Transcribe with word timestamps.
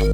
Hej 0.00 0.08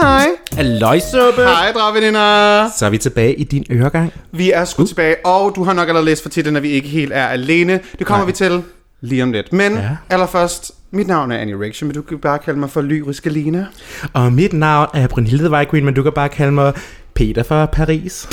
hej. 0.00 0.26
Halløjsuppe! 0.52 1.42
Hej, 1.42 1.72
dragveninder. 1.72 2.70
Så 2.76 2.86
er 2.86 2.90
vi 2.90 2.98
tilbage 2.98 3.34
i 3.34 3.44
din 3.44 3.66
øregang. 3.70 4.12
Vi 4.32 4.50
er 4.50 4.64
sgu 4.64 4.82
uh. 4.82 4.88
tilbage, 4.88 5.16
og 5.26 5.52
du 5.56 5.64
har 5.64 5.72
nok 5.72 5.88
allerede 5.88 6.06
læst 6.06 6.22
for 6.22 6.28
titlen, 6.28 6.56
at 6.56 6.62
vi 6.62 6.68
ikke 6.68 6.88
helt 6.88 7.12
er 7.12 7.26
alene. 7.26 7.80
Det 7.98 8.06
kommer 8.06 8.24
Nej. 8.24 8.26
vi 8.26 8.32
til 8.32 8.62
lige 9.02 9.22
om 9.22 9.32
lidt. 9.32 9.52
Men 9.52 9.72
ja. 9.72 9.88
allerførst, 10.10 10.72
mit 10.90 11.06
navn 11.06 11.32
er 11.32 11.38
Annie 11.38 11.60
Reaction, 11.60 11.88
men 11.88 11.94
du 11.94 12.02
kan 12.02 12.18
bare 12.18 12.38
kalde 12.38 12.58
mig 12.58 12.70
for 12.70 12.80
Lyriske 12.80 13.30
Lina. 13.30 13.66
Og 14.12 14.32
mit 14.32 14.52
navn 14.52 14.88
er 14.94 15.06
Brunhilde 15.06 15.50
Weigrin, 15.50 15.84
men 15.84 15.94
du 15.94 16.02
kan 16.02 16.12
bare 16.12 16.28
kalde 16.28 16.52
mig 16.52 16.72
Peter 17.14 17.42
fra 17.42 17.66
Paris. 17.66 18.28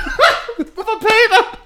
Hvorfor 0.74 1.00
Peter? 1.00 1.58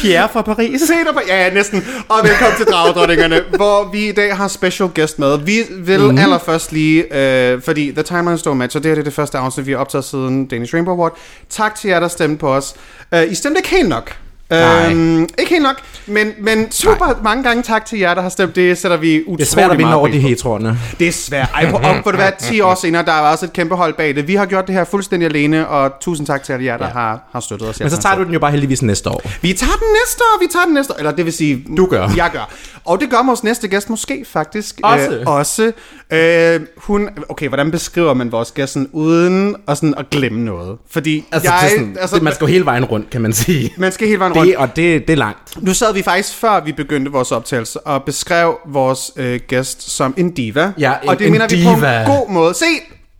Pierre 0.00 0.28
fra 0.32 0.42
Paris. 0.42 0.80
Peter 0.80 1.12
fra... 1.12 1.20
Ja, 1.28 1.44
ja, 1.44 1.54
næsten. 1.54 1.84
Og 2.08 2.18
velkommen 2.22 2.56
til 2.56 2.66
Dragdrottingerne, 2.66 3.40
hvor 3.56 3.90
vi 3.92 4.08
i 4.08 4.12
dag 4.12 4.36
har 4.36 4.48
special 4.48 4.88
guest 4.94 5.18
med. 5.18 5.38
Vi 5.38 5.58
vil 5.78 6.00
mm. 6.00 6.18
allerførst 6.18 6.72
lige, 6.72 7.16
øh, 7.18 7.62
fordi 7.62 7.92
The 7.92 8.02
Timeline 8.02 8.38
Store 8.38 8.54
Match, 8.54 8.76
og 8.76 8.82
det 8.82 8.88
her 8.88 8.94
det 8.94 9.00
er 9.00 9.04
det 9.04 9.12
første 9.12 9.38
afsnit, 9.38 9.66
vi 9.66 9.72
har 9.72 9.78
optaget 9.78 10.04
siden 10.04 10.46
Danish 10.46 10.74
Rainbow 10.74 10.94
Award. 10.94 11.18
Tak 11.48 11.74
til 11.74 11.88
jer, 11.88 12.00
der 12.00 12.08
stemte 12.08 12.36
på 12.36 12.54
os. 12.54 12.74
Uh, 13.12 13.32
I 13.32 13.34
stemte 13.34 13.58
ikke 13.58 13.70
helt 13.70 13.88
nok. 13.88 14.16
Øhm, 14.52 15.20
ikke 15.38 15.50
helt 15.50 15.62
nok, 15.62 15.76
men, 16.06 16.32
men 16.40 16.70
super 16.72 17.04
Nej. 17.06 17.14
mange 17.24 17.42
gange 17.42 17.62
tak 17.62 17.86
til 17.86 17.98
jer, 17.98 18.14
der 18.14 18.22
har 18.22 18.28
stemt. 18.28 18.56
Det 18.56 18.78
sætter 18.78 18.96
vi 18.96 19.20
utrolig 19.22 19.38
Det 19.38 19.44
er 19.44 19.50
svært 19.54 19.70
at 19.70 19.78
vinde 19.78 19.94
over 19.94 20.08
de 20.08 20.18
heteroerne. 20.18 20.78
Det 20.98 21.08
er 21.08 21.12
svært. 21.12 21.48
Ej, 21.54 21.70
på, 21.70 21.76
og 21.76 21.96
for 22.02 22.10
det 22.10 22.18
være 22.20 22.32
10 22.40 22.60
år 22.60 22.74
senere, 22.74 23.04
der 23.04 23.12
er 23.12 23.20
også 23.20 23.44
et 23.44 23.52
kæmpe 23.52 23.74
hold 23.74 23.94
bag 23.94 24.14
det. 24.14 24.28
Vi 24.28 24.34
har 24.34 24.46
gjort 24.46 24.66
det 24.66 24.74
her 24.74 24.84
fuldstændig 24.84 25.26
alene, 25.28 25.68
og 25.68 25.92
tusind 26.00 26.26
tak 26.26 26.42
til 26.42 26.52
alle 26.52 26.64
jer, 26.64 26.76
der 26.76 26.84
Ja. 26.86 26.90
har, 26.92 27.28
har 27.32 27.40
støttet 27.40 27.68
os. 27.68 27.80
Men 27.80 27.90
så 27.90 27.98
tager 28.00 28.14
du 28.16 28.24
den 28.24 28.32
jo 28.32 28.38
bare 28.38 28.50
heldigvis 28.50 28.82
næste 28.82 29.10
år. 29.10 29.22
Vi 29.42 29.52
tager 29.52 29.72
den 29.72 29.86
næste 30.04 30.22
år, 30.22 30.42
vi 30.42 30.46
tager 30.52 30.64
den 30.64 30.74
næste 30.74 30.92
år. 30.92 30.98
Eller 30.98 31.10
det 31.12 31.24
vil 31.24 31.32
sige... 31.32 31.64
Du 31.76 31.86
gør. 31.86 32.08
Jeg 32.16 32.30
gør. 32.32 32.50
Og 32.84 33.00
det 33.00 33.10
gør 33.10 33.26
vores 33.26 33.44
næste 33.44 33.68
gæst 33.68 33.90
måske 33.90 34.24
faktisk 34.32 34.80
Også. 34.82 35.10
Øh, 35.10 35.26
også. 35.26 35.72
Øh, 36.12 36.60
hun, 36.76 37.08
okay, 37.28 37.48
hvordan 37.48 37.70
beskriver 37.70 38.14
man 38.14 38.32
vores 38.32 38.50
gæst 38.52 38.72
sådan, 38.72 38.88
uden 38.92 39.56
at, 39.68 39.76
sådan, 39.76 39.94
at 39.98 40.10
glemme 40.10 40.44
noget? 40.44 40.76
Fordi 40.90 41.24
Altså, 41.32 41.50
jeg... 41.62 41.70
sådan, 41.70 41.96
altså, 42.00 42.16
det, 42.16 42.22
man 42.22 42.34
skal 42.34 42.44
jo 42.44 42.48
hele 42.52 42.64
vejen 42.64 42.84
rundt, 42.84 43.10
kan 43.10 43.20
man 43.20 43.32
sige. 43.32 43.72
man 43.76 43.92
skal 43.92 44.08
helt 44.08 44.18
vejen 44.20 44.32
rundt. 44.32 44.37
Det, 44.46 44.56
og 44.56 44.76
det, 44.76 45.06
det 45.06 45.12
er 45.12 45.16
langt. 45.16 45.62
Nu 45.62 45.74
sad 45.74 45.94
vi 45.94 46.02
faktisk, 46.02 46.34
før 46.34 46.60
vi 46.64 46.72
begyndte 46.72 47.10
vores 47.12 47.32
optagelse, 47.32 47.80
og 47.80 48.04
beskrev 48.04 48.58
vores 48.66 49.10
øh, 49.16 49.40
gæst 49.48 49.90
som 49.96 50.14
en 50.16 50.30
diva. 50.30 50.72
Ja, 50.78 50.92
en- 51.02 51.08
og 51.08 51.18
det 51.18 51.26
en 51.26 51.32
mener 51.32 51.46
vi 51.48 51.64
på 51.64 51.74
diva. 51.76 52.00
en 52.00 52.06
god 52.06 52.30
måde. 52.30 52.54
Se, 52.54 52.64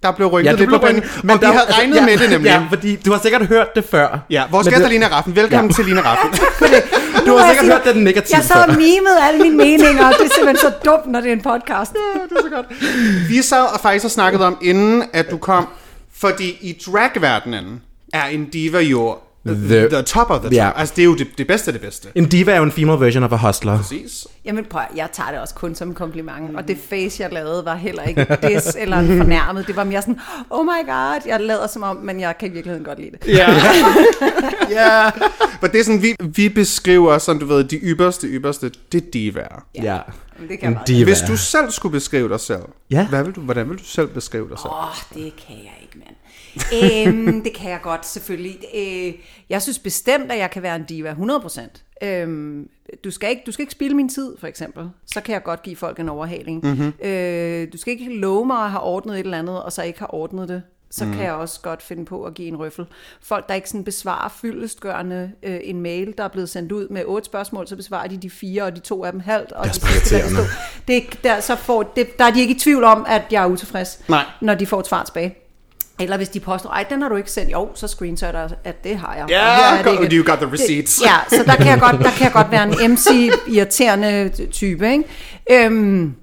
der 0.02 0.12
blev 0.12 0.28
rykket 0.28 0.50
Ja, 0.50 0.56
lidt 0.56 0.70
på 0.70 0.78
panden, 0.78 1.02
men 1.22 1.40
vi 1.40 1.46
der- 1.46 1.52
havde 1.52 1.72
regnet 1.72 1.96
ja, 1.96 2.04
med 2.04 2.18
det 2.18 2.30
nemlig. 2.34 2.48
Ja, 2.50 2.62
fordi 2.68 2.96
du 2.96 3.12
har 3.12 3.20
sikkert 3.22 3.46
hørt 3.46 3.66
det 3.74 3.84
før. 3.90 4.18
Ja, 4.30 4.42
vores 4.50 4.68
gæst 4.68 4.80
er 4.82 4.88
Lina 4.88 5.06
Raffen. 5.06 5.36
Velkommen 5.36 5.70
Ja. 5.70 5.74
til 5.74 5.84
Lina 5.84 6.00
Raffen. 6.00 6.30
Du 7.26 7.36
har 7.36 7.48
sikkert 7.52 7.66
hørt 7.84 7.94
den 7.94 8.04
negative 8.04 8.36
Jeg 8.36 8.44
sad 8.44 8.68
og 8.68 8.74
mimede 8.76 9.18
alle 9.28 9.42
mine 9.42 9.56
meninger, 9.64 10.06
og 10.06 10.12
det 10.18 10.26
er 10.26 10.34
simpelthen 10.34 10.56
så 10.56 10.72
dumt, 10.84 11.06
når 11.12 11.20
det 11.20 11.28
er 11.28 11.32
en 11.32 11.40
podcast. 11.42 11.92
det 11.92 12.36
er 12.38 12.42
så 12.42 12.48
godt. 12.54 12.66
Vi 13.28 13.42
sad 13.42 13.62
og 13.74 13.80
faktisk 13.80 14.04
og 14.04 14.10
snakkede 14.10 14.46
om, 14.46 14.58
inden 14.62 15.02
at 15.12 15.30
du 15.30 15.36
kom, 15.36 15.68
fordi 16.18 16.48
i 16.60 16.76
dragverdenen 16.86 17.80
er 18.12 18.24
en 18.26 18.44
diva 18.44 18.78
jo 18.80 19.16
the, 19.54 19.88
the 19.88 20.02
top 20.02 20.30
of 20.30 20.40
the 20.40 20.48
top. 20.48 20.52
Ja. 20.54 20.70
Altså, 20.76 20.94
det 20.96 21.02
er 21.02 21.06
jo 21.06 21.16
det, 21.16 21.26
det 21.38 21.46
bedste 21.46 21.68
af 21.68 21.72
det 21.72 21.82
bedste. 21.82 22.08
En 22.14 22.28
diva 22.28 22.52
er 22.52 22.56
jo 22.56 22.62
en 22.62 22.72
female 22.72 23.00
version 23.00 23.22
of 23.24 23.32
a 23.32 23.36
hustler. 23.36 23.76
Præcis. 23.76 24.26
Jamen 24.44 24.64
prøv, 24.64 24.82
jeg 24.96 25.08
tager 25.12 25.30
det 25.30 25.40
også 25.40 25.54
kun 25.54 25.74
som 25.74 25.88
en 25.88 25.94
kompliment, 25.94 26.56
og 26.56 26.68
det 26.68 26.78
face, 26.88 27.22
jeg 27.22 27.32
lavede, 27.32 27.64
var 27.64 27.74
heller 27.74 28.02
ikke 28.02 28.26
des 28.42 28.76
eller 28.80 28.98
en 28.98 29.18
fornærmet. 29.18 29.66
Det 29.66 29.76
var 29.76 29.84
mere 29.84 30.02
sådan, 30.02 30.20
oh 30.50 30.64
my 30.64 30.86
god, 30.86 31.20
jeg 31.26 31.40
lader 31.40 31.66
som 31.66 31.82
om, 31.82 31.96
men 31.96 32.20
jeg 32.20 32.34
kan 32.40 32.48
i 32.48 32.52
virkeligheden 32.52 32.84
godt 32.84 32.98
lide 32.98 33.10
det. 33.10 33.28
Ja. 33.36 33.50
ja. 34.80 35.10
Men 35.62 35.70
det 35.70 35.80
er 35.80 35.84
sådan, 35.84 36.02
vi, 36.02 36.16
vi 36.20 36.48
beskriver, 36.48 37.18
sådan 37.18 37.40
du 37.40 37.46
ved, 37.46 37.64
de 37.64 37.76
ypperste, 37.76 38.26
ypperste, 38.26 38.70
det 38.92 39.06
er 39.06 39.10
divaer. 39.12 39.64
Ja. 39.74 39.98
Men 40.40 40.48
det 40.48 40.58
kan 40.58 40.72
En 40.72 40.78
diva. 40.86 41.04
Hvis 41.04 41.20
du 41.28 41.36
selv 41.36 41.70
skulle 41.70 41.92
beskrive 41.92 42.28
dig 42.28 42.40
selv, 42.40 42.62
Ja. 42.90 43.06
hvad 43.08 43.24
vil 43.24 43.32
du, 43.32 43.40
hvordan 43.40 43.68
vil 43.70 43.78
du 43.78 43.84
selv 43.84 44.08
beskrive 44.08 44.48
dig 44.48 44.58
selv? 44.58 44.70
Åh, 44.72 44.84
oh, 44.84 44.94
det 45.14 45.32
kan 45.46 45.56
jeg 45.56 45.74
ikke, 45.82 45.98
mand. 45.98 46.16
Øhm, 46.82 47.42
det 47.44 47.54
kan 47.54 47.70
jeg 47.70 47.80
godt, 47.82 48.06
selvfølgelig. 48.06 48.58
Øh, 48.74 49.14
jeg 49.50 49.62
synes 49.62 49.78
bestemt, 49.78 50.32
at 50.32 50.38
jeg 50.38 50.50
kan 50.50 50.62
være 50.62 50.76
en 50.76 50.84
diva, 50.84 51.12
100%. 51.12 51.60
Øhm, 52.02 52.68
du, 53.04 53.10
skal 53.10 53.30
ikke, 53.30 53.42
du 53.46 53.52
skal 53.52 53.62
ikke 53.62 53.72
spille 53.72 53.96
min 53.96 54.08
tid, 54.08 54.36
for 54.40 54.46
eksempel. 54.46 54.90
Så 55.06 55.20
kan 55.20 55.32
jeg 55.32 55.42
godt 55.42 55.62
give 55.62 55.76
folk 55.76 56.00
en 56.00 56.08
overhaling. 56.08 56.64
Mm-hmm. 56.64 56.92
Øh, 57.08 57.68
du 57.72 57.78
skal 57.78 57.92
ikke 57.92 58.14
love 58.14 58.46
mig 58.46 58.64
at 58.64 58.70
have 58.70 58.82
ordnet 58.82 59.14
et 59.14 59.24
eller 59.24 59.38
andet, 59.38 59.62
og 59.62 59.72
så 59.72 59.82
ikke 59.82 59.98
have 59.98 60.14
ordnet 60.14 60.48
det. 60.48 60.62
Så 60.90 61.04
mm. 61.04 61.12
kan 61.12 61.22
jeg 61.22 61.32
også 61.32 61.60
godt 61.60 61.82
finde 61.82 62.04
på 62.04 62.24
at 62.24 62.34
give 62.34 62.48
en 62.48 62.56
røffel. 62.56 62.86
Folk, 63.22 63.48
der 63.48 63.54
ikke 63.54 63.68
sådan 63.68 63.84
besvarer 63.84 64.28
fyldestgørende 64.28 65.32
øh, 65.42 65.60
en 65.62 65.80
mail, 65.80 66.14
der 66.18 66.24
er 66.24 66.28
blevet 66.28 66.48
sendt 66.48 66.72
ud 66.72 66.88
med 66.88 67.04
otte 67.06 67.26
spørgsmål, 67.26 67.66
så 67.66 67.76
besvarer 67.76 68.08
de 68.08 68.16
de 68.16 68.30
fire, 68.30 68.62
og 68.62 68.76
de 68.76 68.80
to 68.80 69.04
af 69.04 69.12
dem 69.12 69.20
halvt. 69.20 69.52
Og 69.52 69.64
Det 69.64 69.70
er 69.70 69.86
de 69.86 69.92
sidste, 69.92 70.36
der, 70.36 70.44
det, 70.88 71.24
der, 71.24 71.40
så 71.40 71.56
får, 71.56 71.82
det, 71.82 72.18
der 72.18 72.24
er 72.24 72.30
de 72.30 72.40
ikke 72.40 72.54
i 72.54 72.58
tvivl 72.58 72.84
om, 72.84 73.06
at 73.08 73.22
jeg 73.30 73.42
er 73.42 73.46
utilfreds, 73.46 74.02
Nej. 74.08 74.24
når 74.40 74.54
de 74.54 74.66
får 74.66 74.80
et 74.80 74.86
svar 74.86 75.04
tilbage. 75.04 75.47
Eller 76.00 76.16
hvis 76.16 76.28
de 76.28 76.40
påstår, 76.40 76.70
ej, 76.70 76.84
den 76.90 77.02
har 77.02 77.08
du 77.08 77.16
ikke 77.16 77.30
sendt. 77.30 77.52
Jo, 77.52 77.68
så 77.74 77.88
screenshotter 77.88 78.48
at 78.64 78.84
det 78.84 78.98
har 78.98 79.14
jeg. 79.14 79.26
Ja, 79.30 79.44
her 79.76 79.98
er 79.98 80.08
det 80.08 80.12
you 80.12 80.24
got 80.24 80.38
the 80.38 80.52
receipts. 80.52 80.96
Det, 80.96 81.06
ja, 81.06 81.36
så 81.36 81.44
der 81.46 81.56
kan, 81.56 81.66
jeg 81.66 81.80
godt, 81.80 81.98
der 81.98 82.10
kan 82.10 82.24
jeg 82.24 82.32
godt 82.32 82.50
være 82.50 82.84
en 82.84 82.90
MC-irriterende 82.92 84.28
type. 84.52 84.92
Ikke? 84.92 85.04
Øhm, 85.50 86.14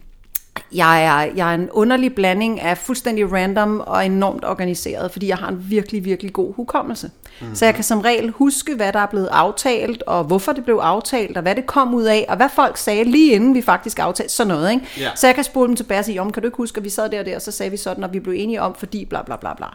jeg 0.73 1.05
er, 1.05 1.31
jeg 1.35 1.51
er 1.51 1.55
en 1.55 1.69
underlig 1.71 2.15
blanding 2.15 2.61
af 2.61 2.77
fuldstændig 2.77 3.33
random 3.33 3.79
og 3.79 4.05
enormt 4.05 4.45
organiseret, 4.45 5.11
fordi 5.11 5.27
jeg 5.27 5.37
har 5.37 5.49
en 5.49 5.65
virkelig, 5.69 6.05
virkelig 6.05 6.33
god 6.33 6.53
hukommelse. 6.55 7.11
Mm. 7.41 7.55
Så 7.55 7.65
jeg 7.65 7.75
kan 7.75 7.83
som 7.83 7.99
regel 7.99 8.29
huske, 8.29 8.75
hvad 8.75 8.93
der 8.93 8.99
er 8.99 9.05
blevet 9.05 9.29
aftalt, 9.31 10.03
og 10.03 10.23
hvorfor 10.23 10.51
det 10.51 10.63
blev 10.63 10.75
aftalt, 10.75 11.37
og 11.37 11.41
hvad 11.41 11.55
det 11.55 11.65
kom 11.65 11.93
ud 11.93 12.03
af, 12.03 12.25
og 12.29 12.35
hvad 12.35 12.49
folk 12.55 12.77
sagde 12.77 13.03
lige 13.03 13.33
inden 13.33 13.55
vi 13.55 13.61
faktisk 13.61 13.99
aftalte 13.99 14.33
sådan 14.33 14.47
noget. 14.47 14.71
Ikke? 14.71 14.85
Ja. 14.99 15.09
Så 15.15 15.27
jeg 15.27 15.35
kan 15.35 15.43
spole 15.43 15.67
dem 15.67 15.75
tilbage 15.75 15.99
og 15.99 16.05
sige, 16.05 16.15
"Jo, 16.15 16.23
men 16.23 16.33
kan 16.33 16.43
du 16.43 16.47
ikke 16.47 16.57
huske, 16.57 16.77
at 16.77 16.83
vi 16.83 16.89
sad 16.89 17.09
der 17.09 17.19
og 17.19 17.25
der, 17.25 17.35
og 17.35 17.41
så 17.41 17.51
sagde 17.51 17.69
vi 17.71 17.77
sådan, 17.77 18.03
og 18.03 18.13
vi 18.13 18.19
blev 18.19 18.33
enige 18.37 18.61
om, 18.61 18.75
fordi 18.75 19.05
bla 19.05 19.21
bla 19.23 19.35
bla 19.35 19.53
bla. 19.53 19.67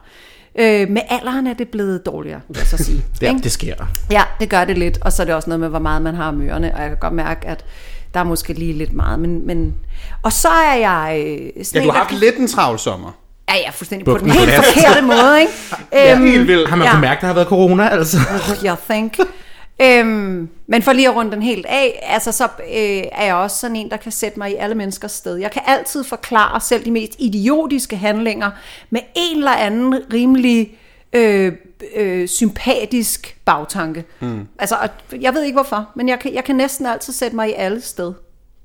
Øh, 0.58 0.88
med 0.90 1.02
alderen 1.08 1.46
er 1.46 1.54
det 1.54 1.68
blevet 1.68 2.06
dårligere, 2.06 2.40
vil 2.48 2.58
jeg 2.58 2.66
så 2.66 2.84
sige. 2.84 3.04
Ja, 3.22 3.28
ikke? 3.28 3.42
det 3.42 3.52
sker. 3.52 3.74
Ja, 4.10 4.22
det 4.40 4.50
gør 4.50 4.64
det 4.64 4.78
lidt, 4.78 4.98
og 5.02 5.12
så 5.12 5.22
er 5.22 5.26
det 5.26 5.34
også 5.34 5.50
noget 5.50 5.60
med, 5.60 5.68
hvor 5.68 5.78
meget 5.78 6.02
man 6.02 6.14
har 6.14 6.28
om 6.28 6.42
ørerne, 6.42 6.74
og 6.74 6.80
jeg 6.80 6.88
kan 6.88 6.98
godt 6.98 7.12
mærke, 7.12 7.48
at 7.48 7.64
der 8.14 8.20
er 8.20 8.24
måske 8.24 8.52
lige 8.52 8.72
lidt 8.72 8.92
meget, 8.92 9.18
men... 9.18 9.46
men 9.46 9.74
og 10.22 10.32
så 10.32 10.48
er 10.48 10.74
jeg... 10.74 11.22
Øh, 11.26 11.64
sådan 11.64 11.74
Ja, 11.74 11.80
en, 11.80 11.86
du 11.86 11.92
har 11.92 11.98
der 11.98 12.06
haft 12.08 12.20
lidt 12.20 12.36
en 12.36 12.48
travl 12.48 12.78
sommer. 12.78 13.10
Ja, 13.50 13.56
ja, 13.56 13.70
fuldstændig 13.70 14.04
på 14.04 14.10
Buk 14.12 14.20
den 14.20 14.30
helt 14.30 14.50
forkerte 14.54 15.02
måde, 15.02 15.40
ikke? 15.40 16.12
Øhm, 16.12 16.26
Helt 16.26 16.48
vildt. 16.48 16.68
Har 16.68 16.76
man 16.76 16.84
Ja. 16.86 16.90
kunnet 16.90 17.00
mærke, 17.00 17.16
at 17.18 17.20
der 17.20 17.26
har 17.26 17.34
været 17.34 17.48
corona, 17.48 17.88
altså? 17.88 18.18
jeg 18.62 18.76
think. 18.90 19.18
Øhm, 19.82 20.48
men 20.66 20.82
for 20.82 20.92
lige 20.92 21.08
at 21.08 21.14
runde 21.14 21.32
den 21.32 21.42
helt 21.42 21.66
af, 21.66 22.00
altså 22.08 22.32
så 22.32 22.44
øh, 22.44 23.02
er 23.12 23.24
jeg 23.24 23.34
også 23.34 23.56
sådan 23.56 23.76
en, 23.76 23.90
der 23.90 23.96
kan 23.96 24.12
sætte 24.12 24.38
mig 24.38 24.50
i 24.50 24.54
alle 24.54 24.74
menneskers 24.74 25.12
sted. 25.12 25.36
Jeg 25.36 25.50
kan 25.50 25.62
altid 25.66 26.04
forklare 26.04 26.60
selv 26.60 26.84
de 26.84 26.90
mest 26.90 27.12
idiotiske 27.18 27.96
handlinger 27.96 28.50
med 28.90 29.00
en 29.14 29.36
eller 29.38 29.52
anden 29.52 29.94
rimelig 30.12 30.70
øh, 31.12 31.52
øh, 31.96 32.28
sympatisk 32.28 33.36
bagtanke. 33.44 34.04
Mm. 34.20 34.46
Altså, 34.58 34.76
jeg 35.20 35.34
ved 35.34 35.42
ikke 35.42 35.56
hvorfor, 35.56 35.88
men 35.96 36.08
jeg 36.08 36.18
kan, 36.18 36.34
jeg 36.34 36.44
kan 36.44 36.56
næsten 36.56 36.86
altid 36.86 37.12
sætte 37.12 37.36
mig 37.36 37.48
i 37.48 37.52
alle 37.56 37.80
sted. 37.80 38.12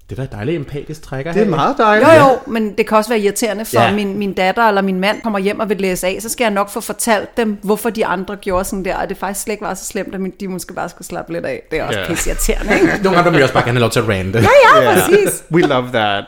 Det 0.09 0.20
er 0.20 0.26
da 0.26 0.36
dejligt 0.36 0.56
empatisk 0.56 1.02
trækker 1.02 1.31
Det 1.34 1.42
er 1.42 1.46
meget 1.50 1.78
dejligt. 1.78 2.09
Jo 2.09 2.14
jo, 2.14 2.38
men 2.48 2.78
det 2.78 2.88
kan 2.88 2.98
også 2.98 3.09
være 3.09 3.20
irriterende 3.20 3.66
for 3.66 3.81
Ja. 3.81 3.92
min, 3.96 4.18
min 4.18 4.34
datter 4.34 4.64
eller 4.64 4.81
min 4.81 5.00
mand 5.00 5.22
kommer 5.22 5.40
hjem 5.40 5.59
og 5.59 5.70
vil 5.70 5.78
læse 5.78 6.08
af, 6.08 6.18
så 6.22 6.30
skal 6.30 6.44
jeg 6.46 6.52
nok 6.52 6.70
få 6.70 6.81
fortalt 6.81 7.38
dem, 7.38 7.58
hvorfor 7.64 7.90
de 7.90 8.06
andre 8.06 8.36
gjorde 8.36 8.66
sådan 8.66 8.86
der, 8.86 8.96
og 8.96 9.09
det 9.09 9.18
faktisk 9.18 9.44
slet 9.44 9.54
ikke 9.54 9.66
var 9.66 9.74
så 9.74 9.86
slemt, 9.86 10.16
at 10.16 10.22
de 10.40 10.48
måske 10.48 10.74
bare 10.74 10.90
skulle 10.90 11.08
slappe 11.08 11.34
lidt 11.34 11.46
af. 11.46 11.62
Det 11.72 11.80
er 11.80 11.84
også 11.84 12.00
Ja. 12.00 12.06
yeah. 12.06 12.16
pisse 12.16 12.30
irriterende, 12.30 12.74
ikke? 12.75 12.88
Nogle 13.04 13.18
gange 13.18 13.31
vil 13.31 13.38
vi 13.38 13.44
også 13.44 13.54
bare 13.54 13.64
gerne 13.64 13.74
have 13.78 13.81
lov 13.81 13.90
til 13.92 14.00
at 14.00 14.08
rante. 14.09 14.40
Ja, 14.40 14.81
Ja. 14.81 14.94
præcis. 14.94 15.44
We 15.52 15.62
love 15.62 15.88
that. 15.94 16.24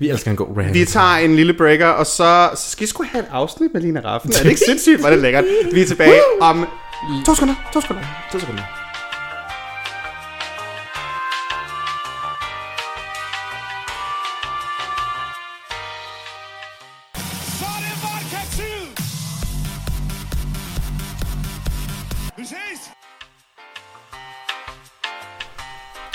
Vi 0.00 0.08
elsker 0.08 0.30
en 0.30 0.36
god 0.36 0.56
rant. 0.56 0.74
Vi 0.74 0.84
tager 0.84 1.16
en 1.16 1.36
lille 1.36 1.52
breaker, 1.54 1.86
og 1.86 2.06
så, 2.06 2.50
så 2.54 2.70
skal 2.70 2.84
I 2.84 2.86
sgu 2.86 3.04
have 3.12 3.24
et 3.24 3.28
afsnit 3.30 3.70
med 3.74 3.80
Lina 3.80 4.00
Raffen. 4.00 4.32
Er 4.32 4.42
det 4.42 4.48
ikke 4.50 4.62
sindssygt, 4.66 5.00
hvor 5.00 5.08
er 5.08 5.12
det 5.12 5.22
lækkert? 5.22 5.44
Vi 5.72 5.82
er 5.82 5.86
tilbage 5.86 6.20
om 6.40 6.66
to 7.26 7.34
sekunder. 7.34 7.54
To 7.72 7.80
sekunder. 7.80 8.02
To 8.32 8.38
sekunder. 8.38 8.79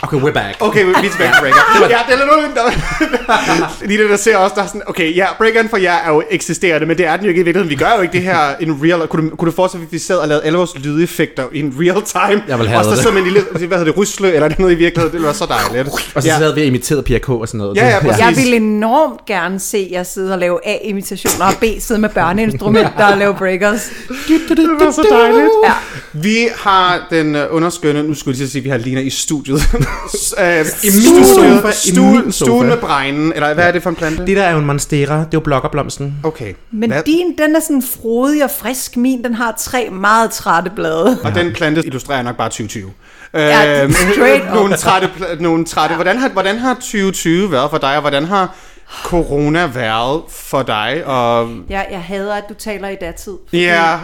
Okay, 0.05 0.17
we're 0.17 0.31
back. 0.33 0.55
Okay, 0.59 0.85
vi 0.85 0.91
er 0.91 1.11
tilbage 1.11 1.31
til 1.33 1.41
Breaker. 1.41 1.57
Ja, 1.89 1.99
det 2.07 2.13
er 2.13 2.17
lidt 2.17 2.27
noget. 2.57 3.89
Lige 3.89 4.01
det, 4.01 4.09
der 4.09 4.17
ser 4.17 4.37
også, 4.37 4.55
der 4.55 4.63
er 4.63 4.67
sådan, 4.67 4.81
okay, 4.85 5.15
ja, 5.15 5.25
Breakeren 5.37 5.69
for 5.69 5.77
jer 5.77 5.95
er 5.95 6.09
jo 6.09 6.23
eksisterende, 6.31 6.87
men 6.87 6.97
det 6.97 7.05
er 7.05 7.15
den 7.17 7.25
jo 7.25 7.29
ikke 7.29 7.41
i 7.41 7.43
virkeligheden. 7.43 7.79
Vi 7.79 7.83
gør 7.85 7.95
jo 7.95 8.01
ikke 8.01 8.13
det 8.13 8.21
her 8.21 8.55
in 8.59 8.79
real. 8.83 9.07
Kunne 9.07 9.29
du, 9.29 9.35
kunne 9.35 9.51
du 9.51 9.55
forestille, 9.55 9.85
at 9.85 9.91
vi 9.91 9.99
sad 9.99 10.17
og 10.17 10.27
lavede 10.27 10.45
alle 10.45 10.57
vores 10.57 10.75
lydeffekter 10.75 11.43
in 11.53 11.75
real 11.79 12.01
time? 12.01 12.43
Jeg 12.47 12.59
vil 12.59 12.67
have 12.67 12.79
og 12.79 12.85
så 12.85 12.91
det. 12.91 12.99
så 12.99 13.11
man 13.11 13.17
en 13.17 13.23
lille, 13.23 13.41
hvad 13.51 13.59
hedder 13.61 13.83
det, 13.83 13.97
ryslø, 13.97 14.27
eller 14.27 14.43
er 14.43 14.47
det 14.47 14.59
noget 14.59 14.71
i 14.71 14.75
virkeligheden? 14.75 15.11
Det 15.11 15.13
ville 15.13 15.25
være 15.25 15.33
så 15.33 15.45
dejligt. 15.45 16.11
Og 16.15 16.23
så 16.23 16.29
ja. 16.29 16.37
sad 16.37 16.55
vi 16.55 16.61
og 16.61 16.67
imiterede 16.67 17.03
Pia 17.03 17.19
K. 17.19 17.29
og 17.29 17.47
sådan 17.47 17.57
noget. 17.57 17.77
Ja, 17.77 17.87
ja, 17.87 17.99
præcis. 17.99 18.19
Jeg 18.19 18.35
vil 18.35 18.53
enormt 18.53 19.25
gerne 19.25 19.59
se 19.59 19.89
jer 19.91 20.03
sidde 20.03 20.33
og 20.33 20.39
lave 20.39 20.59
A-imitationer, 20.67 21.45
og 21.45 21.53
B 21.61 21.63
sidde 21.79 22.01
med 22.01 22.09
børneinstrumenter 22.09 23.05
og 23.05 23.17
lave 23.17 23.35
breakers. 23.35 23.89
Det 24.27 24.69
var 24.79 24.91
så 24.91 25.07
dejligt. 25.11 25.49
Ja. 25.63 25.73
Vi 26.13 26.47
har 26.55 27.07
den 27.09 27.35
uh, 27.35 27.41
underskønne, 27.49 28.03
nu 28.03 28.13
skulle 28.13 28.39
jeg 28.39 28.49
sige, 28.49 28.59
at 28.59 28.63
vi 28.63 28.69
har 28.69 28.77
Lina 28.77 29.01
i 29.01 29.09
studiet. 29.09 29.61
I 30.83 30.89
stuen, 30.89 32.31
sofa. 32.31 32.31
stuen 32.31 32.67
med 32.67 32.77
bregnen, 32.77 33.33
eller 33.33 33.53
hvad 33.53 33.63
er 33.67 33.71
det 33.71 33.83
for 33.83 33.89
en 33.89 33.95
plante? 33.95 34.25
Det 34.25 34.37
der 34.37 34.43
er 34.43 34.51
jo 34.51 34.57
en 34.57 34.65
monstera, 34.65 35.15
det 35.17 35.23
er 35.23 35.27
jo 35.33 35.39
blokkerblomsten. 35.39 36.13
Okay. 36.23 36.53
Men 36.71 36.91
Hvad- 36.91 37.03
din, 37.03 37.37
den 37.37 37.55
er 37.55 37.59
sådan 37.59 37.83
frodig 38.01 38.43
og 38.43 38.49
frisk. 38.59 38.97
Min, 38.97 39.23
den 39.23 39.33
har 39.33 39.53
tre 39.59 39.89
meget 39.91 40.31
trætte 40.31 40.71
blade. 40.75 41.19
Og 41.23 41.35
den 41.35 41.53
plante 41.53 41.85
illustrerer 41.85 42.21
nok 42.21 42.37
bare 42.37 42.49
2020. 42.49 42.91
Ja, 43.33 43.87
straight 43.89 44.43
up. 44.49 44.55
nogle 44.55 44.77
trætte, 44.77 45.09
nogle 45.39 45.65
trætte. 45.65 45.95
Hvordan, 45.95 46.17
har, 46.17 46.29
hvordan 46.29 46.57
har 46.57 46.73
2020 46.73 47.51
været 47.51 47.69
for 47.69 47.77
dig, 47.77 47.95
og 47.95 48.01
hvordan 48.01 48.25
har 48.25 48.55
corona 49.03 49.65
været 49.73 50.21
for 50.29 50.61
dig? 50.63 51.03
Og 51.05 51.49
Jeg, 51.69 51.87
jeg 51.91 52.01
hader, 52.01 52.33
at 52.35 52.43
du 52.49 52.53
taler 52.53 52.87
i 52.89 52.95
datid. 53.01 53.33
ja, 53.53 53.57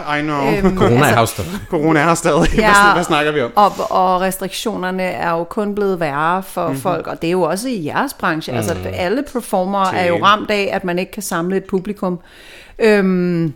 yeah, 0.08 0.18
I 0.18 0.22
know. 0.22 0.68
Øhm, 0.68 0.76
Corona 0.78 0.94
er 1.00 1.16
altså- 1.16 1.16
her 1.16 1.24
stadig. 1.44 1.60
corona 1.70 2.00
er 2.00 2.04
her 2.04 2.14
stadig. 2.14 2.48
Ja. 2.58 2.72
Hvad, 2.82 2.92
hvad 2.94 3.04
snakker 3.04 3.32
vi 3.32 3.40
om? 3.42 3.50
Og, 3.56 3.72
og 3.90 4.20
restriktionerne 4.20 5.02
er 5.02 5.30
jo 5.30 5.44
kun 5.44 5.74
blevet 5.74 6.00
værre 6.00 6.42
for 6.42 6.60
Mhm. 6.62 6.68
mm-hmm. 6.70 6.82
folk, 6.82 7.06
og 7.06 7.22
det 7.22 7.28
er 7.28 7.32
jo 7.32 7.42
også 7.42 7.68
i 7.68 7.84
jeres 7.86 8.14
branche. 8.14 8.52
Mm. 8.52 8.56
Altså, 8.58 8.76
alle 8.94 9.22
performere 9.32 9.96
er 9.96 10.06
jo 10.06 10.18
ramt 10.24 10.50
af, 10.50 10.70
at 10.72 10.84
man 10.84 10.98
ikke 10.98 11.12
kan 11.12 11.22
samle 11.22 11.56
et 11.56 11.64
publikum. 11.64 12.18
Øhm, 12.78 13.52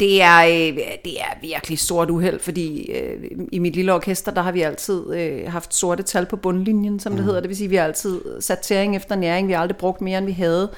det 0.00 0.22
er, 0.22 0.38
øh, 0.38 0.78
det 1.04 1.20
er 1.20 1.40
virkelig 1.40 1.78
stort 1.78 2.10
uheld, 2.10 2.40
fordi 2.40 2.92
øh, 2.92 3.30
i 3.52 3.58
mit 3.58 3.74
lille 3.74 3.94
orkester, 3.94 4.32
der 4.32 4.42
har 4.42 4.52
vi 4.52 4.62
altid 4.62 5.14
øh, 5.14 5.52
haft 5.52 5.74
sorte 5.74 6.02
tal 6.02 6.26
på 6.26 6.36
bundlinjen, 6.36 7.00
som 7.00 7.16
det 7.16 7.24
hedder. 7.24 7.40
Det 7.40 7.48
vil 7.48 7.56
sige, 7.56 7.66
at 7.66 7.70
vi 7.70 7.76
har 7.76 7.84
altid 7.84 8.20
sat 8.40 8.58
tæring 8.58 8.96
efter 8.96 9.16
næring. 9.16 9.48
Vi 9.48 9.52
har 9.52 9.60
aldrig 9.60 9.76
brugt 9.76 10.00
mere, 10.00 10.18
end 10.18 10.26
vi 10.26 10.32
havde. 10.32 10.70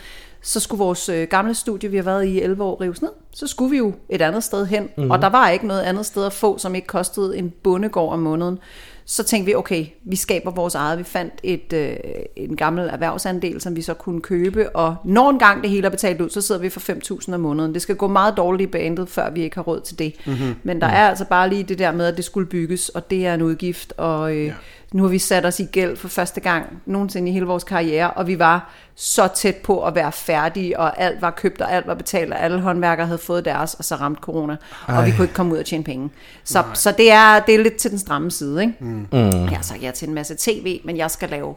Så 0.43 0.61
skulle 0.61 0.79
vores 0.79 1.09
øh, 1.09 1.29
gamle 1.29 1.55
studie, 1.55 1.91
vi 1.91 1.97
har 1.97 2.05
været 2.05 2.27
i 2.27 2.41
11 2.41 2.65
år, 2.65 2.81
rives 2.81 3.03
ned. 3.03 3.11
Så 3.33 3.47
skulle 3.47 3.71
vi 3.71 3.77
jo 3.77 3.93
et 4.09 4.23
andet 4.23 4.45
sted 4.45 4.67
hen. 4.67 4.89
Mm. 4.97 5.11
Og 5.11 5.23
der 5.23 5.29
var 5.29 5.49
ikke 5.49 5.67
noget 5.67 5.83
andet 5.83 6.07
sted 6.07 6.25
at 6.25 6.33
få, 6.33 6.59
som 6.59 6.75
ikke 6.75 6.87
kostede 6.87 7.39
en 7.39 7.53
bondegård 7.63 8.13
om 8.13 8.19
måneden. 8.19 8.59
Så 9.05 9.25
tænkte 9.25 9.47
vi, 9.47 9.55
okay, 9.55 9.87
vi 10.05 10.17
skaber 10.17 10.51
vores 10.51 10.75
eget. 10.75 10.99
Vi 10.99 11.05
fandt 11.05 11.35
et, 11.43 11.73
øh, 11.73 11.97
en 12.37 12.57
gammel 12.57 12.89
erhvervsandel, 12.93 13.61
som 13.61 13.77
vi 13.77 13.83
så 13.83 13.95
kunne 13.95 14.21
købe. 14.21 14.77
Og 14.77 14.97
når 15.05 15.31
en 15.31 15.39
gang 15.39 15.63
det 15.63 15.71
hele 15.71 15.87
er 15.87 15.91
betalt 15.91 16.21
ud, 16.21 16.31
så 16.31 16.41
sidder 16.41 16.61
vi 16.61 16.69
for 16.69 16.81
5.000 16.81 17.35
om 17.35 17.41
måneden. 17.41 17.75
Det 17.75 17.83
skal 17.83 17.97
gå 17.97 18.09
meget 18.09 18.37
dårligt 18.37 18.69
i 18.69 18.71
bandet, 18.71 19.09
før 19.09 19.31
vi 19.31 19.43
ikke 19.43 19.57
har 19.57 19.63
råd 19.63 19.81
til 19.81 19.99
det. 19.99 20.15
Mm-hmm. 20.27 20.55
Men 20.63 20.81
der 20.81 20.87
er 20.87 21.09
altså 21.09 21.25
bare 21.25 21.49
lige 21.49 21.63
det 21.63 21.79
der 21.79 21.93
med, 21.93 22.07
at 22.07 22.17
det 22.17 22.25
skulle 22.25 22.47
bygges, 22.47 22.89
og 22.89 23.11
det 23.11 23.27
er 23.27 23.35
en 23.35 23.43
udgift. 23.43 23.93
Og 23.97 24.37
øh, 24.37 24.47
ja. 24.47 24.53
Nu 24.93 25.03
har 25.03 25.11
vi 25.11 25.19
sat 25.19 25.47
os 25.47 25.61
i 25.61 25.65
gæld 25.65 25.97
for 25.97 26.09
første 26.09 26.41
gang 26.41 26.83
nogensinde 26.87 27.31
i 27.31 27.33
hele 27.33 27.47
vores 27.47 27.65
karriere, 27.65 28.11
og 28.11 28.27
vi 28.27 28.39
var 28.39 28.73
så 28.95 29.29
tæt 29.35 29.57
på 29.57 29.85
at 29.85 29.95
være 29.95 30.13
færdige, 30.13 30.79
og 30.79 31.01
alt 31.01 31.23
var 31.23 31.31
købt, 31.31 31.61
og 31.61 31.73
alt 31.73 31.87
var 31.87 31.95
betalt, 31.95 32.33
og 32.33 32.41
alle 32.41 32.61
håndværkere 32.61 33.07
havde 33.07 33.19
fået 33.19 33.45
deres, 33.45 33.75
og 33.75 33.85
så 33.85 33.95
ramte 33.95 34.21
corona, 34.21 34.57
Ej. 34.89 34.97
og 34.97 35.07
vi 35.07 35.11
kunne 35.11 35.25
ikke 35.25 35.35
komme 35.35 35.53
ud 35.53 35.59
og 35.59 35.65
tjene 35.65 35.85
penge. 35.85 36.11
Så, 36.45 36.65
så 36.75 36.93
det, 36.93 37.13
er, 37.13 37.41
det 37.41 37.55
er 37.55 37.63
lidt 37.63 37.77
til 37.77 37.91
den 37.91 37.99
stramme 37.99 38.31
side, 38.31 38.63
ikke? 38.63 38.75
Mm. 38.81 39.07
Jeg 39.13 39.57
har 39.57 39.63
sagt 39.63 39.83
ja 39.83 39.91
til 39.91 40.09
en 40.09 40.15
masse 40.15 40.35
tv, 40.39 40.81
men 40.85 40.97
jeg 40.97 41.11
skal 41.11 41.29
lave 41.29 41.55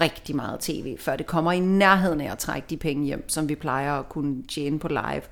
rigtig 0.00 0.36
meget 0.36 0.60
tv, 0.60 0.96
før 0.98 1.16
det 1.16 1.26
kommer 1.26 1.52
i 1.52 1.60
nærheden 1.60 2.20
af 2.20 2.32
at 2.32 2.38
trække 2.38 2.66
de 2.70 2.76
penge 2.76 3.04
hjem, 3.04 3.28
som 3.28 3.48
vi 3.48 3.54
plejer 3.54 3.92
at 3.98 4.08
kunne 4.08 4.42
tjene 4.48 4.78
på 4.78 4.88
live. 4.88 5.22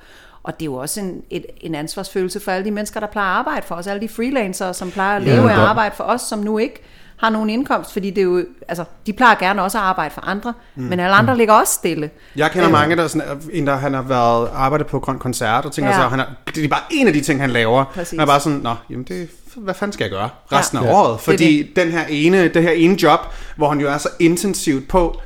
Og 0.42 0.54
det 0.54 0.62
er 0.62 0.70
jo 0.70 0.74
også 0.74 1.00
en, 1.00 1.22
et, 1.30 1.46
en 1.60 1.74
ansvarsfølelse 1.74 2.40
for 2.40 2.50
alle 2.50 2.64
de 2.64 2.70
mennesker, 2.70 3.00
der 3.00 3.06
plejer 3.06 3.30
at 3.30 3.38
arbejde 3.38 3.66
for 3.66 3.74
os, 3.74 3.86
alle 3.86 4.00
de 4.00 4.08
freelancere, 4.08 4.74
som 4.74 4.90
plejer 4.90 5.16
at 5.16 5.22
leve 5.22 5.36
af 5.36 5.48
at 5.48 5.56
godt. 5.56 5.68
arbejde 5.68 5.94
for 5.96 6.04
os, 6.04 6.20
som 6.20 6.38
nu 6.38 6.58
ikke 6.58 6.82
har 7.18 7.30
nogen 7.30 7.50
indkomst, 7.50 7.92
fordi 7.92 8.10
det 8.10 8.18
er 8.18 8.22
jo, 8.22 8.44
altså, 8.68 8.84
de 9.06 9.12
plejer 9.12 9.34
gerne 9.34 9.62
også 9.62 9.78
at 9.78 9.84
arbejde 9.84 10.14
for 10.14 10.20
andre, 10.28 10.52
mm. 10.74 10.82
men 10.82 11.00
alle 11.00 11.16
andre 11.16 11.36
ligger 11.36 11.54
også 11.54 11.72
stille. 11.72 12.10
Jeg 12.36 12.50
kender 12.50 12.68
mange, 12.68 12.96
der 12.96 13.02
er 13.04 13.08
sådan, 13.08 13.40
en, 13.52 13.66
der 13.66 13.76
han 13.76 13.94
har 13.94 14.02
været 14.02 14.48
arbejdet 14.54 14.86
på 14.86 15.00
Grøn 15.00 15.18
Koncert, 15.18 15.64
og 15.64 15.72
tænker 15.72 15.90
Ja. 15.90 15.96
så, 15.96 16.08
han 16.08 16.20
er, 16.20 16.24
det 16.54 16.64
er 16.64 16.68
bare 16.68 16.80
en 16.90 17.06
af 17.06 17.12
de 17.12 17.20
ting, 17.20 17.40
han 17.40 17.50
laver. 17.50 17.84
Præcis. 17.84 18.10
Han 18.10 18.20
er 18.20 18.26
bare 18.26 18.40
sådan, 18.40 18.58
nå, 18.58 18.74
jamen 18.90 19.04
det, 19.04 19.28
hvad 19.56 19.74
fanden 19.74 19.92
skal 19.92 20.04
jeg 20.04 20.10
gøre 20.10 20.28
resten 20.52 20.78
Ja. 20.78 20.84
af 20.84 20.88
Ja. 20.88 20.94
året? 20.94 21.20
Fordi 21.20 21.72
den 21.76 21.90
her 21.90 22.04
ene, 22.08 22.48
det 22.48 22.62
her 22.62 22.70
ene 22.70 23.02
job, 23.02 23.20
hvor 23.56 23.68
han 23.68 23.80
jo 23.80 23.88
er 23.88 23.98
så 23.98 24.08
intensivt 24.18 24.88
på, 24.88 25.20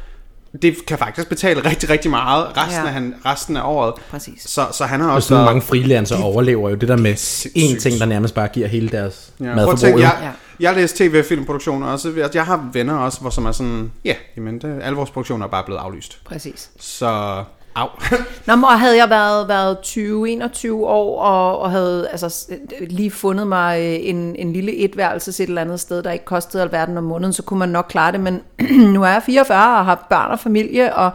det 0.63 0.87
kan 0.87 0.99
faktisk 0.99 1.29
betale 1.29 1.65
rigtig, 1.65 1.91
rigtig 1.91 2.11
meget 2.11 2.57
resten, 2.57 2.83
Ja. 2.83 2.87
af, 2.87 2.93
han, 2.93 3.15
resten 3.27 3.57
af 3.57 3.63
året. 3.65 3.95
Præcis. 4.11 4.43
Så, 4.51 4.67
så 4.73 4.85
han 4.85 5.01
har 5.01 5.09
Og 5.09 5.15
også 5.15 5.29
sådan 5.29 5.45
været... 5.45 5.55
mange 5.55 5.63
freelancer 5.63 6.23
overlever 6.23 6.71
jo 6.71 6.75
det 6.77 6.89
der 6.89 6.97
med 6.97 7.15
én 7.57 7.81
ting, 7.81 8.01
der 8.01 8.07
nærmest 8.07 8.35
bare 8.35 8.49
giver 8.49 8.69
hele 8.69 8.89
deres 8.89 9.33
Ja, 9.41 9.55
madforbrug. 9.55 10.01
jeg, 10.01 10.19
Ja. 10.23 10.31
jeg 10.61 10.75
læser 10.77 10.97
tv- 11.09 11.19
og 11.19 11.25
filmproduktioner 11.25 11.87
også. 11.87 12.29
Jeg 12.35 12.45
har 12.47 12.69
venner 12.73 12.95
også, 12.99 13.21
hvor 13.21 13.31
som 13.31 13.47
er 13.47 13.53
sådan, 13.53 13.93
ja, 14.05 14.15
jamen, 14.37 14.59
det, 14.59 14.79
alle 14.83 14.97
vores 14.97 15.11
produktioner 15.11 15.47
er 15.47 15.51
bare 15.51 15.65
blevet 15.65 15.81
aflyst. 15.81 16.19
Præcis. 16.25 16.71
Så, 16.81 17.45
au. 17.75 17.89
Nå, 18.47 18.57
men 18.57 18.65
og 18.65 18.81
havde 18.81 18.97
jeg 18.97 19.11
været, 19.11 19.49
været 19.49 19.77
20-21 19.77 20.73
år, 20.73 21.21
og, 21.21 21.59
og 21.59 21.71
havde 21.71 22.09
altså, 22.09 22.55
lige 22.81 23.11
fundet 23.11 23.47
mig 23.47 23.81
øh, 23.81 24.09
en, 24.09 24.37
en 24.37 24.53
lille 24.53 24.77
etværelses 24.77 25.41
et 25.41 25.49
eller 25.49 25.61
andet 25.61 25.81
sted, 25.81 26.03
der 26.03 26.11
ikke 26.11 26.25
kostede 26.25 26.63
alverden 26.63 26.99
om 26.99 27.05
måneden, 27.05 27.33
så 27.33 27.43
kunne 27.43 27.59
man 27.59 27.69
nok 27.69 27.87
klare 27.89 28.13
det, 28.13 28.21
men 28.21 28.41
nu 28.95 29.03
er 29.03 29.09
jeg 29.09 29.23
44 29.23 29.79
og 29.79 29.85
har 29.85 30.07
børn 30.11 30.31
og 30.31 30.39
familie, 30.39 30.97
og 30.97 31.11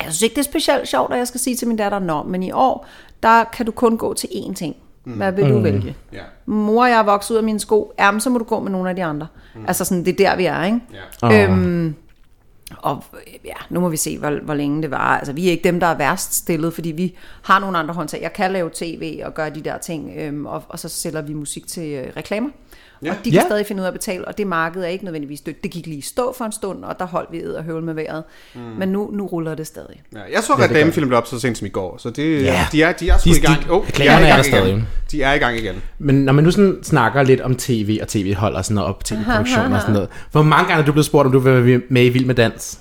jeg 0.00 0.12
synes 0.12 0.22
ikke, 0.22 0.34
det 0.34 0.40
er 0.40 0.50
specielt 0.50 0.88
sjovt, 0.88 1.12
at 1.12 1.18
jeg 1.18 1.28
skal 1.28 1.40
sige 1.40 1.56
til 1.56 1.68
min 1.68 1.76
datter, 1.76 1.98
nå, 1.98 2.22
men 2.22 2.42
i 2.42 2.52
år, 2.52 2.86
der 3.22 3.44
kan 3.44 3.66
du 3.66 3.72
kun 3.72 3.98
gå 3.98 4.14
til 4.14 4.26
én 4.26 4.54
ting. 4.54 4.76
Hvad 5.04 5.32
vil 5.32 5.48
du 5.48 5.60
vælge? 5.60 5.96
Ja. 6.12 6.20
Mor, 6.46 6.86
jeg 6.86 6.98
er 6.98 7.02
vokset 7.02 7.30
ud 7.30 7.36
af 7.36 7.44
mine 7.44 7.60
sko. 7.60 7.92
Ja, 7.98 8.10
men 8.10 8.20
så 8.20 8.30
må 8.30 8.38
du 8.38 8.44
gå 8.44 8.60
med 8.60 8.70
nogle 8.70 8.90
af 8.90 8.96
de 8.96 9.04
andre. 9.04 9.26
Mm. 9.54 9.64
Altså 9.68 9.84
sådan, 9.84 10.04
det 10.04 10.20
er 10.20 10.30
der, 10.30 10.36
vi 10.36 10.44
er, 10.44 10.64
ikke? 10.64 10.80
Ja. 11.22 11.46
Åh. 11.46 11.50
Øhm, 11.50 11.94
og 12.78 13.04
ja, 13.44 13.54
nu 13.70 13.80
må 13.80 13.88
vi 13.88 13.96
se, 13.96 14.18
hvor, 14.18 14.40
hvor 14.42 14.54
længe 14.54 14.82
det 14.82 14.90
var. 14.90 15.18
Altså, 15.18 15.32
vi 15.32 15.46
er 15.46 15.50
ikke 15.50 15.64
dem, 15.64 15.80
der 15.80 15.86
er 15.86 15.96
værst 15.96 16.34
stillet, 16.34 16.74
fordi 16.74 16.90
vi 16.90 17.16
har 17.42 17.58
nogle 17.58 17.78
andre 17.78 17.94
håndtag. 17.94 18.22
Jeg 18.22 18.32
kan 18.32 18.52
lave 18.52 18.70
tv 18.74 19.20
og 19.24 19.34
gøre 19.34 19.50
de 19.50 19.60
der 19.60 19.78
ting, 19.78 20.12
øhm, 20.16 20.46
og, 20.46 20.62
og 20.68 20.78
så 20.78 20.88
sælger 20.88 21.22
vi 21.22 21.34
musik 21.34 21.66
til 21.66 21.92
øh, 21.92 22.12
reklamer. 22.16 22.50
Ja. 23.02 23.10
Og 23.10 23.16
de 23.24 23.30
kan 23.30 23.40
Ja. 23.40 23.46
stadig 23.46 23.66
finde 23.66 23.80
ud 23.80 23.84
af 23.84 23.88
at 23.88 23.94
betale, 23.94 24.24
og 24.28 24.38
det 24.38 24.46
marked 24.46 24.82
er 24.82 24.86
ikke 24.86 25.04
nødvendigvis 25.04 25.40
dødt. 25.40 25.62
Det 25.62 25.70
gik 25.70 25.86
lige 25.86 25.98
i 25.98 26.00
stå 26.00 26.34
for 26.38 26.44
en 26.44 26.52
stund, 26.52 26.84
og 26.84 26.98
der 26.98 27.04
holdt 27.06 27.32
vi 27.32 27.42
og 27.56 27.64
høvl 27.64 27.82
med 27.82 27.94
vejret. 27.94 28.22
Mm. 28.54 28.60
Men 28.60 28.88
nu, 28.88 29.10
nu 29.12 29.26
ruller 29.26 29.54
det 29.54 29.66
stadig. 29.66 30.02
Ja, 30.12 30.18
jeg 30.32 30.42
så 30.42 30.52
Ja, 30.58 30.66
Damefilm 30.66 31.12
op 31.12 31.26
så 31.26 31.40
sent 31.40 31.58
som 31.58 31.66
i 31.66 31.70
går, 31.70 31.98
så 31.98 32.10
det, 32.10 32.42
Ja. 32.42 32.66
de, 32.72 32.82
er, 32.82 32.92
de 32.92 33.08
er 33.08 33.18
sgu 33.18 33.30
De- 33.30 33.36
i 33.36 33.40
gang. 33.40 33.64
de- 33.64 33.70
Oh, 33.70 33.86
de 33.86 34.04
i 34.04 34.06
er 34.06 34.10
gang 34.20 34.24
der 34.36 34.42
stadig. 34.42 34.68
igen. 34.68 34.86
De 35.10 35.22
er 35.22 35.32
i 35.34 35.38
gang 35.38 35.56
igen. 35.58 35.74
Men 35.98 36.14
når 36.24 36.32
man 36.32 36.44
nu 36.44 36.50
sådan 36.50 36.78
snakker 36.82 37.22
lidt 37.22 37.40
om 37.40 37.54
tv 37.56 37.98
og 38.02 38.08
tv-hold 38.08 38.54
og 38.54 38.64
sådan 38.64 38.74
noget, 38.74 38.94
og 38.94 39.04
tv-produktion 39.04 39.72
og 39.74 39.80
sådan 39.80 39.94
noget. 39.94 40.08
Hvor 40.32 40.42
mange 40.42 40.68
gange 40.68 40.82
er 40.82 40.86
du 40.86 40.92
blevet 40.92 41.06
spurgt, 41.06 41.26
om 41.26 41.32
du 41.32 41.38
vil 41.38 41.66
være 41.66 41.80
med 41.90 42.04
i 42.04 42.08
Vild 42.08 42.24
med 42.26 42.34
Dans? 42.34 42.78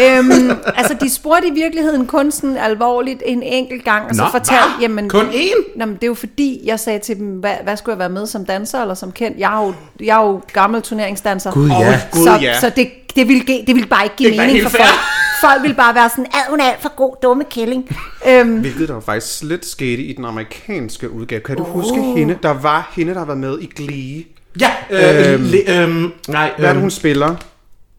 Øhm, 0.00 0.50
altså, 0.76 0.96
de 1.00 1.10
spurgte 1.14 1.48
i 1.48 1.50
virkeligheden 1.50 2.06
kun 2.06 2.30
sådan 2.30 2.56
alvorligt 2.56 3.22
en 3.26 3.42
enkelt 3.42 3.84
gang, 3.84 4.04
og 4.08 4.14
så 4.14 4.22
Nå, 4.22 4.28
fortalte, 4.30 4.64
hvad? 4.70 4.80
jamen... 4.82 5.08
Kun 5.08 5.26
én? 5.26 5.78
Nå, 5.78 5.86
men 5.86 5.94
det 5.94 6.02
er 6.02 6.06
jo 6.06 6.14
fordi, 6.14 6.60
jeg 6.64 6.80
sagde 6.80 6.98
til 6.98 7.16
dem, 7.16 7.26
hvad, 7.26 7.54
hvad 7.64 7.76
skulle 7.76 7.92
jeg 7.92 7.98
være 7.98 8.08
med 8.08 8.26
som 8.26 8.46
danser 8.46 8.80
eller 8.80 8.94
som 8.94 9.12
kendt? 9.12 9.38
Jeg 9.38 9.60
er 9.60 9.66
jo, 9.66 9.74
jeg 10.00 10.22
er 10.22 10.26
jo 10.26 10.40
gammel 10.52 10.82
turneringsdanser. 10.82 11.50
Gud 11.52 11.68
ja. 11.68 11.74
Åh, 11.88 11.94
Gud, 12.12 12.24
så, 12.24 12.38
ja. 12.42 12.60
så 12.60 12.70
det, 12.76 12.88
det, 13.16 13.28
ville, 13.28 13.42
ge- 13.42 13.64
det 13.66 13.74
ville 13.74 13.88
bare 13.88 14.04
ikke 14.04 14.16
give 14.16 14.28
Det 14.30 14.38
mening 14.38 14.62
for 14.62 14.68
fair. 14.70 14.80
folk. 14.84 14.98
Folk 15.50 15.62
ville 15.62 15.76
bare 15.76 15.94
være 15.94 16.08
sådan, 16.08 16.26
at 16.26 16.40
hun 16.50 16.60
er 16.60 16.64
alt 16.64 16.82
for 16.82 16.94
god, 16.96 17.16
dumme 17.22 17.44
kælling. 17.50 17.96
Øhm, 18.28 18.58
Hvilket 18.60 18.88
der 18.88 18.94
var 18.94 19.00
faktisk 19.00 19.42
lidt 19.42 19.66
skete 19.66 20.02
i 20.02 20.12
den 20.12 20.24
amerikanske 20.24 21.10
udgave. 21.10 21.40
Kan 21.40 21.56
du 21.56 21.64
huske 21.64 22.02
hende? 22.02 22.38
Der 22.42 22.50
var 22.62 22.92
hende, 22.96 23.12
der 23.12 23.18
har 23.18 23.26
været 23.26 23.38
med 23.38 23.58
i 23.60 23.66
Glee. 23.76 24.24
Ja, 24.60 24.70
øh, 24.90 25.32
Øhm, 25.34 25.42
le, 25.44 25.80
øhm, 25.82 26.12
nej, 26.28 26.50
Hvad 26.58 26.64
er 26.64 26.68
det, 26.68 26.76
øhm, 26.76 26.80
hun 26.80 26.90
spiller? 26.90 27.34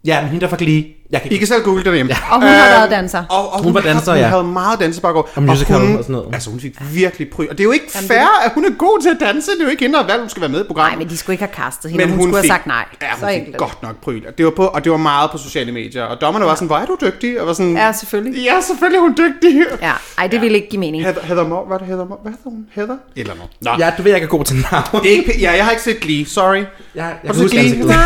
ja, 0.06 0.22
men 0.22 0.30
hende 0.30 0.42
der 0.42 0.50
fra 0.50 0.58
Glee. 0.60 0.84
Jeg 1.12 1.22
kan 1.22 1.32
I 1.32 1.38
kan 1.38 1.48
selv 1.48 1.64
google 1.64 1.78
det 1.80 1.86
derhjemme. 1.86 2.12
og 2.32 2.36
hun 2.42 2.44
har 2.50 2.70
været 2.70 2.92
danser. 2.92 3.24
Og, 3.30 3.54
og 3.54 3.64
Hun 3.64 3.74
var 3.74 3.82
danser, 3.82 4.12
havde, 4.12 4.26
ja. 4.26 4.30
Hun 4.30 4.32
havde 4.32 4.54
meget 4.54 4.80
dansebaggrund. 4.80 5.26
Og 5.36 5.44
musical 5.44 5.80
hun, 5.80 5.98
og 5.98 6.04
sådan 6.04 6.14
noget. 6.14 6.30
Altså, 6.34 6.50
hun 6.50 6.60
fik 6.60 6.74
virkelig 6.94 7.30
pry. 7.30 7.42
Og 7.48 7.52
det 7.52 7.60
er 7.60 7.64
jo 7.64 7.72
ikke 7.72 7.86
Jamen, 7.96 8.08
fair, 8.08 8.42
at 8.46 8.52
hun 8.54 8.66
er 8.66 8.70
god 8.78 9.02
til 9.02 9.10
at 9.10 9.18
danse. 9.20 9.52
Det 9.52 9.60
er 9.60 9.64
jo 9.64 9.70
ikke 9.70 9.84
hende, 9.84 9.98
der 9.98 10.06
valgt, 10.06 10.20
hun 10.22 10.30
skal 10.30 10.42
være 10.42 10.50
med 10.50 10.62
i 10.62 10.64
programmet. 10.68 10.92
Nej, 10.92 11.00
men 11.00 11.10
de 11.10 11.18
skulle 11.18 11.34
ikke 11.34 11.44
have 11.44 11.54
kastet 11.66 11.92
hende, 11.92 12.06
men 12.06 12.10
hun, 12.14 12.20
hun 12.20 12.30
skulle 12.30 12.42
fik, 12.42 12.52
have 12.52 12.58
sagt 12.58 12.68
nej. 12.68 12.86
Ja, 13.02 13.08
hun 13.12 13.20
så 13.20 13.28
fik 13.28 13.38
enkelt. 13.38 13.58
godt 13.58 13.84
nok 13.84 13.96
pryl. 14.02 14.22
Det 14.38 14.46
var 14.46 14.52
på, 14.52 14.66
og 14.66 14.84
det 14.84 14.92
var 14.92 14.98
meget 14.98 15.32
på 15.32 15.38
sociale 15.38 15.72
medier. 15.72 16.04
Og 16.04 16.22
dommerne 16.22 16.46
var 16.46 16.56
sådan, 16.56 16.68
hvor 16.68 16.78
er 16.78 16.86
du 16.86 16.98
dygtig? 17.02 17.42
Og 17.42 17.48
var 17.48 17.54
sådan, 17.54 17.78
Ja, 17.78 17.92
selvfølgelig. 17.92 18.44
Ja, 18.44 18.62
selvfølgelig 18.62 18.98
er 18.98 19.02
hun 19.02 19.16
dygtig. 19.18 19.66
Ja, 19.82 19.92
ej, 20.18 20.28
det 20.28 20.42
ville 20.42 20.58
ikke 20.58 20.70
give 20.70 20.80
mening. 20.80 21.04
Heather, 21.04 21.22
Heather 21.24 21.48
Moore, 21.48 21.66
hvad 21.68 21.76
er 21.76 21.80
det 21.80 21.88
Heather 21.88 22.06
Moore? 22.06 22.20
Hvad 22.22 22.32
hedder 22.32 22.50
hun? 22.50 22.66
Heather? 22.76 22.96
Eller 23.16 23.34
noget. 23.36 23.52
Nå. 23.62 23.72
Ja, 23.80 23.92
du 23.98 24.02
ved, 24.04 24.12
jeg 24.12 24.18
ikke 24.18 24.26
er 24.26 24.38
god 24.38 24.44
til 24.46 24.56
navn. 24.72 25.04
Det 25.04 25.12
er 25.14 25.18
ikke, 25.18 25.40
ja, 25.40 25.52
jeg 25.56 25.64
har 25.66 25.72
ikke 25.72 25.84
set 25.84 26.00
Glee, 26.00 26.26
sorry. 26.26 26.56
Jeg, 26.56 26.66
jeg 26.96 27.06
Har 27.26 27.34
du 27.34 27.40
set 27.40 27.52
Glee? 27.52 27.86
Nej, 27.86 27.98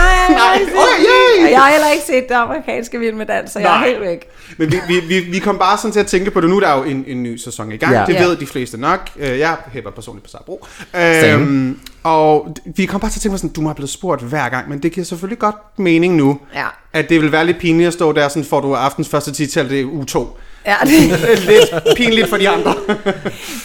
yay! 0.59 1.45
det. 1.45 1.51
Jeg 1.51 1.59
har 1.61 1.71
heller 1.71 1.91
ikke 1.91 2.05
set 2.05 2.23
det 2.29 2.35
amerikanske 2.35 2.88
vild 2.97 3.13
med 3.15 3.25
dans, 3.25 3.51
så 3.51 3.59
jeg 3.59 3.81
er 3.81 3.85
helt 3.87 4.01
væk. 4.01 4.25
Men 4.57 4.71
vi, 4.71 4.79
vi, 4.87 4.99
vi, 4.99 5.19
vi 5.19 5.39
kom 5.39 5.57
bare 5.57 5.77
sådan 5.77 5.91
til 5.91 5.99
at 5.99 6.07
tænke 6.07 6.31
på 6.31 6.41
det. 6.41 6.49
Nu 6.49 6.55
er 6.55 6.59
der 6.59 6.77
jo 6.77 6.83
en, 6.83 7.03
en 7.07 7.23
ny 7.23 7.37
sæson 7.37 7.71
i 7.71 7.77
gang. 7.77 7.93
Ja. 7.93 8.03
Det 8.07 8.13
Ja. 8.13 8.25
ved 8.25 8.35
de 8.35 8.45
fleste 8.47 8.77
nok. 8.77 9.09
Øh, 9.19 9.39
Jeg 9.39 9.55
hæpper 9.73 9.91
personligt 9.91 10.23
på 10.25 10.29
Sabro. 10.29 10.65
Øhm, 10.95 11.79
Og 12.03 12.55
vi 12.75 12.85
kom 12.85 12.99
bare 13.01 13.11
til 13.11 13.17
at 13.17 13.21
tænke 13.21 13.33
på 13.33 13.37
sådan, 13.37 13.49
du 13.53 13.61
må 13.61 13.69
have 13.69 13.75
blevet 13.75 13.89
spurgt 13.89 14.21
hver 14.21 14.49
gang, 14.49 14.69
men 14.69 14.83
det 14.83 14.91
giver 14.91 15.05
selvfølgelig 15.05 15.39
godt 15.39 15.55
mening 15.79 16.15
nu, 16.15 16.39
Ja. 16.55 16.65
at 16.93 17.09
det 17.09 17.21
vil 17.21 17.31
være 17.31 17.45
lidt 17.45 17.57
pinligt 17.59 17.87
at 17.87 17.93
stå 17.93 18.11
der, 18.11 18.27
sådan 18.27 18.43
får 18.43 18.61
du 18.61 18.73
aftens 18.73 19.09
første 19.09 19.31
titel, 19.31 19.69
det 19.69 19.79
er 19.81 19.85
uge 19.85 20.05
2. 20.05 20.37
Ja, 20.65 20.75
det 20.83 20.91
lidt 21.49 21.97
pinligt 21.97 22.29
for 22.29 22.37
de 22.37 22.49
andre. 22.49 22.73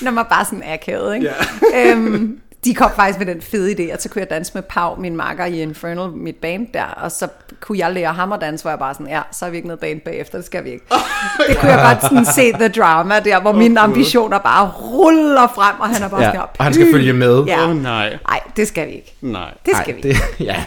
når 0.01 0.11
man 0.11 0.25
bare 0.31 0.45
sådan 0.45 0.63
akavet, 0.67 1.15
ikke? 1.15 1.31
Ja. 1.75 1.91
øhm, 1.91 2.39
de 2.65 2.75
kom 2.75 2.91
faktisk 2.97 3.19
med 3.19 3.27
den 3.27 3.43
fede 3.43 3.73
idé, 3.73 3.93
at 3.93 4.03
så 4.03 4.09
kunne 4.09 4.21
jeg 4.21 4.31
danse 4.31 4.53
med 4.55 4.63
Pau, 4.63 4.97
min 5.01 5.17
makker 5.17 5.45
i 5.45 5.63
Infernal, 5.63 6.11
mit 6.11 6.37
band 6.37 6.67
der, 6.75 6.85
og 6.85 7.13
så 7.13 7.29
kunne 7.61 7.79
jeg 7.79 7.93
lære 7.93 8.13
ham 8.13 8.33
at 8.33 8.41
danse, 8.41 8.65
hvor 8.65 8.71
jeg 8.71 8.79
bare 8.79 8.95
sådan, 8.95 9.09
ja, 9.09 9.21
så 9.33 9.45
har 9.45 9.51
vi 9.51 9.57
ikke 9.57 9.69
noget 9.69 9.81
band 9.81 10.01
bagefter, 10.01 10.39
det 10.39 10.47
skal 10.47 10.65
vi 10.65 10.71
ikke. 10.71 10.85
Det 11.49 11.59
kunne 11.59 11.73
jeg 11.73 11.97
godt 12.01 12.03
sådan 12.11 12.25
se 12.25 12.53
the 12.53 12.69
drama 12.69 13.21
der, 13.21 13.41
hvor 13.41 13.53
mine 13.53 13.81
ambitioner 13.81 14.39
bare 14.39 14.71
ruller 14.71 15.47
frem, 15.55 15.81
og 15.81 15.89
han 15.89 16.03
er 16.03 16.09
bare 16.09 16.23
Ja, 16.23 16.27
sådan 16.33 16.41
og 16.59 16.65
han 16.65 16.75
skal 16.75 16.93
følge 16.93 17.13
med. 17.13 17.45
Ja. 17.45 17.69
Oh, 17.69 17.83
nej, 17.83 18.19
Nej, 18.29 18.41
det 18.57 18.69
skal 18.69 18.87
vi 18.87 18.93
ikke. 18.93 19.15
nej. 19.21 19.51
Det 19.67 19.77
skal 19.77 19.95
Ej, 19.95 20.01
vi 20.03 20.09
ikke. 20.09 20.21
det, 20.39 20.47
ja. 20.47 20.65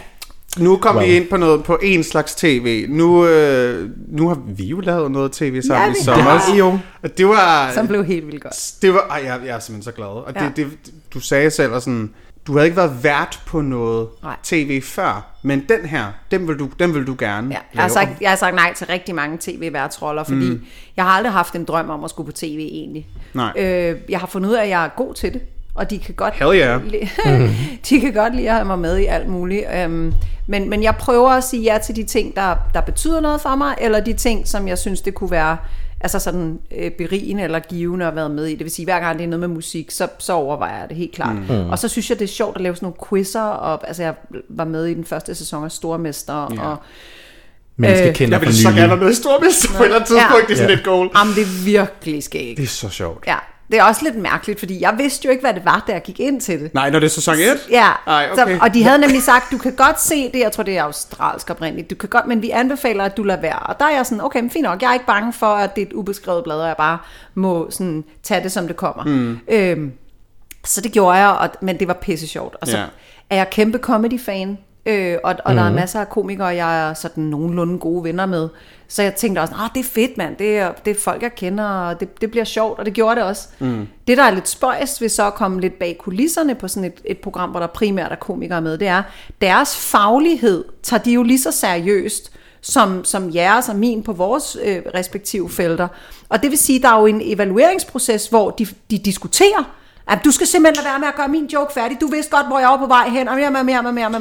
Nu 0.56 0.76
kom 0.76 0.96
Wow. 0.96 1.04
vi 1.04 1.10
ind 1.16 1.28
på 1.28 1.36
noget 1.36 1.64
på 1.64 1.78
en 1.82 2.04
slags 2.04 2.34
tv. 2.34 2.86
Nu, 2.88 3.26
øh, 3.26 3.90
nu 4.08 4.28
har 4.28 4.38
vi 4.46 4.64
jo 4.64 4.80
lavet 4.80 5.10
noget 5.10 5.32
tv 5.32 5.62
sammen 5.62 5.88
Ja, 5.88 6.00
i 6.00 6.04
sommer. 6.04 6.22
har. 6.24 6.56
jo. 6.56 6.78
Og 7.02 7.18
det 7.18 7.28
var... 7.28 7.72
Som 7.74 7.86
blev 7.88 8.04
helt 8.04 8.26
vildt 8.26 8.42
godt. 8.42 8.72
Det 8.82 8.94
var, 8.94 9.06
ej, 9.10 9.22
jeg, 9.24 9.40
jeg 9.46 9.54
er 9.56 9.58
simpelthen 9.58 9.82
så 9.82 9.92
glad. 9.96 10.06
Og 10.06 10.32
Ja. 10.36 10.40
det, 10.44 10.56
det, 10.56 10.66
du 11.14 11.20
sagde 11.20 11.50
selv, 11.50 11.74
at 11.74 11.82
sådan, 11.82 12.10
du 12.46 12.52
havde 12.52 12.66
ikke 12.66 12.76
været 12.76 13.04
vært 13.04 13.40
på 13.46 13.60
noget 13.60 14.08
Nej. 14.22 14.36
tv 14.42 14.82
før, 14.82 15.38
men 15.42 15.64
den 15.68 15.86
her, 15.88 16.04
den 16.30 16.48
vil 16.48 16.58
du, 16.58 16.68
den 16.78 16.94
vil 16.94 17.06
du 17.06 17.16
gerne 17.18 17.48
Ja, 17.48 17.60
jeg, 17.74 17.82
har 17.82 17.88
lave. 17.88 17.94
sagt, 17.94 18.20
jeg 18.20 18.30
har 18.30 18.36
sagt 18.36 18.54
nej 18.54 18.74
til 18.74 18.86
rigtig 18.86 19.14
mange 19.14 19.36
tv-værtsroller, 19.40 20.24
fordi 20.24 20.50
mm. 20.50 20.60
jeg 20.96 21.04
har 21.04 21.10
aldrig 21.10 21.32
haft 21.32 21.54
en 21.54 21.64
drøm 21.64 21.90
om 21.90 22.04
at 22.04 22.10
skulle 22.10 22.26
på 22.26 22.32
tv 22.32 22.68
egentlig. 22.72 23.06
Nej. 23.34 23.52
Øh, 23.58 23.96
jeg 24.08 24.20
har 24.20 24.26
fundet 24.26 24.50
ud 24.50 24.54
af, 24.54 24.62
at 24.62 24.68
jeg 24.68 24.84
er 24.84 24.88
god 24.96 25.14
til 25.14 25.32
det, 25.32 25.42
og 25.78 25.90
de 25.90 25.98
kan 25.98 26.14
godt, 26.14 26.34
Hell 26.34 26.54
yeah. 26.58 26.80
li- 26.82 27.08
de 27.90 28.00
kan 28.00 28.12
godt 28.12 28.34
lide 28.36 28.48
at 28.48 28.54
have 28.54 28.64
mig 28.66 28.78
med 28.78 28.98
i 28.98 29.04
alt 29.04 29.28
muligt. 29.28 29.64
Øhm, 29.82 30.12
men, 30.46 30.70
men 30.70 30.82
jeg 30.82 30.96
prøver 30.96 31.30
at 31.30 31.44
sige 31.44 31.62
ja 31.62 31.78
til 31.78 31.96
de 31.96 32.04
ting, 32.04 32.36
der, 32.36 32.54
der 32.74 32.80
betyder 32.80 33.20
noget 33.20 33.40
for 33.40 33.56
mig, 33.56 33.74
eller 33.80 34.00
de 34.00 34.12
ting, 34.12 34.48
som 34.48 34.68
jeg 34.68 34.78
synes, 34.78 35.00
det 35.00 35.14
kunne 35.14 35.30
være 35.30 35.56
altså 36.00 36.18
sådan 36.18 36.58
øh, 36.78 36.90
berigende 36.90 37.42
eller 37.42 37.58
givende 37.58 38.06
at 38.06 38.16
være 38.16 38.28
med 38.28 38.46
i. 38.46 38.50
Det 38.52 38.60
vil 38.64 38.70
sige, 38.70 38.86
hver 38.86 39.00
gang 39.00 39.18
det 39.18 39.24
er 39.24 39.28
noget 39.28 39.40
med 39.40 39.48
musik, 39.48 39.90
så, 39.90 40.08
så 40.18 40.32
overvejer 40.32 40.78
jeg 40.80 40.88
det 40.88 40.96
helt 40.96 41.14
klart. 41.14 41.36
Mm. 41.36 41.70
Og 41.70 41.78
så 41.78 41.88
synes 41.88 42.10
jeg, 42.10 42.18
det 42.18 42.24
er 42.24 42.28
sjovt 42.28 42.56
at 42.56 42.62
lave 42.62 42.74
sådan 42.76 42.86
nogle 42.86 42.96
quizzer, 43.08 43.42
og 43.42 43.88
altså 43.88 44.02
jeg 44.02 44.14
var 44.48 44.64
med 44.64 44.84
i 44.86 44.94
den 44.94 45.04
første 45.04 45.34
sæson 45.34 45.64
af 45.64 45.72
Stormester, 45.72 46.54
Ja. 46.56 46.62
og 46.68 46.76
Menneske 47.76 48.08
Øh, 48.08 48.14
kender 48.14 48.34
Jeg 48.36 48.40
for 48.40 48.44
ville 48.50 48.62
så 48.62 48.68
gerne 48.68 48.88
være 48.88 48.96
med 48.96 49.10
i 49.10 49.14
Stormester 49.14 49.68
på 49.76 49.82
et 49.82 49.84
eller 49.86 49.96
andet 49.96 50.08
tidspunkt. 50.08 50.46
Det 50.48 50.52
er 50.52 50.56
sådan 50.56 50.70
Ja. 50.70 50.74
lidt 50.74 50.84
goal. 50.84 51.10
Jamen, 51.18 51.34
det 51.34 51.42
er 51.42 51.64
virkelig 51.64 52.22
skægt. 52.22 52.56
Det 52.56 52.62
er 52.62 52.66
så 52.66 52.88
sjovt. 52.88 53.24
Ja, 53.26 53.36
det 53.70 53.78
er 53.78 53.82
også 53.82 54.00
lidt 54.04 54.16
mærkeligt, 54.16 54.58
fordi 54.58 54.80
jeg 54.80 54.94
vidste 54.98 55.26
jo 55.26 55.30
ikke, 55.30 55.40
hvad 55.40 55.54
det 55.54 55.64
var, 55.64 55.84
da 55.86 55.92
jeg 55.92 56.02
gik 56.02 56.20
ind 56.20 56.40
til 56.40 56.60
det. 56.60 56.74
Nej, 56.74 56.90
når 56.90 56.98
det 56.98 57.06
er 57.06 57.10
sæson 57.10 57.34
1? 57.34 57.40
Ja, 57.70 57.88
Ej, 58.06 58.28
okay. 58.32 58.42
så, 58.54 58.58
og 58.62 58.74
de 58.74 58.82
havde 58.82 58.98
nemlig 58.98 59.22
sagt, 59.22 59.52
du 59.52 59.58
kan 59.58 59.72
godt 59.72 60.00
se 60.00 60.32
det, 60.32 60.38
jeg 60.40 60.52
tror 60.52 60.62
det 60.64 60.76
er 60.78 60.82
australsk 60.82 61.50
oprindeligt, 61.50 61.90
du 61.90 61.94
kan 61.94 62.08
godt, 62.08 62.26
men 62.26 62.42
vi 62.42 62.50
anbefaler, 62.50 63.04
at 63.04 63.16
du 63.16 63.22
lader 63.22 63.40
være. 63.40 63.58
Og 63.58 63.80
der 63.80 63.86
er 63.86 63.96
jeg 63.96 64.06
sådan, 64.06 64.24
okay, 64.24 64.40
men 64.40 64.50
fint 64.50 64.62
nok, 64.64 64.82
jeg 64.82 64.88
er 64.88 64.94
ikke 64.94 65.06
bange 65.06 65.32
for, 65.32 65.46
at 65.46 65.76
det 65.76 65.82
er 65.82 65.86
et 65.86 65.92
ubeskrevet 65.92 66.44
blad, 66.44 66.60
og 66.60 66.66
jeg 66.68 66.76
bare 66.76 66.98
må 67.34 67.70
sådan, 67.70 68.04
tage 68.22 68.42
det, 68.42 68.52
som 68.52 68.66
det 68.66 68.76
kommer. 68.76 69.04
Mm. 69.04 69.38
Øhm, 69.48 69.92
så 70.64 70.80
det 70.80 70.92
gjorde 70.92 71.16
jeg, 71.18 71.28
og, 71.28 71.48
men 71.62 71.78
det 71.78 71.88
var 71.88 71.94
pisse 71.94 72.26
sjovt. 72.28 72.56
Og 72.60 72.66
så 72.66 72.76
Ja. 72.78 72.84
er 73.30 73.36
jeg 73.36 73.50
kæmpe 73.50 73.78
comedy-fan, 73.78 74.58
øh, 74.86 75.16
og, 75.24 75.34
og 75.44 75.52
mm. 75.52 75.56
der 75.58 75.64
er 75.64 75.72
masser 75.72 76.00
af 76.00 76.08
komikere, 76.08 76.46
jeg 76.46 76.88
er 76.90 76.94
sådan 76.94 77.24
nogenlunde 77.24 77.78
gode 77.78 78.04
venner 78.04 78.26
med. 78.26 78.48
Så 78.88 79.02
jeg 79.02 79.14
tænkte 79.14 79.40
også, 79.40 79.54
ah, 79.54 79.70
det 79.74 79.80
er 79.80 79.84
fedt, 79.84 80.18
mand. 80.18 80.36
Det 80.36 80.58
er, 80.58 80.72
det 80.84 80.96
er 80.96 81.00
folk, 81.00 81.22
jeg 81.22 81.34
kender, 81.34 81.64
og 81.64 82.00
det, 82.00 82.20
det 82.20 82.30
bliver 82.30 82.44
sjovt, 82.44 82.78
og 82.78 82.86
det 82.86 82.94
gjorde 82.94 83.16
det 83.16 83.24
også. 83.24 83.48
Mm. 83.58 83.88
Det, 84.06 84.16
der 84.16 84.22
er 84.22 84.30
lidt 84.30 84.48
spøjst 84.48 85.00
ved 85.00 85.08
så 85.08 85.26
at 85.26 85.34
komme 85.34 85.60
lidt 85.60 85.78
bag 85.78 85.98
kulisserne 85.98 86.54
på 86.54 86.68
sådan 86.68 86.84
et, 86.84 87.00
et 87.04 87.18
program, 87.18 87.50
hvor 87.50 87.60
der 87.60 87.66
primært 87.66 88.12
er 88.12 88.16
komikere 88.16 88.62
med, 88.62 88.78
det 88.78 88.88
er, 88.88 89.02
deres 89.40 89.76
faglighed 89.76 90.64
tager 90.82 91.02
de 91.02 91.12
jo 91.12 91.22
lige 91.22 91.38
så 91.38 91.50
seriøst, 91.50 92.32
som, 92.60 93.04
som 93.04 93.34
jeres 93.34 93.68
og 93.68 93.76
min 93.76 94.02
på 94.02 94.12
vores 94.12 94.56
øh, 94.64 94.82
respektive 94.94 95.50
felter. 95.50 95.88
Og 96.28 96.42
det 96.42 96.50
vil 96.50 96.58
sige, 96.58 96.82
der 96.82 96.88
er 96.88 97.00
jo 97.00 97.06
en 97.06 97.20
evalueringsproces, 97.24 98.26
hvor 98.26 98.50
de, 98.50 98.66
de 98.90 98.98
diskuterer, 98.98 99.77
at 100.08 100.18
du 100.24 100.30
skal 100.30 100.46
simpelthen 100.46 100.84
lade 100.84 100.92
være 100.92 100.98
med 100.98 101.08
at 101.08 101.14
gøre 101.14 101.28
min 101.28 101.46
joke 101.46 101.72
færdig. 101.72 102.00
Du 102.00 102.06
vidste 102.06 102.30
godt, 102.36 102.46
hvor 102.46 102.58
jeg 102.58 102.68
var 102.68 102.76
på 102.76 102.86
vej 102.86 103.08
hen, 103.08 103.28
og 103.28 103.36
mere, 103.36 103.50
mere, 103.50 103.64
mere, 103.64 103.82
mere, 103.82 104.10
mere. 104.10 104.20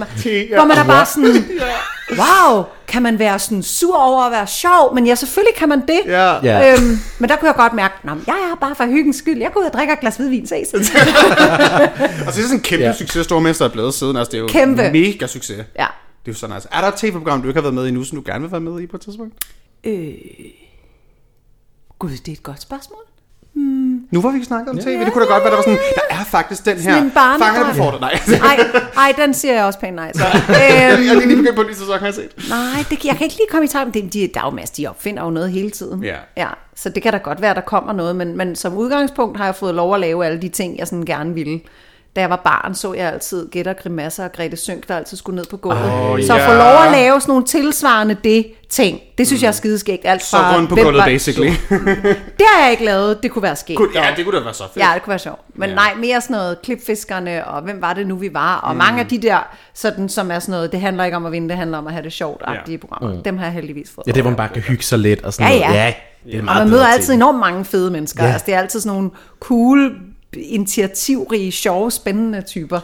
Hvor 0.56 0.66
man 0.66 0.78
er 0.78 0.86
bare 0.86 1.06
sådan, 1.06 1.50
wow, 2.22 2.64
kan 2.88 3.02
man 3.02 3.20
være 3.20 3.40
sådan 3.40 3.64
sur 3.64 3.96
over 3.98 4.24
at 4.24 4.32
være 4.32 4.48
sjov? 4.48 4.96
Men 4.96 5.06
ja, 5.08 5.16
selvfølgelig 5.16 5.56
kan 5.56 5.70
man 5.70 5.82
det. 5.82 6.00
Ja. 6.06 6.34
Ja. 6.44 6.74
Øhm, 6.74 6.98
men 7.20 7.30
der 7.30 7.36
kunne 7.36 7.48
jeg 7.48 7.56
godt 7.56 7.74
mærke, 7.74 7.94
men 8.04 8.24
jeg 8.28 8.36
er 8.52 8.56
bare 8.62 8.76
for 8.76 8.86
hyggens 8.86 9.16
skyld. 9.16 9.38
Jeg 9.42 9.52
går 9.54 9.60
ud 9.60 9.66
og 9.66 9.74
drikker 9.74 9.94
et 9.94 10.00
glas 10.00 10.16
hvidvin, 10.16 10.48
ses. 10.48 10.74
Og 10.78 10.86
så 10.86 10.98
er 10.98 12.26
det 12.26 12.34
sådan 12.36 12.56
en 12.58 12.60
kæmpe 12.62 12.84
Ja. 12.86 12.94
succes, 12.94 13.26
Stormester 13.26 13.66
er 13.66 13.70
blevet 13.70 13.94
siden. 13.94 14.18
Altså, 14.18 14.32
det 14.32 14.38
er 14.38 14.42
jo 14.42 14.48
Kæmpe. 14.48 14.90
mega 14.92 15.28
succes. 15.28 15.58
Ja. 15.58 15.88
Det 16.26 16.32
er 16.32 16.34
jo 16.34 16.34
så 16.34 16.48
nice. 16.48 16.68
Er 16.72 16.82
der 16.82 16.88
et 16.88 16.94
tv-program, 16.96 17.42
du 17.42 17.48
ikke 17.48 17.58
har 17.58 17.62
været 17.62 17.74
med 17.76 17.88
i 17.88 17.92
nu, 17.92 18.04
som 18.04 18.18
du 18.18 18.24
gerne 18.26 18.42
vil 18.42 18.52
være 18.52 18.62
med 18.62 18.82
i 18.82 18.88
på 18.88 18.96
et 18.98 19.02
tidspunkt? 19.02 19.34
Øh, 19.84 20.14
Gud, 22.00 22.10
det 22.10 22.28
er 22.28 22.32
et 22.32 22.44
godt 22.44 22.62
spørgsmål. 22.62 23.00
Nu 24.12 24.22
hvor 24.22 24.32
vi 24.32 24.44
snakker 24.44 24.72
om 24.72 24.78
tv, 24.78 25.06
det 25.06 25.14
kunne 25.14 25.26
da 25.26 25.30
godt 25.30 25.44
være, 25.44 25.52
der 25.52 25.56
var 25.56 25.64
sådan, 25.64 25.80
der 25.96 26.16
er 26.16 26.24
faktisk 26.24 26.66
den 26.66 26.78
her, 26.78 26.94
Sådan 26.94 27.12
fangerne 27.12 27.72
på 27.72 27.78
fortet. 27.78 28.02
Nej, 28.02 28.12
Ej, 28.52 28.58
ej, 28.98 29.14
den 29.18 29.34
siger 29.34 29.54
jeg 29.54 29.66
også 29.66 29.80
pænt 29.80 29.96
nej 29.96 30.12
til. 30.12 30.22
øhm, 30.26 30.50
jeg 30.50 30.92
er 30.92 31.14
lige 31.16 31.28
begyndt 31.28 31.56
på 31.56 31.62
en 31.62 31.68
ny 31.68 31.74
sæson, 31.74 32.00
har 32.00 32.06
jeg 32.06 32.14
set. 32.14 32.50
nej, 32.50 32.86
det, 32.90 33.06
jeg 33.06 33.16
kan 33.16 33.24
ikke 33.24 33.36
lige 33.36 33.48
komme 33.52 33.66
i 33.66 33.68
tanke. 33.68 34.02
Det, 34.02 34.14
de, 34.14 34.30
der 34.34 34.40
er 34.40 34.46
jo 34.46 34.50
masser, 34.50 34.76
de 34.76 34.88
opfinder 34.88 35.24
jo 35.24 35.30
noget 35.30 35.52
hele 35.52 35.70
tiden. 35.72 36.04
Ja. 36.04 36.16
ja. 36.38 36.48
Så 36.76 36.90
det 36.90 37.04
kan 37.04 37.12
da 37.12 37.18
godt 37.18 37.42
være, 37.42 37.54
der 37.56 37.62
kommer 37.62 37.94
noget, 37.94 38.16
men, 38.16 38.38
men 38.38 38.56
som 38.56 38.78
udgangspunkt 38.78 39.38
har 39.38 39.46
jeg 39.46 39.56
fået 39.56 39.76
lov 39.76 39.94
at 39.94 40.00
lave 40.00 40.26
alle 40.26 40.42
de 40.42 40.50
ting, 40.50 40.78
jeg 40.78 40.88
sådan 40.88 41.06
gerne 41.06 41.34
ville. 41.34 41.60
Da 42.18 42.22
jeg 42.22 42.30
var 42.30 42.42
barn, 42.44 42.76
så 42.76 42.94
jeg 42.94 43.14
altid 43.14 43.50
Gætter 43.50 43.74
Grimasser 43.74 44.24
og 44.24 44.32
Grete 44.34 44.58
Sønk, 44.58 44.88
der 44.88 44.96
altid 44.98 45.18
skulle 45.18 45.36
ned 45.36 45.46
på 45.50 45.58
gulvet. 45.58 45.84
Åh, 45.84 46.22
så 46.22 46.34
at 46.34 46.40
ja. 46.42 46.50
få 46.50 46.54
lov 46.54 46.84
at 46.86 46.92
lave 46.92 47.22
sådan 47.22 47.32
nogle 47.32 47.46
tilsvarende 47.46 48.18
det 48.24 48.48
ting, 48.70 49.00
det 49.18 49.28
synes 49.28 49.42
jeg 49.42 49.48
er 49.48 49.52
skideskægt. 49.52 50.02
Alt 50.06 50.24
Så 50.24 50.38
fra, 50.38 50.56
rundt 50.56 50.70
på 50.70 50.76
gulvet, 50.76 50.96
var- 50.98 51.06
basically. 51.06 51.48
Det 52.40 52.46
har 52.56 52.64
jeg 52.64 52.72
ikke 52.72 52.86
lavet, 52.86 53.24
det 53.24 53.32
kunne 53.32 53.44
være 53.44 53.56
sket. 53.56 53.78
Gud, 53.78 53.88
ja, 53.96 54.06
det 54.18 54.26
kunne 54.26 54.38
da 54.38 54.44
være 54.44 54.54
så 54.54 54.64
fedt. 54.74 54.86
Ja, 54.86 54.92
det 54.94 55.04
kunne 55.04 55.12
være 55.12 55.20
sjovt. 55.20 55.40
Men 55.56 55.70
Ja. 55.70 55.76
nej, 55.76 55.94
mere 55.96 56.22
sådan 56.22 56.34
noget 56.36 56.62
klipfiskerne, 56.62 57.48
og 57.48 57.62
hvem 57.62 57.82
var 57.82 57.94
det 57.94 58.08
nu, 58.08 58.16
vi 58.16 58.30
var, 58.34 58.56
og 58.58 58.72
mm. 58.74 58.78
mange 58.78 59.00
af 59.00 59.08
de 59.08 59.18
der, 59.22 59.48
sådan, 59.74 60.10
som 60.10 60.32
er 60.32 60.40
sådan 60.40 60.52
noget, 60.52 60.72
det 60.72 60.82
handler 60.82 61.04
ikke 61.04 61.18
om 61.18 61.26
at 61.26 61.32
vinde, 61.32 61.50
det 61.50 61.58
handler 61.58 61.78
om 61.78 61.88
at 61.88 61.94
have 61.94 62.04
det 62.04 62.14
sjovt, 62.14 62.42
agtige 62.46 62.76
Ja. 62.76 62.88
programmer. 62.88 63.16
Mm. 63.18 63.24
Dem 63.24 63.38
har 63.38 63.46
jeg 63.46 63.54
heldigvis 63.54 63.90
fået. 63.96 64.08
Ja, 64.08 64.12
det 64.12 64.22
hvor 64.22 64.30
man 64.30 64.38
bare 64.38 64.50
kan 64.50 64.62
hygge 64.62 64.84
sig 64.84 65.00
lidt 65.00 65.24
og 65.24 65.34
sådan 65.34 65.52
Ja, 65.52 65.60
noget. 65.60 65.76
ja. 65.76 65.86
ja 65.86 65.94
det 66.26 66.34
er 66.36 66.40
og 66.40 66.46
meget 66.46 66.62
man 66.64 66.70
møder 66.70 66.88
altid 66.88 67.14
enormt 67.14 67.40
mange 67.40 67.66
fede 67.66 67.92
mennesker. 67.92 68.24
Ja. 68.26 68.32
Altså, 68.32 68.46
det 68.46 68.54
er 68.54 68.60
altid 68.60 68.80
sådan 68.80 68.96
nogle 68.96 69.10
cool, 69.40 69.92
initiativrige, 70.34 71.52
sjove, 71.52 71.92
spændende 71.92 72.42
typer. 72.42 72.80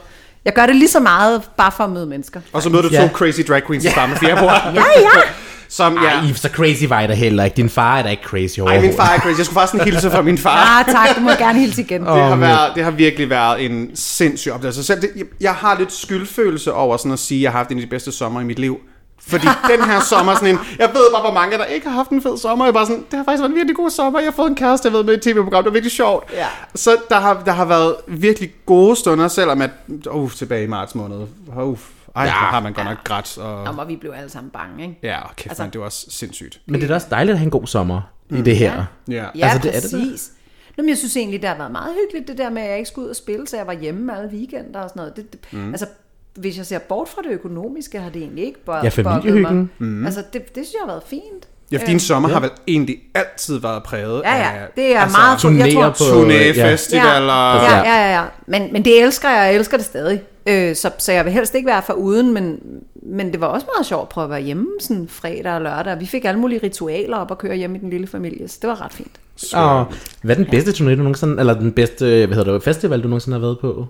Jeg 0.45 0.53
gør 0.53 0.65
det 0.65 0.75
lige 0.75 0.89
så 0.89 0.99
meget, 0.99 1.41
bare 1.57 1.71
for 1.77 1.83
at 1.83 1.89
møde 1.89 2.05
mennesker. 2.05 2.41
Og 2.53 2.61
så 2.61 2.69
møder 2.69 2.81
du 2.83 2.89
Ja. 2.91 3.01
to 3.07 3.13
crazy 3.13 3.41
drag 3.47 3.61
queens 3.67 3.85
i 3.89 3.89
samme 3.89 4.15
fjerdebord. 4.15 4.51
Ja, 4.75 4.83
ja. 4.99 5.09
Som, 5.69 5.93
ja. 6.03 6.09
Ej, 6.09 6.33
så 6.35 6.49
crazy 6.49 6.83
var 6.83 6.99
jeg 6.99 7.09
da 7.09 7.13
heller 7.13 7.43
ikke. 7.43 7.55
Din 7.57 7.69
far 7.69 7.97
er 7.97 8.03
da 8.03 8.09
ikke 8.09 8.23
crazy 8.23 8.59
Ej, 8.59 8.61
overhovedet. 8.61 8.89
min 8.89 8.97
far 8.97 9.13
er 9.15 9.19
crazy. 9.19 9.37
Jeg 9.37 9.45
skulle 9.45 9.59
faktisk 9.59 9.73
en 9.85 9.91
hilse 9.91 10.11
fra 10.11 10.21
min 10.21 10.37
far. 10.37 10.79
Ah, 10.79 10.85
tak, 10.93 11.15
du 11.15 11.21
må 11.21 11.29
gerne 11.31 11.59
hilse 11.59 11.81
igen. 11.81 12.01
Det 12.01 12.09
har, 12.09 12.35
været, 12.35 12.71
det 12.75 12.83
har 12.83 12.91
virkelig 12.91 13.29
været 13.29 13.65
en 13.65 13.91
sindssyg 13.95 14.51
oplevelse. 14.51 14.83
Selv 14.83 15.01
det, 15.01 15.09
jeg, 15.15 15.25
jeg 15.41 15.53
har 15.53 15.77
lidt 15.79 15.93
skyldfølelse 15.93 16.73
over 16.73 16.97
sådan 16.97 17.11
at 17.11 17.19
sige, 17.19 17.37
at 17.39 17.43
jeg 17.43 17.51
har 17.51 17.57
haft 17.57 17.71
en 17.71 17.77
af 17.77 17.81
de 17.83 17.87
bedste 17.89 18.11
sommer 18.11 18.41
i 18.41 18.43
mit 18.43 18.59
liv. 18.59 18.79
Fordi 19.27 19.47
den 19.71 19.83
her 19.83 19.99
sommer, 20.01 20.35
sådan 20.35 20.49
en, 20.49 20.59
jeg 20.79 20.89
ved 20.93 21.11
bare, 21.13 21.21
hvor 21.21 21.33
mange 21.33 21.57
der 21.57 21.65
ikke 21.65 21.87
har 21.87 21.95
haft 21.95 22.09
en 22.09 22.21
fed 22.21 22.37
sommer. 22.37 22.65
Jeg 22.65 22.73
bare 22.73 22.85
sådan, 22.85 23.05
det 23.11 23.17
har 23.17 23.23
faktisk 23.23 23.41
været 23.41 23.49
en 23.49 23.55
virkelig 23.55 23.75
god 23.75 23.89
sommer. 23.89 24.19
Jeg 24.19 24.27
har 24.27 24.31
fået 24.35 24.49
en 24.49 24.55
kæreste, 24.55 24.85
jeg 24.87 24.93
ved 24.93 25.03
med 25.03 25.13
i 25.13 25.17
et 25.17 25.21
tv-program. 25.21 25.63
Det 25.63 25.69
var 25.69 25.73
virkelig 25.73 25.91
sjovt. 25.91 26.31
Ja. 26.33 26.47
Så 26.75 26.97
der 27.09 27.15
har, 27.19 27.43
der 27.45 27.51
har 27.51 27.65
været 27.65 27.95
virkelig 28.07 28.53
gode 28.65 28.95
stunder, 28.95 29.27
selvom 29.27 29.61
at, 29.61 29.69
uh, 30.11 30.31
tilbage 30.31 30.63
i 30.63 30.67
marts 30.67 30.95
måned. 30.95 31.17
Uh, 31.57 31.77
ej, 32.15 32.23
ja. 32.23 32.23
Ja. 32.25 32.31
har 32.31 32.59
man 32.59 32.73
godt 32.73 32.87
nok 32.87 33.03
grædt. 33.03 33.37
Og, 33.37 33.63
Nå, 33.75 33.81
og 33.81 33.87
vi 33.87 33.95
blev 33.95 34.11
alle 34.15 34.29
sammen 34.29 34.51
bange, 34.51 34.83
ikke? 34.83 34.99
ja, 35.03 35.19
kæft, 35.35 35.49
Altså- 35.51 35.63
det 35.73 35.79
var 35.79 35.85
også 35.85 36.05
sindssygt. 36.09 36.61
Men 36.65 36.75
det 36.75 36.83
er 36.83 36.87
da 36.87 36.93
også 36.95 37.07
dejligt 37.09 37.31
at 37.33 37.37
have 37.39 37.45
en 37.45 37.51
god 37.51 37.67
sommer 37.67 38.01
i 38.29 38.41
det 38.41 38.57
her. 38.57 38.85
Ja. 39.07 39.13
Ja, 39.13 39.25
Altså, 39.25 39.39
altså, 39.43 39.59
det 39.69 39.75
er 39.77 39.81
det 39.81 40.09
præcis. 40.11 40.31
Nå, 40.77 40.81
men 40.81 40.89
jeg 40.89 40.97
synes 40.97 41.17
egentlig, 41.17 41.41
det 41.41 41.49
har 41.49 41.57
været 41.57 41.71
meget 41.71 41.93
hyggeligt, 42.03 42.27
det 42.27 42.37
der 42.37 42.49
med, 42.49 42.61
at 42.61 42.69
jeg 42.69 42.77
ikke 42.77 42.89
skulle 42.89 43.05
ud 43.05 43.09
og 43.09 43.15
spille, 43.15 43.47
så 43.47 43.57
jeg 43.57 43.67
var 43.67 43.73
hjemme 43.73 44.17
alle 44.17 44.29
weekender 44.29 44.79
og 44.79 44.89
sådan 44.89 44.99
noget. 44.99 45.15
Det, 45.15 45.33
det, 45.33 45.39
mm. 45.53 45.69
Altså, 45.71 45.85
hvis 46.35 46.57
jeg 46.57 46.65
ser 46.65 46.79
bort 46.79 47.09
fra 47.09 47.21
det 47.21 47.31
økonomiske, 47.31 47.99
har 47.99 48.09
det 48.09 48.21
egentlig 48.21 48.45
ikke 48.45 48.65
bør, 48.65 48.81
Ja, 48.83 48.89
familiehyggen. 48.89 49.69
Mm. 49.77 50.05
Altså, 50.05 50.23
det, 50.33 50.55
det 50.55 50.65
synes 50.65 50.73
jeg 50.73 50.81
har 50.81 50.87
været 50.87 51.03
fint. 51.07 51.47
Ja, 51.71 51.77
for 51.77 51.85
din 51.85 51.99
sommer 51.99 52.29
har 52.29 52.39
vel 52.39 52.49
egentlig 52.67 52.97
altid 53.13 53.59
været 53.59 53.83
præget 53.83 54.21
Ja, 54.25 54.35
ja, 54.35 54.51
af... 54.51 54.67
det 54.75 54.95
er 54.95 55.09
meget... 55.09 55.37
Turnéer 55.37 55.65
jeg 55.65 55.73
tror, 55.73 55.89
på... 55.89 56.21
Turné, 56.21 56.33
ja. 56.33 56.77
Ja, 56.91 57.77
ja, 57.77 58.05
ja, 58.05 58.19
ja. 58.19 58.23
Men, 58.47 58.73
men 58.73 58.85
det 58.85 59.03
elsker 59.03 59.29
jeg, 59.29 59.37
jeg 59.37 59.55
elsker 59.55 59.77
det 59.77 59.85
stadig. 59.85 60.21
Øh, 60.47 60.75
så, 60.75 60.91
så 60.97 61.11
jeg 61.11 61.25
vil 61.25 61.33
helst 61.33 61.55
ikke 61.55 61.67
være 61.67 61.81
for 61.85 61.93
uden, 61.93 62.33
men, 62.33 62.59
men 63.03 63.31
det 63.31 63.41
var 63.41 63.47
også 63.47 63.67
meget 63.75 63.85
sjovt 63.85 64.01
at 64.01 64.09
prøve 64.09 64.23
at 64.23 64.29
være 64.29 64.41
hjemme 64.41 64.67
sådan 64.79 65.07
fredag 65.07 65.53
og 65.53 65.61
lørdag. 65.61 65.99
Vi 65.99 66.05
fik 66.05 66.25
alle 66.25 66.39
mulige 66.39 66.59
ritualer 66.63 67.17
op 67.17 67.31
at 67.31 67.37
køre 67.37 67.55
hjem 67.55 67.75
i 67.75 67.77
den 67.77 67.89
lille 67.89 68.07
familie, 68.07 68.47
så 68.47 68.57
det 68.61 68.69
var 68.69 68.81
ret 68.85 68.93
fint. 68.93 69.19
Og 69.53 69.85
hvad 70.21 70.35
er 70.37 70.43
den 70.43 70.51
bedste 70.51 70.71
turné, 70.71 70.89
du 70.89 70.95
nogensinde... 70.95 71.39
Eller 71.39 71.53
den 71.53 71.71
bedste, 71.71 72.05
hvad 72.05 72.37
hedder 72.37 72.53
det, 72.53 72.63
festival, 72.63 73.03
du 73.03 73.07
nogensinde 73.07 73.35
har 73.35 73.41
været 73.41 73.59
på? 73.59 73.87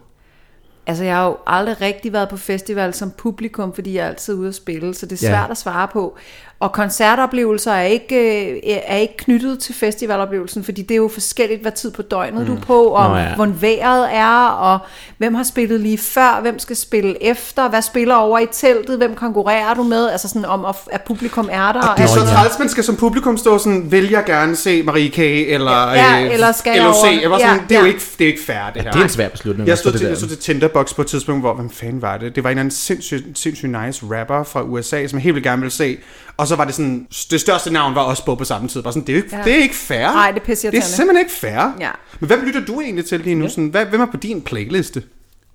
Altså, 0.88 1.04
jeg 1.04 1.16
har 1.16 1.26
jo 1.28 1.38
aldrig 1.48 1.82
rigtig 1.82 2.14
været 2.14 2.30
på 2.30 2.38
festival 2.38 2.94
som 2.94 3.12
publikum, 3.12 3.74
fordi 3.74 3.96
jeg 3.96 4.04
er 4.06 4.08
altid 4.10 4.34
ude 4.34 4.48
at 4.48 4.56
spille, 4.56 4.94
så 4.94 5.06
det 5.06 5.24
er 5.24 5.28
Ja. 5.30 5.34
svært 5.36 5.52
at 5.52 5.58
svare 5.58 5.88
på. 5.88 6.18
Og 6.64 6.72
koncertoplevelser 6.72 7.72
er 7.72 7.84
ikke, 7.84 8.16
øh, 8.16 8.58
er 8.88 8.98
ikke 8.98 9.18
knyttet 9.18 9.60
til 9.60 9.76
festivaloplevelsen, 9.76 10.64
fordi 10.64 10.82
det 10.82 10.92
er 10.92 10.96
jo 10.96 11.08
forskelligt, 11.14 11.62
hvad 11.62 11.72
tid 11.72 11.92
på 11.92 12.02
døgnet 12.02 12.48
du 12.48 12.56
er 12.56 12.60
på, 12.60 12.84
og 12.84 13.10
Nå 13.10 13.16
ja. 13.16 13.36
hvordan 13.36 13.62
vejret 13.62 14.08
er, 14.14 14.48
og 14.48 14.80
hvem 15.18 15.34
har 15.36 15.44
spillet 15.44 15.80
lige 15.80 15.98
før, 15.98 16.40
hvem 16.42 16.60
skal 16.60 16.76
spille 16.76 17.24
efter, 17.24 17.70
hvad 17.70 17.82
spiller 17.82 18.16
over 18.16 18.40
i 18.40 18.46
teltet, 18.52 18.98
hvem 18.98 19.16
konkurrerer 19.16 19.74
du 19.74 19.84
med, 19.84 20.10
altså 20.10 20.28
sådan 20.28 20.46
om, 20.46 20.66
at, 20.66 20.76
at 20.92 21.02
publikum 21.02 21.50
er 21.52 21.72
der. 21.72 21.94
Det 21.98 22.04
er 22.04 22.08
så 22.08 22.20
ja. 22.20 22.26
træls, 22.26 22.60
man 22.60 22.70
skal 22.70 22.84
som 22.84 22.96
publikum 22.96 23.38
stå 23.38 23.58
sådan, 23.58 23.92
vil 23.92 24.10
jeg 24.10 24.24
gerne 24.26 24.56
se 24.56 24.84
Marie 24.84 25.10
K. 25.10 25.20
eller, 25.20 25.92
Ja, 25.94 26.24
øh, 26.26 26.34
eller 26.34 26.52
skal 26.52 26.74
jeg 26.76 26.84
LOC. 26.84 26.96
over? 26.96 27.12
Jeg 27.12 27.22
sådan, 27.24 27.40
Ja, 27.40 27.64
det 27.70 27.76
er 27.76 27.80
jo 27.80 27.86
ja. 27.86 27.94
ikke, 27.94 28.06
det 28.20 28.26
er 28.26 28.28
ikke 28.28 28.44
fair, 28.46 28.72
det 28.74 28.82
her. 28.82 28.92
Det 28.92 29.00
er 29.00 29.04
en 29.04 29.10
svær 29.10 29.30
beslutning. 29.30 29.68
Jeg 29.68 29.78
stod, 29.78 29.92
stå 29.92 30.00
til, 30.00 30.08
jeg 30.08 30.18
stod 30.18 30.30
til 30.30 30.38
Tinderbox 30.38 30.96
på 30.96 31.02
et 31.02 31.08
tidspunkt, 31.08 31.42
hvor, 31.42 31.54
hvem 31.54 31.70
fanden 31.70 32.02
var 32.02 32.18
det? 32.18 32.36
Det 32.36 32.44
var 32.44 32.50
en 32.50 32.52
eller 32.52 32.60
anden 32.60 32.72
sindssygt 32.72 33.40
sindssyg 33.40 33.68
nice 33.68 34.06
rapper 34.12 34.44
fra 34.44 34.62
USA, 34.62 35.08
som 35.08 35.18
jeg 35.20 35.24
helt 35.24 35.36
vildt 35.36 35.46
gerne 35.46 35.62
ville 35.62 35.74
se. 35.74 35.98
Og 36.38 36.48
så 36.48 36.56
var 36.56 36.66
det 36.66 36.74
sådan, 36.76 37.08
det 37.32 37.42
største 37.42 37.74
navn 37.74 37.96
var 37.96 38.02
også 38.02 38.26
på 38.26 38.36
på 38.36 38.44
samme 38.44 38.68
tid. 38.68 38.84
Bare 38.84 38.94
sådan, 38.94 39.08
det 39.08 39.14
er 39.14 39.18
ikke, 39.24 39.36
Ja. 39.38 39.44
det 39.44 39.54
er 39.54 39.58
ikke 39.62 39.76
fair. 39.76 40.12
Nej, 40.12 40.32
det 40.32 40.42
er 40.66 40.72
Det 40.72 40.78
er 40.78 40.82
simpelthen 40.82 41.26
ikke 41.26 41.32
fair. 41.32 41.76
Ja. 41.80 41.92
Men 42.20 42.28
hvem 42.28 42.46
lytter 42.46 42.66
du 42.66 42.82
egentlig 42.82 43.06
til 43.06 43.20
lige 43.20 43.36
nu? 43.36 43.50
Sådan, 43.50 43.68
hvad, 43.68 43.86
hvem 43.86 44.02
er 44.02 44.06
på 44.06 44.18
din 44.18 44.42
playliste? 44.42 45.04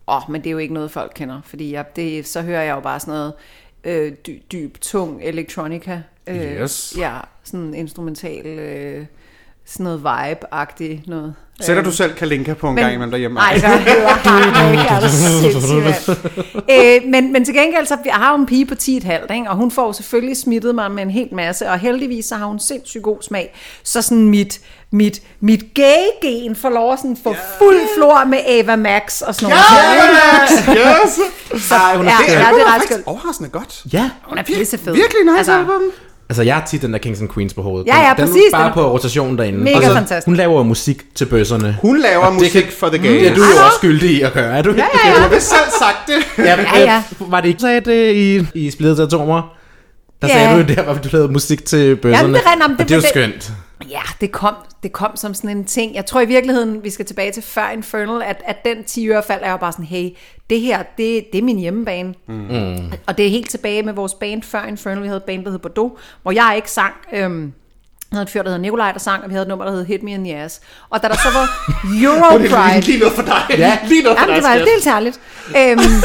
Åh, 0.08 0.16
oh, 0.16 0.22
men 0.32 0.40
det 0.40 0.46
er 0.46 0.52
jo 0.52 0.58
ikke 0.58 0.74
noget, 0.74 0.90
folk 0.90 1.12
kender, 1.14 1.40
fordi 1.44 1.72
jeg, 1.72 1.96
det, 1.96 2.26
så 2.26 2.42
hører 2.42 2.62
jeg 2.62 2.74
jo 2.74 2.80
bare 2.80 3.00
sådan 3.00 3.12
noget 3.14 3.32
øh, 3.84 4.12
dy, 4.26 4.42
dyb, 4.52 4.80
tung 4.80 5.20
elektronika. 5.22 6.00
Øh, 6.26 6.36
Yes. 6.62 6.94
Ja, 6.98 7.16
sådan 7.44 7.74
instrumental, 7.74 8.46
øh, 8.46 9.06
sådan 9.64 9.84
noget 9.84 10.02
vibe-agtigt 10.04 11.00
noget. 11.06 11.34
Sætter 11.60 11.82
du 11.82 11.92
selv 11.92 12.14
Kalinka 12.14 12.54
på 12.54 12.68
en 12.68 12.76
gang 12.76 12.92
imellem 12.94 13.10
derhjemme? 13.10 13.34
Nej, 13.34 13.52
det 13.54 13.62
gør 13.62 13.68
jeg 13.68 13.78
heller 13.84 14.70
ikke. 14.70 14.82
Er 14.94 15.00
du 15.00 15.08
sindssyg, 15.08 15.74
mand. 15.74 17.04
øh, 17.04 17.10
men, 17.10 17.32
men 17.32 17.44
til 17.44 17.54
gengæld, 17.54 17.86
så 17.86 17.96
jeg 18.04 18.14
har 18.14 18.30
jo 18.32 18.36
en 18.40 18.46
pige 18.46 18.66
på 18.66 18.74
10,5, 18.82 18.88
ikke? 19.34 19.50
og 19.50 19.56
hun 19.56 19.70
får 19.70 19.92
selvfølgelig 19.92 20.36
smittet 20.36 20.74
mig 20.74 20.90
med 20.90 21.02
en 21.02 21.10
hel 21.10 21.28
masse, 21.32 21.70
og 21.70 21.78
heldigvis 21.78 22.24
så 22.26 22.34
har 22.34 22.46
hun 22.46 22.58
sindssygt 22.60 23.02
god 23.02 23.18
smag. 23.22 23.54
Så 23.84 24.02
sådan 24.02 24.28
mit, 24.28 24.60
mit, 24.90 25.22
mit 25.40 25.60
gay-gen 25.74 26.56
får 26.56 26.68
lov 26.70 26.92
at 26.92 26.98
sådan 26.98 27.16
få 27.24 27.34
fuld 27.58 27.80
flor 27.96 28.24
med 28.24 28.38
Ava 28.46 28.76
Max 28.76 29.20
og 29.20 29.34
sådan 29.34 29.48
noget. 29.56 30.78
Yes! 31.04 31.20
Så, 31.62 31.74
Ej, 31.74 31.96
hun 31.96 32.06
er- 32.06 32.10
ja, 32.10 32.16
Det 32.26 32.32
ja, 32.32 32.38
det 32.38 32.44
er 32.44 32.48
er 32.48 32.64
ret 32.66 32.72
faktisk 32.72 32.92
skønt. 32.92 33.06
overraskende 33.06 33.50
godt. 33.50 33.82
Ja, 33.92 34.10
Hun 34.22 34.38
er 34.38 34.42
pissefed. 34.42 34.92
Virkelig 34.94 35.24
nice 35.24 35.36
altså, 35.38 35.52
album. 35.52 35.82
Altså 36.28 36.42
jeg 36.42 36.54
har 36.54 36.66
tit 36.66 36.82
den 36.82 36.92
der 36.92 36.98
Kings 36.98 37.20
and 37.20 37.28
Queens 37.34 37.54
på 37.54 37.62
hovedet. 37.62 37.86
Ja, 37.86 37.92
Den- 37.92 38.00
ja, 38.02 38.08
den, 38.16 38.16
præcis, 38.28 38.42
Bare 38.52 38.64
den- 38.64 38.72
på 38.72 38.92
rotation 38.92 39.38
derinde. 39.38 39.58
Mega 39.58 39.76
Og 39.76 39.82
så- 39.82 39.92
fantastisk. 39.94 40.26
Hun 40.26 40.36
laver 40.36 40.62
musik 40.62 41.02
til 41.14 41.24
bøsserne. 41.26 41.76
Hun 41.82 42.00
laver 42.00 42.24
Og 42.24 42.32
det 42.32 42.40
musik 42.40 42.62
kan- 42.62 42.72
for 42.78 42.88
the 42.88 42.96
Mm, 42.98 43.02
gays. 43.04 43.20
Det 43.22 43.30
er 43.30 43.34
du 43.34 43.40
jo 43.40 43.46
også 43.64 43.76
skyldig 43.78 44.10
i 44.10 44.22
at 44.22 44.32
gøre, 44.32 44.58
er 44.58 44.62
du? 44.62 44.70
Ja, 44.70 44.76
ja, 44.76 45.14
Du 45.14 45.20
har 45.20 45.28
selv 45.30 45.70
sagt 45.80 45.96
det. 46.06 46.14
ja, 46.46 46.60
Ja, 46.74 46.80
ja. 46.80 47.02
Var 47.20 47.40
det 47.40 47.48
ikke 47.48 47.60
sagde 47.60 47.80
det 47.80 48.14
i, 48.14 48.46
i 48.54 48.70
Splittede 48.70 49.02
Atomer? 49.02 49.42
Der 50.22 50.28
Ja. 50.28 50.34
sagde 50.34 50.52
du 50.52 50.56
jo 50.58 50.74
der, 50.76 50.82
hvor 50.82 50.94
du 50.94 51.08
lavede 51.12 51.32
musik 51.32 51.64
til 51.64 51.96
bøsserne. 51.96 52.16
Jamen, 52.18 52.34
det 52.34 52.42
er. 52.46 52.50
Jamen, 52.62 52.76
det 52.76 52.80
og 52.80 52.88
det 52.88 52.94
er 52.94 52.96
jo 52.96 53.02
var 53.14 53.24
det- 53.24 53.40
skønt. 53.44 53.52
Ja, 53.90 54.02
det 54.20 54.32
kom, 54.32 54.54
det 54.82 54.92
kom 54.92 55.16
som 55.16 55.34
sådan 55.34 55.56
en 55.56 55.64
ting. 55.64 55.94
Jeg 55.94 56.06
tror 56.06 56.20
i 56.20 56.26
virkeligheden, 56.26 56.84
vi 56.84 56.90
skal 56.90 57.06
tilbage 57.06 57.32
til 57.32 57.42
før 57.42 57.68
Infernal, 57.70 58.22
at, 58.22 58.42
at 58.44 58.64
den 58.64 58.84
10 58.84 59.08
øre 59.08 59.22
faldt 59.22 59.42
er 59.44 59.50
jo 59.50 59.56
bare 59.56 59.72
sådan, 59.72 59.84
hey, 59.84 60.10
det 60.50 60.60
her, 60.60 60.82
det, 60.82 61.24
det 61.32 61.38
er 61.38 61.42
min 61.42 61.58
hjemmebane. 61.58 62.14
Mm. 62.26 62.92
Og 63.06 63.18
det 63.18 63.26
er 63.26 63.30
helt 63.30 63.50
tilbage 63.50 63.82
med 63.82 63.92
vores 63.92 64.14
band 64.14 64.42
før 64.42 64.62
Infernal. 64.64 65.02
Vi 65.02 65.06
havde 65.06 65.16
et 65.16 65.24
band, 65.24 65.44
der 65.44 65.50
hed 65.50 65.58
Bordeaux, 65.58 65.92
hvor 66.22 66.32
jeg 66.32 66.52
ikke 66.56 66.70
sang. 66.70 66.94
Øhm, 67.12 67.42
jeg 68.10 68.16
havde 68.16 68.22
et 68.22 68.30
fyr, 68.30 68.42
der 68.42 68.50
hed 68.50 68.58
Nikolaj, 68.58 68.92
der 68.92 68.98
sang, 68.98 69.22
og 69.22 69.28
vi 69.28 69.32
havde 69.32 69.42
et 69.42 69.48
nummer, 69.48 69.64
der 69.64 69.72
hed 69.72 69.84
Hit 69.84 70.02
Me 70.02 70.10
in 70.10 70.24
the 70.24 70.36
Ass. 70.36 70.60
Og 70.90 71.02
da 71.02 71.08
der 71.08 71.14
så 71.14 71.28
var 71.34 71.46
Euro 72.02 72.38
Det 72.38 72.52
er 72.52 72.56
Pride, 72.56 72.80
lige 72.80 72.98
noget 72.98 73.14
for 73.14 73.22
dig. 73.22 73.42
Ja. 73.58 73.78
Lige 73.88 74.02
noget 74.02 74.18
for 74.18 74.26
Jamen, 74.26 74.42
dig, 74.42 74.52
det 74.54 74.60
var 74.60 74.70
helt 74.70 74.84
herligt. 74.84 75.20
Øhm, 75.56 76.02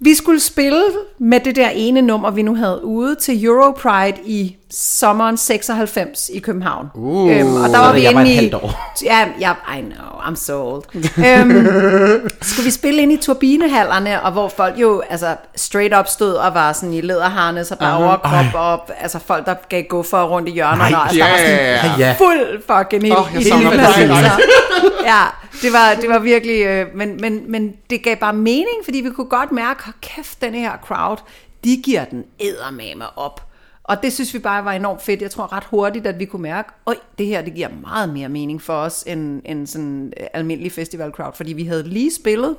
vi 0.00 0.14
skulle 0.14 0.40
spille 0.40 0.82
med 1.18 1.40
det 1.40 1.56
der 1.56 1.68
ene 1.68 2.02
nummer, 2.02 2.30
vi 2.30 2.42
nu 2.42 2.54
havde 2.54 2.84
ude 2.84 3.14
til 3.14 3.44
Euro 3.44 3.72
Pride 3.72 4.16
i 4.24 4.56
sommeren 4.70 5.36
96 5.36 6.30
i 6.34 6.38
København. 6.38 6.86
Uh, 6.94 7.36
øhm, 7.36 7.56
og 7.56 7.68
der 7.68 7.78
var 7.78 7.92
vi 7.92 8.02
jeg 8.02 8.10
inde 8.10 8.46
i... 8.46 8.52
år. 8.52 8.92
Ja, 9.04 9.28
ja, 9.40 9.52
I 9.78 9.80
know, 9.80 10.20
I'm 10.20 10.36
so 10.36 10.72
old. 10.72 10.84
øhm, 10.94 12.30
skulle 12.48 12.64
vi 12.64 12.70
spille 12.70 13.02
ind 13.02 13.12
i 13.12 13.16
turbinehallerne, 13.16 14.22
og 14.22 14.32
hvor 14.32 14.48
folk 14.48 14.78
jo 14.78 15.02
altså, 15.10 15.36
straight 15.56 15.98
up 15.98 16.06
stod 16.06 16.32
og 16.32 16.54
var 16.54 16.72
sådan 16.72 16.92
i 16.92 17.00
læderharnes 17.00 17.70
og 17.70 17.78
bare 17.78 17.96
overkrop, 17.96 18.44
og 18.54 19.02
altså 19.02 19.18
folk, 19.18 19.46
der 19.46 19.54
gav 19.68 19.82
gå 19.82 20.02
for 20.02 20.24
rundt 20.24 20.48
i 20.48 20.52
hjørnerne. 20.52 20.90
Nej, 20.90 21.00
og, 21.00 21.02
altså, 21.02 21.20
der 21.20 21.30
var 21.30 21.96
sådan, 21.96 22.16
fuld 22.16 22.62
fucking 22.66 23.06
i 23.06 23.44
savner 23.44 23.58
hele 23.58 23.70
det. 23.70 23.78
pladsen. 23.78 24.08
Nej, 24.08 24.22
nej. 24.22 24.30
Så, 24.30 24.92
ja, 25.04 25.22
det 25.62 25.72
var, 25.72 25.94
det 26.00 26.08
var 26.08 26.18
virkelig, 26.18 26.60
øh, 26.62 26.86
men, 26.94 27.20
men, 27.20 27.42
men 27.48 27.72
det 27.90 28.02
gav 28.02 28.16
bare 28.16 28.32
mening, 28.32 28.84
fordi 28.84 29.00
vi 29.00 29.10
kunne 29.10 29.28
godt 29.28 29.52
mærke, 29.52 29.82
kæft, 30.02 30.40
den 30.40 30.54
her 30.54 30.72
crowd, 30.84 31.18
de 31.64 31.82
giver 31.84 32.04
den 32.04 32.24
eddermame 32.38 33.18
op. 33.18 33.45
Og 33.88 34.02
det 34.02 34.12
synes 34.12 34.34
vi 34.34 34.38
bare 34.38 34.64
var 34.64 34.72
enormt 34.72 35.02
fedt. 35.02 35.22
Jeg 35.22 35.30
tror 35.30 35.52
ret 35.52 35.64
hurtigt, 35.64 36.06
at 36.06 36.18
vi 36.18 36.24
kunne 36.24 36.42
mærke, 36.42 36.68
at 36.86 36.96
det 37.18 37.26
her 37.26 37.42
det 37.42 37.54
giver 37.54 37.68
meget 37.82 38.08
mere 38.08 38.28
mening 38.28 38.62
for 38.62 38.72
os, 38.72 39.04
end, 39.06 39.42
end 39.44 39.66
sådan 39.66 40.12
øh, 40.20 40.26
almindelig 40.32 40.72
festival 40.72 41.10
crowd. 41.10 41.32
Fordi 41.34 41.52
vi 41.52 41.64
havde 41.64 41.88
lige 41.88 42.14
spillet, 42.14 42.56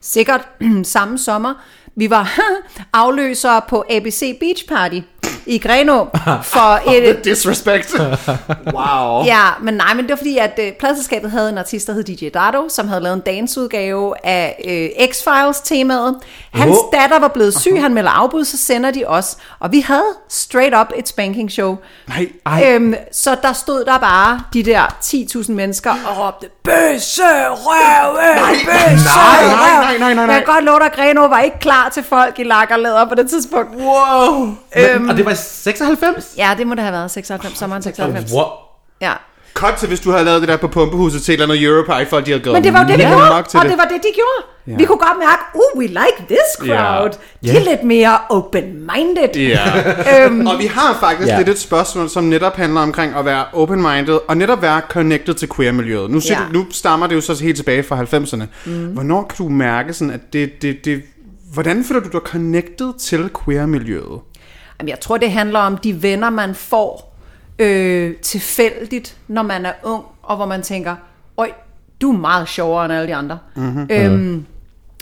sikkert 0.00 0.48
samme 0.82 1.18
sommer, 1.18 1.54
vi 1.94 2.10
var 2.10 2.38
afløsere 2.92 3.62
på 3.68 3.84
ABC 3.90 4.38
Beach 4.40 4.66
Party 4.68 5.00
i 5.48 5.58
Greno 5.58 6.04
for 6.42 6.80
et, 6.94 7.24
Disrespect. 7.24 7.94
wow. 8.76 9.24
Ja, 9.24 9.44
men 9.60 9.74
nej, 9.74 9.94
men 9.94 10.02
det 10.02 10.10
var 10.10 10.16
fordi, 10.16 10.38
at 10.38 10.58
øh, 10.62 10.72
pladselskabet 10.72 11.30
havde 11.30 11.48
en 11.48 11.58
artist, 11.58 11.86
der 11.86 11.92
hed 11.92 12.04
DJ 12.04 12.28
Dardo, 12.28 12.68
som 12.68 12.88
havde 12.88 13.00
lavet 13.00 13.14
en 13.14 13.20
danceudgave 13.20 14.26
af 14.26 14.64
øh, 14.68 15.06
X-Files-temaet. 15.08 16.16
Hans 16.52 16.76
Åh. 16.76 17.00
datter 17.00 17.18
var 17.18 17.28
blevet 17.28 17.60
syg, 17.60 17.80
han 17.80 17.94
melder 17.94 18.10
afbud, 18.10 18.44
så 18.44 18.56
sender 18.56 18.90
de 18.90 19.04
os. 19.06 19.36
Og 19.60 19.72
vi 19.72 19.80
havde 19.80 20.14
straight 20.28 20.74
up 20.80 20.86
et 20.96 21.08
spanking 21.08 21.50
show. 21.52 21.76
Nej. 22.08 22.28
Ej. 22.46 22.62
Øhm, 22.66 22.94
så 23.12 23.36
der 23.42 23.52
stod 23.52 23.84
der 23.84 23.98
bare 23.98 24.40
de 24.52 24.62
der 24.62 24.96
10.000 25.04 25.52
mennesker 25.52 25.90
og 25.90 26.26
råbte, 26.26 26.48
Bøsse 26.64 27.22
røve, 27.48 28.18
bøsse 28.64 29.04
nej, 29.04 29.46
nej, 29.46 29.98
nej, 29.98 29.98
nej, 29.98 30.14
nej. 30.14 30.26
Men 30.26 30.34
jeg 30.34 30.44
kan 30.44 30.54
godt 30.54 30.64
love 30.64 30.78
dig, 30.78 30.90
Greno 30.94 31.26
var 31.26 31.40
ikke 31.40 31.58
klar 31.58 31.88
til 31.88 32.02
folk 32.02 32.38
i 32.38 32.44
lakkerlæder 32.44 33.04
på 33.08 33.14
det 33.14 33.30
tidspunkt. 33.30 33.74
Wow. 33.76 34.54
Øhm, 34.76 35.08
og 35.08 35.16
det 35.16 35.24
var 35.24 35.34
96? 35.38 36.34
Ja, 36.36 36.54
det 36.58 36.66
må 36.66 36.74
det 36.74 36.82
have 36.82 36.92
været 36.92 37.10
96, 37.10 37.58
sommeren 37.58 37.82
96. 37.82 38.32
Wow. 38.32 38.42
Ja. 39.00 39.12
Cut 39.54 39.74
til, 39.78 39.88
hvis 39.88 40.00
du 40.00 40.10
havde 40.10 40.24
lavet 40.24 40.40
det 40.40 40.48
der 40.48 40.56
på 40.56 40.68
pumpehuset 40.68 41.22
til 41.22 41.32
et 41.34 41.40
eller 41.42 41.54
andet 41.54 41.68
Europie, 41.68 42.06
folk 42.06 42.26
de 42.26 42.30
havde 42.30 42.44
gået 42.44 42.54
Men 42.54 42.64
det 42.64 42.72
var 42.72 42.82
jo 42.82 42.88
det, 42.88 42.98
vi 42.98 43.02
gjorde, 43.02 43.30
og 43.32 43.44
det 43.64 43.78
var 43.78 43.84
det, 43.84 44.02
de 44.02 44.08
gjorde. 44.14 44.46
Ja. 44.66 44.76
Vi 44.76 44.84
kunne 44.84 44.98
godt 44.98 45.18
mærke, 45.18 45.42
uh, 45.54 45.78
we 45.80 45.86
like 45.86 46.18
this 46.28 46.48
crowd. 46.58 47.10
Ja. 47.42 47.52
De 47.52 47.56
er 47.56 47.64
lidt 47.70 47.84
mere 47.84 48.18
open-minded. 48.30 49.36
Ja. 49.36 50.24
Øhm, 50.26 50.46
Og 50.46 50.58
vi 50.58 50.66
har 50.66 50.96
faktisk 51.00 51.28
Ja. 51.28 51.38
lidt 51.38 51.48
et 51.48 51.58
spørgsmål, 51.58 52.08
som 52.08 52.24
netop 52.24 52.56
handler 52.56 52.80
omkring 52.80 53.14
at 53.14 53.24
være 53.24 53.44
open-minded, 53.52 54.18
og 54.28 54.36
netop 54.36 54.62
være 54.62 54.80
connected 54.88 55.34
til 55.34 55.48
queer-miljøet. 55.56 56.10
Nu, 56.10 56.20
Ja. 56.28 56.34
du, 56.34 56.58
nu 56.58 56.66
stammer 56.70 57.06
det 57.06 57.14
jo 57.14 57.20
så 57.20 57.42
helt 57.44 57.56
tilbage 57.56 57.82
fra 57.82 57.96
90'erne. 58.02 58.44
Mm. 58.66 58.86
Hvornår 58.86 59.22
kan 59.36 59.44
du 59.46 59.52
mærke 59.52 59.92
sådan, 59.92 60.14
at 60.14 60.20
det, 60.32 60.62
det, 60.62 60.84
det... 60.84 61.02
Hvordan 61.52 61.84
føler 61.84 62.00
du 62.00 62.08
dig 62.12 62.20
connected 62.24 62.92
til 63.00 63.30
queer-miljøet? 63.44 64.20
Jamen, 64.80 64.88
jeg 64.88 65.00
tror, 65.00 65.16
det 65.16 65.32
handler 65.32 65.58
om 65.58 65.76
de 65.76 66.02
venner, 66.02 66.30
man 66.30 66.54
får 66.54 67.16
øh, 67.58 68.16
tilfældigt, 68.16 69.16
når 69.28 69.42
man 69.42 69.66
er 69.66 69.72
ung, 69.82 70.04
og 70.22 70.36
hvor 70.36 70.46
man 70.46 70.62
tænker, 70.62 70.96
øj, 71.36 71.50
du 72.00 72.12
er 72.12 72.16
meget 72.16 72.48
sjovere 72.48 72.84
end 72.84 72.94
alle 72.94 73.08
de 73.08 73.14
andre. 73.14 73.38
Mm-hmm. 73.56 73.86
Øhm, 73.90 74.46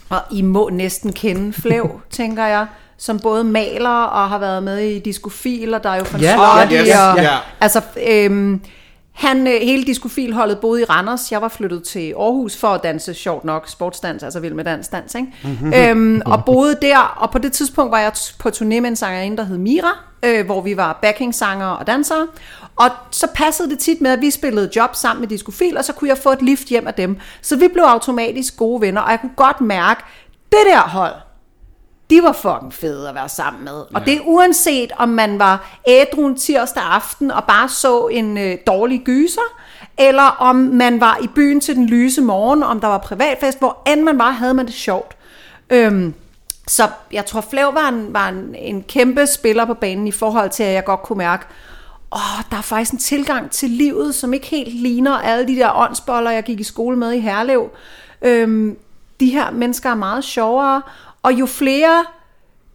og 0.09 0.19
I 0.31 0.43
må 0.43 0.69
næsten 0.69 1.13
kende 1.13 1.53
Flev, 1.53 2.01
tænker 2.11 2.47
jeg, 2.47 2.67
som 2.99 3.19
både 3.19 3.45
maler 3.45 3.91
og 3.91 4.29
har 4.29 4.39
været 4.39 4.63
med 4.63 4.79
i 4.79 4.99
Diskofil, 4.99 5.75
og 5.75 5.83
der 5.83 5.91
er 5.91 5.97
jo 5.97 6.05
fra 6.05 6.19
Ja, 6.19 6.35
Slotty, 6.35 6.75
ja, 6.75 6.81
yes, 6.81 7.19
og, 7.19 7.23
ja. 7.23 7.37
Altså, 7.61 7.83
øhm, 8.09 8.61
han, 9.17 9.47
øh, 9.47 9.61
hele 9.61 9.85
Diskofilholdet 9.85 10.59
boede 10.59 10.81
i 10.81 10.85
Randers. 10.85 11.33
Jeg 11.33 11.43
var 11.43 11.49
flyttet 11.49 11.83
til 11.83 12.15
Aarhus 12.19 12.57
for 12.57 12.69
at 12.69 12.83
danse, 12.83 13.15
sjovt 13.15 13.45
nok, 13.45 13.69
sportsdans, 13.69 14.23
altså 14.23 14.41
vild 14.41 14.55
med 14.55 14.65
dans, 14.65 14.89
dans, 14.89 15.15
ikke? 15.15 15.29
Mm-hmm. 15.45 15.73
Øhm, 15.75 16.23
og 16.27 16.45
boede 16.45 16.79
der, 16.83 16.99
og 16.99 17.31
på 17.31 17.39
det 17.39 17.53
tidspunkt 17.53 17.91
var 17.91 17.99
jeg 17.99 18.13
på 18.39 18.49
turné 18.49 18.65
med 18.65 18.85
en 18.85 18.97
sangerinde, 18.97 19.37
der 19.37 19.45
hed 19.45 19.59
Mira, 19.59 19.99
øh, 20.23 20.47
hvor 20.47 20.61
vi 20.61 20.77
var 20.77 20.99
backing-sanger 21.03 21.67
og 21.67 21.87
dansere. 21.87 22.27
Og 22.77 22.91
så 23.11 23.27
passede 23.35 23.71
det 23.71 23.79
tit 23.79 24.01
med, 24.01 24.11
at 24.11 24.21
vi 24.21 24.31
spillede 24.31 24.71
job 24.77 24.95
sammen 24.95 25.21
med 25.21 25.29
Diskofil, 25.29 25.77
og 25.77 25.85
så 25.85 25.93
kunne 25.93 26.09
jeg 26.09 26.19
få 26.19 26.33
et 26.33 26.43
lift 26.43 26.69
hjem 26.69 26.87
af 26.87 26.95
dem. 26.95 27.19
Så 27.43 27.57
vi 27.57 27.69
blev 27.69 27.85
automatisk 27.85 28.57
gode 28.57 28.81
venner, 28.81 29.01
og 29.01 29.11
jeg 29.11 29.21
kunne 29.21 29.37
godt 29.37 29.61
mærke, 29.61 30.03
det 30.53 30.61
der 30.67 30.81
hold, 30.81 31.13
de 32.11 32.23
var 32.23 32.33
fucking 32.33 32.75
fede 32.75 33.09
at 33.09 33.15
være 33.15 33.29
sammen 33.29 33.65
med. 33.65 33.85
Og 33.95 34.07
det 34.07 34.17
er 34.17 34.21
uanset, 34.25 34.93
om 34.97 35.09
man 35.09 35.39
var 35.39 35.79
ædru 35.87 36.27
en 36.27 36.37
tirsdag 36.37 36.83
aften 36.83 37.31
og 37.31 37.45
bare 37.45 37.69
så 37.69 38.07
en 38.07 38.39
øh, 38.39 38.59
dårlig 38.67 39.03
gyser, 39.05 39.57
eller 39.99 40.23
om 40.23 40.57
man 40.57 41.01
var 41.01 41.19
i 41.23 41.27
byen 41.27 41.61
til 41.61 41.77
den 41.77 41.87
lyse 41.87 42.23
morgen, 42.23 42.63
om 42.63 42.81
der 42.81 42.89
var 42.89 42.99
privatfest, 42.99 43.59
hvor 43.59 43.83
end 43.93 44.03
man 44.03 44.19
var, 44.19 44.31
havde 44.31 44.55
man 44.55 44.67
det 44.67 44.75
sjovt. 44.75 45.17
Øhm, 45.71 46.15
så 46.67 46.89
jeg 47.13 47.27
tror, 47.27 47.41
Flav 47.41 47.75
var, 47.75 47.89
en, 47.89 48.15
var 48.15 48.29
en, 48.29 48.55
en 48.55 48.83
kæmpe 48.83 49.27
spiller 49.27 49.65
på 49.65 49.75
banen 49.75 50.07
i 50.07 50.13
forhold 50.13 50.51
til, 50.51 50.63
at 50.63 50.75
jeg 50.75 50.85
godt 50.85 51.03
kunne 51.03 51.19
mærke, 51.19 51.45
åh, 52.13 52.43
der 52.51 52.57
er 52.57 52.63
faktisk 52.63 52.93
en 52.93 52.99
tilgang 52.99 53.51
til 53.51 53.71
livet, 53.71 54.15
som 54.15 54.35
ikke 54.35 54.47
helt 54.47 54.75
ligner 54.75 55.13
alle 55.13 55.49
de 55.49 55.57
der 55.57 55.71
åndsboller, 55.77 56.31
jeg 56.31 56.45
gik 56.45 56.61
i 56.61 56.65
skole 56.65 56.97
med 56.97 57.13
i 57.13 57.21
Herlev. 57.21 57.71
Øhm, 58.23 58.79
de 59.21 59.31
her 59.31 59.51
mennesker 59.51 59.91
er 59.91 59.95
meget 59.95 60.25
sjovere, 60.25 60.83
og 61.27 61.33
jo 61.33 61.47
flere 61.47 62.05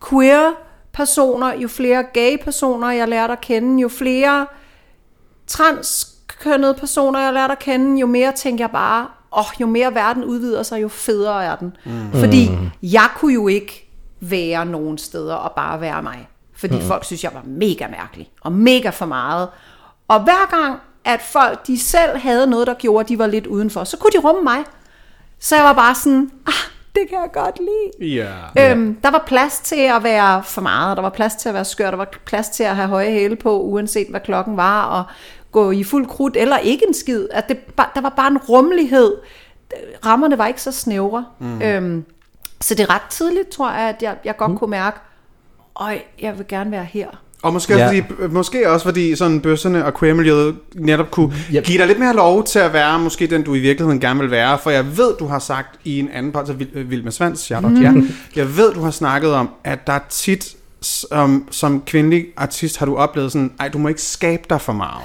queer 0.10 0.52
personer, 0.94 1.54
jo 1.54 1.68
flere 1.68 2.04
gay 2.14 2.44
personer, 2.44 2.92
jeg 2.92 3.08
lærte 3.08 3.34
at 3.34 3.42
kende, 3.42 3.82
jo 3.82 3.90
flere 3.90 4.48
transkønnede 5.48 6.74
personer, 6.74 7.20
jeg 7.20 7.34
lærte 7.34 7.52
at 7.52 7.60
kende, 7.60 8.00
jo 8.00 8.08
mere 8.08 8.32
tænker 8.32 8.64
jeg 8.64 8.72
bare, 8.72 9.08
åh, 9.38 9.40
oh, 9.40 9.62
jo 9.62 9.68
mere 9.68 9.96
verden 9.96 10.24
udvider 10.24 10.64
sig, 10.64 10.82
jo 10.82 10.88
federe 10.88 11.46
er 11.46 11.56
den. 11.56 11.78
Mm. 11.86 12.12
Fordi 12.20 12.50
jeg 12.84 13.10
kunne 13.16 13.34
jo 13.34 13.48
ikke 13.48 13.90
være 14.20 14.66
nogen 14.66 14.98
steder 14.98 15.36
og 15.36 15.52
bare 15.56 15.82
være 15.82 16.04
mig. 16.04 16.28
Fordi 16.54 16.76
mm. 16.76 16.82
folk 16.82 17.06
synes, 17.06 17.24
jeg 17.24 17.32
var 17.34 17.44
mega 17.46 17.88
mærkelig 17.88 18.32
og 18.42 18.52
mega 18.52 18.90
for 18.90 19.06
meget. 19.06 19.50
Og 20.08 20.24
hver 20.24 20.50
gang, 20.50 20.80
at 21.06 21.22
folk 21.22 21.68
de 21.68 21.80
selv 21.80 22.18
havde 22.18 22.48
noget, 22.48 22.68
der 22.68 22.74
gjorde, 22.74 23.04
at 23.04 23.10
de 23.10 23.20
var 23.20 23.28
lidt 23.28 23.48
udenfor, 23.48 23.84
så 23.84 23.98
kunne 23.98 24.12
de 24.12 24.28
rumme 24.28 24.44
mig. 24.44 24.64
Så 25.40 25.56
jeg 25.56 25.66
var 25.66 25.74
bare 25.74 25.96
sådan, 25.96 26.32
ah, 26.48 26.54
det 26.96 27.10
kan 27.10 27.18
jeg 27.22 27.30
godt 27.34 27.60
lide. 27.60 28.14
Ja. 28.14 28.72
Øhm, 28.72 28.96
der 29.04 29.12
var 29.12 29.24
plads 29.28 29.60
til 29.60 29.82
at 29.82 30.04
være 30.04 30.44
for 30.44 30.62
meget, 30.62 30.98
der 30.98 31.02
var 31.02 31.10
plads 31.10 31.36
til 31.36 31.50
at 31.50 31.56
være 31.56 31.66
skør, 31.66 31.90
der 31.90 31.98
var 31.98 32.14
plads 32.26 32.50
til 32.50 32.64
at 32.64 32.76
have 32.76 32.88
høje 32.88 33.12
hæle 33.12 33.36
på, 33.36 33.62
uanset 33.62 34.08
hvad 34.10 34.20
klokken 34.20 34.58
var, 34.58 34.84
og 34.84 35.04
gå 35.52 35.72
i 35.72 35.84
fuld 35.84 36.06
krudt, 36.06 36.38
eller 36.38 36.58
ikke 36.58 36.88
en 36.88 36.94
skid. 36.94 37.28
At 37.32 37.50
det, 37.50 37.78
der 37.96 38.02
var 38.02 38.10
bare 38.10 38.28
en 38.28 38.38
rummelighed. 38.38 39.18
Rammerne 40.06 40.38
var 40.38 40.48
ikke 40.48 40.62
så 40.62 40.72
snævre. 40.72 41.26
Mm. 41.40 41.62
Øhm, 41.62 42.06
så 42.62 42.76
det 42.76 42.84
er 42.84 42.96
ret 42.96 43.10
tidligt, 43.10 43.50
tror 43.50 43.72
jeg, 43.72 43.90
at 43.90 44.04
jeg, 44.04 44.18
jeg 44.26 44.38
godt 44.38 44.52
mm. 44.52 44.58
kunne 44.58 44.70
mærke, 44.70 45.00
øj, 45.76 46.02
jeg 46.22 46.38
vil 46.38 46.48
gerne 46.48 46.72
være 46.72 46.86
her. 46.86 47.08
Og 47.42 47.54
måske, 47.54 47.78
ja. 47.78 47.88
Fordi, 47.88 48.02
måske 48.30 48.70
også 48.70 48.84
fordi 48.86 49.16
sådan 49.16 49.42
bøsserne 49.42 49.86
og 49.86 50.00
queer-miljøet 50.00 50.56
netop 50.76 51.12
kunne 51.12 51.34
Yep. 51.56 51.64
give 51.64 51.78
dig 51.78 51.88
lidt 51.88 52.00
mere 52.00 52.16
lov 52.16 52.44
til 52.44 52.60
at 52.60 52.74
være 52.74 53.00
måske 53.00 53.28
den, 53.28 53.44
du 53.44 53.56
i 53.56 53.60
virkeligheden 53.60 54.00
gerne 54.00 54.20
vil 54.20 54.32
være. 54.32 54.60
For 54.64 54.70
jeg 54.70 54.98
ved, 54.98 55.14
du 55.20 55.28
har 55.28 55.40
sagt 55.40 55.80
i 55.84 56.00
en 56.00 56.10
anden 56.14 56.32
part 56.32 56.50
af 56.50 56.60
Vild, 56.60 56.70
øh, 56.74 56.90
Vild 56.92 57.04
med 57.04 57.12
Svans, 57.12 57.40
shout 57.40 57.64
out, 57.64 57.74
ja. 57.82 57.94
Jeg 58.36 58.58
ved, 58.58 58.74
du 58.74 58.82
har 58.82 58.92
snakket 58.92 59.34
om, 59.34 59.50
at 59.64 59.88
der 59.88 59.94
er 59.94 60.00
tit 60.10 60.56
som, 60.82 61.48
som 61.52 61.82
kvindelig 61.88 62.26
artist 62.38 62.78
har 62.78 62.86
du 62.86 62.96
oplevet 62.96 63.32
sådan, 63.32 63.52
ej, 63.60 63.68
du 63.68 63.78
må 63.78 63.88
ikke 63.88 64.02
skabe 64.02 64.44
dig 64.50 64.62
for 64.62 64.74
meget. 64.74 65.02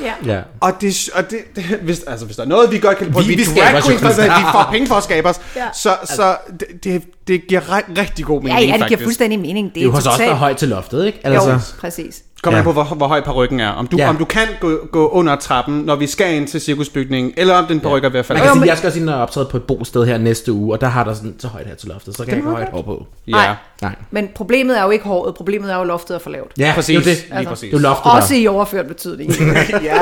Ja. 0.00 0.12
Ja. 0.26 0.40
Og 0.60 0.72
det, 0.80 1.08
og 1.14 1.30
det, 1.30 1.38
det 1.56 1.64
hvis, 1.82 2.02
altså, 2.02 2.26
hvis 2.26 2.36
der 2.36 2.42
er 2.42 2.46
noget, 2.46 2.70
vi 2.72 2.78
godt 2.78 2.98
kan 2.98 3.12
prøve, 3.12 3.24
Vi- 3.24 3.30
vi, 3.30 3.34
vi 3.36 3.40
vi, 3.42 3.44
skaber 3.44 3.70
drag 3.70 3.82
queens, 3.82 4.02
jo. 4.02 4.06
altså, 4.06 4.22
vi 4.22 4.28
får 4.52 4.68
penge 4.72 4.86
for 4.88 4.94
at 4.94 5.02
skabe 5.04 5.28
os, 5.28 5.40
Ja. 5.56 5.64
så, 5.74 5.96
så 6.04 6.36
det, 6.60 6.84
det, 6.84 7.02
det 7.28 7.46
giver 7.48 7.60
re- 7.60 8.00
rigtig 8.00 8.24
god 8.24 8.42
Ja, 8.42 8.54
mening, 8.54 8.60
ja, 8.60 8.64
det 8.66 8.72
giver 8.74 8.80
faktisk. 8.88 9.02
fuldstændig 9.04 9.38
mening. 9.40 9.66
Det 9.66 9.74
Det 9.74 9.80
er 9.80 9.84
er 9.84 9.86
jo 9.88 9.92
hos 9.92 10.06
os, 10.06 10.18
der 10.18 10.24
er 10.30 10.34
højt 10.34 10.56
til 10.56 10.68
loftet, 10.68 11.06
ikke? 11.06 11.20
Jo, 11.26 11.32
Altså, 11.32 11.74
præcis. 11.80 12.22
Kommer 12.44 12.58
Ja. 12.58 12.64
på, 12.64 12.72
hvor, 12.72 12.84
hvor 12.84 13.06
høj 13.06 13.20
parykken 13.20 13.60
er. 13.60 13.68
Om 13.68 13.86
du, 13.86 13.96
Ja. 13.96 14.08
om 14.08 14.16
du 14.16 14.24
kan 14.24 14.46
gå, 14.60 14.78
gå 14.92 15.08
under 15.08 15.36
trappen, 15.36 15.74
når 15.74 15.96
vi 15.96 16.06
skal 16.06 16.34
ind 16.34 16.46
til 16.48 16.60
cirkusbygningen, 16.60 17.32
eller 17.36 17.54
om 17.54 17.66
den 17.66 17.80
paryk 17.80 18.04
er 18.04 18.08
ved 18.08 18.18
at 18.20 18.26
falde. 18.26 18.40
man 18.40 18.48
kan 18.48 18.56
sige, 18.60 18.68
jeg 18.68 18.76
skal 18.78 18.88
også 18.88 18.98
ind 19.00 19.08
og 19.10 19.22
optræde 19.22 19.46
på 19.46 19.56
et 19.56 19.62
bosted 19.62 20.04
her 20.06 20.18
næste 20.18 20.52
uge, 20.52 20.74
og 20.74 20.80
der 20.80 20.86
har 20.86 21.04
der 21.04 21.14
sådan 21.14 21.34
så 21.38 21.48
højt 21.48 21.66
her 21.66 21.74
til 21.74 21.88
loftet, 21.88 22.16
så 22.16 22.22
kan 22.24 22.28
jeg 22.30 22.36
ikke 22.36 22.48
have 22.48 22.56
højt 22.56 22.68
hår 22.72 22.82
på. 22.82 23.06
Ja, 23.28 23.32
Nej. 23.32 23.54
Nej. 23.82 23.94
Men 24.10 24.28
problemet 24.34 24.78
er 24.78 24.84
jo 24.84 24.90
ikke 24.90 25.04
håret, 25.04 25.34
problemet 25.34 25.72
er 25.72 25.76
jo 25.78 25.84
loftet 25.84 26.14
er 26.14 26.18
for 26.18 26.30
lavt. 26.30 26.52
Ja, 26.58 26.72
præcis. 26.74 26.96
Det 27.04 27.06
er 27.06 27.10
jo 27.10 27.16
det. 27.16 27.38
Lige 27.38 27.48
præcis. 27.48 27.70
Det 27.70 27.76
er 27.76 27.80
loftet 27.80 28.12
Også 28.12 28.34
der. 28.34 28.40
i 28.40 28.46
overført 28.46 28.86
betydning. 28.86 29.30
ja. 29.82 29.98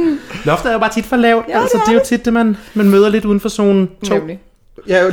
Loftet 0.44 0.68
er 0.68 0.72
jo 0.72 0.78
bare 0.78 0.90
tit 0.92 1.06
for 1.06 1.16
lavt. 1.16 1.44
Ja, 1.48 1.60
altså, 1.60 1.76
det 1.76 1.80
er 1.82 1.84
det 1.84 1.90
er 1.90 1.94
jo 1.94 2.04
tit 2.04 2.24
det, 2.24 2.32
man, 2.32 2.56
man 2.74 2.88
møder 2.90 3.08
lidt 3.08 3.24
uden 3.24 3.40
for 3.40 3.48
zone 3.48 3.88
2. 4.08 4.14
Nemlig. 4.14 4.38
Ja, 4.86 5.04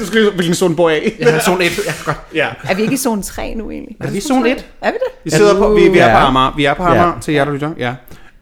du 0.00 0.06
skal 0.06 0.30
hvilken 0.34 0.54
zone 0.54 0.76
bor 0.76 0.90
jeg 0.90 1.06
i. 1.06 1.12
Ja, 1.20 1.40
zone 1.40 1.64
1. 1.64 1.78
Ja, 1.86 1.92
godt. 2.04 2.16
Ja. 2.34 2.48
Er 2.68 2.74
vi 2.74 2.82
ikke 2.82 2.94
i 2.94 2.96
zone 2.96 3.22
3 3.22 3.54
nu 3.54 3.70
egentlig? 3.70 3.96
Er 4.00 4.10
vi 4.10 4.18
i 4.18 4.20
zone 4.20 4.50
1? 4.50 4.66
Er 4.82 4.90
vi 4.90 4.96
det? 4.96 5.24
Vi 5.24 5.30
sidder 5.30 5.58
på, 5.58 5.68
vi, 5.74 5.88
vi 5.88 5.98
er 5.98 6.04
på 6.06 6.18
Ja. 6.18 6.26
Amager. 6.26 6.52
Vi 6.56 6.64
er 6.64 6.74
på 6.74 6.82
Ja. 6.82 6.90
Amager 6.90 7.20
til 7.20 7.34
jer, 7.34 7.44
der 7.44 7.52
lytter. 7.52 7.70
Ja. 7.78 7.94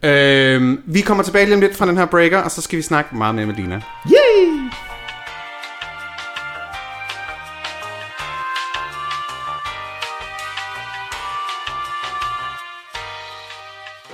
Øhm, 0.03 0.81
vi 0.85 1.01
kommer 1.01 1.23
tilbage 1.23 1.45
lige 1.45 1.55
om 1.55 1.61
lidt 1.61 1.75
fra 1.75 1.85
den 1.85 1.97
her 1.97 2.05
breaker, 2.05 2.37
og 2.37 2.51
så 2.51 2.61
skal 2.61 2.77
vi 2.77 2.81
snakke 2.81 3.15
meget 3.17 3.35
mere 3.35 3.45
med 3.45 3.55
Dina. 3.55 3.81
Yay! 4.07 4.59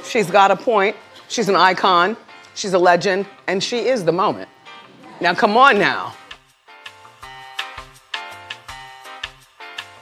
She's 0.04 0.30
got 0.32 0.52
a 0.52 0.56
point. 0.56 0.95
She's 1.28 1.49
an 1.49 1.56
icon. 1.56 2.17
She's 2.56 2.73
a 2.73 2.80
legend. 2.80 3.25
And 3.47 3.63
she 3.63 3.80
is 3.80 4.04
the 4.04 4.12
moment. 4.12 4.49
Now, 5.21 5.34
come 5.34 5.58
on 5.58 5.78
now. 5.78 6.13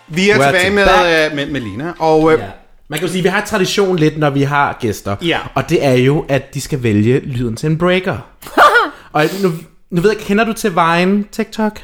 Vi 0.08 0.30
er 0.30 0.36
We're 0.36 0.44
tilbage 0.46 0.70
med, 0.72 0.86
back. 0.86 1.32
øh, 1.32 1.36
med, 1.36 1.46
med 1.52 1.62
Lina, 1.62 1.94
og 2.00 2.34
øh, 2.34 2.40
Ja. 2.40 2.46
Man 2.90 3.00
kan 3.00 3.08
jo 3.08 3.12
sige, 3.12 3.20
at 3.20 3.24
vi 3.24 3.30
har 3.30 3.42
tradition 3.46 3.96
lidt, 4.00 4.18
når 4.18 4.30
vi 4.30 4.44
har 4.44 4.78
gæster. 4.82 5.16
Ja. 5.22 5.40
Og 5.56 5.70
det 5.70 5.86
er 5.86 5.94
jo, 5.94 6.26
at 6.30 6.54
de 6.54 6.62
skal 6.62 6.84
vælge 6.84 7.20
lyden 7.20 7.56
til 7.56 7.70
en 7.70 7.78
breaker. 7.78 8.18
og 9.14 9.24
nu, 9.44 9.52
nu 9.92 10.02
ved 10.02 10.10
jeg, 10.12 10.20
kender 10.20 10.44
du 10.44 10.54
til 10.54 10.72
Vine 10.76 11.24
TikTok? 11.32 11.80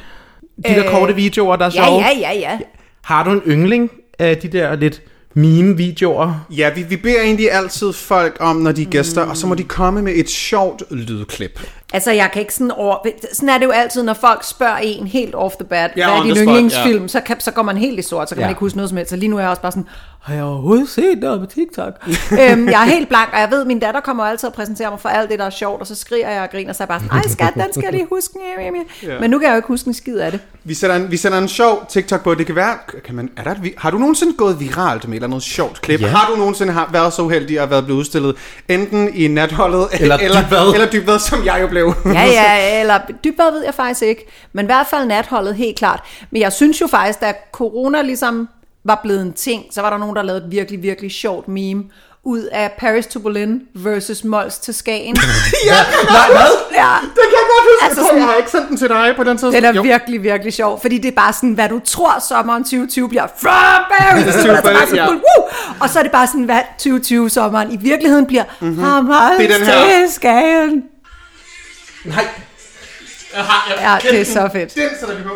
De 0.66 0.74
der 0.74 0.84
Øh, 0.84 0.90
korte 0.90 1.14
videoer, 1.14 1.56
der 1.56 1.66
er 1.66 1.70
Ja, 1.74 1.84
sjove. 1.86 2.00
ja, 2.02 2.08
ja, 2.20 2.32
ja. 2.38 2.58
Har 3.02 3.24
du 3.24 3.30
en 3.30 3.42
yndling 3.46 3.90
af 4.18 4.36
de 4.36 4.48
der 4.48 4.76
lidt 4.76 5.02
meme-videoer? 5.34 6.46
ja, 6.50 6.70
vi, 6.74 6.82
vi 6.82 6.96
beder 6.96 7.20
egentlig 7.20 7.52
altid 7.52 7.92
folk 7.92 8.36
om, 8.40 8.56
når 8.56 8.72
de 8.72 8.82
er 8.82 8.86
gæster, 8.86 9.22
og 9.22 9.36
så 9.36 9.46
må 9.46 9.54
de 9.54 9.64
komme 9.64 10.02
med 10.02 10.12
et 10.16 10.30
sjovt 10.30 10.82
lydklip. 10.90 11.60
Altså, 11.92 12.10
jeg 12.10 12.30
kan 12.32 12.40
ikke 12.42 12.54
sådan 12.54 12.70
over... 12.70 12.96
Sådan 13.32 13.48
er 13.48 13.58
det 13.58 13.64
jo 13.66 13.70
altid, 13.70 14.02
når 14.02 14.14
folk 14.14 14.44
spørger 14.44 14.76
en 14.76 15.06
helt 15.06 15.34
off 15.34 15.54
the 15.54 15.64
bat, 15.64 15.90
Ja, 15.96 16.10
hvad 16.10 16.18
er 16.30 16.34
din 16.34 16.42
yndlingsfilm, 16.42 17.08
så, 17.08 17.20
kan, 17.20 17.40
så 17.40 17.50
går 17.50 17.62
man 17.62 17.76
helt 17.76 17.98
i 17.98 18.02
sort, 18.02 18.28
så 18.28 18.34
kan 18.34 18.40
Ja. 18.40 18.46
man 18.46 18.50
ikke 18.50 18.60
huske 18.60 18.76
noget 18.76 18.88
som 18.88 18.96
helst. 18.96 19.10
Så 19.10 19.16
lige 19.16 19.28
nu 19.28 19.36
er 19.36 19.40
jeg 19.40 19.50
også 19.50 19.62
bare 19.62 19.72
sådan, 19.72 19.86
har 20.24 20.34
jeg 20.34 20.44
overhovedet 20.44 20.88
set 20.88 21.18
noget 21.18 21.40
på 21.40 21.46
TikTok? 21.46 21.92
øhm, 22.40 22.68
jeg 22.68 22.80
er 22.82 22.84
helt 22.84 23.08
blank, 23.08 23.28
og 23.32 23.40
jeg 23.40 23.50
ved, 23.50 23.60
at 23.60 23.66
min 23.66 23.78
datter 23.78 24.00
kommer 24.00 24.24
altid 24.24 24.48
og 24.48 24.54
præsenterer 24.54 24.90
mig 24.90 25.00
for 25.00 25.08
alt 25.08 25.30
det, 25.30 25.38
der 25.38 25.44
er 25.44 25.50
sjovt, 25.50 25.80
og 25.80 25.86
så 25.86 25.94
skriger 25.94 26.30
jeg 26.30 26.42
og 26.42 26.50
griner, 26.50 26.72
så 26.72 26.82
jeg 26.82 26.88
bare 26.88 27.00
sådan, 27.00 27.18
ej 27.18 27.28
skat, 27.28 27.54
den 27.54 27.72
skal 27.72 27.82
jeg 27.82 27.92
lige 27.92 28.06
huske. 28.10 28.34
Ja, 28.58 28.62
ja, 28.62 28.70
ja. 29.14 29.20
Men 29.20 29.30
nu 29.30 29.38
kan 29.38 29.46
jeg 29.46 29.52
jo 29.52 29.56
ikke 29.56 29.68
huske 29.68 29.88
en 29.88 29.94
skid 29.94 30.16
af 30.18 30.30
det. 30.32 30.40
Vi 30.64 30.74
sætter 30.74 30.96
en, 30.96 31.10
vi 31.10 31.16
sætter 31.16 31.38
en 31.38 31.48
sjov 31.48 31.86
TikTok 31.88 32.22
på. 32.24 32.34
Det 32.34 32.46
kan 32.46 32.56
være... 32.56 32.74
Kan 33.04 33.14
man, 33.14 33.30
er 33.36 33.42
der 33.42 33.50
et, 33.50 33.62
vi- 33.62 33.74
har 33.78 33.90
du 33.90 33.98
nogensinde 33.98 34.32
gået 34.36 34.60
viralt 34.60 35.04
med 35.08 35.12
et 35.12 35.16
eller 35.16 35.26
andet 35.28 35.42
sjovt 35.42 35.80
klip? 35.80 36.00
Ja. 36.00 36.06
Har 36.06 36.30
du 36.32 36.36
nogensinde 36.36 36.72
har, 36.72 36.88
været 36.92 37.12
så 37.12 37.22
uheldig 37.22 37.60
at 37.60 37.70
været 37.70 37.84
blevet 37.84 37.98
udstillet 37.98 38.36
enten 38.68 39.14
i 39.14 39.28
natholdet 39.28 39.88
Eller 40.00 40.16
eller, 40.24 40.42
Dybvad. 40.42 40.72
eller 40.74 40.90
dybvad, 40.90 41.18
som 41.18 41.44
jeg 41.44 41.58
jo 41.60 41.66
blev? 41.66 41.94
Ja, 42.04 42.24
ja, 42.24 42.80
eller 42.80 42.98
dybbad 43.24 43.52
ved 43.52 43.64
jeg 43.64 43.74
faktisk 43.74 44.02
ikke. 44.02 44.26
Men 44.52 44.64
i 44.64 44.66
hvert 44.66 44.86
fald 44.86 45.06
natholdet, 45.06 45.54
helt 45.54 45.76
klart. 45.78 46.00
Men 46.30 46.42
jeg 46.42 46.52
synes 46.52 46.80
jo 46.80 46.86
faktisk, 46.86 47.20
da 47.20 47.32
corona 47.52 48.02
ligesom 48.02 48.48
var 48.84 49.00
blevet 49.02 49.22
en 49.22 49.32
ting, 49.32 49.64
så 49.70 49.80
var 49.80 49.90
der 49.90 49.98
nogen, 49.98 50.16
der 50.16 50.22
lavede 50.22 50.44
et 50.44 50.50
virkelig, 50.50 50.82
virkelig 50.82 51.10
sjovt 51.12 51.48
meme 51.48 51.84
ud 52.26 52.40
af 52.42 52.72
Paris 52.78 53.06
to 53.06 53.18
Berlin 53.20 53.60
versus 53.74 54.24
Mols 54.24 54.58
til 54.58 54.74
Skagen. 54.74 55.16
ja, 55.66 55.76
nej, 56.10 56.26
hvad? 56.30 56.50
ja, 56.74 56.94
Det 57.02 57.14
kan 57.14 57.38
jeg 57.40 57.46
godt 57.52 57.64
huske. 57.70 57.84
Altså 57.84 57.84
Altså, 57.84 58.00
jeg, 58.00 58.06
tror, 58.06 58.06
sådan- 58.06 58.18
jeg 58.18 58.26
har 58.26 58.34
ikke 58.34 58.50
sendt 58.50 58.68
den 58.68 58.76
til 58.76 58.88
dig 58.88 59.12
på 59.16 59.24
den 59.24 59.38
tid. 59.38 59.52
den 59.52 59.64
er 59.64 59.82
virkelig, 59.82 60.22
virkelig 60.22 60.52
sjov, 60.52 60.80
fordi 60.80 60.98
det 60.98 61.08
er 61.08 61.12
bare 61.16 61.32
sådan, 61.32 61.52
hvad 61.52 61.68
du 61.68 61.80
tror 61.84 62.18
sommeren 62.28 62.64
2020 62.64 63.08
bliver 63.08 63.26
fra 63.42 63.86
Paris 63.98 64.24
to 64.44 64.52
Paris, 64.52 64.62
Berlin, 64.62 64.94
ja. 64.94 65.06
woo! 65.08 65.48
og 65.80 65.90
så 65.90 65.98
er 65.98 66.02
det 66.02 66.12
bare 66.12 66.26
sådan, 66.26 66.44
hvad 66.44 66.60
2020 66.78 67.30
sommeren 67.30 67.72
i 67.72 67.76
virkeligheden 67.76 68.26
bliver 68.26 68.44
fra 68.60 69.00
Mols 69.00 69.38
Det 69.38 69.50
er 69.50 69.58
den 69.58 69.66
her. 69.66 69.84
til 70.06 70.12
Skagen. 70.14 70.82
Nej. 72.04 72.26
Ja, 73.80 73.96
det 74.02 74.20
er 74.20 74.24
så 74.24 74.48
fedt. 74.52 74.74
Den 74.74 74.88
sætter 75.00 75.16
vi 75.16 75.22
på. 75.22 75.30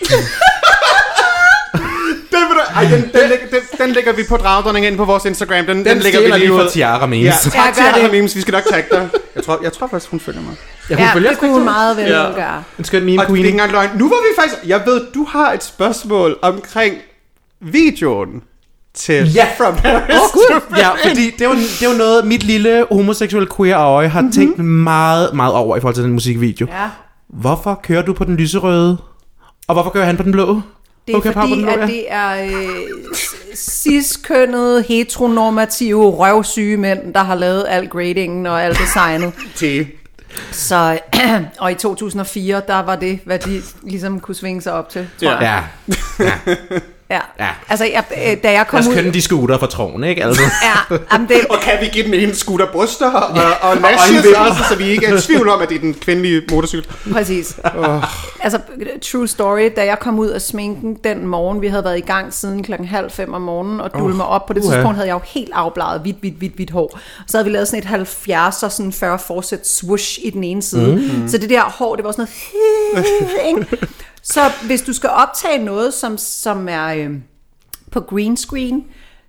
den, 2.48 2.56
du, 2.56 2.60
ej, 2.74 2.84
den, 2.84 3.02
den, 3.02 3.28
lægger, 3.30 3.46
den, 3.50 3.86
den 3.86 3.90
lægger 3.94 4.12
vi 4.12 4.22
på 4.28 4.36
Dragdronning 4.36 4.86
ind 4.86 4.96
på 4.96 5.04
vores 5.04 5.24
Instagram. 5.24 5.66
Den, 5.66 5.76
den, 5.76 5.86
Den 5.86 5.98
lægger 5.98 6.20
vi 6.20 6.26
lige 6.26 6.40
vi 6.40 6.48
fra 6.48 6.64
ud. 6.64 6.70
Tiara 6.70 7.06
Memes. 7.06 7.24
Ja, 7.24 7.30
Ja. 7.30 7.50
tak 7.50 7.76
Ja, 7.78 7.92
Tiara. 7.98 8.12
Memes. 8.12 8.36
Vi 8.36 8.40
skal 8.40 8.52
nok 8.52 8.62
tagge 8.70 8.88
dig. 8.90 9.08
Jeg 9.34 9.44
tror, 9.44 9.60
jeg 9.62 9.72
tror 9.72 9.86
faktisk, 9.86 10.10
hun 10.10 10.20
følger 10.20 10.40
mig. 10.42 10.54
Jeg 10.90 10.98
Ja, 10.98 11.10
følger 11.14 11.30
det 11.30 11.38
kunne 11.38 11.50
hun 11.52 11.64
meget 11.64 11.96
vel 11.96 12.04
Ja. 12.06 12.10
gøre. 12.34 12.62
En 12.78 12.84
skøn 12.84 13.04
meme 13.04 13.22
Og 13.22 13.26
det 13.26 13.32
er 13.32 13.36
ikke 13.36 13.42
queen. 13.48 13.54
engang 13.54 13.72
løgn. 13.72 13.90
Nu 13.98 14.08
var 14.08 14.16
vi 14.16 14.42
faktisk... 14.42 14.68
Jeg 14.68 14.82
ved, 14.86 15.00
du 15.14 15.24
har 15.30 15.52
et 15.52 15.64
spørgsmål 15.64 16.38
omkring 16.42 16.94
videoen 17.60 18.42
til 18.94 19.32
Ja. 19.34 19.46
From 19.58 19.76
Paris 19.76 20.14
Åh, 20.14 20.58
to. 20.60 20.76
Ja, 20.76 21.08
fordi 21.08 21.30
det 21.38 21.48
var, 21.48 21.54
det 21.80 21.88
var 21.88 21.94
noget, 21.98 22.26
mit 22.26 22.42
lille 22.42 22.86
homoseksuelle 22.92 23.48
queer 23.56 23.78
øje 23.80 24.08
har 24.08 24.24
tænkt 24.34 24.58
meget, 24.58 25.34
meget 25.34 25.52
over 25.54 25.76
i 25.76 25.80
forhold 25.80 25.94
til 25.94 26.04
den 26.04 26.12
musikvideo. 26.12 26.66
Ja. 26.70 26.88
Hvorfor 27.28 27.80
kører 27.82 28.02
du 28.02 28.12
på 28.12 28.24
den 28.24 28.36
lyserøde? 28.36 28.96
Og 29.68 29.74
hvorfor 29.74 29.90
kører 29.90 30.04
han 30.04 30.16
på 30.16 30.22
den 30.22 30.32
blå? 30.32 30.60
Det 31.06 31.12
er 31.12 31.16
Okay, 31.18 31.32
fordi, 31.32 31.62
blå, 31.62 31.70
at 31.72 31.88
det 31.88 32.04
er 32.12 32.44
øh, 32.44 33.14
cis-kønnede, 33.54 34.82
heteronormative, 34.88 36.10
røvsyge 36.10 36.76
mænd, 36.76 37.14
der 37.14 37.22
har 37.22 37.34
lavet 37.34 37.64
al 37.68 37.88
gradingen 37.88 38.46
og 38.46 38.64
alt 38.64 38.78
designet. 38.78 39.32
til... 39.56 39.86
Så, 40.50 40.98
og 41.60 41.72
i 41.72 41.74
2004, 41.74 42.62
der 42.66 42.82
var 42.82 42.96
det, 42.96 43.18
hvad 43.24 43.38
de 43.38 43.62
ligesom 43.82 44.20
kunne 44.20 44.34
svinge 44.34 44.62
sig 44.62 44.72
op 44.72 44.88
til, 44.88 45.08
tror 45.20 45.30
Ja. 45.30 45.38
jeg. 45.38 45.64
Ja, 46.18 46.24
Ja. 46.24 46.54
Ja. 47.40 47.48
Altså, 47.68 47.84
jeg, 47.84 48.04
øh, 48.26 48.36
da 48.42 48.52
jeg 48.52 48.66
kom 48.66 48.76
lad 48.76 48.86
os 48.86 48.90
ud... 48.90 48.94
kønne 48.94 49.12
de 49.12 49.22
scooter 49.22 49.58
fra 49.58 49.66
troen, 49.66 50.04
ikke? 50.04 50.24
Altså. 50.24 50.42
Ja, 50.62 50.96
jamen 51.12 51.28
det, 51.28 51.36
Og 51.50 51.58
kan 51.60 51.72
vi 51.80 51.86
give 51.86 52.04
den 52.04 52.14
ene 52.14 52.34
scooter 52.34 52.66
bryster 52.72 53.10
og, 53.10 53.40
og 53.62 53.70
Og 53.70 53.76
lashes 53.76 54.26
også, 54.36 54.64
så 54.68 54.76
vi 54.76 54.84
ikke 54.84 55.06
er 55.06 55.16
i 55.16 55.20
tvivl 55.20 55.48
om, 55.48 55.62
at 55.62 55.68
det 55.68 55.74
er 55.74 55.80
den 55.80 55.94
kvindelige 55.94 56.42
motorcykel. 56.50 56.90
Præcis. 57.12 57.56
Altså, 58.40 58.58
true 59.02 59.28
story, 59.28 59.70
da 59.76 59.84
jeg 59.84 59.98
kom 59.98 60.18
ud 60.18 60.28
af 60.28 60.42
sminken 60.42 60.94
den 61.04 61.26
morgen, 61.26 61.62
vi 61.62 61.68
havde 61.68 61.84
været 61.84 61.98
i 61.98 62.00
gang 62.00 62.34
siden 62.34 62.62
klokken 62.62 62.88
halv 62.88 63.10
fem 63.10 63.34
om 63.34 63.42
morgenen, 63.42 63.80
og 63.80 63.90
dulme 63.94 64.16
mig 64.16 64.26
op. 64.26 64.46
På 64.46 64.52
det 64.52 64.64
uha. 64.64 64.74
tidspunkt 64.74 64.96
havde 64.96 65.08
jeg 65.08 65.14
jo 65.14 65.20
helt 65.24 65.50
afbladet 65.54 66.00
hvidt, 66.00 66.16
hvidt, 66.20 66.34
hvidt, 66.34 66.54
hvidt 66.54 66.70
hår. 66.70 66.98
Så 67.26 67.36
havde 67.36 67.44
vi 67.44 67.50
lavet 67.50 67.68
sådan 67.68 67.78
et 67.78 67.84
70 67.84 68.62
og 68.62 68.72
sådan 68.72 68.92
40 68.92 69.18
forsæt 69.18 69.66
swoosh 69.68 70.18
i 70.22 70.30
den 70.30 70.44
ene 70.44 70.62
side. 70.62 70.96
Mm. 70.96 71.28
Så 71.28 71.38
det 71.38 71.50
der 71.50 71.62
hår, 71.62 71.96
det 71.96 72.04
var 72.04 72.12
sådan 72.12 72.26
noget... 72.94 73.04
ikke? 73.48 73.86
Så 74.24 74.40
hvis 74.66 74.82
du 74.82 74.92
skal 74.92 75.10
optage 75.10 75.64
noget, 75.64 75.94
som, 75.94 76.18
som 76.18 76.68
er 76.68 76.86
øh, 76.86 77.10
på 77.90 78.00
green 78.00 78.36
screen, 78.36 78.84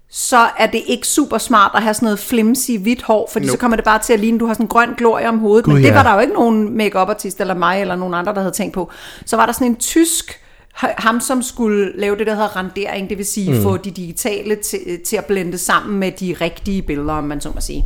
så 0.10 0.48
er 0.58 0.68
det 0.68 0.84
ikke 0.88 1.08
super 1.08 1.38
smart 1.38 1.72
at 1.76 1.84
have 1.84 1.94
sådan 1.94 2.06
noget 2.06 2.20
flimsy 2.20 2.72
hvidt 2.72 3.02
hår, 3.02 3.30
fordi 3.32 3.46
nope. 3.46 3.52
så 3.52 3.60
kommer 3.60 3.76
det 3.76 3.86
bare 3.86 4.00
til 4.00 4.14
at 4.14 4.20
ligne, 4.20 4.40
du 4.40 4.46
har 4.46 4.54
sådan 4.54 4.64
en 4.64 4.68
grøn 4.68 4.94
glorie 4.98 5.30
om 5.30 5.40
hovedet. 5.40 5.66
Gud, 5.66 5.74
Men 5.74 5.84
det 5.84 5.90
ja. 5.90 5.94
var 5.94 6.04
der 6.04 6.14
jo 6.14 6.20
ikke 6.20 6.34
nogen 6.34 6.78
make 6.78 6.98
artist 6.98 7.42
eller 7.42 7.54
mig 7.54 7.82
eller 7.82 7.96
nogen 7.96 8.14
andre, 8.14 8.34
der 8.34 8.40
havde 8.40 8.54
tænkt 8.54 8.74
på. 8.74 8.92
Så 9.26 9.36
var 9.36 9.46
der 9.46 9.54
sådan 9.54 9.68
en 9.68 9.76
tysk, 9.76 10.40
ham 10.76 11.20
som 11.20 11.42
skulle 11.42 12.00
lave 12.00 12.18
det, 12.18 12.28
der 12.28 12.34
hedder 12.34 12.56
rendering, 12.56 13.10
det 13.10 13.18
vil 13.18 13.26
sige 13.26 13.52
mm. 13.52 13.62
få 13.62 13.78
de 13.78 13.92
digitale 13.92 14.56
til, 14.56 14.80
til 15.06 15.16
at 15.16 15.26
blende 15.26 15.58
sammen 15.58 16.00
med 16.00 16.12
de 16.12 16.36
rigtige 16.42 16.82
billeder, 16.82 17.14
om 17.14 17.24
man 17.24 17.42
så 17.42 17.50
må 17.56 17.62
sige. 17.62 17.86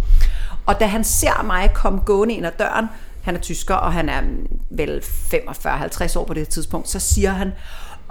Og 0.65 0.79
da 0.79 0.85
han 0.85 1.03
ser 1.03 1.43
mig 1.43 1.71
komme 1.75 1.99
gående 1.99 2.33
ind 2.33 2.45
ad 2.45 2.51
døren, 2.59 2.85
han 3.23 3.35
er 3.35 3.39
tysker, 3.39 3.75
og 3.75 3.93
han 3.93 4.09
er 4.09 4.21
mm, 4.21 4.47
vel 4.69 5.01
45-50 5.33 6.19
år 6.19 6.25
på 6.25 6.33
det 6.33 6.49
tidspunkt, 6.49 6.89
så 6.89 6.99
siger 6.99 7.31
han, 7.31 7.51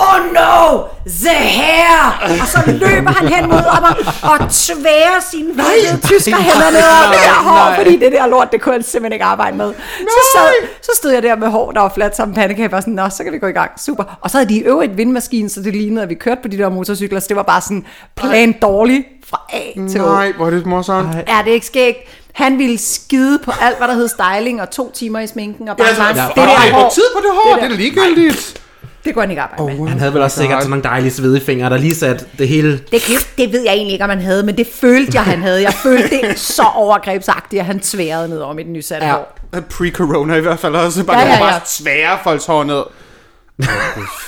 Oh 0.00 0.18
no, 0.34 0.82
the 1.06 1.34
hair! 1.34 2.22
Og 2.42 2.46
så 2.48 2.60
løber 2.66 3.10
han 3.10 3.28
hen 3.28 3.48
mod 3.48 3.62
mig 3.80 3.94
og 4.32 4.38
tværer 4.50 5.20
sine 5.30 5.52
hvide 5.52 6.00
tysker 6.06 6.36
hænder 6.36 6.70
ned 6.70 6.86
over 6.96 7.12
det 7.12 7.20
der 7.24 7.42
hår, 7.48 7.74
fordi 7.74 7.98
det 7.98 8.12
der 8.12 8.26
lort, 8.26 8.52
det 8.52 8.60
kunne 8.60 8.72
han 8.72 8.82
simpelthen 8.82 9.12
ikke 9.12 9.24
arbejde 9.24 9.56
med. 9.56 9.74
Så, 9.98 10.20
sad, 10.34 10.68
så 10.82 10.90
stod 10.96 11.10
jeg 11.12 11.22
der 11.22 11.36
med 11.36 11.48
hår, 11.48 11.72
der 11.72 11.80
var 11.80 11.92
fladt 11.94 12.16
som 12.16 12.34
pandekage, 12.34 12.74
og 12.74 12.82
sådan, 12.82 12.94
nå, 12.94 13.08
så 13.08 13.24
kan 13.24 13.32
vi 13.32 13.38
gå 13.38 13.46
i 13.46 13.52
gang. 13.52 13.70
Super. 13.80 14.18
Og 14.20 14.30
så 14.30 14.38
havde 14.38 14.48
de 14.48 14.54
i 14.54 14.60
øvrigt 14.60 14.96
vindmaskine, 14.96 15.48
så 15.48 15.62
det 15.62 15.72
lignede, 15.72 16.02
at 16.02 16.08
vi 16.08 16.14
kørte 16.14 16.40
på 16.42 16.48
de 16.48 16.58
der 16.58 16.68
motorcykler, 16.68 17.20
så 17.20 17.26
det 17.28 17.36
var 17.36 17.42
bare 17.42 17.60
sådan 17.60 17.84
plan 18.16 18.54
dårligt 18.62 19.04
fra 19.30 19.40
A 19.52 19.62
til 19.90 20.00
Å. 20.00 20.04
Nej, 20.06 20.32
hvor 20.36 20.46
er 20.46 20.50
det 20.50 20.66
morsomt. 20.66 21.14
Er 21.26 21.42
det 21.44 21.50
ikke 21.50 21.66
skægt? 21.66 21.98
Han 22.32 22.58
ville 22.58 22.78
skide 22.78 23.38
på 23.44 23.52
alt, 23.60 23.78
hvad 23.78 23.88
der 23.88 23.94
hed 23.94 24.08
styling, 24.08 24.62
og 24.62 24.70
to 24.70 24.90
timer 24.94 25.20
i 25.20 25.26
sminken, 25.26 25.68
og 25.68 25.76
bare 25.76 25.88
Altså, 25.88 26.02
ja, 26.02 26.08
ja, 26.08 26.14
det 26.14 26.28
det 26.28 26.36
der 26.36 26.42
er 26.42 26.72
hår, 26.72 26.90
tid 26.94 27.02
på 27.16 27.20
det 27.22 27.30
hår, 27.32 27.54
Det 27.54 27.62
det, 27.70 27.72
er 27.72 27.76
ligegyldigt. 27.76 28.60
det 29.04 29.14
kunne 29.14 29.22
han 29.22 29.30
ikke 29.30 29.42
arbejde 29.42 29.80
med. 29.80 29.88
Han 29.88 29.98
havde 29.98 30.14
vel 30.14 30.22
også 30.22 30.38
sikkert 30.38 30.62
sådan 30.62 30.70
nogle 30.70 30.82
dejlige 30.84 31.10
svedige 31.12 31.44
fingre, 31.44 31.70
der 31.70 31.78
lige 31.78 31.94
satte 31.94 32.24
det 32.38 32.48
hele... 32.48 32.72
Det, 32.92 33.02
det 33.38 33.52
ved 33.52 33.62
jeg 33.62 33.72
egentlig 33.72 33.92
ikke, 33.92 34.04
om 34.04 34.10
han 34.10 34.20
havde, 34.20 34.42
men 34.42 34.56
det 34.56 34.66
følte 34.74 35.12
jeg, 35.14 35.22
han 35.22 35.42
havde. 35.42 35.62
Jeg 35.62 35.72
følte 35.74 36.20
det 36.28 36.38
så 36.38 36.62
overgrebsagtigt, 36.74 37.60
at 37.60 37.66
han 37.66 37.80
tværede 37.80 38.28
ned 38.28 38.38
over 38.38 38.54
mit 38.54 38.68
nysatte 38.68 39.06
Ja. 39.06 39.12
ja. 39.12 39.18
hår. 39.18 39.60
Pre-corona 39.72 40.34
i 40.34 40.40
hvert 40.40 40.58
fald 40.58 40.74
også. 40.74 41.04
Bare, 41.04 41.18
ja, 41.18 41.26
ja, 41.26 41.32
ja. 41.32 41.38
bare 41.40 41.60
svære 41.66 42.18
folks 42.24 42.46
hår 42.46 42.64
ned. 42.64 42.82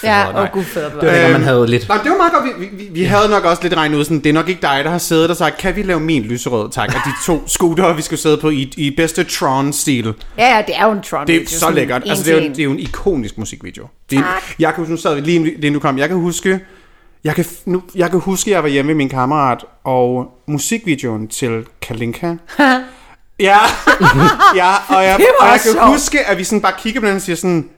Ja, 0.03 0.43
oh, 0.43 0.49
gud 0.53 0.65
fader. 0.65 0.89
Det 1.01 1.09
var 1.09 1.15
ikke, 1.15 1.33
man 1.33 1.43
havde 1.43 1.67
lidt. 1.67 1.89
Nej, 1.89 1.99
det 2.03 2.11
var 2.11 2.17
meget 2.17 2.33
godt. 2.33 2.61
Vi, 2.61 2.67
vi, 2.73 2.89
vi 2.93 3.05
havde 3.05 3.29
nok 3.29 3.45
også 3.45 3.63
lidt 3.63 3.75
regnet 3.75 3.99
ud, 3.99 4.05
sådan, 4.05 4.19
det 4.19 4.27
er 4.29 4.33
nok 4.33 4.49
ikke 4.49 4.63
dig, 4.63 4.81
der 4.85 4.91
har 4.91 4.99
siddet 4.99 5.31
og 5.31 5.37
sagt, 5.37 5.59
kan 5.59 5.77
vi 5.77 5.83
lave 5.83 6.01
min 6.01 6.23
lyserød, 6.23 6.71
tak, 6.71 6.89
og 6.89 6.95
de 7.05 7.11
to 7.27 7.49
scootere, 7.49 7.97
vi 7.97 8.03
skal 8.03 8.19
sidde 8.19 8.37
på 8.37 8.51
i, 8.51 8.73
i 8.77 8.91
bedste 8.97 9.25
Tron-stil. 9.25 10.15
Ja, 10.39 10.57
ja, 10.57 10.63
det 10.67 10.77
er 10.77 10.87
jo 10.87 10.93
en 10.93 11.03
Tron. 11.03 11.27
Det 11.27 11.35
er 11.35 11.39
video, 11.39 11.59
så 11.59 11.71
lækkert. 11.71 12.03
Altså, 12.07 12.25
det 12.25 12.33
er, 12.39 12.43
jo, 12.43 12.49
det 12.49 12.59
er 12.59 12.65
jo 12.65 12.71
en 12.71 12.79
ikonisk 12.79 13.39
musikvideo. 13.39 13.87
Det 14.11 14.19
er, 14.19 14.23
Tak. 14.23 14.43
jeg 14.59 14.75
kan 14.75 14.83
huske, 14.83 14.91
nu 14.91 14.97
sad 14.97 15.15
vi 15.15 15.21
lige 15.21 15.53
inden 15.55 15.73
du 15.73 15.81
kom, 15.81 15.99
jeg 15.99 16.09
kan 16.09 16.17
huske, 16.17 16.61
jeg 17.25 17.35
kan, 17.35 17.45
nu, 17.65 17.83
jeg 17.95 18.11
kan 18.11 18.21
huske, 18.21 18.51
jeg 18.51 18.63
var 18.63 18.69
hjemme 18.69 18.87
med 18.87 18.95
min 18.95 19.09
kammerat, 19.09 19.65
og 19.85 20.27
musikvideoen 20.47 21.29
til 21.29 21.65
Kalinka. 21.83 22.27
ja, 23.41 23.59
ja, 24.61 24.73
og 24.89 25.05
jeg, 25.05 25.17
Det 25.19 25.27
var 25.41 25.47
og 25.47 25.53
jeg 25.53 25.61
kan 25.75 25.93
huske, 25.93 26.27
at 26.27 26.39
vi 26.39 26.45
sådan 26.45 26.61
bare 26.61 26.75
kigger 26.79 27.01
på 27.01 27.07
den 27.07 27.17
og 27.17 27.23
siger 27.23 27.37
sådan, 27.37 27.69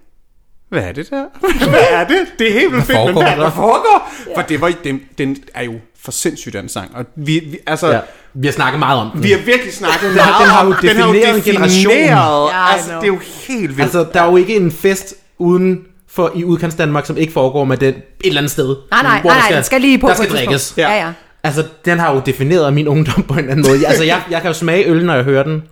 hvad 0.73 0.83
er 0.83 0.93
det 0.93 1.11
der? 1.11 1.25
hvad 1.71 1.81
er 1.91 2.07
det? 2.07 2.19
Det 2.39 2.49
er 2.49 2.53
helt 2.61 2.73
vildt 2.73 2.87
fedt, 2.87 2.99
men 3.05 3.15
hvad 3.15 3.23
der? 3.27 3.37
der 3.37 3.51
foregår? 3.51 4.13
For 4.35 4.43
det 4.43 4.61
var, 4.61 4.73
den, 4.85 5.01
den 5.19 5.37
er 5.55 5.63
jo 5.63 5.73
for 6.05 6.13
sindssygt, 6.13 6.53
den 6.55 6.69
sang. 6.69 6.91
Og 6.95 7.05
vi, 7.17 7.33
vi 7.51 7.59
altså, 7.67 7.89
Ja. 7.91 7.99
Vi 8.35 8.47
har 8.47 8.53
snakket 8.53 8.79
meget 8.79 9.01
om 9.01 9.11
den. 9.11 9.23
vi 9.23 9.31
har 9.31 9.39
virkelig 9.39 9.75
snakket 9.75 10.03
Den 10.03 10.15
meget 10.17 10.35
den 10.41 10.49
har 10.49 10.65
jo 10.65 10.71
om- 10.71 10.77
den 10.83 10.97
har 10.97 11.07
jo 11.07 11.13
defineret 11.13 11.37
en 11.37 11.43
generation. 11.43 11.93
defineret, 11.93 12.49
Ja, 12.51 12.73
altså, 12.73 12.91
det 12.95 13.03
er 13.03 13.07
jo 13.07 13.19
helt 13.49 13.69
vildt. 13.69 13.81
Altså, 13.81 14.07
der 14.13 14.23
er 14.23 14.31
jo 14.31 14.37
ikke 14.37 14.57
en 14.57 14.73
fest 14.73 15.15
uden 15.39 15.81
for 16.11 16.33
i 16.35 16.45
udkants 16.45 16.75
Danmark, 16.77 17.07
som 17.07 17.17
ikke 17.17 17.33
foregår 17.33 17.65
med 17.65 17.77
den 17.77 17.95
et 17.95 18.03
eller 18.25 18.39
andet 18.41 18.53
sted. 18.53 18.77
Nej, 18.91 19.03
nej, 19.03 19.21
hvor 19.21 19.31
nej, 19.31 19.39
der 19.41 19.49
nej, 19.49 19.55
den 19.57 19.65
skal 19.65 19.81
lige 19.81 19.99
på 19.99 20.09
Der 20.09 20.15
skal 20.15 20.31
drikkes. 20.31 20.75
Ja, 20.77 20.93
ja. 20.95 21.13
Altså, 21.45 21.65
den 21.85 21.99
har 21.99 22.15
jo 22.15 22.23
defineret 22.27 22.73
min 22.75 22.89
ungdom 22.89 23.23
på 23.23 23.35
en 23.35 23.39
eller 23.39 23.53
anden 23.53 23.67
måde. 23.71 23.87
Altså, 23.87 24.05
jeg, 24.05 24.21
jeg 24.31 24.41
kan 24.41 24.49
jo 24.51 24.55
smage 24.55 24.85
øl, 24.87 25.05
når 25.07 25.15
jeg 25.15 25.25
hører 25.25 25.43
den. 25.43 25.63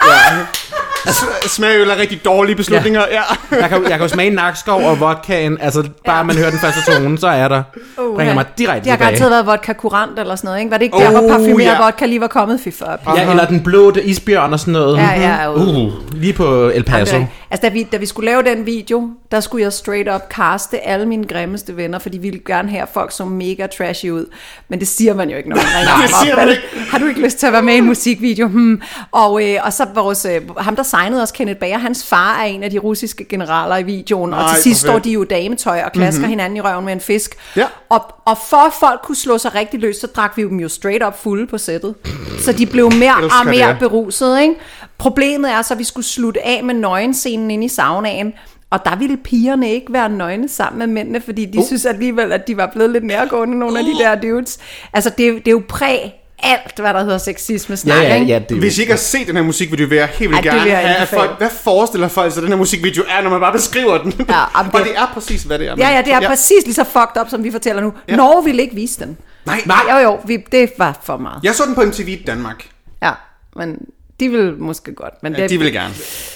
S- 1.08 1.50
Smagøl 1.50 1.88
er 1.90 1.96
rigtig 1.96 2.24
dårlige 2.24 2.56
beslutninger, 2.56 3.00
ja. 3.10 3.56
Jeg 3.60 3.68
kan, 3.68 3.82
jeg 3.82 3.90
kan 3.90 4.00
jo 4.00 4.08
smage 4.08 4.30
nakskov 4.30 4.82
og 4.82 5.00
vodkaen. 5.00 5.58
Altså, 5.60 5.88
bare 6.06 6.24
man 6.24 6.36
hører 6.36 6.50
den 6.50 6.58
første 6.58 6.92
tone, 6.92 7.18
så 7.18 7.26
er 7.28 7.48
der. 7.48 7.62
Uh, 7.98 8.14
Bringer 8.16 8.34
mig 8.34 8.44
direkte 8.58 8.84
Det 8.84 8.90
har 8.90 8.96
garanteret 8.98 9.30
været 9.30 9.46
vodka 9.46 9.72
kurant 9.72 10.18
eller 10.18 10.36
sådan 10.36 10.48
noget, 10.48 10.58
ikke? 10.60 10.70
Var 10.70 10.76
det 10.78 10.84
ikke 10.84 10.96
der, 10.98 11.22
Oh, 11.22 11.28
parfumeret 11.28 11.64
ja. 11.72 11.84
vodka 11.84 12.06
lige 12.06 12.20
var 12.20 12.26
kommet? 12.26 12.60
Fy 12.64 12.68
for 12.78 13.16
Ja, 13.16 13.30
eller 13.30 13.46
den 13.46 13.62
blå 13.62 13.90
det 13.90 14.04
isbjørn 14.04 14.52
og 14.52 14.60
sådan 14.60 14.72
noget. 14.72 14.96
Ja, 14.98 15.20
ja, 15.20 15.52
uh. 15.54 15.68
Uh, 15.76 15.92
lige 16.14 16.32
på 16.32 16.68
El 16.68 16.84
Paso. 16.84 17.16
rigtigt. 17.16 17.30
Altså, 17.50 17.66
da 17.68 17.72
vi, 17.72 17.82
da 17.82 17.96
vi 17.96 18.06
skulle 18.06 18.30
lave 18.30 18.42
den 18.42 18.66
video, 18.66 19.08
der 19.30 19.40
skulle 19.40 19.64
jeg 19.64 19.72
straight 19.72 20.08
up 20.14 20.20
caste 20.30 20.86
alle 20.88 21.06
mine 21.06 21.24
grimmeste 21.24 21.76
venner, 21.76 21.98
fordi 21.98 22.18
vi 22.18 22.28
ville 22.30 22.40
gerne 22.46 22.70
have 22.70 22.86
folk 22.94 23.12
så 23.12 23.24
mega 23.24 23.66
trashy 23.78 24.10
ud. 24.10 24.26
Men 24.68 24.78
det 24.80 24.88
siger 24.88 25.14
man 25.14 25.30
jo 25.30 25.36
ikke, 25.36 25.48
når 25.48 25.56
man 25.56 25.64
ringer 25.78 26.06
det 26.06 26.10
siger 26.22 26.36
man 26.36 26.48
ikke. 26.48 26.62
Har 26.90 26.98
du 26.98 27.06
ikke 27.06 27.20
lyst 27.20 27.38
til 27.38 27.46
at 27.46 27.52
være 27.52 27.62
med 27.62 27.74
i 27.74 27.78
en 27.78 27.84
musikvideo? 27.86 28.46
Hmm. 28.48 28.82
Og, 29.12 29.48
øh, 29.48 29.56
og 29.64 29.72
så 29.72 29.86
vores, 29.94 30.24
øh, 30.24 30.40
ham, 30.58 30.76
der 30.76 30.82
signede 30.90 31.22
os, 31.22 31.32
Kenneth 31.32 31.60
Bager, 31.60 31.78
hans 31.78 32.06
far 32.06 32.40
er 32.40 32.44
en 32.44 32.62
af 32.62 32.70
de 32.70 32.78
russiske 32.78 33.24
generaler 33.24 33.76
i 33.76 33.82
videoen, 33.82 34.34
og 34.34 34.40
Nej, 34.40 34.54
til 34.54 34.62
sidst 34.62 34.80
står 34.80 34.98
de 34.98 35.10
jo 35.10 35.22
i 35.22 35.26
dametøj 35.26 35.82
og 35.84 35.92
klasker 35.92 36.18
mm-hmm. 36.18 36.30
hinanden 36.30 36.56
i 36.56 36.60
røven 36.60 36.84
med 36.84 36.92
en 36.92 37.00
fisk. 37.00 37.36
Ja. 37.56 37.66
Og, 37.88 38.00
og 38.24 38.38
for 38.48 38.66
at 38.66 38.72
folk 38.80 39.00
kunne 39.02 39.16
slå 39.16 39.38
sig 39.38 39.54
rigtig 39.54 39.80
løs, 39.80 39.96
så 39.96 40.06
drak 40.06 40.36
vi 40.36 40.42
dem 40.42 40.60
jo 40.60 40.68
straight 40.68 41.04
up 41.06 41.22
fulde 41.22 41.46
på 41.46 41.58
sættet. 41.58 41.94
Så 42.38 42.52
de 42.52 42.66
blev 42.66 42.92
mere 42.92 43.14
og 43.40 43.46
mere 43.46 43.68
det. 43.68 43.78
beruset, 43.78 44.40
ikke? 44.40 44.54
Problemet 44.98 45.50
er 45.50 45.62
så, 45.62 45.74
at 45.74 45.78
vi 45.78 45.84
skulle 45.84 46.06
slutte 46.06 46.46
af 46.46 46.64
med 46.64 46.74
nøgenscenen 46.74 47.50
inde 47.50 47.64
i 47.64 47.68
saunaen, 47.68 48.32
og 48.70 48.84
der 48.84 48.96
ville 48.96 49.16
pigerne 49.16 49.70
ikke 49.72 49.92
være 49.92 50.08
nøgne 50.08 50.48
sammen 50.48 50.78
med 50.78 50.86
mændene, 50.86 51.20
fordi 51.20 51.46
de 51.46 51.58
uh. 51.58 51.66
synes 51.66 51.86
alligevel, 51.86 52.32
at 52.32 52.46
de 52.46 52.56
var 52.56 52.70
blevet 52.74 52.90
lidt 52.90 53.04
nærgående, 53.04 53.58
nogle 53.58 53.78
af 53.78 53.84
de 53.84 53.92
der 54.04 54.14
dudes. 54.14 54.58
Altså, 54.92 55.10
det, 55.10 55.34
det 55.34 55.48
er 55.48 55.52
jo 55.52 55.62
præg 55.68 56.19
alt, 56.42 56.78
hvad 56.80 56.94
der 56.94 57.00
hedder 57.04 57.18
sexisme 57.18 57.76
snak, 57.76 57.96
Ja, 57.96 58.08
ja, 58.08 58.14
ikke? 58.14 58.26
ja. 58.26 58.38
Det, 58.48 58.58
Hvis 58.58 58.78
I 58.78 58.80
ikke 58.80 58.92
har 58.92 58.98
set 58.98 59.26
den 59.26 59.36
her 59.36 59.42
musikvideo, 59.42 59.86
vil 59.88 59.96
jeg 59.98 60.06
helt 60.08 60.30
vildt 60.30 60.42
det 60.44 60.52
gerne 60.52 60.60
have, 60.70 60.96
at 60.96 61.08
folk, 61.08 61.38
hvad 61.38 61.50
forestiller 61.50 62.08
folk 62.08 62.32
sig, 62.32 62.42
den 62.42 62.50
her 62.50 62.56
musikvideo 62.58 63.02
er, 63.08 63.22
når 63.22 63.30
man 63.30 63.40
bare 63.40 63.52
beskriver 63.52 63.98
den? 63.98 64.12
Ja, 64.28 64.42
og 64.58 64.64
det- 64.64 64.84
det 64.84 64.96
er 64.96 65.10
præcis, 65.14 65.42
hvad 65.42 65.58
det 65.58 65.68
er. 65.68 65.74
Ja, 65.78 65.88
ja, 65.90 66.02
det 66.02 66.12
er 66.12 66.18
ja. 66.22 66.28
præcis 66.28 66.64
lige 66.64 66.74
så 66.74 66.84
fucked 66.84 67.20
up, 67.22 67.28
som 67.30 67.44
vi 67.44 67.50
fortæller 67.50 67.82
nu. 67.82 67.92
Ja. 68.08 68.12
Ja. 68.12 68.16
Norge 68.16 68.44
ville 68.44 68.62
ikke 68.62 68.74
vise 68.74 69.00
den. 69.00 69.16
Nej, 69.46 69.60
Nej, 69.66 69.80
jo 69.90 69.96
jo, 69.98 70.18
vi, 70.24 70.36
det 70.52 70.70
var 70.78 70.98
for 71.02 71.16
meget. 71.16 71.40
Jeg 71.42 71.54
så 71.54 71.62
den 71.66 71.74
på 71.74 71.82
MTV 71.84 72.08
i 72.08 72.22
Danmark. 72.26 72.66
Ja, 73.02 73.10
men 73.56 73.76
de 74.20 74.28
vil 74.28 74.54
måske 74.58 74.94
godt. 74.94 75.22
Men 75.22 75.34
Ja, 75.34 75.42
det, 75.42 75.50
de 75.50 75.58
ville 75.58 75.72
gerne. 75.72 75.94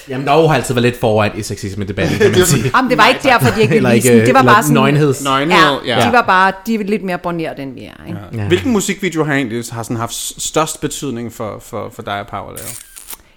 Jamen, 0.09 0.25
Norge 0.25 0.49
har 0.49 0.55
altid 0.55 0.75
været 0.75 0.83
lidt 0.83 1.01
foran 1.01 1.31
i 1.39 1.43
sexisme-debatten, 1.43 2.17
kan 2.19 2.27
Det 2.31 2.37
man 2.39 2.47
sige. 2.47 2.71
Jamen, 2.77 2.91
det 2.91 2.99
var 2.99 3.09
ikke 3.09 3.21
derfor, 3.23 3.55
de 3.55 3.61
ikke 3.63 3.75
ville 3.81 3.89
vise 3.91 4.09
ikke, 4.09 4.19
den. 4.19 4.27
Det 4.27 4.35
var 4.35 4.43
bare 4.43 4.63
sådan... 4.63 4.75
nøgenheds. 4.75 5.25
Nøgenhed, 5.25 5.59
Ja, 5.87 5.99
ja. 6.01 6.07
de 6.07 6.13
var 6.13 6.23
bare 6.23 6.53
de 6.67 6.75
er 6.75 6.79
lidt 6.79 7.03
mere 7.05 7.19
borneret, 7.19 7.59
end 7.59 7.75
vi 7.75 7.85
er. 7.85 8.07
Ikke? 8.09 8.19
Ja. 8.33 8.39
Ja. 8.43 8.49
Hvilken 8.49 8.73
musikvideo 8.73 9.25
har 9.25 9.35
egentlig 9.35 9.65
har 9.73 9.83
sådan 9.83 9.97
haft 9.97 10.15
størst 10.43 10.81
betydning 10.81 11.33
for, 11.33 11.59
for, 11.63 11.91
for 11.95 12.03
dig 12.03 12.21
og 12.21 12.27
Pau 12.27 12.49
at 12.49 12.57
lave? 12.59 12.69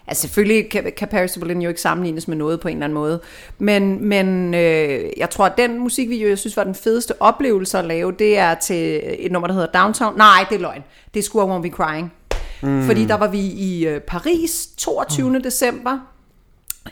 Altså 0.09 0.21
selvfølgelig 0.21 0.69
kan, 0.69 0.91
kan 0.97 1.07
Paris 1.07 1.37
Berlin 1.39 1.61
jo 1.61 1.69
ikke 1.69 1.81
sammenlignes 1.81 2.27
med 2.27 2.37
noget 2.37 2.59
på 2.59 2.67
en 2.67 2.73
eller 2.77 2.85
anden 2.85 2.93
måde. 2.99 3.19
Men, 3.59 4.07
men 4.09 4.53
øh, 4.53 4.99
jeg 5.17 5.29
tror, 5.29 5.45
at 5.45 5.53
den 5.57 5.79
musikvideo, 5.79 6.27
jeg 6.29 6.37
synes 6.37 6.57
var 6.57 6.63
den 6.63 6.75
fedeste 6.75 7.21
oplevelse 7.21 7.79
at 7.79 7.85
lave, 7.85 8.11
det 8.19 8.37
er 8.37 8.55
til 8.55 9.01
et 9.19 9.31
nummer, 9.31 9.47
der 9.47 9.53
hedder 9.55 9.79
Downtown. 9.81 10.17
Nej, 10.17 10.45
det 10.49 10.55
er 10.55 10.59
løgn. 10.59 10.83
Det 11.13 11.19
er 11.19 11.23
Score 11.23 11.57
Won't 11.57 11.61
Be 11.61 11.69
Crying. 11.69 12.13
Mm. 12.61 12.85
Fordi 12.85 13.05
der 13.05 13.15
var 13.15 13.27
vi 13.27 13.39
i 13.39 13.87
øh, 13.87 14.01
Paris 14.01 14.69
22. 14.77 15.29
Mm. 15.29 15.43
december. 15.43 15.99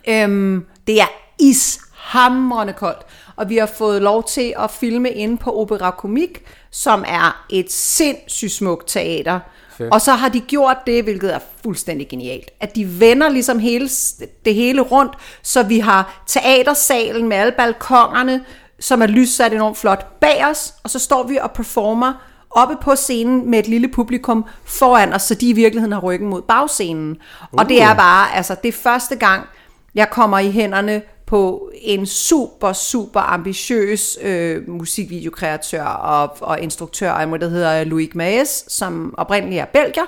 Øhm, 0.08 0.66
det 0.88 1.02
er 1.02 1.08
ishamrende 1.40 2.74
koldt. 2.74 3.06
Og 3.36 3.50
vi 3.50 3.58
har 3.58 3.66
fået 3.78 4.02
lov 4.02 4.24
til 4.24 4.54
at 4.60 4.72
filme 4.72 5.10
inde 5.10 5.38
på 5.38 5.52
Opera 5.62 5.92
Comique, 5.92 6.36
som 6.72 7.04
er 7.08 7.46
et 7.50 7.72
sindssygt 7.72 8.52
smukt 8.52 8.88
teater. 8.88 9.40
Fedt. 9.78 9.94
Og 9.94 10.02
så 10.02 10.12
har 10.12 10.30
de 10.30 10.40
gjort 10.40 10.78
det, 10.86 11.04
hvilket 11.04 11.34
er 11.34 11.40
fuldstændig 11.64 12.10
genialt, 12.10 12.52
at 12.60 12.76
de 12.76 13.00
vender 13.00 13.30
ligesom 13.30 13.60
hele, 13.60 13.90
det 14.46 14.56
hele 14.56 14.82
rundt, 14.82 15.14
så 15.42 15.64
vi 15.64 15.80
har 15.80 16.24
teatersalen 16.28 17.30
med 17.30 17.38
alle 17.38 17.54
balkongerne, 17.58 18.46
som 18.80 19.02
er 19.02 19.08
lyssat 19.08 19.54
enormt 19.54 19.78
flot 19.78 20.20
bag 20.20 20.46
os, 20.52 20.74
og 20.84 20.90
så 20.90 21.00
står 21.00 21.24
vi 21.24 21.38
og 21.38 21.52
performer 21.52 22.14
oppe 22.56 22.76
på 22.82 22.96
scenen 22.96 23.50
med 23.50 23.60
et 23.60 23.68
lille 23.68 23.88
publikum 23.88 24.46
foran 24.66 25.14
os, 25.14 25.22
så 25.22 25.36
de 25.36 25.50
i 25.50 25.54
virkeligheden 25.54 25.92
har 25.92 26.00
ryggen 26.00 26.30
mod 26.30 26.42
bagscenen. 26.42 27.12
Uh. 27.12 27.60
Og 27.60 27.70
det 27.70 27.82
er 27.82 27.96
bare, 27.96 28.36
altså 28.36 28.56
det 28.64 28.68
er 28.68 28.74
første 28.74 29.16
gang, 29.16 29.48
jeg 29.96 30.10
kommer 30.10 30.40
i 30.40 30.52
hænderne 30.52 31.02
på 31.26 31.72
en 31.82 32.06
super, 32.06 32.74
super 32.74 33.20
ambitiøs 33.20 34.18
øh, 34.22 34.70
musikvideokreatør 34.70 35.84
og, 35.84 36.38
og 36.42 36.60
instruktør, 36.60 37.12
og 37.12 37.42
der 37.42 37.50
hedder 37.50 37.84
Louis 37.84 38.16
Maes, 38.16 38.66
som 38.68 39.14
oprindeligt 39.18 39.62
er 39.62 39.66
belgier, 39.66 40.06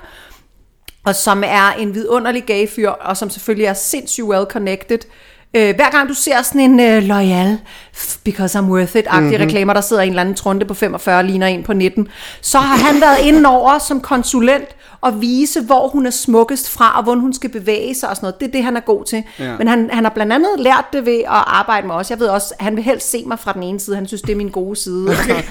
og 1.06 1.16
som 1.16 1.44
er 1.46 1.72
en 1.72 1.94
vidunderlig 1.94 2.44
gay 2.44 2.68
fyr, 2.68 2.90
og 2.90 3.18
som 3.18 3.30
selvfølgelig 3.30 3.66
er 3.66 3.74
sindssygt 3.74 4.28
well 4.28 4.46
connected 4.46 5.00
Øh, 5.00 5.37
hver 5.76 5.92
gang 5.92 6.10
du 6.10 6.14
ser 6.14 6.42
sådan 6.42 6.62
en 6.62 6.80
øh, 6.80 7.04
loyal, 7.04 7.58
because 8.24 8.60
I'm 8.60 8.62
worth 8.62 8.96
it-agtige 8.96 9.20
mm-hmm. 9.20 9.44
reklamer, 9.44 9.74
der 9.74 9.82
sidder 9.82 10.02
en 10.02 10.10
eller 10.10 10.22
anden 10.22 10.36
trunde 10.36 10.66
på 10.66 10.74
45 10.74 11.18
og 11.18 11.24
ligner 11.24 11.48
en 11.48 11.64
på 11.64 11.74
19, 11.74 12.08
så 12.42 12.60
har 12.60 12.78
han 12.78 13.02
været 13.02 13.18
inde 13.24 13.50
over 13.50 13.78
som 13.78 14.02
konsulent 14.02 14.76
og 15.02 15.22
vise, 15.22 15.62
hvor 15.62 15.88
hun 15.88 16.06
er 16.06 16.10
smukkest 16.10 16.70
fra, 16.70 16.98
og 16.98 17.04
hvordan 17.04 17.22
hun 17.22 17.34
skal 17.34 17.50
bevæge 17.50 17.96
sig 17.96 18.10
og 18.10 18.16
sådan 18.16 18.26
noget. 18.26 18.40
Det 18.40 18.48
er 18.48 18.52
det, 18.52 18.64
han 18.64 18.78
er 18.78 18.82
god 18.82 19.06
til. 19.06 19.24
Ja. 19.40 19.58
Men 19.58 19.68
han, 19.68 19.90
han 19.94 20.04
har 20.04 20.12
blandt 20.12 20.34
andet 20.34 20.50
lært 20.58 20.86
det 20.94 21.06
ved 21.06 21.20
at 21.20 21.44
arbejde 21.48 21.88
med 21.88 21.96
os. 21.96 22.10
Jeg 22.10 22.20
ved 22.20 22.28
også, 22.28 22.54
han 22.60 22.76
vil 22.76 22.84
helst 22.84 23.12
se 23.12 23.24
mig 23.26 23.40
fra 23.40 23.54
den 23.54 23.64
ene 23.64 23.80
side. 23.80 23.96
Han 23.96 24.08
synes, 24.08 24.22
det 24.22 24.32
er 24.32 24.36
min 24.36 24.50
gode 24.50 24.76
side. 24.76 25.10
Okay. 25.10 25.44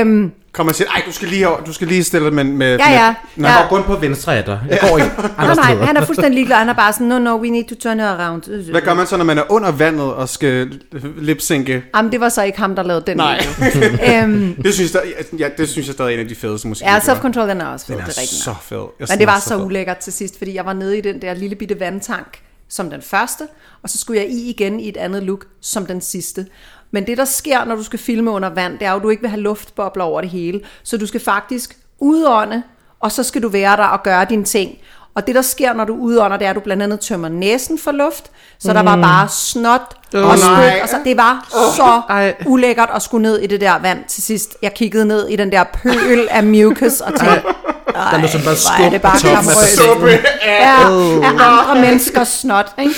øhm, 0.00 0.32
Kommer 0.54 0.72
og 0.72 0.76
siger, 0.76 0.88
ej, 0.90 1.02
du 1.06 1.12
skal 1.12 1.28
lige, 1.28 1.46
du 1.66 1.72
skal 1.72 1.88
lige 1.88 2.04
stille 2.04 2.30
med... 2.30 2.44
med 2.44 2.78
ja, 2.78 2.92
ja. 2.92 3.14
Med, 3.36 3.48
ja. 3.48 3.54
Jeg 3.56 3.66
går 3.68 3.76
rundt 3.76 3.86
på 3.86 3.96
venstre 3.96 4.36
af 4.36 4.44
dig. 4.44 4.60
Jeg 4.68 4.78
går 4.90 4.98
ikke 4.98 5.10
andre 5.38 5.54
Nej, 5.54 5.74
nej, 5.74 5.84
han 5.86 5.96
er 5.96 6.04
fuldstændig 6.04 6.34
ligeglad. 6.34 6.56
Han 6.56 6.68
er 6.68 6.72
bare 6.72 6.92
sådan, 6.92 7.06
no, 7.06 7.18
no, 7.18 7.36
we 7.36 7.50
need 7.50 7.64
to 7.68 7.74
turn 7.74 8.00
her 8.00 8.08
around. 8.08 8.70
hvad 8.70 8.80
gør 8.80 8.94
man 8.94 9.06
så, 9.06 9.16
når 9.16 9.24
man 9.24 9.38
er 9.38 9.42
under 9.52 9.70
vandet 9.72 10.14
og 10.14 10.28
skal 10.28 10.80
lipsynke? 11.18 11.84
Jamen, 11.96 12.12
det 12.12 12.20
var 12.20 12.28
så 12.28 12.42
ikke 12.42 12.58
ham, 12.58 12.76
der 12.76 12.82
lavede 12.82 13.04
den 13.06 13.16
Nej. 13.16 13.46
video. 13.74 13.88
øhm, 14.22 14.54
Det 14.62 14.74
synes, 14.74 14.94
jeg, 14.94 15.02
ja, 15.38 15.48
det 15.58 15.68
synes 15.68 15.86
jeg 15.86 15.92
stadig 15.94 16.10
er 16.10 16.14
en 16.14 16.20
af 16.20 16.28
de 16.28 16.34
fedeste 16.34 16.66
ja, 16.66 16.68
musikvideoer. 16.68 17.00
self-control, 17.00 17.48
den 17.50 17.60
er 17.60 17.66
også 17.66 17.86
fed, 17.86 17.94
Den 17.94 18.02
er 18.02 18.06
det 18.06 18.18
er 18.18 18.26
så 18.26 18.54
fed. 18.62 18.84
Jeg 19.00 19.06
Men 19.10 19.18
det 19.18 19.26
var 19.26 19.38
så 19.38 19.56
fed. 19.56 19.64
ulækkert 19.64 19.96
til 19.98 20.12
sidst, 20.12 20.38
fordi 20.38 20.54
jeg 20.54 20.66
var 20.66 20.72
nede 20.72 20.98
i 20.98 21.00
den 21.00 21.22
der 21.22 21.34
lille 21.34 21.56
bitte 21.56 21.80
vandtank 21.80 22.38
som 22.68 22.90
den 22.90 23.02
første, 23.02 23.44
og 23.82 23.90
så 23.90 23.98
skulle 23.98 24.20
jeg 24.20 24.28
i 24.30 24.50
igen 24.50 24.80
i 24.80 24.88
et 24.88 24.96
andet 24.96 25.22
look 25.22 25.44
som 25.60 25.86
den 25.86 26.00
sidste. 26.00 26.46
Men 26.94 27.06
det, 27.06 27.18
der 27.18 27.24
sker, 27.24 27.64
når 27.64 27.76
du 27.76 27.82
skal 27.82 27.98
filme 27.98 28.30
under 28.30 28.48
vand, 28.48 28.78
det 28.78 28.86
er 28.86 28.90
jo, 28.90 28.96
at 28.96 29.02
du 29.02 29.08
ikke 29.08 29.20
vil 29.20 29.30
have 29.30 29.40
luftbobler 29.40 30.04
over 30.04 30.20
det 30.20 30.30
hele. 30.30 30.60
Så 30.82 30.96
du 30.96 31.06
skal 31.06 31.20
faktisk 31.20 31.76
udånde, 31.98 32.62
og 33.00 33.12
så 33.12 33.22
skal 33.22 33.42
du 33.42 33.48
være 33.48 33.76
der 33.76 33.84
og 33.84 34.02
gøre 34.02 34.24
dine 34.24 34.44
ting. 34.44 34.78
Og 35.14 35.26
det, 35.26 35.34
der 35.34 35.42
sker, 35.42 35.72
når 35.72 35.84
du 35.84 35.94
udånder, 35.94 36.36
det 36.36 36.44
er, 36.44 36.50
at 36.50 36.56
du 36.56 36.60
blandt 36.60 36.82
andet 36.82 37.00
tømmer 37.00 37.28
næsen 37.28 37.78
for 37.78 37.92
luft. 37.92 38.30
Så 38.58 38.72
der 38.72 38.82
var 38.82 38.96
bare 38.96 39.28
snot 39.28 39.80
og 40.14 40.20
Åh, 40.24 40.36
spyt. 40.36 40.82
Og 40.82 40.88
så, 40.88 40.96
det 41.04 41.16
var 41.16 41.46
så 41.76 42.00
Ej. 42.08 42.34
ulækkert 42.46 42.88
at 42.94 43.02
skulle 43.02 43.22
ned 43.22 43.38
i 43.40 43.46
det 43.46 43.60
der 43.60 43.78
vand 43.78 43.98
til 44.08 44.22
sidst. 44.22 44.56
Jeg 44.62 44.74
kiggede 44.74 45.04
ned 45.06 45.28
i 45.28 45.36
den 45.36 45.52
der 45.52 45.64
pøl 45.82 46.28
af 46.30 46.44
mucus 46.44 47.00
og 47.00 47.12
tænkte, 47.20 47.42
Der 47.94 48.20
lå 48.20 48.26
sådan 48.28 48.44
bare 48.44 48.84
er 48.84 48.90
det 48.90 49.00
skub 49.00 49.02
bare 49.02 49.12
på 49.12 49.26
toppen 49.26 50.08
af 50.08 50.18
bassinet. 50.18 50.24
af, 50.42 50.86
andre 51.64 51.80
menneskers 51.80 52.28
snot, 52.28 52.66
ikke? 52.78 52.94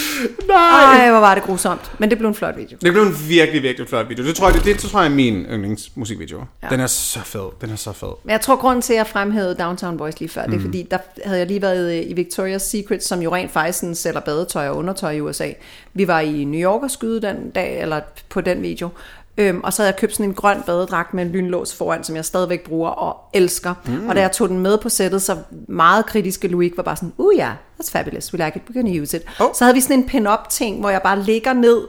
Nej. 0.48 0.96
Ej, 0.96 1.10
hvor 1.10 1.20
var 1.20 1.34
det 1.34 1.42
grusomt. 1.44 1.80
Men 1.98 2.10
det 2.10 2.18
blev 2.18 2.28
en 2.28 2.34
flot 2.34 2.56
video. 2.56 2.78
Det 2.82 2.92
blev 2.92 3.02
en 3.02 3.16
virkelig, 3.28 3.62
virkelig 3.62 3.88
flot 3.88 4.08
video. 4.08 4.24
Det 4.24 4.36
tror 4.36 4.46
jeg, 4.50 4.54
det, 4.54 4.64
det 4.64 4.78
tror 4.90 5.00
jeg 5.00 5.06
er 5.10 5.14
min 5.14 5.34
yndlingsmusikvideo. 5.34 6.40
Ja. 6.62 6.68
Den 6.70 6.80
er 6.80 6.86
så 6.86 7.20
fed. 7.24 7.40
Den 7.60 7.70
er 7.72 7.76
så 7.76 7.92
fed. 7.92 8.08
Men 8.24 8.30
jeg 8.30 8.40
tror, 8.40 8.56
grunden 8.56 8.82
til, 8.82 8.92
at 8.92 8.96
jeg 8.96 9.06
fremhævede 9.06 9.54
Downtown 9.54 9.98
Boys 9.98 10.20
lige 10.20 10.28
før, 10.28 10.42
Mm. 10.46 10.50
det 10.50 10.58
er 10.58 10.62
fordi, 10.62 10.86
der 10.90 10.98
havde 11.24 11.38
jeg 11.38 11.46
lige 11.46 11.62
været 11.62 11.92
i 12.06 12.14
Victoria's 12.22 12.58
Secret, 12.58 13.04
som 13.04 13.20
jo 13.22 13.34
rent 13.34 13.52
faktisk 13.52 14.02
sælger 14.02 14.20
badetøj 14.20 14.68
og 14.68 14.76
undertøj 14.76 15.10
i 15.10 15.20
USA. 15.20 15.48
Vi 15.94 16.08
var 16.08 16.20
i 16.20 16.44
New 16.44 16.60
York 16.60 16.82
og 16.82 16.90
skyde 16.90 17.22
den 17.22 17.50
dag, 17.50 17.80
eller 17.82 18.00
på 18.28 18.40
den 18.40 18.62
video. 18.62 18.88
Øhm, 19.38 19.60
og 19.64 19.72
så 19.72 19.82
havde 19.82 19.92
jeg 19.92 20.00
købt 20.00 20.12
sådan 20.12 20.26
en 20.26 20.34
grøn 20.34 20.62
badedragt 20.66 21.14
med 21.14 21.24
en 21.26 21.30
lynlås 21.30 21.74
foran, 21.74 22.04
som 22.04 22.16
jeg 22.16 22.24
stadigvæk 22.24 22.64
bruger 22.64 22.90
og 22.90 23.16
elsker. 23.32 23.74
Mm. 23.86 24.08
Og 24.08 24.14
da 24.14 24.20
jeg 24.20 24.32
tog 24.32 24.48
den 24.48 24.58
med 24.58 24.78
på 24.78 24.88
sættet, 24.88 25.22
så 25.22 25.36
meget 25.68 26.06
kritiske 26.06 26.48
Louis 26.48 26.72
var 26.76 26.82
bare 26.82 26.96
sådan, 26.96 27.12
uh 27.18 27.36
ja, 27.36 27.44
yeah, 27.44 27.54
that's 27.80 27.90
fabulous, 27.90 28.34
we 28.34 28.44
like 28.44 28.56
it, 28.56 28.62
we're 28.70 28.80
gonna 28.80 29.00
use 29.00 29.16
it. 29.16 29.22
Oh. 29.40 29.46
Så 29.54 29.64
havde 29.64 29.74
vi 29.74 29.80
sådan 29.80 29.98
en 29.98 30.06
pin-up 30.06 30.48
ting, 30.50 30.80
hvor 30.80 30.90
jeg 30.90 31.02
bare 31.02 31.22
ligger 31.22 31.52
ned 31.52 31.82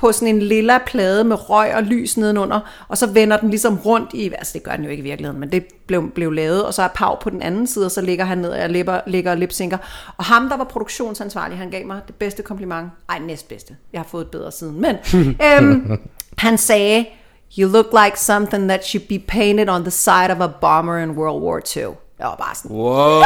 på 0.00 0.12
sådan 0.12 0.34
en 0.34 0.42
lilla 0.42 0.78
plade 0.86 1.24
med 1.24 1.50
røg 1.50 1.74
og 1.74 1.82
lys 1.82 2.16
nedenunder, 2.16 2.60
og 2.88 2.98
så 2.98 3.06
vender 3.06 3.36
den 3.36 3.50
ligesom 3.50 3.78
rundt 3.78 4.10
i, 4.14 4.32
altså 4.38 4.52
det 4.52 4.62
gør 4.62 4.76
den 4.76 4.84
jo 4.84 4.90
ikke 4.90 5.00
i 5.00 5.04
virkeligheden, 5.04 5.40
men 5.40 5.52
det 5.52 5.64
blev, 5.86 6.10
blev 6.10 6.32
lavet, 6.32 6.64
og 6.64 6.74
så 6.74 6.82
er 6.82 6.88
Pau 6.88 7.14
på 7.14 7.30
den 7.30 7.42
anden 7.42 7.66
side, 7.66 7.86
og 7.86 7.90
så 7.90 8.00
ligger 8.00 8.24
han 8.24 8.38
ned, 8.38 8.50
og 8.50 8.70
ligger, 8.70 9.00
ligger 9.06 9.30
og 9.30 9.36
lipsynker. 9.36 9.78
Og 10.16 10.24
ham, 10.24 10.48
der 10.48 10.56
var 10.56 10.64
produktionsansvarlig, 10.64 11.58
han 11.58 11.70
gav 11.70 11.86
mig 11.86 12.00
det 12.06 12.14
bedste 12.14 12.42
kompliment, 12.42 12.88
ej 13.08 13.18
næstbedste, 13.18 13.76
jeg 13.92 13.98
har 13.98 14.08
fået 14.10 14.24
et 14.24 14.30
bedre 14.30 14.52
siden, 14.52 14.80
men 14.80 14.96
øhm, 15.48 15.98
han 16.38 16.58
sagde, 16.58 17.06
you 17.58 17.68
look 17.72 17.86
like 18.04 18.20
something 18.20 18.68
that 18.68 18.86
should 18.86 19.08
be 19.08 19.18
painted 19.18 19.68
on 19.68 19.82
the 19.82 19.90
side 19.90 20.30
of 20.30 20.40
a 20.40 20.48
bomber 20.60 20.98
in 20.98 21.10
World 21.10 21.42
War 21.42 21.60
II. 21.76 21.94
Jeg 22.20 22.28
var 22.28 22.36
bare 22.36 22.54
sådan, 22.54 22.70
Wow. 22.76 23.20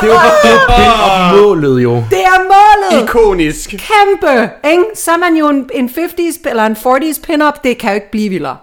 Det 0.00 0.10
er 0.10 0.14
jo 0.14 0.20
det 0.42 0.84
er 0.86 1.36
målet 1.42 1.82
jo. 1.82 1.94
det 2.10 2.20
er 2.20 2.38
målet! 2.38 3.02
Ikonisk. 3.08 3.70
Kæmpe! 3.70 4.50
Ikke? 4.70 4.84
Så 4.94 5.10
er 5.12 5.16
man 5.16 5.36
jo 5.36 5.48
en, 5.48 5.70
en 5.74 5.88
50's 5.88 6.48
eller 6.50 6.66
en 6.66 6.72
40's 6.76 7.22
pin-up, 7.26 7.64
det 7.64 7.78
kan 7.78 7.90
jo 7.90 7.94
ikke 7.94 8.10
blive 8.10 8.28
vildere. 8.28 8.56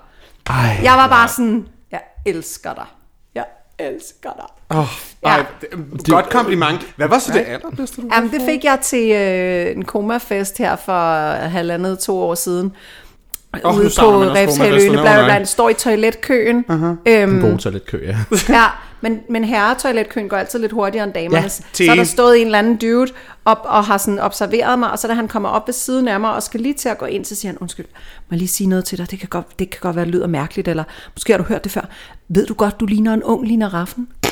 Ej, 0.49 0.77
Jeg 0.83 0.93
var 0.93 1.07
bare 1.07 1.27
sådan, 1.27 1.67
jeg 1.91 1.99
elsker 2.25 2.73
dig. 2.73 2.85
Jeg 3.35 3.45
elsker 3.79 4.29
dig. 4.37 4.77
Oh, 4.77 4.85
Ja. 5.23 5.29
ej, 5.29 5.45
det, 5.61 5.69
godt 6.09 6.29
kompliment. 6.29 6.81
Hvad 6.95 7.07
var 7.07 7.19
så 7.19 7.33
det 7.33 7.43
allerbedste, 7.47 8.01
du 8.01 8.07
Jamen, 8.13 8.31
det 8.31 8.41
fik 8.45 8.63
jeg 8.63 8.79
til 8.81 9.11
øh, 9.11 9.75
en 9.75 9.85
komafest 9.85 10.57
her 10.57 10.75
for 10.75 11.31
halvandet, 11.47 11.99
to 11.99 12.19
år 12.19 12.35
siden. 12.35 12.71
Åh, 13.63 13.77
ude 13.77 13.89
på 13.99 14.21
Refshaløen, 14.23 14.91
bla 14.91 15.01
bla 15.01 15.23
bla, 15.25 15.43
står 15.43 15.69
i 15.69 15.73
toiletkøen. 15.73 16.65
Uh-huh. 16.69 16.73
en 16.75 16.97
Øhm, 17.05 17.41
god 17.41 17.57
toiletkø, 17.57 17.97
ja. 18.05 18.17
ja, 18.57 18.63
men, 19.01 19.19
men 19.29 19.43
herretoiletkøen 19.43 20.29
går 20.29 20.37
altid 20.37 20.59
lidt 20.59 20.71
hurtigere 20.71 21.03
end 21.03 21.13
damernes. 21.13 21.61
Ja, 21.79 21.85
så 21.85 21.91
er 21.91 21.95
der 21.95 22.03
stået 22.03 22.41
en 22.41 22.45
eller 22.45 22.59
anden 22.59 22.77
dude 22.77 23.11
op 23.45 23.61
og 23.63 23.85
har 23.85 23.97
sådan 23.97 24.19
observeret 24.19 24.79
mig, 24.79 24.91
og 24.91 24.99
så 24.99 25.07
da 25.07 25.13
han 25.13 25.27
kommer 25.27 25.49
op 25.49 25.67
ved 25.67 25.73
siden 25.73 26.07
af 26.07 26.19
mig 26.19 26.33
og 26.33 26.43
skal 26.43 26.59
lige 26.59 26.73
til 26.73 26.89
at 26.89 26.97
gå 26.97 27.05
ind, 27.05 27.25
så 27.25 27.35
siger 27.35 27.51
han, 27.51 27.57
undskyld, 27.57 27.85
må 27.85 28.31
jeg 28.31 28.37
lige 28.37 28.47
sige 28.47 28.67
noget 28.67 28.85
til 28.85 28.97
dig? 28.97 29.11
Det 29.11 29.19
kan 29.19 29.29
godt, 29.29 29.59
det 29.59 29.69
kan 29.69 29.79
godt 29.81 29.95
være, 29.95 30.05
det 30.05 30.13
lyder 30.13 30.27
mærkeligt, 30.27 30.67
eller 30.67 30.83
måske 31.15 31.33
har 31.33 31.37
du 31.37 31.43
hørt 31.43 31.63
det 31.63 31.71
før. 31.71 31.81
Ved 32.29 32.45
du 32.45 32.53
godt, 32.53 32.79
du 32.79 32.85
ligner 32.85 33.13
en 33.13 33.23
ung 33.23 33.47
Lina 33.47 33.67
Raffen? 33.67 34.07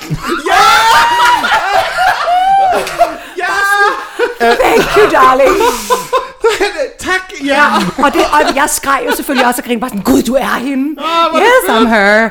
Thank 4.39 4.97
you, 4.97 5.09
darling. 5.11 5.55
tak, 7.07 7.31
ja. 7.45 7.63
Og, 8.05 8.13
det, 8.13 8.21
og 8.21 8.55
jeg 8.55 8.65
skreg 8.69 8.99
jo 9.09 9.15
selvfølgelig 9.15 9.47
også 9.47 9.61
og 9.61 9.65
grinede 9.65 9.81
bare 9.81 9.89
sådan, 9.89 10.03
Gud, 10.03 10.21
du 10.21 10.33
er 10.33 10.57
hende. 10.59 11.01
Yes, 11.37 11.69
I'm 11.69 11.87
her. 11.87 12.29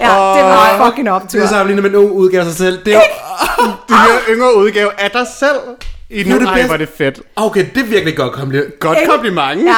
Ja, 0.00 0.36
det 0.36 0.44
var 0.44 0.86
fucking 0.86 1.10
optur. 1.10 1.38
Det 1.38 1.44
er 1.44 1.48
sammenlignet 1.48 1.82
med 1.82 1.90
en 1.90 1.96
ung 2.06 2.12
udgave 2.12 2.40
af 2.40 2.46
sig 2.48 2.56
selv. 2.56 2.78
Det 2.84 2.94
er 2.94 2.96
jo... 2.98 3.02
Du 3.88 3.94
er 3.94 4.04
en 4.28 4.34
yngre 4.34 4.56
udgave 4.56 4.90
af 4.98 5.10
dig 5.10 5.26
selv. 5.38 5.56
I 6.10 6.20
er 6.20 6.24
nu, 6.26 6.38
det 6.40 6.46
ej, 6.48 6.54
bedste. 6.54 6.70
var 6.70 6.76
det 6.76 6.88
fedt. 6.98 7.20
Okay, 7.36 7.66
det 7.74 7.80
er 7.82 7.86
virkelig 7.86 8.16
godt 8.16 8.32
kompliment. 8.32 8.78
Godt 8.80 8.98
kompliment. 9.08 9.60
Ja, 9.66 9.74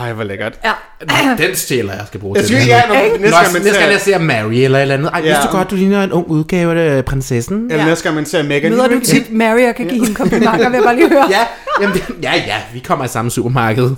Ej, 0.00 0.12
hvor 0.12 0.24
lækkert. 0.24 0.52
ja. 0.64 0.72
Den 1.46 1.56
stjæler 1.56 1.92
jeg 1.92 2.02
skal 2.06 2.20
bruge 2.20 2.36
Jeg 2.38 2.46
til 2.46 2.56
det 2.56 2.66
ja, 2.66 2.80
her. 2.80 2.88
når, 2.88 2.94
næste 2.94 3.18
Næste 3.18 3.36
gang 3.40 3.52
man 3.52 3.62
næste 3.62 3.78
gang 3.80 3.92
jeg 3.92 4.00
ser... 4.00 4.12
ser 4.12 4.18
Mary 4.18 4.52
eller 4.52 4.78
et 4.78 4.82
eller 4.82 4.94
andet. 4.94 5.10
Ej, 5.12 5.20
Ja. 5.20 5.26
vidste 5.28 5.46
du 5.46 5.52
godt, 5.56 5.70
du 5.70 5.74
ligner 5.76 6.02
en 6.04 6.12
ung 6.12 6.28
udgave 6.28 6.80
af 6.80 7.04
prinsessen? 7.04 7.66
Eller 7.70 7.76
Ja. 7.84 7.88
næste 7.88 8.04
gang 8.04 8.14
man 8.14 8.26
ser 8.26 8.42
Megan. 8.42 8.70
Møder 8.70 8.88
du 8.88 9.00
tit 9.00 9.32
Mary 9.32 9.68
og 9.68 9.74
kan 9.74 9.86
give 9.86 10.00
hende 10.00 10.14
komplimenter, 10.14 10.68
vil 10.68 10.76
jeg 10.76 10.84
bare 10.84 10.96
lige 10.96 11.08
høre. 11.08 11.26
Ja, 11.30 11.40
jamen, 11.82 12.00
ja, 12.22 12.32
ja, 12.34 12.56
vi 12.72 12.78
kommer 12.78 13.04
i 13.04 13.08
samme 13.08 13.30
supermarked. 13.30 13.90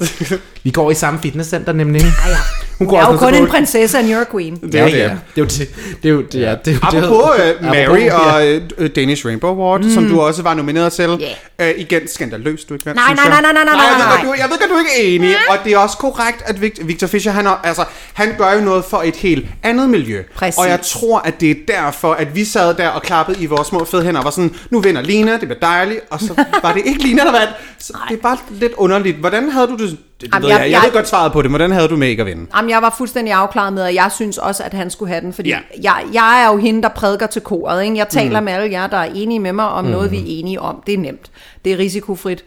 Vi 0.65 0.71
går 0.71 0.91
i 0.91 0.95
samme 0.95 1.21
fitnesscenter 1.23 1.73
nemlig. 1.73 2.01
Ja, 2.01 2.31
ja. 2.31 2.37
Hun 2.79 2.95
Jeg 2.95 3.01
er 3.01 3.07
jo 3.07 3.13
også 3.13 3.25
kun 3.25 3.35
en 3.35 3.47
prinsesse, 3.47 3.99
and 3.99 4.09
you're 4.13 4.21
a 4.21 4.25
queen. 4.33 4.57
Det 4.57 4.75
er 4.75 4.81
jo 4.81 4.87
ja, 4.87 4.93
det. 4.93 4.99
ja. 4.99 5.09
Det 5.09 5.37
er 5.37 5.39
jo 5.39 5.45
det. 5.45 5.69
Det 6.03 6.09
er 6.09 6.13
jo 6.13 6.23
det. 6.23 6.41
Ja, 6.41 6.55
det, 6.65 6.81
er 6.83 6.91
det. 6.91 6.99
Apropos 6.99 7.31
uh, 7.61 7.65
Mary 7.65 7.99
ja. 7.99 8.17
og 8.17 8.61
uh, 8.81 8.87
Danish 8.97 9.27
Rainbow 9.27 9.51
Award, 9.51 9.85
mm. 9.85 9.91
som 9.91 10.09
du 10.09 10.21
også 10.21 10.43
var 10.43 10.55
nomineret 10.55 10.93
til. 10.93 11.27
Ja. 11.59 11.73
Uh, 11.73 11.81
igen, 11.81 12.09
skandaløst, 12.09 12.69
du 12.69 12.75
ikke 12.75 12.87
vandt, 12.87 12.97
Nej, 12.97 13.15
nej, 13.15 13.25
jeg. 13.25 13.43
nej, 13.43 13.53
nej, 13.53 13.65
nej, 13.65 13.75
nej, 13.75 13.85
jeg 13.85 13.95
ved, 13.99 14.05
nej, 14.05 14.25
du, 14.25 14.35
jeg 14.39 14.51
ved 14.51 14.59
godt, 14.59 14.71
du 14.71 14.79
ikke 14.79 14.91
er 15.01 15.15
enig, 15.15 15.37
og 15.49 15.57
det 15.65 15.73
er 15.73 15.79
også 15.79 15.97
korrekt, 15.97 16.43
at 16.47 16.61
Victor, 16.61 16.85
Victor 16.85 17.07
Fischer, 17.07 17.33
han, 17.33 17.47
er, 17.47 17.51
altså, 17.51 17.85
han 18.13 18.35
gør 18.39 18.53
jo 18.53 18.61
noget 18.61 18.85
for 18.85 19.03
et 19.05 19.17
helt 19.17 19.47
andet 19.63 19.91
miljø. 19.91 20.23
Præcis. 20.35 20.59
Og 20.59 20.69
jeg 20.69 20.81
tror, 20.83 21.19
at 21.19 21.41
det 21.41 21.51
er 21.51 21.55
derfor, 21.69 22.13
at 22.13 22.35
vi 22.35 22.45
sad 22.45 22.75
der 22.75 22.89
og 22.89 23.03
klappede 23.03 23.43
i 23.43 23.47
vores 23.47 23.69
små 23.69 23.85
fede 23.85 24.05
hænder 24.05 24.21
og 24.21 24.25
var 24.25 24.31
sådan, 24.31 24.55
nu 24.71 24.81
vinder 24.81 25.03
Lina, 25.03 25.33
det 25.33 25.41
bliver 25.41 25.61
dejligt, 25.61 26.01
og 26.11 26.21
så 26.21 26.45
var 26.63 26.73
det 26.73 26.83
ikke 26.87 27.03
Lina, 27.03 27.23
der 27.25 27.33
vandt. 27.33 27.51
Så 27.79 27.99
det 28.09 28.17
er 28.19 28.23
bare 28.23 28.37
lidt 28.51 28.73
underligt. 28.73 29.17
Hvordan 29.17 29.51
havde 29.51 29.67
du 29.67 29.77
det? 29.77 29.99
det 30.21 30.29
Jamen, 30.33 30.43
ved 30.43 30.51
jeg- 30.51 30.61
jeg, 30.61 30.71
jeg, 30.71 30.81
jeg- 30.85 30.93
godt 30.93 31.09
svaret 31.09 31.33
på 31.33 31.43
det, 31.43 31.51
men 31.51 31.53
hvordan 31.59 31.71
havde 31.71 31.89
du 31.89 31.97
med 31.97 32.09
ikke 32.09 32.21
at 32.21 32.27
vinde? 32.27 32.47
Jamen, 32.57 32.71
jeg 32.71 32.83
var 32.83 32.95
fuldstændig 32.99 33.35
afklaret 33.35 33.73
med, 33.73 33.83
at 33.83 33.95
jeg 33.95 34.11
synes 34.15 34.39
også, 34.39 34.63
at 34.63 34.75
han 34.75 34.91
skulle 34.91 35.09
have 35.13 35.21
den, 35.21 35.33
fordi 35.33 35.49
Ja. 35.49 35.59
jeg, 35.83 36.05
jeg 36.13 36.43
er 36.45 36.53
jo 36.53 36.57
hende, 36.57 36.83
der 36.83 36.89
prædiker 36.89 37.27
til 37.27 37.43
koret. 37.43 37.85
Ikke? 37.85 37.97
Jeg 37.97 38.09
taler 38.09 38.41
mm. 38.41 38.45
med 38.45 38.53
alle 38.53 38.71
jer, 38.73 38.87
der 38.87 38.97
er 38.97 39.11
enige 39.15 39.41
med 39.41 39.53
mig 39.53 39.69
om 39.69 39.85
mm. 39.85 39.91
noget, 39.91 40.11
vi 40.11 40.17
er 40.19 40.25
enige 40.27 40.61
om. 40.61 40.83
Det 40.87 40.95
er 40.95 40.99
nemt. 40.99 41.31
Det 41.65 41.73
er 41.73 41.79
risikofrit. 41.79 42.45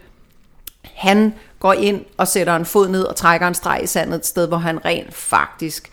Han 0.94 1.34
går 1.60 1.72
ind 1.72 2.00
og 2.16 2.28
sætter 2.28 2.56
en 2.56 2.64
fod 2.64 2.88
ned 2.88 3.02
og 3.02 3.16
trækker 3.16 3.48
en 3.48 3.54
streg 3.54 3.80
i 3.82 3.86
sandet 3.86 4.16
et 4.18 4.26
sted, 4.26 4.48
hvor 4.48 4.56
han 4.56 4.84
rent 4.84 5.14
faktisk 5.14 5.90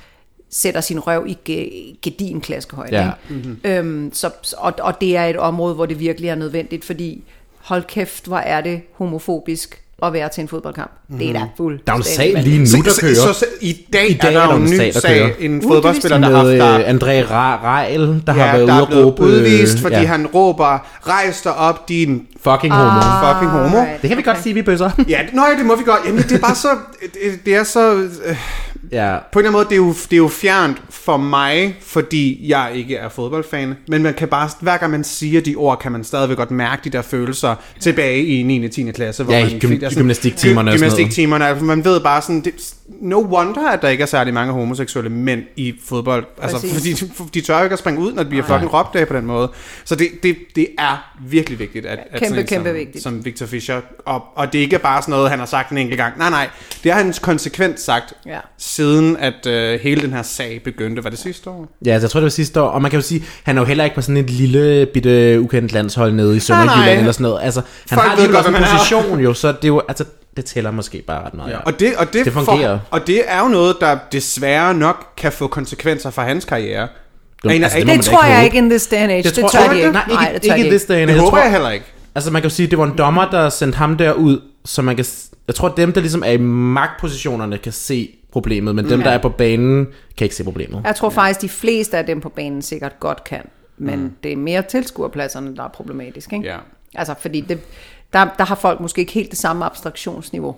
sætter 0.50 0.82
sin 0.82 1.00
røv 1.00 1.26
i 1.28 1.38
ge- 1.50 2.00
gedin 2.02 2.42
klaskehøjde. 2.42 2.96
Ja. 2.98 3.12
Ikke? 3.32 3.48
Mm-hmm. 3.48 3.60
Øhm, 3.64 4.14
så, 4.14 4.30
og, 4.58 4.74
og 4.82 5.02
det 5.02 5.18
er 5.18 5.26
et 5.26 5.38
område, 5.38 5.76
hvor 5.76 5.86
det 5.86 6.00
virkelig 6.00 6.30
er 6.30 6.36
nødvendigt, 6.36 6.86
fordi 6.86 7.24
hold 7.66 7.84
kæft, 7.84 8.26
hvor 8.28 8.38
er 8.38 8.62
det 8.62 8.82
homofobisk 8.98 9.82
at 10.04 10.14
være 10.14 10.30
til 10.30 10.42
en 10.42 10.48
fodboldkamp. 10.48 10.92
Mm-hmm. 10.92 11.20
Det 11.20 11.30
er 11.30 11.34
da 11.34 11.46
fuldt. 11.58 11.88
Der 11.88 11.94
er 11.94 11.98
en 11.98 12.04
sag 12.04 12.34
lige 12.44 12.58
nu, 12.78 12.84
der 12.84 12.92
så, 12.92 13.02
kører. 13.02 13.14
Så, 13.14 13.34
så, 13.34 13.46
i 13.62 13.86
dag, 13.94 14.10
I 14.10 14.14
dag 14.14 14.34
er 14.36 14.40
der 14.40 14.54
jo 14.54 14.58
en 14.62 14.64
ny 14.72 14.78
der 14.78 14.92
sag, 14.92 15.18
kører. 15.20 15.30
en 15.40 15.58
Uh, 15.58 15.64
fodboldspiller, 15.72 16.18
det 16.18 16.28
der 16.28 16.32
har 16.32 16.38
haft 16.46 16.60
der 16.60 16.80
øh, 16.80 16.90
André 16.90 17.28
Ra- 17.30 17.64
Rejl, 17.66 18.22
der 18.28 18.34
har 18.34 18.46
Ja, 18.46 18.52
været 18.58 18.68
der 18.68 18.74
ude 18.74 18.80
er 18.80 18.82
at 18.82 18.88
blevet 18.88 19.06
råbe... 19.06 19.22
udvist, 19.24 19.80
fordi 19.80 19.96
ja, 19.96 20.06
han 20.06 20.28
råber, 20.28 20.88
rejs 21.08 21.42
dig 21.42 21.56
op, 21.56 21.90
din 21.90 22.28
Fucking 22.44 22.74
homo. 22.74 23.02
fucking 23.34 23.52
homo. 23.52 23.78
Alright. 23.78 24.02
Det 24.02 24.08
kan 24.08 24.18
vi 24.18 24.22
godt 24.24 24.44
sige, 24.44 24.54
vi 24.54 24.62
bøsser. 24.62 24.90
Ja, 25.10 25.20
nej, 25.34 25.50
det 25.58 25.66
må 25.66 25.76
vi 25.76 25.84
godt. 25.84 26.00
Jamen, 26.08 26.24
det 26.24 26.32
er 26.32 26.40
bare 26.40 26.56
så... 26.56 26.68
Det, 27.14 27.46
det 27.46 27.56
er 27.56 27.64
så... 27.64 27.94
Øh, 28.26 28.38
Ja. 28.92 29.18
på 29.32 29.40
en 29.40 29.46
eller 29.46 29.50
anden 29.50 29.52
måde, 29.54 29.66
det 29.66 29.72
er, 29.72 29.76
jo, 29.76 29.94
det 29.94 30.14
er 30.14 30.18
jo 30.18 30.28
fjernt 30.28 30.78
for 30.90 31.18
mig, 31.18 31.76
fordi 31.82 32.50
jeg 32.50 32.72
ikke 32.76 32.96
er 32.96 33.10
fodboldfan. 33.10 33.74
Men 33.88 34.04
man 34.04 34.14
kan 34.14 34.28
bare, 34.28 34.50
hver 34.62 34.78
gang 34.78 34.92
man 34.92 35.04
siger 35.04 35.42
de 35.42 35.56
ord, 35.56 35.80
kan 35.80 35.92
man 35.92 36.04
stadigvæk 36.04 36.38
godt 36.38 36.52
mærke 36.52 36.82
de 36.84 36.90
der 36.90 37.02
følelser 37.02 37.56
tilbage 37.80 38.26
i 38.26 38.44
9. 38.44 38.66
og 38.66 38.72
10. 38.72 38.92
klasse. 38.92 39.24
Hvor 39.24 39.34
Ja, 39.34 39.40
i 39.40 39.44
man, 39.52 39.60
gym- 39.60 39.74
er 39.74 39.90
sådan- 39.90 39.96
gymnastiktimerne 40.02 40.72
og 40.72 40.78
sådan 40.78 40.88
noget. 40.90 40.98
Gymnastiktimerne, 40.98 41.48
altså 41.48 41.66
man 41.66 41.86
ved 41.86 42.00
bare 42.00 42.22
sådan, 42.22 42.42
det, 42.42 42.54
no 43.02 43.22
wonder, 43.22 43.70
at 43.70 43.82
der 43.82 43.90
ikke 43.90 44.02
er 44.02 44.06
særlig 44.06 44.34
mange 44.34 44.54
homoseksuelle 44.54 45.10
mænd 45.10 45.44
i 45.56 45.74
fodbold. 45.86 46.26
Altså, 46.42 46.58
Præcis. 46.74 47.04
fordi 47.16 47.40
de 47.40 47.46
tør 47.46 47.58
jo 47.58 47.64
ikke 47.64 47.74
at 47.74 47.80
springe 47.80 48.00
ud, 48.00 48.14
når 48.14 48.24
det 48.24 48.30
bliver 48.30 48.46
fucking 48.46 48.74
råbt 48.74 48.96
af 48.96 49.08
på 49.08 49.14
den 49.16 49.26
måde. 49.26 49.52
Så 49.86 49.96
det, 49.96 50.08
det, 50.24 50.38
det 50.56 50.68
er 50.78 51.14
virkelig 51.28 51.60
vigtigt, 51.60 51.86
at, 51.86 52.00
at 52.12 52.20
Kæmpe, 52.20 52.28
sådan 52.28 52.46
kæmpe 52.48 52.70
som, 52.70 52.76
vigtigt. 52.76 53.04
som 53.04 53.26
Victor 53.26 53.46
Fischer, 53.46 53.82
og, 54.06 54.24
og 54.36 54.54
det 54.54 54.58
er 54.60 54.62
ikke 54.64 54.80
bare 54.80 55.02
sådan 55.02 55.12
noget, 55.12 55.30
han 55.30 55.40
har 55.40 55.46
sagt 55.46 55.72
en 55.72 55.78
enkelt 55.78 55.98
gang. 55.98 56.18
Nej, 56.18 56.30
nej, 56.30 56.50
det 56.84 56.92
har 56.94 57.04
han 57.04 57.14
konsekvent 57.22 57.80
sagt, 57.80 58.14
Ja. 58.26 58.40
siden 58.58 59.18
at 59.18 59.46
øh, 59.48 59.80
hele 59.80 60.02
den 60.02 60.14
her 60.14 60.22
sag 60.24 60.62
begyndte. 60.64 61.04
Var 61.04 61.10
det 61.10 61.20
sidste 61.20 61.50
år? 61.50 61.68
Ja, 61.86 61.92
altså, 61.92 62.06
jeg 62.06 62.12
tror, 62.12 62.20
det 62.20 62.26
var 62.26 62.30
sidste 62.30 62.62
år. 62.62 62.68
Og 62.68 62.82
man 62.82 62.92
kan 62.92 62.98
jo 63.00 63.06
sige, 63.06 63.24
han 63.44 63.58
er 63.58 63.62
jo 63.62 63.66
heller 63.66 63.84
ikke 63.84 63.96
på 63.96 64.02
sådan 64.02 64.18
et 64.18 64.30
lille, 64.30 64.86
bitte, 64.86 65.42
ukendt 65.42 65.72
landshold 65.72 66.14
nede 66.14 66.36
i 66.38 66.40
Sønderjylland 66.40 67.00
eller 67.00 67.12
sådan 67.12 67.24
noget. 67.24 67.44
Altså, 67.44 67.62
han 67.90 67.96
Folk 67.98 68.08
har 68.08 68.12
alligevel 68.16 68.36
godt, 68.44 68.48
en 68.48 68.64
position 68.78 69.20
jo, 69.20 69.34
så 69.34 69.48
det 69.48 69.64
er 69.64 69.68
jo, 69.68 69.82
altså, 69.88 70.06
det 70.38 70.46
tæller 70.46 70.72
måske 70.72 71.02
bare 71.08 71.26
ret 71.26 71.34
meget. 71.34 71.52
Ja. 71.52 71.58
Og 71.58 71.80
det, 71.80 71.96
og 71.98 72.14
det, 72.14 72.26
Det 72.26 72.34
fungerer. 72.34 72.80
For, 72.90 72.98
og 72.98 73.08
det 73.08 73.22
er 73.28 73.40
jo 73.42 73.48
noget, 73.48 73.76
der 73.82 73.98
desværre 74.12 74.74
nok 74.74 75.06
kan 75.18 75.32
få 75.32 75.48
konsekvenser 75.48 76.10
for 76.10 76.22
hans 76.22 76.46
karriere. 76.46 76.88
Du- 77.44 77.50
altså, 77.50 77.78
man 77.78 77.88
Det 77.88 78.06
da 78.06 78.12
tror 78.12 78.18
ikke 78.24 78.28
jeg 78.28 78.36
håbe. 78.36 78.46
ikke 78.46 78.58
in 78.58 78.70
this 78.70 78.88
day 78.88 78.98
and 78.98 79.12
age. 79.12 79.24
Det, 79.24 79.34
tror 79.34 79.48
tør 79.50 79.60
jeg 79.60 79.70
de 79.70 79.76
ikke. 79.76 79.88
ikke. 79.88 80.00
Nej, 80.14 80.28
ikke, 80.28 80.34
det 80.34 80.42
tør 80.50 80.54
ikke 80.56 80.64
de 80.64 80.68
i 80.68 80.78
this 80.78 80.86
day 80.86 80.96
and 80.96 81.02
Det 81.02 81.08
age. 81.10 81.16
Jeg 81.16 81.24
håber 81.24 81.38
jeg 81.38 81.52
heller 81.52 81.70
ikke. 81.70 81.86
Altså 82.16 82.32
man 82.32 82.42
kan 82.42 82.50
jo 82.50 82.56
sige, 82.56 82.68
det 82.68 82.78
var 82.78 82.86
en 82.86 82.98
dommer, 82.98 83.30
der 83.30 83.50
sendte 83.50 83.78
ham 83.78 83.98
derud, 83.98 84.42
så 84.66 84.82
man 84.82 84.96
kan, 84.96 85.06
jeg 85.48 85.56
tror 85.56 85.70
dem, 85.70 85.94
der 85.94 86.02
ligesom 86.02 86.24
er 86.26 86.32
i 86.32 86.38
magtpositionerne, 86.38 87.58
kan 87.58 87.72
se 87.72 88.10
problemet, 88.32 88.76
men 88.76 88.90
dem, 88.90 89.02
der 89.02 89.10
er 89.10 89.18
på 89.18 89.30
banen, 89.30 89.88
kan 90.18 90.26
ikke 90.26 90.36
se 90.36 90.44
problemet. 90.44 90.82
Jeg 90.86 90.96
tror 90.96 91.10
faktisk, 91.10 91.42
de 91.42 91.50
fleste 91.50 91.98
af 91.98 92.06
dem 92.06 92.22
på 92.22 92.30
banen 92.30 92.62
sikkert 92.62 93.00
godt 93.00 93.24
kan. 93.24 93.42
Men 93.78 94.00
mm. 94.00 94.12
det 94.24 94.32
er 94.34 94.38
mere 94.38 94.62
tilskuerpladserne, 94.62 95.56
der 95.56 95.64
er 95.64 95.68
problematisk. 95.68 96.34
Ikke? 96.34 96.46
Ja. 96.48 96.58
Altså, 96.96 97.14
fordi 97.20 97.42
det, 97.42 97.60
der, 98.16 98.26
der 98.38 98.46
har 98.46 98.56
folk 98.56 98.80
måske 98.80 99.00
ikke 99.02 99.14
helt 99.14 99.30
det 99.32 99.40
samme 99.40 99.66
abstraktionsniveau. 99.66 100.56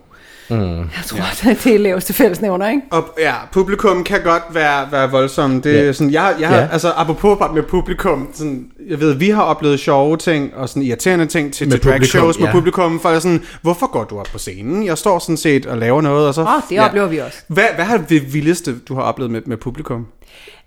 Mm. 0.50 0.78
Jeg 0.78 0.88
tror, 1.06 1.18
ja. 1.46 1.54
det 1.64 1.76
er 1.76 1.80
laveste 1.80 2.14
fællesnævner, 2.14 2.70
ikke? 2.70 2.82
Og 2.92 3.06
ja, 3.20 3.34
publikum 3.52 4.04
kan 4.04 4.22
godt 4.24 4.44
være, 4.52 4.92
være 4.92 5.12
voldsomt. 5.12 5.64
Det 5.64 5.80
er 5.80 5.84
Ja. 5.84 5.94
sådan, 5.94 6.14
jeg, 6.14 6.36
jeg 6.40 6.48
har, 6.50 6.58
Ja. 6.58 6.68
altså 6.72 6.92
apropos 6.96 7.38
bare 7.40 7.54
med 7.54 7.64
publikum, 7.64 8.30
sådan, 8.34 8.66
jeg 8.90 9.00
ved, 9.00 9.14
vi 9.14 9.30
har 9.30 9.42
oplevet 9.44 9.80
sjove 9.80 10.18
ting 10.18 10.56
og 10.56 10.70
sådan 10.70 10.84
irriterende 10.84 11.26
ting 11.26 11.54
til, 11.54 11.68
Med 11.68 11.78
til 11.80 11.90
drag 11.90 12.06
shows 12.06 12.40
med 12.40 12.48
ja. 12.48 12.52
publikum, 12.52 13.00
for 13.00 13.10
er 13.10 13.20
sådan, 13.20 13.44
hvorfor 13.62 13.88
går 13.92 14.04
du 14.04 14.20
op 14.20 14.28
på 14.32 14.38
scenen? 14.38 14.86
Jeg 14.86 14.98
står 14.98 15.20
sådan 15.20 15.38
set 15.38 15.66
og 15.66 15.78
laver 15.78 16.02
noget, 16.02 16.28
og 16.28 16.34
så... 16.34 16.42
Åh, 16.42 16.48
det 16.70 16.80
oplever 16.80 17.08
vi 17.08 17.18
også. 17.18 17.38
Hvad, 17.48 17.66
hvad 17.76 17.86
er 17.86 17.98
det 17.98 18.34
vildeste, 18.34 18.80
du 18.80 18.96
har 18.96 19.02
oplevet 19.02 19.32
med, 19.32 19.42
med 19.46 19.58
publikum? 19.58 20.08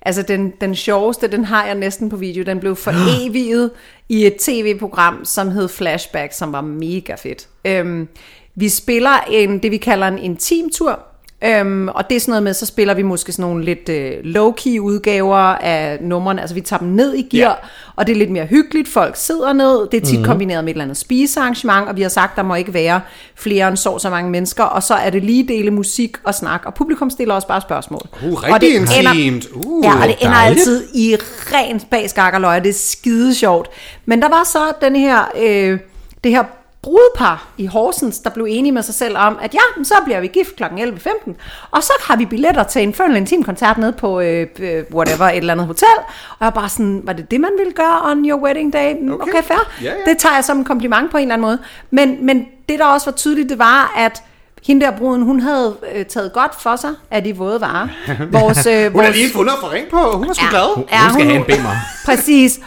Altså, 0.02 0.22
den, 0.22 0.52
den 0.60 0.74
sjoveste, 0.74 1.28
den 1.28 1.44
har 1.44 1.66
jeg 1.66 1.74
næsten 1.74 2.08
på 2.08 2.16
video. 2.16 2.44
Den 2.44 2.60
blev 2.60 2.76
foreviget 2.76 3.70
i 4.08 4.26
et 4.26 4.36
tv-program, 4.36 5.24
som 5.24 5.50
hed 5.50 5.68
Flashback, 5.68 6.32
som 6.32 6.52
var 6.52 6.60
mega 6.60 7.14
fedt. 7.14 7.48
Øhm, 7.64 8.08
vi 8.54 8.68
spiller 8.68 9.24
en, 9.30 9.58
det, 9.58 9.70
vi 9.70 9.76
kalder 9.76 10.08
en 10.08 10.18
intimtur. 10.18 11.09
Øhm, 11.44 11.88
og 11.88 12.08
det 12.10 12.16
er 12.16 12.20
sådan 12.20 12.30
noget 12.32 12.42
med, 12.42 12.54
så 12.54 12.66
spiller 12.66 12.94
vi 12.94 13.02
måske 13.02 13.32
sådan 13.32 13.42
nogle 13.42 13.64
lidt 13.64 13.88
øh, 13.88 14.12
low-key 14.24 14.78
udgaver 14.78 15.36
af 15.36 15.98
numrene. 16.00 16.40
Altså 16.40 16.54
vi 16.54 16.60
tager 16.60 16.80
dem 16.80 16.88
ned 16.88 17.14
i 17.14 17.22
gear, 17.36 17.50
Ja. 17.50 17.54
og 17.96 18.06
det 18.06 18.12
er 18.12 18.16
lidt 18.16 18.30
mere 18.30 18.46
hyggeligt. 18.46 18.88
Folk 18.88 19.16
sidder 19.16 19.52
ned. 19.52 19.88
Det 19.92 20.02
er 20.02 20.06
tit 20.06 20.10
mm-hmm. 20.12 20.24
kombineret 20.24 20.64
med 20.64 20.70
et 20.72 20.74
eller 20.74 20.84
andet 20.84 20.96
spisearrangement, 20.96 21.88
og 21.88 21.96
vi 21.96 22.02
har 22.02 22.08
sagt, 22.08 22.36
der 22.36 22.42
må 22.42 22.54
ikke 22.54 22.74
være 22.74 23.00
flere 23.34 23.68
end 23.68 23.76
så 23.76 23.98
så 23.98 24.10
mange 24.10 24.30
mennesker. 24.30 24.64
Og 24.64 24.82
så 24.82 24.94
er 24.94 25.10
det 25.10 25.24
lige 25.24 25.48
dele 25.48 25.70
musik 25.70 26.16
og 26.24 26.34
snak, 26.34 26.62
og 26.66 26.74
publikum 26.74 27.10
stiller 27.10 27.34
også 27.34 27.48
bare 27.48 27.60
spørgsmål. 27.60 28.02
Uh, 28.26 28.32
og 28.32 28.60
det 28.60 28.76
ender- 28.76 29.12
intimt. 29.12 29.46
Uh, 29.54 29.84
ja, 29.84 29.94
og 30.02 30.08
det 30.08 30.16
ender 30.20 30.36
altid 30.36 30.84
i 30.94 31.16
ren 31.52 31.80
bag 31.90 32.10
skak 32.10 32.34
og 32.34 32.40
løg. 32.40 32.64
Det 32.64 32.70
er 32.70 32.74
skide 32.74 33.34
sjovt. 33.34 33.68
Men 34.06 34.22
der 34.22 34.28
var 34.28 34.44
så 34.44 34.72
den 34.80 34.96
her, 34.96 35.18
øh, 35.42 35.78
det 36.24 36.32
her 36.32 36.44
brudepar 36.82 37.46
i 37.58 37.66
Horsens, 37.66 38.18
der 38.18 38.30
blev 38.30 38.46
enige 38.50 38.72
med 38.72 38.82
sig 38.82 38.94
selv 38.94 39.16
om, 39.16 39.38
at 39.42 39.54
ja, 39.54 39.84
så 39.84 39.94
bliver 40.04 40.20
vi 40.20 40.26
gift 40.26 40.56
kl. 40.56 40.62
11.15, 40.64 41.32
og 41.70 41.82
så 41.82 41.92
har 42.04 42.16
vi 42.16 42.26
billetter 42.26 42.62
til 42.62 42.82
en 42.82 42.94
Fernland 42.94 43.16
Intim 43.16 43.42
koncert 43.44 43.78
nede 43.78 43.92
på 43.92 44.20
øh, 44.20 44.46
øh, 44.58 44.84
whatever, 44.94 45.24
et 45.28 45.36
eller 45.36 45.52
andet 45.52 45.66
hotel. 45.66 45.86
Og 46.30 46.36
jeg 46.40 46.44
var 46.46 46.50
bare 46.50 46.68
sådan, 46.68 47.00
var 47.04 47.12
det 47.12 47.30
det, 47.30 47.40
man 47.40 47.50
ville 47.58 47.72
gøre 47.72 48.00
on 48.10 48.24
your 48.30 48.40
wedding 48.42 48.72
day? 48.72 48.94
Mm, 49.00 49.12
Okay, 49.12 49.22
Okay. 49.30 49.42
fair. 49.42 49.70
Ja, 49.82 49.90
ja. 49.90 50.10
Det 50.10 50.18
tager 50.18 50.34
jeg 50.34 50.44
som 50.44 50.58
en 50.58 50.64
kompliment 50.64 51.10
på 51.10 51.16
en 51.16 51.22
eller 51.22 51.34
anden 51.34 51.46
måde. 51.46 51.58
Men, 51.90 52.26
men 52.26 52.46
det, 52.68 52.78
der 52.78 52.84
også 52.86 53.10
var 53.10 53.16
tydeligt, 53.16 53.48
det 53.50 53.58
var, 53.58 53.92
at 53.96 54.22
hende 54.66 54.86
der 54.86 54.90
bruden, 54.98 55.22
hun 55.22 55.40
havde 55.40 55.76
øh, 55.94 56.04
taget 56.06 56.32
godt 56.32 56.62
for 56.62 56.76
sig 56.76 56.90
af 57.10 57.24
de 57.24 57.36
våde 57.36 57.60
varer. 57.60 57.88
Vores, 58.40 58.66
øh, 58.66 58.92
Hun 58.92 59.04
har 59.04 59.10
lige 59.12 59.30
fundet 59.32 59.52
at 59.52 59.58
få 59.60 59.66
ring 59.70 59.86
på. 59.90 60.12
Hun 60.18 60.28
er 60.30 60.32
sgu 60.34 60.44
glad. 60.50 60.74
Hun 60.74 60.84
skal 61.12 61.24
have 61.26 61.36
en 61.36 61.44
bimmer. 61.44 61.70
Præcis. 62.06 62.60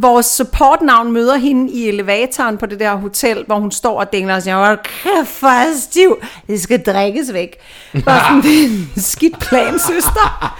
Vores 0.00 0.26
supportnavn 0.26 1.12
møder 1.12 1.36
hende 1.36 1.72
i 1.72 1.88
elevatoren 1.88 2.58
på 2.58 2.66
det 2.66 2.80
der 2.80 2.94
hotel, 2.96 3.44
hvor 3.46 3.56
hun 3.56 3.70
står 3.72 4.00
og 4.00 4.12
dingler 4.12 4.34
og 4.34 4.42
siger, 4.42 4.56
hvor 4.56 4.76
kæft, 4.76 5.40
hvor 5.40 5.48
er 5.48 5.74
stiv. 5.76 6.16
Det 6.46 6.60
skal 6.60 6.82
drikkes 6.82 7.32
væk. 7.32 7.56
Bare 8.04 8.20
sådan, 8.24 8.42
det 8.42 8.60
er 8.60 8.64
en 8.68 8.90
skidt 8.96 9.38
plan, 9.38 9.78
søster. 9.78 10.56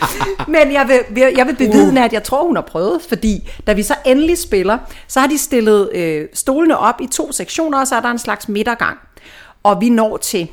Men 0.51 0.72
jeg 0.72 0.89
vil- 0.89 1.32
jeg 1.36 1.47
vil 1.47 1.57
bevidne, 1.57 2.05
at 2.05 2.12
jeg 2.12 2.22
tror, 2.22 2.47
hun 2.47 2.57
har 2.57 2.62
prøvet, 2.62 3.01
fordi 3.09 3.51
da 3.66 3.72
vi 3.72 3.82
så 3.82 3.95
endelig 4.07 4.39
spiller, 4.39 4.78
så 5.09 5.20
har 5.20 5.26
de 5.26 5.39
stillet 5.39 5.91
øh, 5.95 6.26
stolene 6.34 6.78
op 6.78 7.01
i 7.01 7.07
to 7.07 7.32
sektioner, 7.32 7.80
og 7.80 7.86
så 7.86 7.97
er 7.97 8.01
der 8.01 8.11
en 8.11 8.18
slags 8.18 8.49
midtergang. 8.49 8.99
Og 9.62 9.80
vi 9.80 9.89
når 9.89 10.16
til 10.16 10.49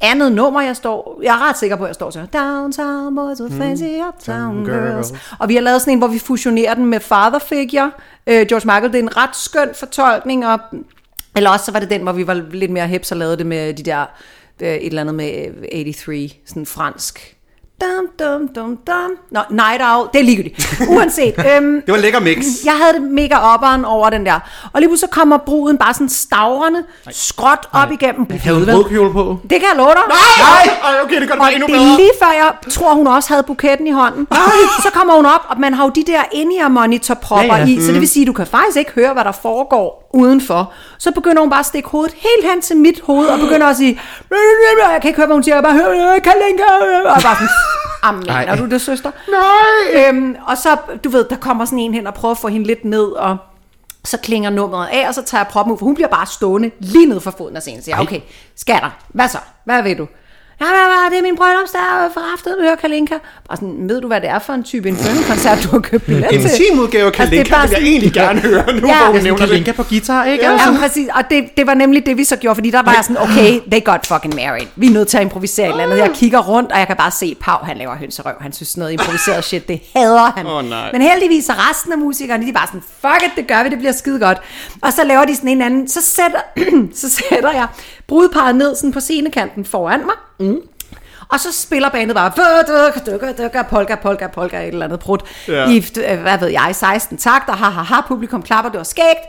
andet 0.00 0.32
nummer, 0.32 0.60
jeg 0.60 0.76
står, 0.76 1.20
jeg 1.22 1.34
er 1.34 1.48
ret 1.48 1.58
sikker 1.58 1.76
på, 1.76 1.84
at 1.84 1.88
jeg 1.88 1.94
står 1.94 2.10
så, 2.10 2.26
Downtown 2.32 3.16
boys 3.16 3.40
with 3.40 3.56
fancy 3.56 3.82
uptown 4.08 4.64
girls. 4.64 5.12
Og 5.38 5.48
vi 5.48 5.54
har 5.54 5.62
lavet 5.62 5.80
sådan 5.80 5.92
en, 5.92 5.98
hvor 5.98 6.08
vi 6.08 6.18
fusionerer 6.18 6.74
den 6.74 6.86
med 6.86 7.00
Father 7.00 7.38
Figure. 7.38 7.90
Øh, 8.26 8.46
George 8.46 8.66
Michael, 8.66 8.92
det 8.92 8.98
er 8.98 9.02
en 9.02 9.16
ret 9.16 9.36
skøn 9.36 9.68
fortolkning, 9.74 10.46
og, 10.46 10.58
eller 11.36 11.50
også 11.50 11.64
så 11.64 11.72
var 11.72 11.80
det 11.80 11.90
den, 11.90 12.02
hvor 12.02 12.12
vi 12.12 12.26
var 12.26 12.34
lidt 12.34 12.70
mere 12.70 12.86
hips 12.86 13.12
og 13.12 13.18
lavede 13.18 13.36
det 13.36 13.46
med 13.46 13.74
de 13.74 13.82
der, 13.82 14.06
øh, 14.60 14.68
et 14.68 14.86
eller 14.86 15.00
andet 15.00 15.14
med 15.14 15.46
øh, 15.72 15.94
83, 15.94 16.32
sådan 16.46 16.66
fransk. 16.66 17.37
Dum, 17.80 18.04
dum, 18.18 18.48
dum, 18.54 18.76
dum. 18.86 19.10
Nå, 19.30 19.40
Night 19.50 19.82
Owl, 19.82 20.08
det 20.12 20.20
er 20.20 20.24
ligegyldigt. 20.24 20.68
Uanset. 20.94 21.34
øhm, 21.56 21.82
Det 21.86 21.92
var 21.94 21.98
lækker 22.00 22.20
mix. 22.20 22.36
jeg 22.64 22.72
havde 22.82 22.92
det 22.92 23.02
mega 23.02 23.36
opperen 23.36 23.84
over 23.84 24.10
den 24.10 24.26
der. 24.26 24.40
Og 24.72 24.80
lige 24.80 24.88
pludselig 24.88 25.08
så 25.14 25.20
kommer 25.20 25.38
bruden 25.38 25.78
bare 25.78 25.94
sådan 25.94 26.08
stavrende, 26.08 26.82
skråt 27.10 27.68
op 27.72 27.90
igennem. 27.92 28.26
Havde 28.30 28.56
hun 28.56 28.66
brudkjole 28.72 29.12
på? 29.12 29.38
Det 29.42 29.50
kan 29.60 29.68
jeg 29.70 29.76
love 29.76 29.88
dig. 29.90 30.02
Nej! 30.08 30.76
Ej, 30.84 30.94
okay, 31.04 31.20
det 31.20 31.28
gør 31.28 31.34
det 31.34 31.40
Og 31.40 31.44
bare 31.44 31.52
endnu 31.54 31.66
det 31.66 31.74
er 31.74 31.78
bedre. 31.78 31.96
lige 31.96 32.10
før 32.22 32.26
jeg 32.32 32.52
tror, 32.70 32.94
hun 32.94 33.06
også 33.06 33.28
havde 33.28 33.42
buketten 33.42 33.86
i 33.86 33.90
hånden. 33.90 34.26
Så 34.82 34.88
kommer 34.92 35.14
hun 35.14 35.26
op, 35.26 35.40
og 35.48 35.60
man 35.60 35.74
har 35.74 35.84
jo 35.84 35.90
de 35.90 36.04
der 36.06 36.20
in-ear 36.32 36.68
monitorpropper 36.68 37.56
Ja, 37.56 37.60
ja, 37.64 37.66
i, 37.66 37.80
så 37.86 37.92
det 37.92 38.00
vil 38.00 38.08
sige, 38.08 38.22
at 38.22 38.26
du 38.26 38.32
kan 38.32 38.46
faktisk 38.46 38.76
ikke 38.76 38.90
høre, 38.94 39.12
hvad 39.12 39.24
der 39.24 39.32
foregår 39.32 40.10
udenfor. 40.14 40.72
Så 40.98 41.10
begynder 41.10 41.40
hun 41.40 41.50
bare 41.50 41.60
at 41.60 41.66
stikke 41.66 41.88
hovedet 41.88 42.14
helt 42.14 42.50
hen 42.52 42.60
til 42.62 42.76
mit 42.76 43.00
hoved, 43.04 43.26
og 43.28 43.38
begynder 43.38 43.66
at 43.66 43.76
sige, 43.76 44.00
jeg 44.92 44.98
kan 45.00 45.08
ikke 45.08 45.16
høre, 45.16 45.26
hvad 45.26 45.34
hun 45.36 45.42
siger, 45.42 45.54
jeg 45.56 45.62
bare 45.62 45.72
hører, 45.74 46.18
Kalinka, 46.18 46.64
og 46.80 46.86
jeg 46.92 47.02
bare 47.04 47.20
sådan, 47.20 47.48
Amen, 48.02 48.28
Ej. 48.28 48.44
er 48.48 48.56
du 48.56 48.66
det, 48.66 48.80
søster? 48.80 49.10
Nej! 49.28 50.08
Øhm, 50.08 50.36
og 50.46 50.56
så, 50.56 50.76
du 51.04 51.08
ved, 51.08 51.24
der 51.30 51.36
kommer 51.36 51.64
sådan 51.64 51.78
en 51.78 51.94
hen 51.94 52.06
og 52.06 52.14
prøver 52.14 52.32
at 52.32 52.38
få 52.38 52.48
hende 52.48 52.66
lidt 52.66 52.84
ned, 52.84 53.04
og 53.04 53.36
så 54.04 54.18
klinger 54.18 54.50
nummeret 54.50 54.88
af, 54.92 55.08
og 55.08 55.14
så 55.14 55.22
tager 55.22 55.40
jeg 55.42 55.48
proppen 55.48 55.72
ud, 55.72 55.78
for 55.78 55.84
hun 55.86 55.94
bliver 55.94 56.08
bare 56.08 56.26
stående 56.26 56.70
lige 56.80 57.06
ned 57.06 57.20
for 57.20 57.30
foden 57.30 57.56
af 57.56 57.62
scenen. 57.62 57.82
Så 57.82 57.90
jeg, 57.90 58.00
okay, 58.00 58.20
skatter, 58.56 58.90
hvad 59.08 59.28
så? 59.28 59.38
Hvad 59.64 59.82
vil 59.82 59.98
du? 59.98 60.06
Ja, 60.60 60.66
ja, 60.66 60.72
ja, 61.04 61.10
det 61.10 61.18
er 61.18 61.22
min 61.22 61.36
bryllupsdag 61.36 61.80
for 62.14 62.20
aften, 62.34 62.52
vi 62.58 62.62
hører 62.62 62.76
Kalinka. 62.76 63.14
Bare 63.48 63.56
sådan, 63.56 63.88
ved 63.88 64.00
du, 64.00 64.06
hvad 64.06 64.20
det 64.20 64.28
er 64.28 64.38
for 64.38 64.52
en 64.52 64.62
type 64.62 64.88
Inferno-koncert, 64.88 65.58
du 65.64 65.68
har 65.68 65.78
købt 65.78 66.04
billet 66.06 66.26
til? 66.30 66.40
En 66.40 66.48
teamudgave 66.48 67.06
af 67.06 67.20
Altså, 67.20 67.30
det 67.30 67.40
er 67.40 67.44
Kalinka 67.44 67.54
bare 67.54 67.68
vil 67.68 67.76
jeg 67.80 67.88
egentlig 67.90 68.12
gerne 68.12 68.40
høre 68.40 68.72
nu, 68.80 68.86
Ja. 68.88 68.96
hvor 68.96 69.06
hun 69.06 69.14
Jeg 69.14 69.22
nævner 69.22 69.38
det. 69.40 69.48
Kalinka 69.48 69.72
på 69.72 69.82
guitar, 69.82 70.24
ikke? 70.24 70.44
Ja, 70.44 70.52
Altså. 70.52 70.70
ja, 70.72 70.78
præcis. 70.78 71.08
Og 71.14 71.22
det, 71.30 71.44
det 71.56 71.66
var 71.66 71.74
nemlig 71.74 72.06
det, 72.06 72.16
vi 72.16 72.24
så 72.24 72.36
gjorde, 72.36 72.54
fordi 72.56 72.70
der 72.70 72.82
var 72.82 72.92
jeg 72.94 73.04
sådan, 73.04 73.22
okay, 73.22 73.60
they 73.70 73.84
got 73.84 74.06
fucking 74.06 74.34
married. 74.34 74.66
Vi 74.76 74.86
er 74.86 74.90
nødt 74.90 75.08
til 75.08 75.16
at 75.16 75.22
improvisere 75.22 75.66
et 75.66 75.70
eller 75.70 75.84
andet. 75.84 75.98
Jeg 75.98 76.10
kigger 76.14 76.38
rundt, 76.38 76.72
og 76.72 76.78
jeg 76.78 76.86
kan 76.86 76.96
bare 76.96 77.10
se, 77.10 77.36
Pau, 77.40 77.58
han 77.62 77.76
laver 77.76 77.96
hønserøv. 77.96 78.34
Han 78.40 78.52
synes 78.52 78.76
noget 78.76 78.92
improviseret 78.92 79.44
shit, 79.44 79.68
det 79.68 79.80
hader 79.96 80.32
han. 80.36 80.46
Åh, 80.46 80.64
nej. 80.64 80.92
Men 80.92 81.02
heldigvis 81.02 81.44
så 81.44 81.52
resten 81.70 81.92
af 81.92 81.98
musikerne, 81.98 82.44
de 82.44 82.48
er 82.48 82.52
bare 82.52 82.66
sådan, 82.66 82.82
fuck 83.00 83.22
it, 83.26 83.30
det 83.36 83.46
gør 83.46 83.62
vi, 83.62 83.68
det 83.68 83.78
bliver 83.78 83.92
skide 83.92 84.20
godt. 84.20 84.38
Og 84.82 84.92
så 84.92 85.04
laver 85.04 85.24
de 85.24 85.34
sådan 85.36 85.48
en 85.50 85.62
anden, 85.62 85.88
så 85.88 86.00
sætter, 86.02 86.40
så 87.00 87.10
sætter 87.10 87.50
jeg 87.52 87.66
brudeparret 88.08 88.56
ned 88.56 88.76
sådan 88.76 88.92
på 88.92 89.00
scenekanten 89.00 89.64
foran 89.64 90.00
mig. 90.00 90.14
Mm. 90.48 90.60
Og 91.28 91.40
så 91.40 91.52
spiller 91.52 91.88
bandet 91.88 92.14
bare 92.14 92.32
dykker, 93.06 93.32
dykker, 93.32 93.62
polka, 93.62 93.94
polka, 93.94 94.26
polka, 94.26 94.62
et 94.62 94.68
eller 94.68 94.84
andet 94.84 95.00
prut. 95.00 95.22
Ja. 95.48 95.68
I, 95.68 95.76
øh, 95.76 96.20
hvad 96.20 96.38
ved 96.38 96.48
jeg, 96.48 96.70
16 96.72 97.18
takter, 97.18 97.52
ha, 97.52 97.70
ha, 97.70 97.82
ha, 97.82 98.00
publikum 98.08 98.42
klapper, 98.42 98.70
det 98.70 98.78
var 98.78 98.84
skægt. 98.84 99.24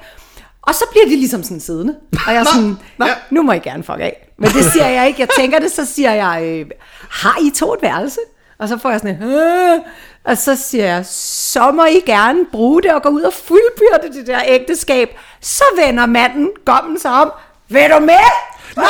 Og 0.62 0.76
så 0.76 0.84
bliver 0.92 1.06
de 1.06 1.16
ligesom 1.16 1.44
sådan 1.44 1.60
siddende. 1.60 1.96
Og 2.28 2.34
jeg 2.34 2.40
er 2.40 2.44
sådan, 2.44 2.78
nå. 2.98 3.06
ja. 3.06 3.14
nu 3.30 3.42
må 3.42 3.52
I 3.52 3.60
gerne 3.60 3.84
fuck 3.84 4.00
af. 4.00 4.30
Men 4.38 4.50
det 4.50 4.66
siger 4.66 4.88
jeg 4.88 5.08
ikke. 5.08 5.22
Jeg 5.22 5.30
tænker 5.38 5.60
det, 5.60 5.72
så 5.72 5.86
siger 5.86 6.14
jeg, 6.14 6.44
øh, 6.44 6.66
har 7.10 7.38
I 7.42 7.50
to 7.56 7.74
et 7.74 7.82
værelse? 7.82 8.20
Og 8.60 8.68
så 8.68 8.78
får 8.78 8.90
jeg 8.90 9.00
sådan 9.00 9.16
en, 9.16 9.24
øh, 9.24 9.80
og 10.24 10.38
så 10.38 10.56
siger 10.56 10.86
jeg, 10.86 11.06
så 11.06 11.72
må 11.72 11.86
I 11.86 12.02
gerne 12.06 12.46
bruge 12.52 12.82
det 12.82 12.94
og 12.94 13.02
gå 13.02 13.10
ud 13.10 13.22
og 13.22 13.34
fuldbyrde 13.34 14.18
det 14.18 14.28
der 14.28 14.40
ægteskab. 14.46 15.10
Så 15.42 15.64
vender 15.86 16.06
manden 16.06 16.50
gommen 16.66 17.00
sig 17.00 17.12
om, 17.12 17.32
vil 17.70 17.90
du 17.90 18.00
med? 18.00 18.49
Nej! 18.78 18.86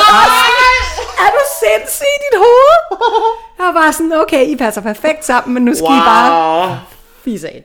er 1.18 1.30
du 1.30 1.40
sindssyg 1.60 2.04
i 2.04 2.18
dit 2.32 2.38
hoved? 2.38 3.00
Jeg 3.58 3.66
var 3.66 3.72
bare 3.72 3.92
sådan, 3.92 4.12
okay, 4.12 4.46
I 4.46 4.56
passer 4.56 4.80
perfekt 4.80 5.24
sammen, 5.24 5.54
men 5.54 5.62
nu 5.64 5.74
skal 5.74 5.84
wow. 5.88 5.96
I 5.96 6.00
bare 6.00 6.80
fise 7.24 7.48
af. 7.48 7.64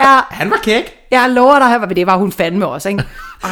Ja, 0.00 0.18
Han 0.30 0.50
var 0.50 0.56
kæk. 0.56 0.94
jeg 1.10 1.30
lover 1.30 1.58
dig, 1.58 1.82
at 1.82 1.96
det 1.96 2.06
var 2.06 2.16
hun 2.16 2.32
fandme 2.32 2.66
også, 2.66 2.88
ikke? 2.88 3.04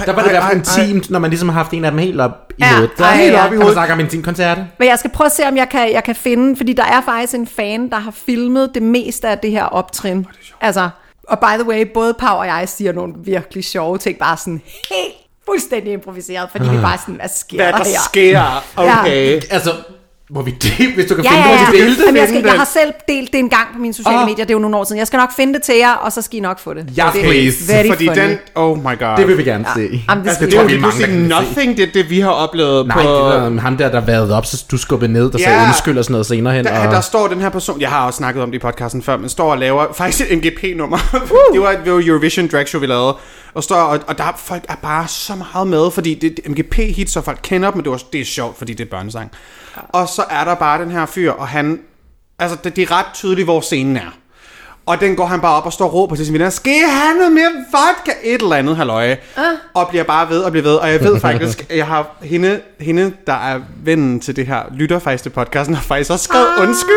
Der 0.06 0.12
var 0.12 0.22
det 0.22 0.32
ej, 0.32 0.32
der 0.32 0.40
ej, 0.40 0.52
intimt, 0.52 1.10
når 1.10 1.18
man 1.18 1.30
ligesom 1.30 1.48
har 1.48 1.54
haft 1.56 1.72
en 1.72 1.84
af 1.84 1.90
dem 1.90 1.98
helt 1.98 2.20
op 2.20 2.52
i 2.58 2.62
Ja, 2.62 2.74
hovedet. 2.74 2.90
Der 2.98 3.04
ej, 3.04 3.10
er 3.10 3.14
helt 3.16 3.32
ja. 3.32 3.46
op 3.46 3.52
i 3.52 3.56
hovedet. 3.56 3.58
Kan 3.58 3.66
man 3.66 3.72
snakke 3.74 3.92
om 3.92 4.00
intimkoncert? 4.00 4.58
Men 4.78 4.88
jeg 4.88 4.98
skal 4.98 5.10
prøve 5.10 5.26
at 5.26 5.32
se, 5.32 5.48
om 5.48 5.56
jeg 5.56 5.68
kan, 5.68 5.92
jeg 5.92 6.04
kan 6.04 6.14
finde, 6.14 6.56
fordi 6.56 6.72
der 6.72 6.84
er 6.84 7.00
faktisk 7.00 7.34
en 7.34 7.46
fan, 7.46 7.90
der 7.90 7.96
har 7.98 8.10
filmet 8.26 8.70
det 8.74 8.82
meste 8.82 9.28
af 9.28 9.38
det 9.38 9.50
her 9.50 9.64
optrin. 9.64 10.26
Altså, 10.60 10.88
og 11.28 11.38
by 11.40 11.58
the 11.58 11.64
way, 11.68 11.86
både 11.94 12.14
Pau 12.14 12.36
og 12.38 12.46
jeg 12.46 12.68
siger 12.68 12.92
nogle 12.92 13.12
virkelig 13.24 13.64
sjove 13.64 13.98
ting, 13.98 14.18
bare 14.18 14.36
sådan 14.36 14.62
helt 14.90 15.14
fuldstændig 15.48 15.92
improviseret, 15.92 16.48
fordi 16.50 16.68
vi 16.68 16.76
bare 16.76 16.98
sådan, 16.98 17.14
hvad 17.14 17.28
sker 17.28 17.56
Hvad 17.56 17.72
der 17.72 17.78
her? 17.78 17.98
sker. 18.08 18.64
Okay. 18.76 19.40
Altså, 19.50 19.70
må 20.30 20.42
vi 20.42 20.50
dele, 20.50 20.92
hvis 20.96 21.06
du 21.06 21.14
kan 21.14 21.24
Ja, 21.24 21.30
finde 21.30 21.48
ja, 21.48 21.52
det, 21.54 21.60
ja. 21.60 21.70
vi 21.70 21.78
dele 21.78 21.96
det? 21.96 22.02
Jamen, 22.06 22.16
jeg, 22.16 22.28
skal, 22.28 22.42
jeg 22.44 22.52
har 22.52 22.64
selv 22.64 22.92
delt 23.08 23.32
det 23.32 23.38
en 23.38 23.48
gang 23.48 23.66
på 23.74 23.78
mine 23.78 23.94
sociale 23.94 24.18
Ah. 24.18 24.26
medier, 24.26 24.44
det 24.44 24.50
er 24.50 24.54
jo 24.54 24.58
nogle 24.58 24.76
år 24.76 24.84
siden. 24.84 24.98
Jeg 24.98 25.06
skal 25.06 25.16
nok 25.16 25.32
finde 25.36 25.54
det 25.54 25.62
til 25.62 25.74
jer, 25.76 25.92
og 25.92 26.12
så 26.12 26.22
skal 26.22 26.36
I 26.36 26.40
nok 26.40 26.58
få 26.58 26.74
det. 26.74 26.86
Ja, 26.96 27.10
det, 27.14 27.22
please. 27.22 27.72
Very 27.72 27.88
Fordi 27.88 28.06
funny. 28.06 28.20
den, 28.20 28.38
oh 28.54 28.78
my 28.78 28.98
god. 28.98 29.16
Det 29.16 29.28
vil 29.28 29.38
vi 29.38 29.42
gerne 29.44 29.66
se. 29.76 29.80
Jamen, 30.08 30.24
det 30.24 30.30
Altså, 30.30 30.34
skal 30.34 30.46
det 30.46 30.52
I 30.52 30.56
er 30.56 30.76
jo 30.76 30.80
pludselig 30.80 31.10
nothing, 31.28 31.76
det, 31.76 31.94
det 31.94 32.10
vi 32.10 32.20
har 32.20 32.30
oplevet 32.30 32.86
Nej, 32.86 32.96
på... 32.96 33.02
det 33.02 33.08
var 33.10 33.60
ham 33.60 33.76
der, 33.76 33.90
der 33.90 34.00
vejede 34.00 34.36
op, 34.36 34.46
så 34.46 34.64
du 34.70 34.76
skubbede 34.78 35.12
ned, 35.12 35.30
der 35.30 35.38
sagde 35.38 35.52
Ja. 35.60 35.64
undskyld 35.66 35.98
og 35.98 36.04
sådan 36.04 36.12
noget 36.12 36.26
senere 36.26 36.54
hen. 36.54 36.64
Der, 36.64 36.86
og... 36.86 36.92
der 36.94 37.00
står 37.00 37.28
den 37.28 37.40
her 37.40 37.48
person, 37.48 37.80
jeg 37.80 37.88
har 37.90 38.06
også 38.06 38.16
snakket 38.16 38.42
om 38.42 38.50
det 38.50 38.56
i 38.58 38.60
podcasten 38.60 39.02
før, 39.02 39.16
men 39.16 39.28
står 39.28 39.50
og 39.50 39.58
laver 39.58 39.86
faktisk 39.94 40.30
et 40.30 40.38
MGP-nummer. 40.38 40.96
det, 41.52 41.60
var, 41.60 41.74
det 41.84 41.92
var 41.92 42.02
Eurovision 42.06 42.48
Drag 42.52 42.68
Show, 42.68 42.80
vi 42.80 42.86
lavede. 42.86 43.16
Og, 43.54 43.62
står, 43.62 43.76
og, 43.76 43.98
og 44.06 44.18
der 44.18 44.24
er, 44.24 44.32
folk 44.36 44.62
er 44.68 44.74
bare 44.82 45.08
så 45.08 45.32
meget 45.52 45.66
med, 45.66 45.90
fordi 45.90 46.14
det, 46.14 46.36
det 46.36 46.50
MGP-hit, 46.50 47.10
så 47.10 47.20
folk 47.20 47.38
kender 47.42 47.70
dem, 47.70 47.76
men 47.78 47.84
det, 47.84 47.92
var, 47.92 48.02
det 48.12 48.20
er 48.20 48.24
sjovt, 48.24 48.58
fordi 48.58 48.72
det 48.74 48.84
er 48.86 48.90
børnesang. 48.90 49.30
Og 49.88 50.08
så 50.08 50.24
er 50.30 50.44
der 50.44 50.54
bare 50.54 50.82
den 50.82 50.90
her 50.90 51.06
fyr, 51.06 51.32
og 51.32 51.48
han... 51.48 51.80
Altså, 52.38 52.58
det, 52.64 52.76
det 52.76 52.82
er 52.82 52.92
ret 52.92 53.06
tydeligt, 53.14 53.46
hvor 53.46 53.60
scenen 53.60 53.96
er. 53.96 54.10
Og 54.86 55.00
den 55.00 55.16
går 55.16 55.26
han 55.26 55.40
bare 55.40 55.56
op 55.56 55.66
og 55.66 55.72
står 55.72 55.84
og 55.84 55.94
råber 55.94 56.16
til 56.16 56.24
sin 56.26 56.34
venner, 56.34 56.50
skal 56.50 56.72
I 56.72 56.82
have 56.88 57.16
noget 57.16 57.32
mere 57.32 57.50
vodka? 57.72 58.12
Et 58.22 58.42
eller 58.42 58.56
andet, 58.56 58.76
halløje. 58.76 59.16
Uh. 59.36 59.42
Og 59.74 59.88
bliver 59.88 60.04
bare 60.04 60.30
ved 60.30 60.40
og 60.40 60.50
bliver 60.50 60.64
ved. 60.64 60.74
Og 60.74 60.92
jeg 60.92 61.00
ved 61.00 61.20
faktisk, 61.20 61.66
jeg 61.76 61.86
har 61.86 62.16
hende, 62.22 62.60
hende, 62.80 63.12
der 63.26 63.32
er 63.32 63.60
vennen 63.84 64.20
til 64.20 64.36
det 64.36 64.46
her, 64.46 64.62
lytter 64.72 64.98
faktisk 64.98 65.22
til 65.22 65.30
podcasten, 65.30 65.74
har 65.74 65.82
faktisk 65.82 66.10
også 66.10 66.24
skrevet 66.24 66.46
ah, 66.56 66.62
undskyld. 66.62 66.94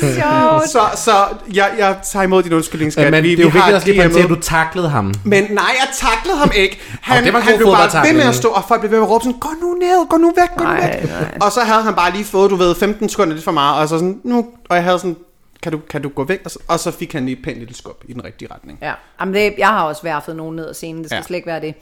Det 0.00 0.18
er 0.18 0.22
sjovt. 0.22 0.68
Så, 0.74 0.80
så 0.94 1.12
jeg, 1.54 1.70
jeg 1.78 1.96
tager 2.12 2.22
imod 2.22 2.42
din 2.42 2.52
undskyldning, 2.52 2.92
skat. 2.92 3.10
Men 3.10 3.24
vi, 3.24 3.30
det 3.30 3.38
er 3.38 3.42
jo 3.42 3.48
vi 3.48 3.54
vigtigt 3.54 3.74
også 3.74 3.86
lige 3.86 4.22
at 4.22 4.28
du 4.28 4.40
taklede 4.40 4.88
ham. 4.88 5.14
Men 5.24 5.44
nej, 5.50 5.64
jeg 5.78 5.88
taklede 5.94 6.38
ham 6.38 6.50
ikke. 6.54 6.80
Han, 7.00 7.18
Og 7.18 7.24
det 7.24 7.32
var 7.32 7.38
en 7.38 7.44
han 7.44 7.56
blev 7.56 7.66
bare 7.66 8.06
ved 8.06 8.12
med 8.12 8.22
at 8.22 8.34
stå, 8.34 8.48
og 8.48 8.64
folk 8.68 8.80
blev 8.80 8.90
ved 8.90 8.98
med 8.98 9.06
at 9.06 9.10
råbe 9.10 9.24
sådan, 9.24 9.38
gå 9.38 9.48
nu 9.62 9.74
ned, 9.74 10.08
gå 10.08 10.16
nu 10.16 10.32
væk, 10.36 10.48
gå 10.56 10.64
nu 10.64 10.70
Nej, 10.70 11.00
væk. 11.00 11.10
nej. 11.10 11.38
Og 11.40 11.52
så 11.52 11.60
havde 11.60 11.82
han 11.82 11.94
bare 11.94 12.12
lige 12.12 12.24
fået, 12.24 12.50
du 12.50 12.56
ved, 12.56 12.74
15 12.74 13.08
sekunder 13.08 13.34
lidt 13.34 13.44
for 13.44 13.52
meget, 13.52 13.82
og 13.82 13.88
så 13.88 13.94
sådan, 13.94 14.20
nu, 14.24 14.46
og 14.68 14.76
jeg 14.76 14.84
havde 14.84 14.98
sådan, 14.98 15.16
kan 15.62 15.72
du, 15.72 15.78
kan 15.78 16.02
du 16.02 16.08
gå 16.08 16.24
væk? 16.24 16.40
Og 16.44 16.50
så, 16.50 16.58
og 16.68 16.80
så 16.80 16.90
fik 16.90 17.12
han 17.12 17.24
lige 17.26 17.38
et 17.38 17.44
pænt 17.44 17.58
lille 17.58 17.74
skub 17.74 18.04
i 18.08 18.12
den 18.12 18.24
rigtige 18.24 18.48
retning. 18.54 18.78
Ja, 18.82 18.92
Jamen 19.20 19.34
det, 19.34 19.54
jeg 19.58 19.68
har 19.68 19.82
også 19.84 20.02
værfet 20.02 20.36
nogen 20.36 20.56
ned 20.56 20.68
ad 20.68 20.74
scenen, 20.74 21.02
det 21.02 21.10
skal 21.10 21.16
Ja. 21.16 21.18
ja. 21.20 21.22
slet 21.26 21.36
ikke 21.36 21.46
være 21.46 21.60
det. 21.60 21.74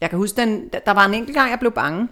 Jeg 0.00 0.10
kan 0.10 0.18
huske, 0.18 0.36
den, 0.40 0.68
der 0.86 0.92
var 0.92 1.04
en 1.04 1.14
enkelt 1.14 1.36
gang, 1.36 1.50
jeg 1.50 1.58
blev 1.58 1.72
bange. 1.72 2.08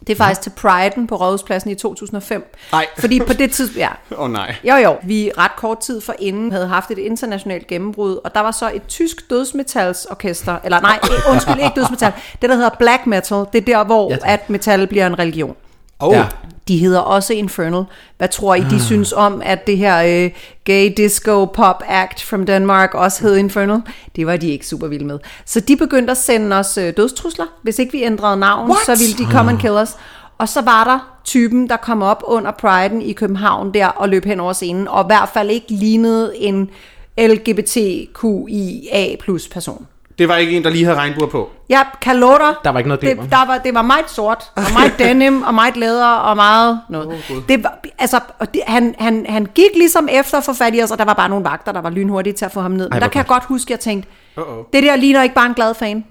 Det 0.00 0.10
er 0.10 0.16
faktisk 0.16 0.40
til 0.40 0.50
Pride'en 0.50 1.06
på 1.06 1.16
Rådhuspladsen 1.16 1.70
i 1.70 1.74
2005. 1.74 2.54
Nej. 2.72 2.86
Fordi 2.98 3.20
på 3.26 3.32
det 3.32 3.52
tidspunkt, 3.52 3.78
ja, 3.78 3.88
Åh 4.12 4.20
oh, 4.20 4.30
nej. 4.30 4.54
Jo 4.64 4.74
jo, 4.74 4.96
vi 5.02 5.30
ret 5.38 5.50
kort 5.56 5.78
tid 5.78 6.00
for 6.00 6.14
inden 6.18 6.52
havde 6.52 6.66
haft 6.66 6.90
et 6.90 6.98
internationalt 6.98 7.66
gennembrud, 7.66 8.16
og 8.24 8.34
der 8.34 8.40
var 8.40 8.50
så 8.50 8.70
et 8.74 8.82
tysk 8.88 9.30
dødsmetalsorkester, 9.30 10.58
eller 10.64 10.80
nej, 10.80 10.98
undskyld, 11.30 11.54
ikke 11.54 11.72
dødsmetal, 11.76 12.12
det 12.42 12.50
der 12.50 12.56
hedder 12.56 12.70
black 12.78 13.06
metal, 13.06 13.44
det 13.52 13.60
er 13.60 13.64
der, 13.64 13.84
hvor 13.84 14.10
Ja, 14.10 14.16
at 14.24 14.50
metal 14.50 14.86
bliver 14.86 15.06
en 15.06 15.18
religion. 15.18 15.56
Oh. 16.00 16.12
Ja. 16.12 16.26
De 16.68 16.78
hedder 16.78 17.00
også 17.00 17.32
Infernal. 17.34 17.84
Hvad 18.18 18.28
tror 18.28 18.54
I, 18.54 18.60
de 18.60 18.74
ah. 18.74 18.80
synes 18.80 19.12
om, 19.12 19.42
at 19.44 19.66
det 19.66 19.78
her 19.78 20.24
øh, 20.24 20.30
gay 20.64 20.92
disco 20.96 21.44
pop 21.44 21.82
act 21.88 22.22
from 22.22 22.46
Denmark 22.46 22.94
også 22.94 23.22
hed 23.22 23.36
Infernal? 23.36 23.80
Det 24.16 24.26
var 24.26 24.36
de 24.36 24.48
ikke 24.48 24.66
super 24.66 24.86
vilde 24.86 25.04
med. 25.04 25.18
Så 25.44 25.60
de 25.60 25.76
begyndte 25.76 26.10
at 26.10 26.16
sende 26.16 26.56
os 26.56 26.78
øh, 26.78 26.92
dødstrusler. 26.96 27.46
Hvis 27.62 27.78
ikke 27.78 27.92
vi 27.92 28.02
ændrede 28.02 28.36
navn, 28.36 28.70
What? 28.70 28.86
så 28.86 29.04
ville 29.04 29.24
de 29.26 29.32
come 29.32 29.50
and 29.50 29.58
kill 29.60 29.72
us. 29.72 29.96
Og 30.38 30.48
så 30.48 30.60
var 30.60 30.84
der 30.84 31.20
typen, 31.24 31.68
der 31.68 31.76
kom 31.76 32.02
op 32.02 32.22
under 32.26 32.52
Pride'en 32.52 33.02
i 33.02 33.12
København 33.12 33.74
der 33.74 33.86
og 33.86 34.08
løb 34.08 34.24
hen 34.24 34.40
over 34.40 34.52
scenen, 34.52 34.88
og 34.88 35.04
i 35.04 35.06
hvert 35.06 35.28
fald 35.28 35.50
ikke 35.50 35.66
lignede 35.70 36.36
en 36.36 36.70
LGBTQIA 37.18 39.16
plus 39.20 39.48
person. 39.48 39.86
Det 40.18 40.28
var 40.28 40.36
ikke 40.36 40.56
en, 40.56 40.64
der 40.64 40.70
lige 40.70 40.84
havde 40.84 40.96
regnbuer 40.96 41.26
på. 41.28 41.50
Jeg 41.68 41.84
kan 42.00 42.16
love 42.16 42.38
dig, 42.38 42.54
Der 42.64 42.70
var 42.70 42.78
ikke 42.78 42.88
noget 42.88 43.00
det, 43.00 43.16
der 43.30 43.46
var, 43.46 43.58
det 43.64 43.74
var 43.74 43.82
meget 43.82 44.10
sort, 44.10 44.44
og 44.56 44.62
meget 44.72 44.98
denim, 44.98 45.42
og 45.42 45.54
meget 45.54 45.76
læder, 45.76 46.06
og 46.06 46.36
meget 46.36 46.80
noget. 46.88 47.08
Oh, 47.08 47.36
det 47.48 47.64
var, 47.64 47.78
altså, 47.98 48.20
og 48.38 48.54
det, 48.54 48.62
han, 48.66 48.94
han, 48.98 49.26
han 49.28 49.46
gik 49.54 49.70
ligesom 49.76 50.08
efter 50.12 50.40
for 50.40 50.52
fat 50.52 50.74
i 50.74 50.82
os, 50.82 50.90
og 50.90 50.98
der 50.98 51.04
var 51.04 51.14
bare 51.14 51.28
nogle 51.28 51.44
vagter, 51.44 51.72
der 51.72 51.80
var 51.80 51.90
lynhurtige 51.90 52.32
til 52.32 52.44
at 52.44 52.52
få 52.52 52.60
ham 52.60 52.70
ned. 52.70 52.84
Men 52.88 52.92
Ej, 52.92 52.98
der 52.98 53.08
kan 53.08 53.18
jeg 53.18 53.26
godt 53.26 53.44
huske, 53.44 53.66
at 53.68 53.70
jeg 53.70 53.80
tænkte, 53.80 54.08
Uh-oh. 54.38 54.70
det 54.72 54.82
der 54.82 54.96
ligner 54.96 55.22
ikke 55.22 55.34
bare 55.34 55.46
en 55.46 55.54
glad 55.54 55.74
fan. 55.74 56.04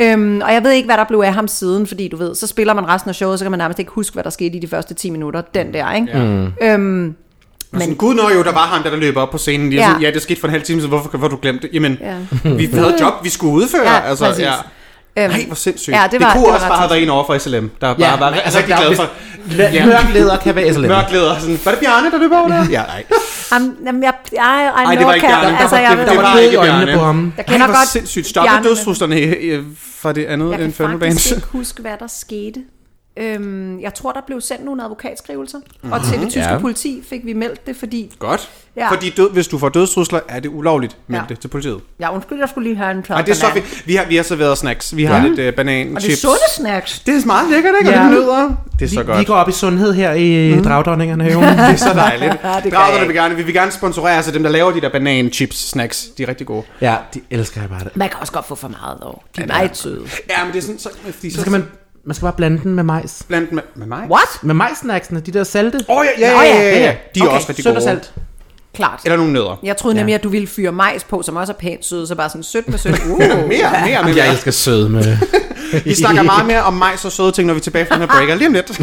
Øhm, 0.00 0.40
og 0.44 0.52
jeg 0.52 0.64
ved 0.64 0.70
ikke, 0.70 0.86
hvad 0.86 0.96
der 0.96 1.04
blev 1.04 1.18
af 1.18 1.34
ham 1.34 1.48
siden, 1.48 1.86
fordi 1.86 2.08
du 2.08 2.16
ved, 2.16 2.34
så 2.34 2.46
spiller 2.46 2.74
man 2.74 2.88
resten 2.88 3.08
af 3.08 3.14
showet, 3.14 3.38
så 3.38 3.44
kan 3.44 3.50
man 3.50 3.58
nærmest 3.58 3.78
ikke 3.78 3.90
huske, 3.92 4.14
hvad 4.14 4.24
der 4.24 4.30
skete 4.30 4.56
i 4.56 4.60
de 4.60 4.68
første 4.68 4.94
10 4.94 5.10
minutter. 5.10 5.40
Den 5.40 5.74
der, 5.74 5.92
ikke? 5.92 6.08
Mm. 6.18 6.52
Øhm, 6.66 7.14
Men 7.72 7.80
sådan, 7.80 7.94
gud 7.94 8.14
nå 8.14 8.28
jo, 8.30 8.42
der 8.42 8.52
var 8.52 8.66
ham, 8.66 8.82
der, 8.82 8.90
der 8.90 8.96
løb 8.96 9.16
op 9.16 9.30
på 9.30 9.38
scenen. 9.38 9.72
Jeg 9.72 9.76
Ja. 9.78 9.82
ja. 9.82 9.88
Sådan, 9.88 10.02
ja, 10.02 10.10
det 10.10 10.22
skete 10.22 10.40
for 10.40 10.46
en 10.48 10.52
halv 10.52 10.62
time 10.62 10.80
siden. 10.80 10.88
Hvorfor, 10.88 11.08
hvorfor 11.08 11.24
har 11.24 11.28
du 11.28 11.38
glemt 11.42 11.62
det? 11.62 11.70
Jamen, 11.72 11.98
Ja. 12.44 12.50
vi 12.50 12.66
havde 12.72 12.94
et 12.94 13.00
job, 13.00 13.12
vi 13.22 13.28
skulle 13.30 13.52
udføre. 13.52 13.90
Ja, 13.92 14.00
altså, 14.08 14.24
præcis. 14.24 14.44
ja. 14.44 14.52
øhm, 15.16 15.30
Ej, 15.32 15.44
hvor 15.46 15.54
sindssygt. 15.54 15.96
Ja, 15.96 16.02
det 16.10 16.20
var- 16.20 16.26
det 16.26 16.32
kunne 16.32 16.42
det 16.44 16.48
var 16.48 16.54
også 16.54 16.64
ret 16.66 16.70
bare 16.70 16.78
have 16.78 16.90
været 16.90 17.02
en 17.02 17.08
over 17.10 17.26
for 17.26 17.38
SLM, 17.38 17.70
der 17.80 17.88
Ja, 17.88 17.94
bare 17.94 18.20
var 18.20 18.30
men 18.30 18.38
altså, 18.44 18.58
rigtig 18.58 18.76
glad 18.76 18.96
for... 18.96 19.06
Ja. 19.58 19.86
Mørk 19.86 20.04
leder 20.14 20.36
kan 20.36 20.54
være 20.54 20.74
SLM. 20.74 20.88
Mørk 20.94 21.12
leder. 21.12 21.38
Sådan, 21.38 21.60
var 21.64 21.70
det 21.70 21.80
Bjarne, 21.80 22.10
der 22.10 22.18
løb 22.18 22.32
over 22.32 22.48
der? 22.48 22.64
ja, 22.70 22.82
nej. 22.82 23.04
Jamen, 23.86 24.02
jeg, 24.02 24.12
jeg, 24.32 24.72
I 24.76 24.84
Ej, 24.86 24.94
det 24.94 25.06
var 25.06 25.14
ikke 25.14 25.26
Bjarne. 25.26 25.60
Altså, 25.60 25.76
var, 25.76 25.82
jeg, 25.82 25.98
det, 25.98 26.08
det 26.08 26.16
var 26.16 26.22
var 26.22 26.38
ikke 26.38 26.56
Bjarne. 26.62 26.92
på 26.94 27.00
ham. 27.04 27.32
Jeg 27.36 27.46
kender 27.46 27.60
Ej, 27.60 27.66
hvor 27.66 27.76
godt 27.76 27.88
sindssygt. 27.88 28.26
Stoppe 28.26 28.50
øh, 29.42 29.62
fra 29.98 30.12
det 30.12 30.24
andet 30.24 30.50
Jeg 30.50 30.58
kan 30.58 30.72
faktisk 30.72 31.30
ikke 31.34 31.46
huske, 31.52 31.82
hvad 31.82 31.92
der 32.00 32.06
skete. 32.06 32.60
Øhm, 33.20 33.80
jeg 33.80 33.94
tror, 33.94 34.12
der 34.12 34.20
blev 34.26 34.40
sendt 34.40 34.64
nogle 34.64 34.82
advokatskrivelser, 34.84 35.58
mm-hmm. 35.58 35.92
og 35.92 36.04
til 36.04 36.20
det 36.20 36.28
tyske 36.28 36.40
Ja. 36.40 36.52
ja. 36.52 36.58
politi 36.58 37.02
fik 37.08 37.20
vi 37.24 37.32
meldt 37.32 37.66
det, 37.66 37.76
fordi... 37.76 38.12
Godt. 38.18 38.48
Ja. 38.76 38.90
Fordi 38.90 39.10
død, 39.10 39.30
hvis 39.30 39.48
du 39.48 39.58
får 39.58 39.68
dødstrusler, 39.68 40.20
er 40.28 40.40
det 40.40 40.48
ulovligt. 40.48 40.96
Meld 41.06 41.20
Ja. 41.20 41.26
det 41.28 41.40
til 41.40 41.48
politiet. 41.48 41.80
Ja, 42.00 42.14
undskyld, 42.14 42.38
jeg 42.38 42.48
skulle 42.48 42.68
lige 42.68 42.76
have 42.76 42.90
en 42.90 43.02
tør 43.02 43.14
Ej, 43.14 43.22
det 43.22 43.30
er 43.30 43.34
så 43.34 43.46
banan. 43.48 43.62
fint. 43.62 43.86
Vi 43.86 43.94
har, 43.94 44.04
vi 44.04 44.16
har 44.16 44.22
serveret 44.22 44.58
snacks. 44.58 44.96
Vi 44.96 45.04
har 45.04 45.26
lidt 45.28 45.48
uh, 45.48 45.54
banan, 45.54 45.86
Og 45.96 46.02
det 46.02 46.06
er 46.06 46.10
chips. 46.10 46.20
sunde 46.20 46.38
snacks. 46.56 46.98
Det 46.98 47.14
er 47.22 47.26
meget 47.26 47.50
lækkert, 47.50 47.72
ikke? 47.80 47.90
Ja. 47.92 48.04
Og 48.04 48.10
lidt 48.10 48.20
nødder. 48.20 48.48
Det 48.78 48.84
er 48.84 48.88
så 48.88 49.00
Vi, 49.00 49.06
godt. 49.06 49.18
vi 49.20 49.24
går 49.24 49.34
op 49.34 49.48
i 49.48 49.52
sundhed 49.52 49.92
her 49.94 50.12
i 50.12 50.54
mm. 50.54 50.62
Dragdronningerne 50.64 51.24
have. 51.24 51.40
Det 51.42 51.58
er 51.58 51.76
så 51.76 51.92
dejligt. 51.94 52.34
Ja, 52.44 52.60
det 52.64 52.72
jeg 52.72 53.04
vil 53.06 53.14
gerne, 53.16 53.34
vi 53.36 53.42
vil 53.42 53.54
gerne 53.54 53.70
sponsorere 53.72 54.16
altså 54.16 54.30
dem, 54.30 54.42
der 54.42 54.50
laver 54.50 54.70
de 54.72 54.80
der 54.80 54.88
banan 54.88 55.32
chips 55.32 55.68
snacks. 55.68 56.06
De 56.18 56.22
er 56.22 56.28
rigtig 56.28 56.46
gode. 56.46 56.62
ja, 56.80 56.96
de 57.14 57.20
elsker 57.30 57.60
jeg 57.60 57.70
bare 57.70 57.84
det. 57.84 57.96
Man 57.96 58.08
kan 58.08 58.18
også 58.20 58.32
godt 58.32 58.46
få 58.46 58.54
for 58.54 58.68
meget, 58.68 58.98
dog. 59.02 59.22
De 59.36 59.42
er 59.42 59.46
meget 59.46 59.76
søde. 59.76 60.02
Ja, 60.30 60.44
men 60.44 60.52
det 60.52 60.58
er 60.58 60.62
sådan, 60.62 60.78
så, 60.78 60.88
fordi 61.14 61.30
Så 61.30 61.34
så 61.36 61.40
skal 61.40 61.50
man, 61.52 61.64
man 62.08 62.14
skal 62.14 62.24
bare 62.24 62.32
blande 62.32 62.62
den 62.62 62.74
med 62.74 62.84
majs. 62.84 63.22
blandt 63.28 63.52
med, 63.52 63.62
med 63.74 63.86
mig. 63.86 64.06
What? 64.10 64.28
Med 64.42 64.54
majsnacksene, 64.54 65.20
de 65.20 65.32
der 65.32 65.44
salte. 65.44 65.78
Åh, 65.88 65.96
oh, 65.96 66.06
ja, 66.18 66.30
ja, 66.30 66.42
ja, 66.42 66.42
ja, 66.42 66.54
ja, 66.54 66.62
ja, 66.62 66.78
ja, 66.78 66.84
ja. 66.84 66.94
De 67.14 67.20
er 67.20 67.24
Okay, 67.24 67.34
også 67.34 67.48
rigtig 67.48 67.62
sødt 67.62 67.72
gode. 67.74 67.78
og 67.78 67.82
salt. 67.82 68.12
Klart. 68.74 69.00
Eller 69.04 69.16
nogle 69.16 69.32
nødder. 69.32 69.60
Jeg 69.62 69.76
troede 69.76 69.96
nemlig, 69.96 70.14
at 70.14 70.22
du 70.22 70.28
ville 70.28 70.46
fyre 70.46 70.72
majs 70.72 71.04
på, 71.04 71.22
som 71.22 71.36
også 71.36 71.52
er 71.52 71.56
pænt 71.56 71.84
sød, 71.84 72.06
så 72.06 72.14
bare 72.14 72.28
sådan 72.28 72.42
sødt 72.42 72.68
med 72.68 72.78
sødt. 72.78 73.00
Uh. 73.10 73.18
Mere, 73.18 73.38
mere, 73.48 73.70
mere. 73.86 74.02
mere. 74.04 74.16
Jeg 74.16 74.30
elsker 74.32 74.50
søde 74.50 74.88
med. 74.88 75.16
Vi 75.84 75.94
snakker 75.94 76.22
meget 76.22 76.46
mere 76.46 76.62
om 76.62 76.74
majs 76.74 77.04
og 77.04 77.12
søde 77.12 77.32
ting, 77.32 77.46
når 77.46 77.54
vi 77.54 77.58
er 77.58 77.62
tilbage 77.62 77.86
fra 77.86 77.94
den 77.94 78.00
her 78.00 78.08
breaker. 78.08 78.34
Lige 78.34 78.48
om 78.48 78.52
lidt. 78.52 78.80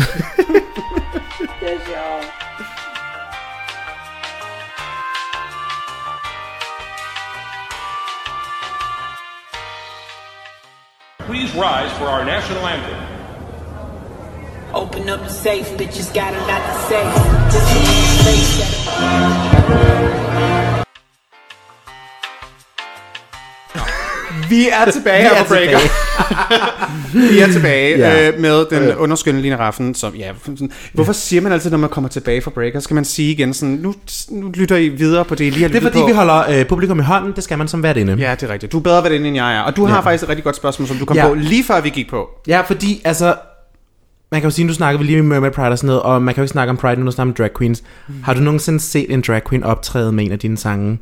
Please 11.28 11.53
rise 11.55 11.95
for 11.95 12.05
our 12.05 12.23
national 12.23 12.63
anthem. 12.65 13.14
Open 14.76 15.09
up 15.09 15.19
the 15.21 15.30
safe, 15.30 15.78
bitches 15.78 16.09
got 16.13 16.34
a 16.34 16.39
lot 16.49 16.61
to 16.67 16.73
say. 16.89 17.03
That 17.53 18.45
Vi 24.49 24.69
er 24.69 24.91
tilbage 24.91 25.17
Vi 25.23 25.23
her 25.30 25.36
er 25.36 25.43
på 25.43 25.47
breaker. 25.49 25.78
vi 27.32 27.39
er 27.39 27.47
tilbage 27.47 27.97
Ja. 27.97 28.28
øh, 28.32 28.39
med 28.39 28.65
den 28.69 28.95
underskyndende 28.95 29.41
Line 29.41 29.57
Raffen. 29.57 29.95
Som, 29.95 30.15
ja, 30.15 30.32
sådan, 30.45 30.71
hvorfor 30.93 31.13
siger 31.13 31.41
man 31.41 31.51
altid, 31.51 31.69
når 31.71 31.78
man 31.78 31.89
kommer 31.89 32.07
tilbage 32.09 32.41
fra 32.41 32.51
breaker, 32.51 32.80
skal 32.80 32.93
man 32.95 33.05
sige 33.05 33.32
igen 33.32 33.53
sådan, 33.53 33.76
nu, 33.76 33.93
nu 34.30 34.49
lytter 34.55 34.76
I 34.76 34.88
videre 34.89 35.26
på 35.26 35.36
det, 35.36 35.45
I 35.45 35.49
lige 35.49 35.61
har 35.61 35.67
Det 35.67 35.76
er 35.76 35.80
lyttet 35.80 35.91
fordi, 35.93 36.01
på. 36.03 36.07
vi 36.07 36.13
holder 36.13 36.59
øh, 36.59 36.65
publikum 36.65 36.99
i 36.99 37.03
hånden. 37.03 37.34
Det 37.36 37.43
skal 37.43 37.57
man 37.57 37.67
som 37.67 37.80
hvert 37.80 37.97
inde. 37.97 38.13
Ja, 38.19 38.32
det 38.36 38.43
er 38.49 38.53
rigtigt. 38.53 38.71
Du 38.71 38.78
er 38.78 38.82
bedre 38.84 39.09
det, 39.09 39.26
end 39.26 39.36
jeg 39.36 39.55
er. 39.55 39.61
Og 39.61 39.76
du 39.76 39.86
har 39.86 39.95
Ja. 39.95 40.01
faktisk 40.01 40.23
et 40.23 40.30
rigtig 40.30 40.43
godt 40.43 40.55
spørgsmål, 40.55 40.88
som 40.88 40.97
du 40.97 41.05
kom 41.05 41.17
Ja. 41.17 41.28
på 41.28 41.34
lige 41.34 41.63
før 41.63 41.82
vi 41.82 41.89
gik 41.89 42.09
på. 42.09 42.28
Ja, 42.47 42.61
fordi 42.61 43.01
altså... 43.05 43.36
Man 44.32 44.41
kan 44.41 44.49
jo 44.49 44.55
sige, 44.55 44.65
nu 44.65 44.73
snakker 44.73 44.97
vi 44.99 45.03
lige 45.05 45.15
med 45.21 45.23
Mermaid 45.30 45.51
Pride 45.51 45.69
og 45.69 45.78
sådan 45.78 45.88
noget, 45.88 46.01
og 46.01 46.21
man 46.21 46.34
kan 46.34 46.41
jo 46.41 46.43
ikke 46.43 46.51
snakke 46.51 46.69
om 46.71 46.78
Pride, 46.78 47.01
nu 47.01 47.11
snakker 47.11 47.32
om 47.32 47.36
drag 47.36 47.49
queens. 47.57 47.84
Mm. 48.07 48.23
Har 48.23 48.34
du 48.34 48.39
nogensinde 48.39 48.80
set 48.80 49.13
en 49.13 49.23
drag 49.28 49.41
queen 49.49 49.63
optræde 49.63 50.11
med 50.11 50.26
en 50.26 50.32
af 50.32 50.39
dine 50.39 50.57
sange? 50.57 50.99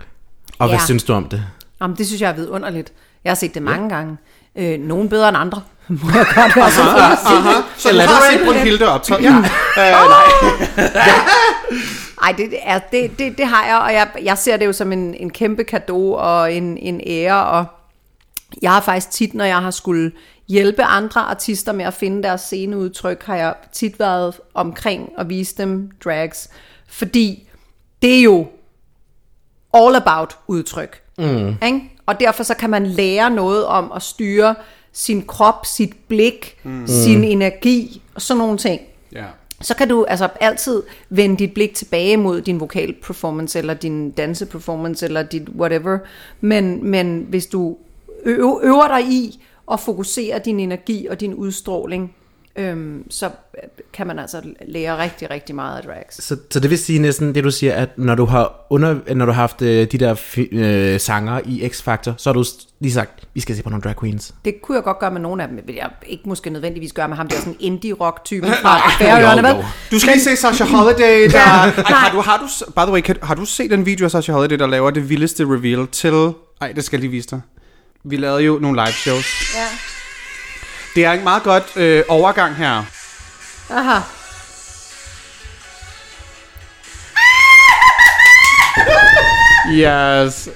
Og 0.60 0.68
hvad 0.68 0.78
Ja. 0.80 0.86
synes 0.86 1.04
du 1.04 1.14
om 1.14 1.26
det? 1.26 1.44
Jamen, 1.82 1.98
det 1.98 2.08
synes 2.08 2.22
jeg 2.22 2.30
er 2.30 2.34
vidunderligt. 2.36 2.94
Jeg 3.24 3.30
har 3.30 3.36
set 3.36 3.54
det 3.54 3.62
mange 3.62 3.90
gange. 3.90 4.18
Øh, 4.56 4.80
nogen 4.80 5.10
bedre 5.10 5.30
end 5.30 5.38
andre, 5.38 5.62
må 5.88 6.10
jeg 6.16 6.26
godt 6.36 6.56
være 6.56 6.72
så. 6.72 6.82
Aha, 6.82 7.54
så 7.78 7.90
du 7.90 7.90
Eller 7.90 8.04
har 8.04 8.20
du- 8.20 8.26
set 8.38 8.46
Brunhilde 8.46 8.88
optræde? 8.90 9.22
Ja. 9.24 9.30
Øh, 9.30 10.10
nej. 10.10 10.88
Ej, 12.24 12.32
det, 12.38 12.52
det 12.52 12.60
er, 12.64 12.80
det, 12.80 13.20
det, 13.20 13.38
det 13.38 13.48
har 13.48 13.66
jeg, 13.66 13.78
og 13.78 13.94
jeg, 13.94 14.08
jeg 14.26 14.38
ser 14.38 14.58
det 14.58 14.66
jo 14.66 14.74
som 14.74 14.92
en, 14.92 15.14
en 15.20 15.30
kæmpe 15.30 15.64
gave 15.64 16.18
og 16.18 16.54
en, 16.54 16.78
en 16.78 17.02
ære, 17.08 17.44
og 17.46 17.66
jeg 18.62 18.72
har 18.72 18.82
faktisk 18.82 19.12
tit, 19.12 19.34
når 19.34 19.46
jeg 19.46 19.58
har 19.58 19.72
skulle 19.72 20.12
hjælpe 20.48 20.84
andre 20.84 21.22
artister 21.22 21.72
med 21.72 21.86
at 21.86 21.94
finde 21.94 22.24
deres 22.24 22.42
sceneudtryk, 22.42 23.24
har 23.24 23.36
jeg 23.36 23.56
tit 23.72 24.00
været 24.00 24.36
omkring 24.54 25.12
og 25.18 25.30
vise 25.30 25.56
dem 25.58 25.92
drags, 26.04 26.50
fordi 26.88 27.50
det 28.02 28.18
er 28.20 28.22
jo 28.22 28.48
all 29.74 29.96
about 29.96 30.38
udtryk. 30.48 31.02
Mm. 31.18 31.48
Ikke? 31.66 31.92
Og 32.06 32.20
derfor 32.20 32.44
så 32.44 32.54
kan 32.54 32.70
man 32.70 32.88
lære 32.88 33.30
noget 33.30 33.66
om 33.66 33.92
at 33.96 34.02
styre 34.02 34.56
sin 34.94 35.26
krop, 35.26 35.66
sit 35.66 35.94
blik, 36.08 36.58
mm. 36.64 36.88
sin 36.88 37.24
energi 37.24 38.02
og 38.16 38.22
sådan 38.22 38.38
nogle 38.38 38.58
ting 38.58 38.82
Ja. 39.16 39.26
så 39.62 39.76
kan 39.76 39.88
du 39.90 40.06
altså 40.06 40.30
altid 40.40 40.84
vende 41.10 41.38
dit 41.38 41.54
blik 41.54 41.74
tilbage 41.74 42.18
mod 42.18 42.42
din 42.42 42.60
vokal 42.60 42.94
performance, 43.04 43.60
eller 43.60 43.74
din 43.74 44.12
danse 44.12 44.46
performance, 44.46 45.06
eller 45.06 45.24
dit 45.24 45.50
whatever. 45.50 45.98
Men, 46.42 46.86
men 46.90 47.26
hvis 47.30 47.46
du 47.46 47.78
øver, 48.26 48.60
øver 48.64 48.88
dig 48.88 49.08
i 49.08 49.44
at 49.72 49.80
fokusere 49.80 50.40
din 50.46 50.60
energi 50.60 51.08
og 51.08 51.20
din 51.20 51.34
udstråling, 51.34 52.16
øhm, 52.56 53.04
så 53.10 53.30
kan 53.94 54.08
man 54.08 54.20
altså 54.20 54.42
lære 54.68 55.04
rigtig, 55.04 55.30
rigtig 55.30 55.56
meget 55.56 55.78
af 55.78 55.84
drags. 55.84 56.24
Så, 56.24 56.38
så 56.50 56.60
det 56.60 56.70
vil 56.70 56.78
sige 56.78 57.00
næsten 57.00 57.36
det, 57.36 57.44
du 57.44 57.52
siger, 57.52 57.74
at 57.74 57.90
når 57.98 58.16
du 58.16 58.26
har, 58.26 58.66
under, 58.70 59.14
når 59.14 59.26
du 59.26 59.32
har 59.32 59.42
haft 59.42 59.62
øh, 59.62 59.88
de 59.92 59.98
der 59.98 60.16
øh, 60.52 61.00
sanger 61.00 61.40
i 61.46 61.68
X-Factor, 61.68 62.14
så 62.18 62.30
har 62.30 62.34
du 62.34 62.46
lige 62.80 62.94
sagt, 62.94 63.28
vi 63.34 63.42
skal 63.42 63.56
se 63.56 63.64
på 63.64 63.70
nogle 63.70 63.82
drag 63.82 63.96
queens. 64.00 64.34
Det 64.46 64.62
kunne 64.62 64.76
jeg 64.76 64.84
godt 64.84 65.00
gøre 65.00 65.12
med 65.12 65.22
nogle 65.22 65.44
af 65.44 65.50
dem, 65.50 65.60
men 65.66 65.76
jeg 65.76 65.90
ikke 66.06 66.30
måske 66.30 66.50
nødvendigvis 66.50 66.94
gøre 66.94 67.08
med 67.08 67.18
ham 67.18 67.28
der 67.28 67.36
sådan 67.36 67.56
indie-rock-typen 67.60 68.50
fra 68.62 68.90
Færøerne, 68.90 69.48
vel? 69.48 69.66
Du 69.92 70.00
skal 70.00 70.14
lige 70.14 70.24
se 70.24 70.36
Sasha 70.36 70.66
Holiday, 70.66 71.28
der... 71.32 71.40
Ej, 71.40 71.70
har 71.70 71.90
nej. 71.90 72.10
du, 72.14 72.22
har 72.22 72.38
du, 72.38 72.72
by 72.72 72.86
the 72.86 72.92
way, 72.92 73.02
kan, 73.02 73.16
har 73.24 73.36
du 73.36 73.46
set 73.46 73.72
den 73.72 73.86
video 73.86 74.06
af 74.06 74.12
Sasha 74.12 74.34
Holiday, 74.34 74.60
der 74.60 74.68
laver 74.68 74.92
det 74.92 75.10
vildeste 75.10 75.44
reveal 75.44 75.88
til... 75.88 76.34
Ej, 76.62 76.72
det 76.72 76.84
skal 76.84 76.98
jeg 76.98 77.02
lige 77.02 77.12
vise 77.12 77.30
dig. 77.30 77.42
Vi 78.06 78.18
lavede 78.18 78.44
jo 78.44 78.60
nogle 78.62 78.84
live 78.86 78.94
shows. 78.94 79.56
Ja. 79.56 79.68
Det 80.96 81.06
er 81.06 81.12
en 81.12 81.24
meget 81.24 81.44
godt 81.44 81.78
øh, 81.78 82.04
overgang 82.08 82.56
her. 82.56 82.84
Aha. 83.70 84.00
Yes. 89.72 90.50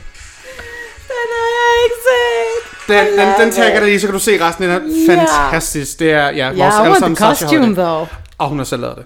Den 1.08 1.28
har 1.34 1.48
jeg 1.58 1.84
ikke 1.84 1.95
set. 2.08 2.88
Den, 2.88 3.20
den, 3.20 3.39
den 3.39 3.52
tagger 3.52 3.80
dig 3.80 3.88
lige, 3.88 4.00
så 4.00 4.08
kan 4.08 4.14
du 4.14 4.20
se 4.20 4.45
resten. 4.45 4.64
Den 4.64 4.72
er 4.72 5.16
fantastisk. 5.16 6.00
Det 6.00 6.12
er, 6.12 6.30
ja, 6.30 6.48
vores 6.48 6.76
I 6.76 6.78
alle 6.86 7.00
sammen 7.00 7.16
Sasha 7.16 7.45
costume, 7.45 7.76
though. 7.76 8.08
Og 8.38 8.50
hun 8.50 8.58
har 8.58 8.66
selv 8.66 8.82
lavet 8.82 8.98
det. 8.98 9.06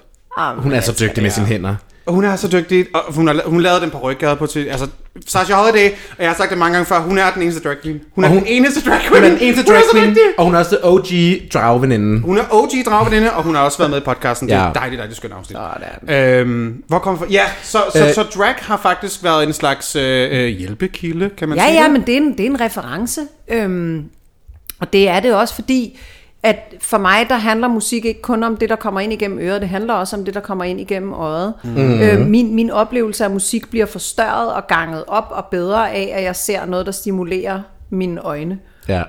Hun 0.58 0.72
er 0.72 0.82
så 0.82 0.96
dygtig 1.00 1.24
med 1.24 1.32
sine 1.32 1.46
hænder. 1.46 1.76
Og 2.06 2.14
hun 2.14 2.24
er 2.24 2.36
så 2.36 2.47
dygtig, 2.47 2.86
og 2.93 3.14
hun, 3.14 3.28
har, 3.28 3.41
hun 3.45 3.62
lavede 3.62 3.82
den 3.82 3.89
på 3.89 3.97
rygade 3.97 4.36
på 4.36 4.45
til, 4.47 4.66
altså, 4.66 4.88
Sasha 5.28 5.54
Holiday, 5.56 5.89
og 5.89 6.18
jeg 6.24 6.30
har 6.30 6.36
sagt 6.38 6.49
det 6.49 6.58
mange 6.58 6.74
gange 6.74 6.86
før, 6.86 6.99
hun 6.99 7.18
er 7.18 7.32
den 7.34 7.41
eneste 7.41 7.62
drag 7.70 7.76
queen. 7.84 8.02
Hun 8.16 8.24
er 8.24 8.28
Og 8.28 8.34
hun, 8.34 8.39
hun- 8.39 8.47
den 8.47 8.54
eneste 8.54 8.89
drag 8.89 8.99
Hun 8.99 9.18
queen. 9.18 9.24
er 9.24 9.30
den 9.30 9.38
eneste 9.41 9.64
Hun 9.64 9.72
er 9.76 9.80
drag 9.80 9.84
så 9.91 9.97
queen, 9.97 10.10
dygtig. 10.10 10.24
og 10.38 10.45
hun 10.45 10.56
er 10.56 10.60
også 10.60 10.78
OG 10.84 11.08
dragveninde. 11.54 12.22
Hun 12.22 12.38
er 12.38 12.43
OG 12.52 12.70
dragveninde, 12.86 13.34
og 13.34 13.43
hun 13.43 13.56
har 13.56 13.62
også 13.62 13.78
været 13.78 13.89
med 13.91 13.97
i 13.97 14.04
podcasten. 14.06 14.47
Det 14.47 14.56
er 14.56 14.62
Ja. 14.64 14.70
et 14.70 14.76
dejligt, 14.76 14.97
dejligt 14.99 15.18
skønt 15.18 15.34
afsnit. 15.34 15.58
Sådan. 16.08 16.16
Øhm, 16.16 16.84
hvor 16.88 16.99
kommer 16.99 17.20
fra? 17.20 17.26
Ja, 17.30 17.43
så, 17.64 17.78
så, 17.95 18.08
Øh. 18.08 18.14
så 18.14 18.24
drag 18.24 18.54
har 18.58 18.78
faktisk 18.78 19.24
været 19.24 19.43
en 19.47 19.54
slags 19.54 19.95
øh, 19.95 20.30
øh, 20.32 20.47
hjælpekilde, 20.47 21.30
kan 21.38 21.49
man 21.49 21.58
Ja, 21.58 21.64
sige 21.66 21.78
ja, 21.78 21.84
det? 21.84 21.91
men 21.91 22.02
det 22.02 22.14
er 22.14 22.18
en, 22.18 22.32
det 22.38 22.39
er 22.45 22.49
en 22.49 22.62
reference. 22.62 23.22
Øhm, 23.52 24.04
og 24.80 24.93
det 24.93 25.10
er 25.10 25.20
det 25.20 25.34
også, 25.34 25.56
fordi 25.56 25.99
at 26.44 26.76
for 26.80 26.98
mig, 26.98 27.30
der 27.30 27.36
handler 27.36 27.68
musik 27.68 28.06
ikke 28.06 28.22
kun 28.22 28.44
om 28.44 28.58
det, 28.58 28.70
der 28.70 28.76
kommer 28.76 29.00
ind 29.00 29.14
igennem 29.14 29.39
øret, 29.39 29.62
det 29.62 29.70
handler 29.70 29.94
også 29.94 30.16
om 30.16 30.26
det, 30.26 30.34
der 30.34 30.39
kommer 30.39 30.64
ind 30.64 30.80
igennem 30.80 31.14
øjet. 31.14 31.54
Mm. 31.64 32.02
Øh, 32.02 32.28
min, 32.28 32.56
min 32.56 32.70
oplevelse 32.70 33.24
af 33.24 33.32
musik 33.32 33.70
bliver 33.70 33.86
forstørret 33.86 34.54
og 34.54 34.68
ganget 34.68 35.04
op 35.08 35.28
og 35.30 35.46
bedre 35.46 35.92
af, 35.92 36.12
at 36.14 36.24
jeg 36.24 36.36
ser 36.36 36.66
noget, 36.66 36.86
der 36.86 36.92
stimulerer 36.92 37.62
mine 37.89 38.22
øjne. 38.22 38.60
Ja. 38.88 39.04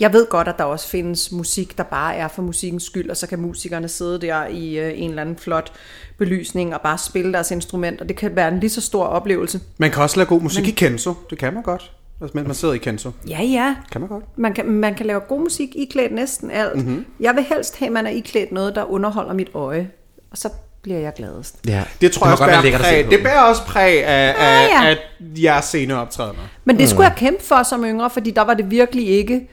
Jeg 0.00 0.12
ved 0.12 0.26
godt, 0.26 0.48
at 0.48 0.58
der 0.58 0.64
også 0.64 0.88
findes 0.88 1.32
musik, 1.32 1.78
der 1.78 1.84
bare 1.84 2.14
er 2.16 2.28
for 2.28 2.42
musikkens 2.42 2.82
skyld, 2.82 3.10
og 3.10 3.16
så 3.16 3.26
kan 3.26 3.38
musikerne 3.38 3.88
sidde 3.88 4.20
der 4.20 4.46
i 4.46 4.78
øh, 4.78 4.92
en 4.94 5.10
eller 5.10 5.22
anden 5.22 5.36
flot 5.36 5.72
belysning 6.18 6.74
og 6.74 6.80
bare 6.80 6.98
spille 6.98 7.32
deres 7.32 7.50
instrument, 7.50 8.00
og 8.00 8.08
det 8.08 8.16
kan 8.16 8.36
være 8.36 8.48
en 8.48 8.60
lige 8.60 8.70
så 8.70 8.80
stor 8.80 9.04
oplevelse. 9.04 9.60
Man 9.78 9.90
kan 9.90 10.02
også 10.02 10.16
lave 10.16 10.26
god 10.26 10.40
musik 10.40 10.62
men... 10.62 10.68
i 10.68 10.72
Kenzo. 10.72 11.14
Det 11.30 11.38
kan 11.38 11.54
man 11.54 11.62
godt. 11.62 11.92
Altså, 12.22 12.36
mens 12.36 12.46
man 12.46 12.54
sidder 12.54 12.74
i 12.74 12.78
Kenzo. 12.78 13.10
Ja, 13.28 13.42
ja. 13.42 13.74
Kan 13.92 14.00
man 14.00 14.08
godt. 14.10 14.24
Man 14.36 14.54
kan, 14.54 14.66
man 14.66 14.94
kan 14.94 15.06
lave 15.06 15.20
god 15.20 15.40
musik 15.40 15.68
iklædt 15.74 16.12
næsten 16.12 16.50
alt. 16.50 16.76
Mhm. 16.76 16.86
Mm-hmm. 16.86 17.04
Jeg 17.20 17.34
vil 17.36 17.44
helst 17.44 17.78
have, 17.78 17.86
at 17.86 17.92
man 17.92 18.06
er 18.06 18.10
iklædt 18.10 18.52
noget, 18.52 18.74
der 18.74 18.84
underholder 18.84 19.32
mit 19.34 19.50
øje. 19.54 19.90
Og 20.30 20.38
så 20.38 20.48
bliver 20.82 20.98
jeg 20.98 21.12
gladest. 21.16 21.56
ja. 21.68 21.82
Det 22.00 22.12
tror 22.12 22.26
må 22.26 22.28
jeg 22.28 22.32
også 22.32 22.44
godt 22.44 22.62
bærer 22.64 22.74
at 22.74 22.80
præg. 22.80 23.10
Det 23.10 23.22
bærer 23.22 23.40
også 23.42 23.62
præg 23.66 24.04
af, 24.04 24.28
af, 24.28 24.34
Ja, 24.38 24.84
ja. 24.84 24.90
af 24.90 24.96
jeres 25.42 25.64
sceneoptrædener. 25.64 26.42
Men 26.64 26.78
det 26.78 26.88
skulle 26.88 27.06
jeg 27.06 27.16
kæmpe 27.16 27.42
for 27.44 27.62
som 27.62 27.84
yngre, 27.84 28.10
fordi 28.10 28.30
der 28.30 28.42
var 28.42 28.54
det 28.54 28.70
virkelig 28.70 29.08
ikke 29.08 29.48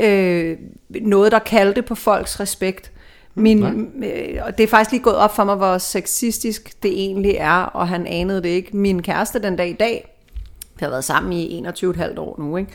øh, 0.00 0.56
noget, 0.90 1.32
der 1.32 1.38
kaldte 1.38 1.82
på 1.82 1.94
folks 1.94 2.40
respekt. 2.40 2.90
Min, 3.34 3.64
øh, 4.04 4.40
og 4.46 4.58
det 4.58 4.64
er 4.64 4.68
faktisk 4.68 4.90
lige 4.90 5.02
gået 5.02 5.16
op 5.16 5.36
for 5.36 5.44
mig, 5.44 5.54
hvor 5.56 5.78
sexistisk 5.78 6.82
det 6.82 6.90
egentlig 6.90 7.36
er, 7.38 7.62
og 7.62 7.88
han 7.88 8.06
anede 8.06 8.42
det 8.42 8.48
ikke. 8.48 8.76
Min 8.76 9.02
kæreste 9.02 9.42
den 9.42 9.56
dag 9.56 9.68
i 9.68 9.72
dag, 9.72 10.11
har 10.86 10.90
været 10.90 11.04
sammen 11.04 11.32
i 11.32 11.64
21,5 11.68 12.18
år 12.18 12.36
nu, 12.38 12.56
ikke? 12.56 12.70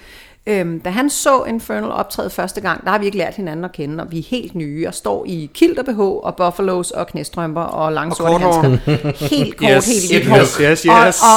Øhm, 0.47 0.79
da 0.79 0.89
han 0.89 1.09
så 1.09 1.43
Infernal 1.43 1.91
optræde 1.91 2.29
første 2.29 2.61
gang, 2.61 2.83
der 2.85 2.91
har 2.91 2.97
vi 2.97 3.05
ikke 3.05 3.17
lært 3.17 3.35
hinanden 3.35 3.65
at 3.65 3.71
kende, 3.71 4.03
og 4.03 4.11
vi 4.11 4.19
er 4.19 4.23
helt 4.29 4.55
nye, 4.55 4.87
og 4.87 4.93
står 4.93 5.25
i 5.27 5.51
kilt 5.53 5.79
og 5.79 5.85
BH, 5.85 5.99
og 5.99 6.35
buffalos, 6.35 6.91
og 6.91 7.07
knæstrømper, 7.07 7.61
og 7.61 7.91
lange 7.93 8.15
sorte 8.15 8.31
kort 8.31 8.41
hår. 8.41 8.61
handsker. 8.61 9.27
Helt 9.35 9.57
kort, 9.57 9.69
Yes, 9.69 10.11
helt 10.11 10.25
yes, 10.25 10.55
yes, 10.55 10.81
yes. 10.81 10.87
Og, 10.89 10.95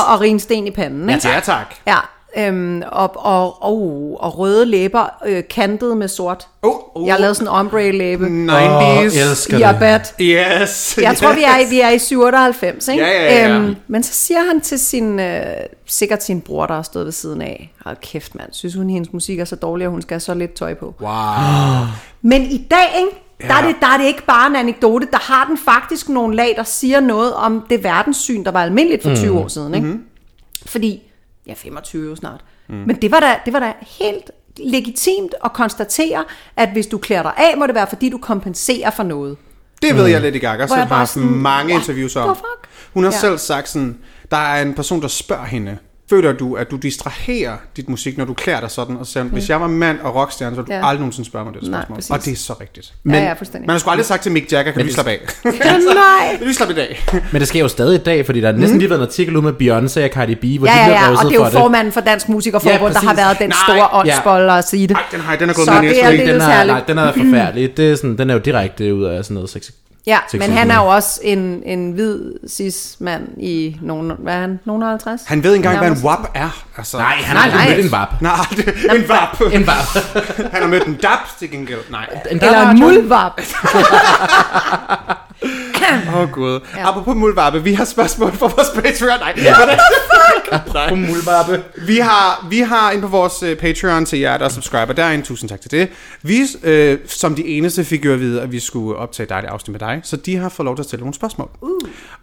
og, 0.08 0.14
og 0.14 0.20
rinsten 0.20 0.66
i 0.66 0.70
panden, 0.70 1.10
ikke? 1.10 1.28
Ja, 1.28 1.40
tak. 1.40 1.74
Ja, 1.86 1.96
øhm, 2.36 2.82
og, 2.92 3.12
og, 3.16 3.62
og, 3.62 4.16
og 4.20 4.38
røde 4.38 4.66
læber 4.66 5.06
øh, 5.26 5.42
kantet 5.50 5.96
med 5.96 6.08
sort. 6.08 6.48
Oh, 6.62 6.74
oh. 6.94 7.06
Jeg 7.06 7.14
har 7.14 7.20
lavet 7.20 7.36
sådan 7.36 7.48
en 7.48 7.54
ombre-læbe. 7.54 8.26
90's. 8.26 8.52
Åh, 8.52 9.04
elsker 9.04 9.58
Ja, 9.58 9.68
det. 9.68 9.78
bat. 9.78 10.14
Yes. 10.20 10.98
Jeg 11.02 11.16
tror, 11.16 11.32
vi 11.34 11.42
er, 11.42 11.68
vi 11.70 11.80
er 11.80 11.90
i 11.90 11.98
97, 11.98 12.88
ikke? 12.88 13.04
Ja, 13.04 13.10
ja, 13.10 13.48
ja. 13.48 13.54
Øhm, 13.56 13.76
men 13.88 14.02
så 14.02 14.12
siger 14.12 14.40
han 14.48 14.60
til 14.60 14.78
sin, 14.78 15.20
øh, 15.20 15.42
sikkert 15.86 16.22
sin 16.22 16.40
bror, 16.40 16.66
der 16.66 16.74
har 16.74 16.82
stået 16.82 17.04
ved 17.04 17.12
siden 17.12 17.42
af, 17.42 17.72
hold 17.84 17.96
kæft 18.02 18.34
mand, 18.34 18.48
synes 18.52 18.74
hun, 18.74 18.90
hendes 18.90 19.12
musik 19.12 19.38
er 19.38 19.44
så 19.44 19.56
dårlig, 19.56 19.84
at 19.84 19.90
hun 19.90 20.02
skal 20.02 20.14
have 20.14 20.20
så 20.20 20.34
lidt 20.34 20.54
tøj 20.54 20.74
på. 20.74 20.94
Wow. 21.00 21.10
Men 22.22 22.42
i 22.42 22.66
dag, 22.70 22.88
ikke? 22.98 23.26
Der, 23.48 23.54
er 23.54 23.66
det, 23.66 23.76
der 23.80 23.86
er 23.86 23.96
det 23.98 24.04
ikke 24.06 24.26
bare 24.26 24.46
en 24.50 24.56
anekdote, 24.56 25.08
der 25.10 25.18
har 25.32 25.44
den 25.44 25.58
faktisk 25.58 26.08
nogle 26.08 26.36
lag, 26.36 26.54
der 26.56 26.62
siger 26.62 27.00
noget 27.00 27.34
om 27.34 27.64
det 27.70 27.84
verdenssyn, 27.84 28.44
der 28.44 28.50
var 28.50 28.62
almindeligt 28.62 29.02
for 29.02 29.14
20 29.14 29.38
år 29.38 29.48
siden. 29.48 29.74
Ikke? 29.74 29.86
Mm-hmm. 29.86 30.04
Fordi, 30.66 31.02
ja 31.50 31.54
25 31.54 32.08
jo 32.10 32.16
snart, 32.16 32.40
mm. 32.68 32.74
men 32.74 32.96
det 33.02 33.10
var, 33.10 33.20
da, 33.20 33.34
det 33.44 33.52
var 33.52 33.58
da 33.60 33.72
helt 34.00 34.30
legitimt 34.64 35.34
at 35.44 35.52
konstatere, 35.52 36.24
at 36.56 36.68
hvis 36.72 36.86
du 36.86 36.98
klæder 36.98 37.22
dig 37.22 37.32
af, 37.36 37.56
må 37.58 37.66
det 37.66 37.74
være, 37.74 37.86
fordi 37.86 38.08
du 38.08 38.18
kompenserer 38.18 38.90
for 38.90 39.02
noget. 39.02 39.36
Det 39.82 39.96
ved 39.96 40.06
jeg 40.06 40.20
Lady 40.20 40.40
Gaga, 40.40 40.56
Hvor 40.56 40.66
som 40.66 40.78
jeg 40.78 40.86
har 40.86 40.94
haft 40.96 41.16
mange 41.16 41.74
interviews 41.74 42.12
the 42.12 42.20
om. 42.20 42.36
fuck? 42.36 42.68
Hun 42.94 43.04
har 43.04 43.10
Ja. 43.10 43.18
selv 43.18 43.38
sagt 43.38 43.68
sådan, 43.68 43.98
der 44.30 44.36
er 44.36 44.62
en 44.62 44.74
person, 44.74 45.02
der 45.02 45.08
spørger 45.08 45.44
hende, 45.44 45.78
føler 46.10 46.32
du, 46.32 46.54
at 46.54 46.70
du 46.70 46.76
distraherer 46.76 47.56
dit 47.76 47.88
musik, 47.88 48.18
når 48.18 48.24
du 48.24 48.34
klæder 48.34 48.60
dig 48.60 48.70
sådan? 48.70 48.96
Og 48.96 49.06
så 49.06 49.22
hvis 49.22 49.48
jeg 49.48 49.60
var 49.60 49.66
mand 49.66 49.98
og 50.00 50.14
rockstjerne, 50.14 50.56
så 50.56 50.62
ville 50.62 50.74
du 50.76 50.80
Ja. 50.80 50.88
aldrig 50.88 51.00
nogensinde 51.00 51.28
spørge 51.28 51.44
mig 51.44 51.54
det 51.54 51.62
Nej, 51.70 51.80
spørgsmål. 51.80 51.96
præcis. 51.96 52.10
og 52.10 52.24
det 52.24 52.32
er 52.32 52.36
så 52.36 52.54
rigtigt. 52.60 52.92
Men, 53.04 53.14
ja, 53.14 53.22
ja, 53.22 53.32
fuldstændig. 53.32 53.66
Man 53.66 53.74
har 53.74 53.78
sgu 53.78 53.90
aldrig 53.90 54.06
sagt 54.06 54.22
til 54.22 54.32
Mick 54.32 54.52
Jagger, 54.52 54.72
kan 54.72 54.80
du 54.80 54.84
lige 54.84 54.94
slappe 54.94 55.10
af? 55.10 55.18
Nej. 55.44 56.36
Kan 56.38 56.46
du 56.46 56.52
slappe 56.52 56.74
i 56.74 56.76
dag? 56.76 57.04
Men 57.32 57.40
det 57.40 57.48
sker 57.48 57.60
jo 57.60 57.68
stadig 57.68 58.00
i 58.00 58.02
dag, 58.02 58.26
fordi 58.26 58.40
der 58.40 58.48
er 58.48 58.52
næsten 58.52 58.78
lige 58.78 58.90
været 58.90 59.00
en 59.00 59.06
artikel 59.06 59.36
ud 59.36 59.42
med 59.42 59.52
Beyoncé 59.52 60.04
og 60.04 60.10
Cardi 60.14 60.34
B, 60.34 60.58
hvor 60.58 60.68
Ja, 60.68 60.72
de 60.72 60.78
ja, 60.78 60.84
bliver 60.84 61.00
ja, 61.00 61.10
rosset 61.10 61.24
og 61.24 61.30
det 61.30 61.38
er 61.40 61.44
jo 61.44 61.50
for 61.50 61.58
formanden 61.58 61.92
for 61.92 62.00
Dansk 62.00 62.28
Musikerforbund, 62.28 62.92
Ja, 62.94 63.00
der 63.00 63.06
har 63.06 63.14
været 63.14 63.38
den 63.38 63.48
Nej, 63.48 63.56
store 63.66 63.76
ja. 63.76 64.00
åndsbold 64.00 64.50
og 64.50 64.64
sige 64.64 64.86
det. 64.88 64.94
Ej, 64.96 65.02
den 65.12 65.20
har, 65.20 65.36
den 65.36 65.50
er 65.50 65.54
gået 65.54 65.66
Så 65.66 65.72
med 65.72 65.80
det 65.90 66.04
er 66.04 66.10
det- 66.10 66.18
Den 66.20 66.40
er, 66.40 66.64
nej, 66.64 66.82
den 66.88 66.98
er 66.98 67.12
forfærdelig. 67.12 67.76
Det 67.76 67.90
er 67.92 67.96
sådan, 67.96 68.18
den 68.18 68.30
er 68.30 68.34
jo 68.34 68.40
direkte 68.40 68.94
ud 68.94 69.04
af 69.04 69.24
sådan 69.24 69.34
noget 69.34 69.50
sex. 69.50 69.70
Ja, 70.06 70.18
men 70.32 70.52
han 70.52 70.70
er 70.70 70.76
jo 70.76 70.86
også 70.86 71.20
en, 71.22 71.62
en 71.66 71.92
hvid 71.92 72.32
cis-mand 72.48 73.28
i 73.38 73.76
nogen, 73.82 74.12
hvad 74.18 74.34
er 74.34 74.40
han, 74.40 74.60
nogen 74.64 74.82
50? 74.82 75.22
Han 75.26 75.44
ved 75.44 75.52
ikke 75.54 75.68
engang, 75.68 75.78
hvad 75.88 75.98
en. 75.98 76.04
WAP 76.04 76.18
er. 76.34 76.64
Altså, 76.76 76.98
Nej, 76.98 77.06
han 77.06 77.36
Nej, 77.36 77.48
har 77.48 77.60
aldrig 77.60 77.76
mødt 77.76 77.86
en 77.86 77.92
vap. 77.92 78.22
Nej, 78.22 78.36
det, 78.50 78.68
en 78.94 79.10
WAP. 79.10 79.40
En 79.52 79.66
vap. 79.66 80.04
Han 80.52 80.62
har 80.62 80.68
mødt 80.68 80.86
en 80.86 80.94
DAP 80.94 81.38
til 81.38 81.50
gengæld. 81.50 81.80
Nej. 81.90 82.06
En 82.30 82.36
Eller 82.44 82.70
en 82.70 82.78
mulvarp. 82.80 83.40
Åh 86.08 86.20
oh, 86.20 86.30
gud. 86.30 86.60
Ja. 86.76 86.88
Apropos 86.88 87.16
mulvarpe, 87.16 87.62
vi 87.62 87.72
har 87.72 87.84
spørgsmål 87.84 88.32
fra 88.32 88.46
vores 88.46 88.68
Patreon. 88.74 89.18
Nej, 89.20 89.34
ja. 89.36 90.88
På 90.88 90.94
mulvappe. 90.94 91.62
Vi 91.76 91.96
har, 91.96 92.46
vi 92.50 92.58
har 92.58 92.90
ind 92.90 93.02
på 93.02 93.08
vores 93.08 93.42
uh, 93.42 93.54
Patreon 93.54 94.06
til 94.06 94.18
jer, 94.18 94.38
der 94.38 94.44
er 94.44 94.48
subscriber. 94.48 94.92
Der 94.92 95.04
er 95.04 95.12
en 95.12 95.22
tusind 95.22 95.50
tak 95.50 95.60
til 95.60 95.70
det. 95.70 95.88
Vi, 96.22 96.40
uh, 96.42 96.98
som 97.06 97.34
de 97.34 97.46
eneste, 97.46 97.84
fik 97.84 98.04
jo 98.04 98.12
at 98.12 98.20
vide, 98.20 98.42
at 98.42 98.52
vi 98.52 98.60
skulle 98.60 98.98
optage 98.98 99.26
dig 99.26 99.42
det 99.42 99.48
afsnit 99.48 99.72
med 99.72 99.80
dig. 99.80 100.00
Så 100.04 100.16
de 100.16 100.36
har 100.36 100.48
fået 100.48 100.64
lov 100.64 100.76
til 100.76 100.82
at 100.82 100.86
stille 100.86 101.00
nogle 101.00 101.14
spørgsmål. 101.14 101.48
Uh. 101.60 101.70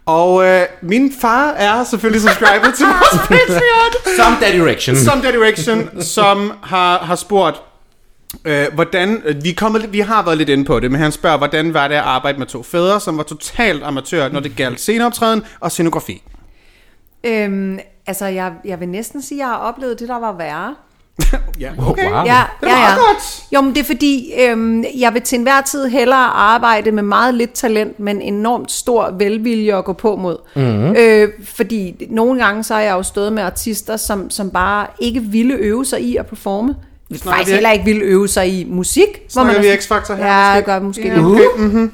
Og 0.06 0.34
uh, 0.34 0.44
min 0.82 1.12
far 1.20 1.50
er 1.50 1.84
selvfølgelig 1.84 2.22
subscriber 2.22 2.70
til 2.76 2.86
vores 2.86 3.28
Patreon. 3.28 4.16
Som 4.16 4.36
Daddy 4.40 4.56
Direction. 4.56 4.96
Som 4.96 5.20
Direction, 5.20 6.02
som 6.02 6.52
har, 6.62 6.98
har 6.98 7.16
spurgt, 7.16 7.56
Øh, 8.44 8.66
hvordan, 8.74 9.22
øh, 9.24 9.44
vi, 9.44 9.52
kommet, 9.52 9.92
vi 9.92 10.00
har 10.00 10.22
været 10.24 10.38
lidt 10.38 10.48
inde 10.48 10.64
på 10.64 10.80
det, 10.80 10.90
men 10.90 11.00
han 11.00 11.12
spørger, 11.12 11.38
hvordan 11.38 11.74
var 11.74 11.88
det 11.88 11.94
at 11.94 12.00
arbejde 12.00 12.38
med 12.38 12.46
to 12.46 12.62
fædre, 12.62 13.00
som 13.00 13.16
var 13.16 13.22
totalt 13.22 13.82
amatør, 13.84 14.28
når 14.28 14.40
det 14.40 14.56
galt 14.56 14.80
sceneoptræden 14.80 15.42
og 15.60 15.70
scenografi? 15.70 16.22
Øhm, 17.24 17.78
altså, 18.06 18.26
jeg, 18.26 18.52
jeg 18.64 18.80
vil 18.80 18.88
næsten 18.88 19.22
sige, 19.22 19.38
at 19.38 19.40
jeg 19.40 19.48
har 19.48 19.56
oplevet 19.56 20.00
det, 20.00 20.08
der 20.08 20.18
var 20.18 20.32
værre. 20.32 20.74
Ja, 21.60 21.70
Okay. 21.78 22.10
Wow. 22.12 22.24
Ja, 22.24 22.42
Det 22.60 22.68
er 22.68 22.76
ja, 22.76 22.80
ja. 22.80 22.80
meget 22.80 22.98
godt. 22.98 23.44
Jo, 23.52 23.60
men 23.60 23.74
det 23.74 23.80
er 23.80 23.84
fordi, 23.84 24.32
øhm, 24.40 24.84
jeg 24.98 25.14
vil 25.14 25.22
til 25.22 25.36
enhver 25.36 25.60
tid 25.60 25.86
hellere 25.88 26.26
arbejde 26.28 26.92
med 26.92 27.02
meget 27.02 27.34
lidt 27.34 27.52
talent, 27.52 28.00
men 28.00 28.22
enormt 28.22 28.72
stor 28.72 29.10
velvilje 29.18 29.76
at 29.78 29.84
gå 29.84 29.92
på 29.92 30.16
mod. 30.16 30.36
Mhm. 30.56 30.64
Mm-hmm. 30.64 30.94
Øh, 30.98 31.28
fordi 31.44 32.06
nogle 32.10 32.44
gange 32.44 32.64
så 32.64 32.74
har 32.74 32.80
jeg 32.80 32.92
jo 32.92 33.02
stået 33.02 33.32
med 33.32 33.42
artister, 33.42 33.96
som, 33.96 34.30
som 34.30 34.50
bare 34.50 34.86
ikke 34.98 35.20
ville 35.20 35.54
øve 35.54 35.84
sig 35.84 36.00
i 36.00 36.16
at 36.16 36.26
performe. 36.26 36.74
Faktisk 37.16 37.46
vi- 37.48 37.52
heller 37.52 37.70
ikke 37.70 37.84
ville 37.84 38.02
øve 38.02 38.28
sig 38.28 38.48
i 38.60 38.64
musik. 38.64 39.08
Snakker 39.28 39.52
er 39.54 39.60
vi 39.60 39.68
X-Factor 39.68 40.14
her, 40.14 40.26
Ja, 40.26 40.54
måske? 40.54 40.64
gør 40.66 40.78
måske 40.80 41.08
Ja, 41.08 41.24
okay. 41.24 41.42
mhm. 41.58 41.92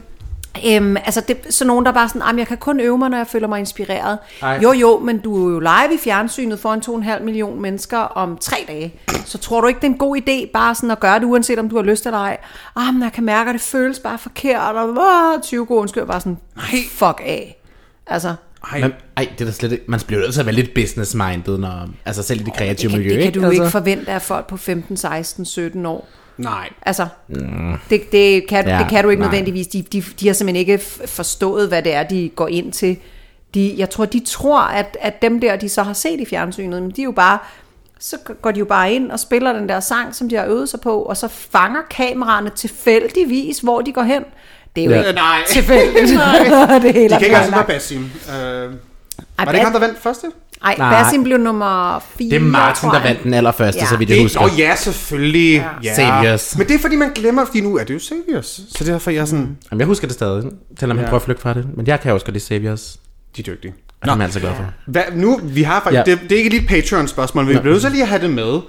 Øhm, 0.66 0.96
altså 0.96 1.20
det, 1.28 1.36
så 1.50 1.64
nogen 1.64 1.86
der 1.86 1.92
bare 1.92 2.08
sådan, 2.08 2.22
"Jamen, 2.26 2.38
jeg 2.38 2.46
kan 2.46 2.56
kun 2.56 2.80
øve 2.80 2.98
mig, 2.98 3.10
når 3.10 3.16
jeg 3.16 3.26
føler 3.26 3.48
mig 3.48 3.58
inspireret. 3.58 4.18
Ej. 4.42 4.60
Jo 4.62 4.72
jo, 4.72 4.98
men 4.98 5.18
du 5.18 5.48
er 5.48 5.52
jo 5.52 5.58
live 5.58 5.94
i 5.94 5.98
fjernsynet 5.98 6.58
foran 6.60 6.80
2,5 6.80 7.24
millioner 7.24 7.60
mennesker 7.60 7.98
om 7.98 8.36
tre 8.40 8.56
dage. 8.68 8.94
Så 9.24 9.38
tror 9.38 9.60
du 9.60 9.66
ikke, 9.66 9.80
det 9.80 9.86
er 9.86 9.90
en 9.92 9.98
god 9.98 10.16
idé 10.16 10.50
bare 10.52 10.74
sådan 10.74 10.90
at 10.90 11.00
gøre 11.00 11.18
det, 11.18 11.24
uanset 11.24 11.58
om 11.58 11.68
du 11.68 11.76
har 11.76 11.82
lyst 11.82 12.06
eller 12.06 12.18
ej? 12.18 12.36
Ah, 12.76 12.94
men 12.94 13.02
jeg 13.02 13.12
kan 13.12 13.24
mærke, 13.24 13.48
at 13.48 13.54
det 13.54 13.62
føles 13.62 13.98
bare 13.98 14.18
forkert, 14.18 14.60
og 14.76 15.34
ah, 15.34 15.42
20 15.42 15.66
gode 15.66 15.80
undskyld, 15.80 16.06
bare 16.06 16.20
sådan, 16.20 16.38
fuck 16.90 17.20
af. 17.24 17.60
Altså, 18.06 18.34
Ej, 18.72 18.80
Men, 18.80 18.92
ej, 19.16 19.28
det 19.32 19.40
er 19.40 19.44
da 19.44 19.52
slet 19.52 19.72
ikke, 19.72 19.84
man 19.88 20.00
bliver 20.06 20.20
nødt 20.20 20.32
til 20.32 20.40
at 20.40 20.46
være 20.46 20.54
lidt 20.54 20.74
business-minded, 20.74 21.58
når, 21.58 21.88
altså 22.04 22.22
selv 22.22 22.40
i 22.40 22.44
det 22.44 22.54
kreative 22.54 22.88
det 22.88 22.90
kan, 22.90 22.98
miljø, 22.98 23.10
det 23.10 23.18
kan 23.18 23.26
ikke? 23.26 23.40
du 23.40 23.46
altså. 23.46 23.62
ikke 23.62 23.70
forvente 23.70 24.12
af 24.12 24.22
folk 24.22 24.46
på 24.46 24.56
15, 24.56 24.96
16, 24.96 25.44
17 25.44 25.86
år. 25.86 26.08
nej. 26.36 26.68
Altså, 26.82 27.06
mm. 27.28 27.74
det, 27.90 28.12
det, 28.12 28.46
kan, 28.48 28.68
ja, 28.68 28.78
det 28.78 28.88
kan 28.88 29.04
du 29.04 29.10
ikke 29.10 29.20
nej. 29.20 29.30
nødvendigvis. 29.30 29.66
De, 29.66 29.82
de, 29.82 30.02
de 30.20 30.26
har 30.26 30.34
simpelthen 30.34 30.56
ikke 30.56 30.78
forstået, 31.06 31.68
hvad 31.68 31.82
det 31.82 31.94
er, 31.94 32.02
de 32.02 32.30
går 32.36 32.48
ind 32.48 32.72
til. 32.72 32.96
De, 33.54 33.74
jeg 33.76 33.90
tror, 33.90 34.04
de 34.04 34.22
tror, 34.26 34.60
at, 34.60 34.96
at 35.00 35.22
dem 35.22 35.40
der, 35.40 35.56
de 35.56 35.68
så 35.68 35.82
har 35.82 35.92
set 35.92 36.20
i 36.20 36.24
fjernsynet, 36.24 36.82
men 36.82 36.90
de 36.90 37.00
er 37.00 37.04
jo 37.04 37.12
bare, 37.12 37.38
så 37.98 38.16
går 38.42 38.50
de 38.50 38.58
jo 38.58 38.64
bare 38.64 38.92
ind 38.92 39.10
og 39.10 39.20
spiller 39.20 39.52
den 39.52 39.68
der 39.68 39.80
sang, 39.80 40.14
som 40.14 40.28
de 40.28 40.36
har 40.36 40.46
øvet 40.46 40.68
sig 40.68 40.80
på, 40.80 41.02
og 41.02 41.16
så 41.16 41.28
fanger 41.28 41.82
kameraerne 41.90 42.50
tilfældigvis, 42.50 43.58
hvor 43.58 43.80
de 43.80 43.92
går 43.92 44.02
hen. 44.02 44.24
Det 44.76 44.80
er 44.80 44.84
jo 44.84 44.90
Ja. 44.90 44.98
ikke 44.98 45.08
Øh, 45.08 45.14
nej. 45.14 45.38
tilfældigt. 45.48 46.08
det 46.82 47.04
er 47.04 47.08
De 47.08 47.08
kan 47.08 47.20
ikke 47.22 47.36
altså 47.36 47.50
være. 47.54 47.64
Basim. 47.64 48.10
Øh, 48.28 48.70
var 49.38 49.44
det 49.44 49.54
ikke 49.54 49.64
ham, 49.64 49.72
der 49.72 49.80
vandt 49.80 49.98
første? 50.02 50.26
Ej, 50.64 50.74
Nej. 50.78 51.02
Basim 51.02 51.24
blev 51.24 51.38
nummer 51.38 52.02
4, 52.18 52.30
Det 52.30 52.36
er 52.36 52.40
Martin, 52.40 52.88
der 52.88 53.02
vandt 53.02 53.22
den 53.22 53.34
allerførste, 53.34 53.80
Ja. 53.80 53.86
så 53.86 53.96
vidt 53.96 54.10
jeg 54.10 54.14
Det, 54.16 54.24
husker. 54.24 54.42
Åh 54.42 54.58
ja, 54.58 54.76
selvfølgelig. 54.76 55.66
Ja. 55.82 55.94
Saviors. 55.94 56.58
Men 56.58 56.68
det 56.68 56.74
er 56.74 56.78
fordi, 56.78 56.96
man 56.96 57.10
glemmer, 57.14 57.44
fordi 57.44 57.60
nu 57.60 57.76
er 57.78 57.84
det 57.84 57.94
jo 57.94 57.98
Saviors. 57.98 58.46
Så 58.46 58.84
det 58.84 58.88
er 58.88 58.92
derfor, 58.92 59.10
jeg 59.10 59.20
er 59.20 59.24
sådan, 59.24 59.56
Jamen, 59.70 59.80
jeg 59.80 59.86
husker 59.86 60.06
det 60.06 60.14
stadig, 60.14 60.44
selvom 60.80 60.96
han 60.98 61.04
Ja. 61.04 61.08
prøver 61.10 61.20
at 61.20 61.24
flygte 61.24 61.42
fra 61.42 61.54
det. 61.54 61.66
Men 61.76 61.86
jeg 61.86 62.00
kan 62.00 62.12
også 62.12 62.26
godt 62.26 62.34
lide 62.34 62.44
Saviors. 62.44 62.96
de 63.36 63.40
er 63.40 63.44
dygtige. 63.44 63.74
Og 64.00 64.06
det 64.06 64.10
er 64.12 64.14
man 64.16 64.24
altså 64.24 64.40
glad 64.40 64.52
for. 64.56 64.64
Hvad, 64.86 65.02
nu, 65.14 65.40
vi 65.42 65.62
har 65.62 65.80
faktisk, 65.84 66.06
Ja. 66.06 66.10
det, 66.12 66.20
det, 66.22 66.32
er 66.32 66.36
ikke 66.38 66.50
lige 66.50 66.62
et 66.62 66.68
Patreon-spørgsmål, 66.68 67.44
men 67.44 67.54
vi 67.54 67.58
bliver 67.60 67.72
nødt 67.72 67.82
til 67.82 67.90
lige 67.90 68.02
at 68.02 68.08
have 68.08 68.22
det 68.22 68.30
med. 68.30 68.60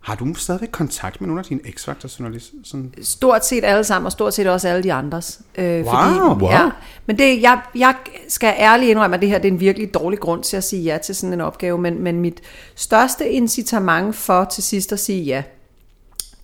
Har 0.00 0.14
du 0.14 0.34
stadigvæk 0.34 0.68
kontakt 0.72 1.20
med 1.20 1.28
nogle 1.28 1.40
af 1.40 1.44
dine 1.44 1.60
X-Factor-journalister? 1.60 2.54
Sådan, 2.64 2.94
Stort 3.02 3.46
set 3.46 3.64
alle 3.64 3.84
sammen, 3.84 4.06
og 4.06 4.12
stort 4.12 4.34
set 4.34 4.46
også 4.46 4.68
alle 4.68 4.82
de 4.82 4.92
andres. 4.92 5.40
Øh, 5.54 5.84
Wow. 5.84 6.38
Wow. 6.38 6.50
Ja, 6.50 6.70
men 7.06 7.18
det, 7.18 7.42
jeg, 7.42 7.60
jeg 7.74 7.94
skal 8.28 8.54
ærligt 8.58 8.90
indrømme, 8.90 9.16
at 9.16 9.20
det 9.20 9.28
her 9.28 9.38
det 9.38 9.48
er 9.48 9.52
en 9.52 9.60
virkelig 9.60 9.94
dårlig 9.94 10.18
grund 10.20 10.42
til 10.42 10.56
at 10.56 10.64
sige 10.64 10.82
ja 10.82 10.98
til 10.98 11.14
sådan 11.14 11.32
en 11.32 11.40
opgave, 11.40 11.78
men, 11.78 12.02
men 12.02 12.20
mit 12.20 12.40
største 12.74 13.30
incitament 13.30 14.16
for 14.16 14.44
til 14.44 14.62
sidst 14.62 14.92
at 14.92 15.00
sige 15.00 15.22
ja, 15.22 15.42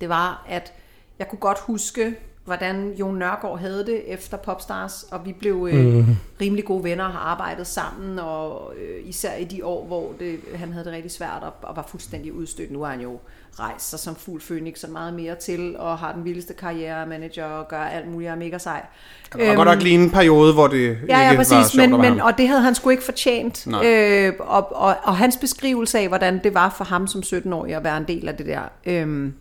det 0.00 0.08
var, 0.08 0.46
at 0.48 0.72
jeg 1.18 1.28
kunne 1.28 1.38
godt 1.38 1.58
huske, 1.58 2.14
hvordan 2.44 2.92
Jon 2.92 3.18
Nørgaard 3.18 3.58
havde 3.58 3.86
det 3.86 4.12
efter 4.12 4.36
Popstars, 4.36 5.02
og 5.10 5.26
vi 5.26 5.32
blev 5.32 5.68
øh, 5.72 5.94
mm. 5.94 6.16
rimelig 6.40 6.64
gode 6.64 6.84
venner 6.84 7.04
og 7.04 7.12
har 7.12 7.18
arbejdet 7.18 7.66
sammen, 7.66 8.18
og 8.18 8.72
øh, 8.76 9.08
især 9.08 9.36
i 9.36 9.44
de 9.44 9.64
år, 9.64 9.86
hvor 9.86 10.12
det, 10.18 10.38
han 10.54 10.72
havde 10.72 10.84
det 10.84 10.92
rigtig 10.92 11.10
svært 11.10 11.42
og, 11.42 11.52
og 11.62 11.76
var 11.76 11.86
fuldstændig 11.88 12.32
udstødt. 12.32 12.70
Nu 12.70 12.82
har 12.82 12.90
han 12.90 13.00
jo 13.00 13.18
rejst 13.60 13.90
sig 13.90 13.98
som 13.98 14.16
fuld 14.16 14.40
Phoenix 14.40 14.84
og 14.84 14.90
meget 14.90 15.14
mere 15.14 15.34
til, 15.34 15.76
og 15.78 15.98
har 15.98 16.12
den 16.12 16.24
vildeste 16.24 16.54
karriere, 16.54 17.06
manager 17.06 17.44
og 17.44 17.68
gør 17.68 17.80
alt 17.80 18.08
muligt, 18.08 18.30
og 18.30 18.36
er 18.36 18.38
mega 18.38 18.58
sej. 18.58 18.86
kan 19.30 19.40
øhm, 19.40 19.56
godt 19.56 19.68
nok 19.68 19.82
lige 19.82 19.94
en 19.94 20.10
periode, 20.10 20.52
hvor 20.52 20.66
det 20.66 20.78
Ja, 20.78 20.90
ikke 20.90 21.14
ja, 21.14 21.28
var 21.28 21.36
præcis, 21.36 21.72
sjovt 21.72 21.90
men, 21.90 22.00
men, 22.00 22.20
og 22.20 22.38
det 22.38 22.48
havde 22.48 22.60
han 22.60 22.74
sgu 22.74 22.90
ikke 22.90 23.04
fortjent. 23.04 23.66
Nej. 23.66 23.86
Øh, 23.86 24.32
og, 24.38 24.76
og, 24.76 24.96
og 25.02 25.16
hans 25.16 25.36
beskrivelse 25.36 25.98
af, 25.98 26.08
hvordan 26.08 26.40
det 26.44 26.54
var 26.54 26.74
for 26.76 26.84
ham 26.84 27.06
som 27.06 27.20
17-årig 27.26 27.74
at 27.74 27.84
være 27.84 27.96
en 27.96 28.04
del 28.08 28.28
af 28.28 28.34
det 28.34 28.46
der, 28.46 28.60
øhm, 28.86 29.34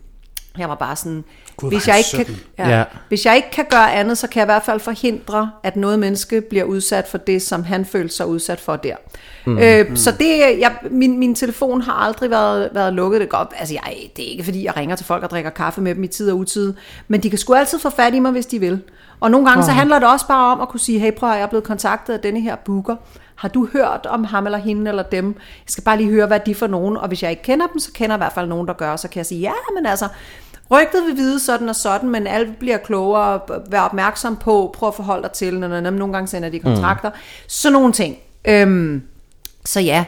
jeg 0.58 0.70
var 0.70 0.76
bare 0.76 0.96
sådan, 0.96 1.24
Gud, 1.58 1.70
hvis 1.70 1.88
jeg, 1.88 1.98
ikke 1.98 2.10
kan, 2.16 2.26
17? 2.26 2.44
ja, 2.58 2.70
Ja. 2.70 2.84
hvis 3.08 3.26
jeg 3.26 3.36
ikke 3.36 3.52
kan 3.52 3.66
gøre 3.70 3.94
andet, 3.94 4.18
så 4.18 4.28
kan 4.28 4.40
jeg 4.40 4.46
i 4.46 4.52
hvert 4.52 4.64
fald 4.64 4.80
forhindre, 4.80 5.52
at 5.64 5.76
noget 5.76 6.00
menneske 6.00 6.42
bliver 6.42 6.64
udsat 6.64 7.08
for 7.08 7.18
det, 7.18 7.42
som 7.42 7.64
han 7.64 7.86
følte 7.86 8.16
sig 8.16 8.28
udsat 8.28 8.60
for 8.60 8.76
der. 8.76 8.96
Mm. 9.46 9.58
Øh, 9.58 9.98
så 9.98 10.12
det, 10.12 10.40
jeg, 10.60 10.76
min, 10.92 11.20
min 11.20 11.36
telefon 11.36 11.82
har 11.82 11.94
aldrig 11.94 12.30
været, 12.30 12.70
været 12.74 12.94
lukket. 12.94 13.22
Det, 13.22 13.30
godt, 13.30 13.54
altså 13.58 13.74
jeg, 13.74 13.94
det 14.16 14.26
er 14.26 14.32
ikke 14.32 14.44
fordi, 14.44 14.66
jeg 14.66 14.78
ringer 14.78 14.96
til 14.96 15.06
folk 15.06 15.24
og 15.24 15.30
drikker 15.30 15.50
kaffe 15.50 15.82
med 15.82 15.96
dem 15.96 16.04
i 16.04 16.08
tid 16.08 16.32
og 16.32 16.38
utid, 16.38 16.74
men 17.08 17.24
de 17.24 17.30
kan 17.30 17.40
sgu 17.40 17.54
altid 17.54 17.80
få 17.80 17.90
fat 17.90 18.14
i 18.14 18.20
mig, 18.20 18.32
hvis 18.32 18.46
de 18.46 18.60
vil. 18.60 18.82
Og 19.20 19.32
nogle 19.32 19.48
gange 19.48 19.60
oh. 19.60 19.66
så 19.66 19.72
handler 19.72 20.00
det 20.00 20.08
også 20.08 20.28
bare 20.28 20.52
om 20.52 20.62
at 20.62 20.70
kunne 20.70 20.80
sige, 20.80 21.00
hey 21.00 21.12
prøv 21.12 21.30
at 21.30 21.36
jeg 21.36 21.44
er 21.44 21.48
blevet 21.48 21.64
kontaktet 21.64 22.14
af 22.14 22.20
denne 22.20 22.42
her 22.42 22.56
booker. 22.56 22.96
Har 23.36 23.48
du 23.48 23.68
hørt 23.74 24.06
om 24.10 24.24
ham 24.24 24.46
eller 24.46 24.58
hende 24.58 24.90
eller 24.90 25.04
dem? 25.04 25.26
Jeg 25.36 25.68
skal 25.68 25.84
bare 25.84 25.98
lige 25.98 26.10
høre, 26.10 26.28
hvad 26.28 26.40
de 26.46 26.52
er 26.52 26.56
for 26.56 26.68
nogen. 26.68 26.98
Og 26.98 27.08
hvis 27.08 27.24
jeg 27.24 27.32
ikke 27.32 27.44
kender 27.44 27.68
dem, 27.68 27.80
så 27.80 27.92
kender 27.94 28.16
jeg 28.16 28.18
i 28.18 28.24
hvert 28.24 28.34
fald 28.34 28.48
nogen, 28.48 28.68
der 28.68 28.74
gør. 28.74 28.96
Så 28.96 29.08
kan 29.08 29.18
jeg 29.18 29.26
sige, 29.26 29.42
ja, 29.42 29.52
men 29.76 29.86
altså, 29.86 30.08
rygtet 30.72 31.06
vil 31.08 31.18
vide 31.18 31.40
sådan 31.40 31.70
og 31.70 31.76
sådan, 31.76 32.10
men 32.10 32.28
alle 32.28 32.56
bliver 32.60 32.78
klogere. 32.78 33.40
Vær 33.70 33.82
opmærksom 33.82 34.36
på, 34.36 34.76
prøv 34.78 34.90
at 34.90 34.96
forholde 34.96 35.24
dig 35.24 35.32
til, 35.32 35.60
når 35.60 35.80
nogle 35.80 36.14
gange 36.14 36.28
sender 36.28 36.50
de 36.50 36.60
kontrakter. 36.60 37.10
Mm. 37.10 37.16
Sådan 37.48 37.74
nogle 37.74 37.94
ting. 37.94 38.18
Øhm, 38.46 39.02
så 39.66 39.80
ja, 39.80 40.06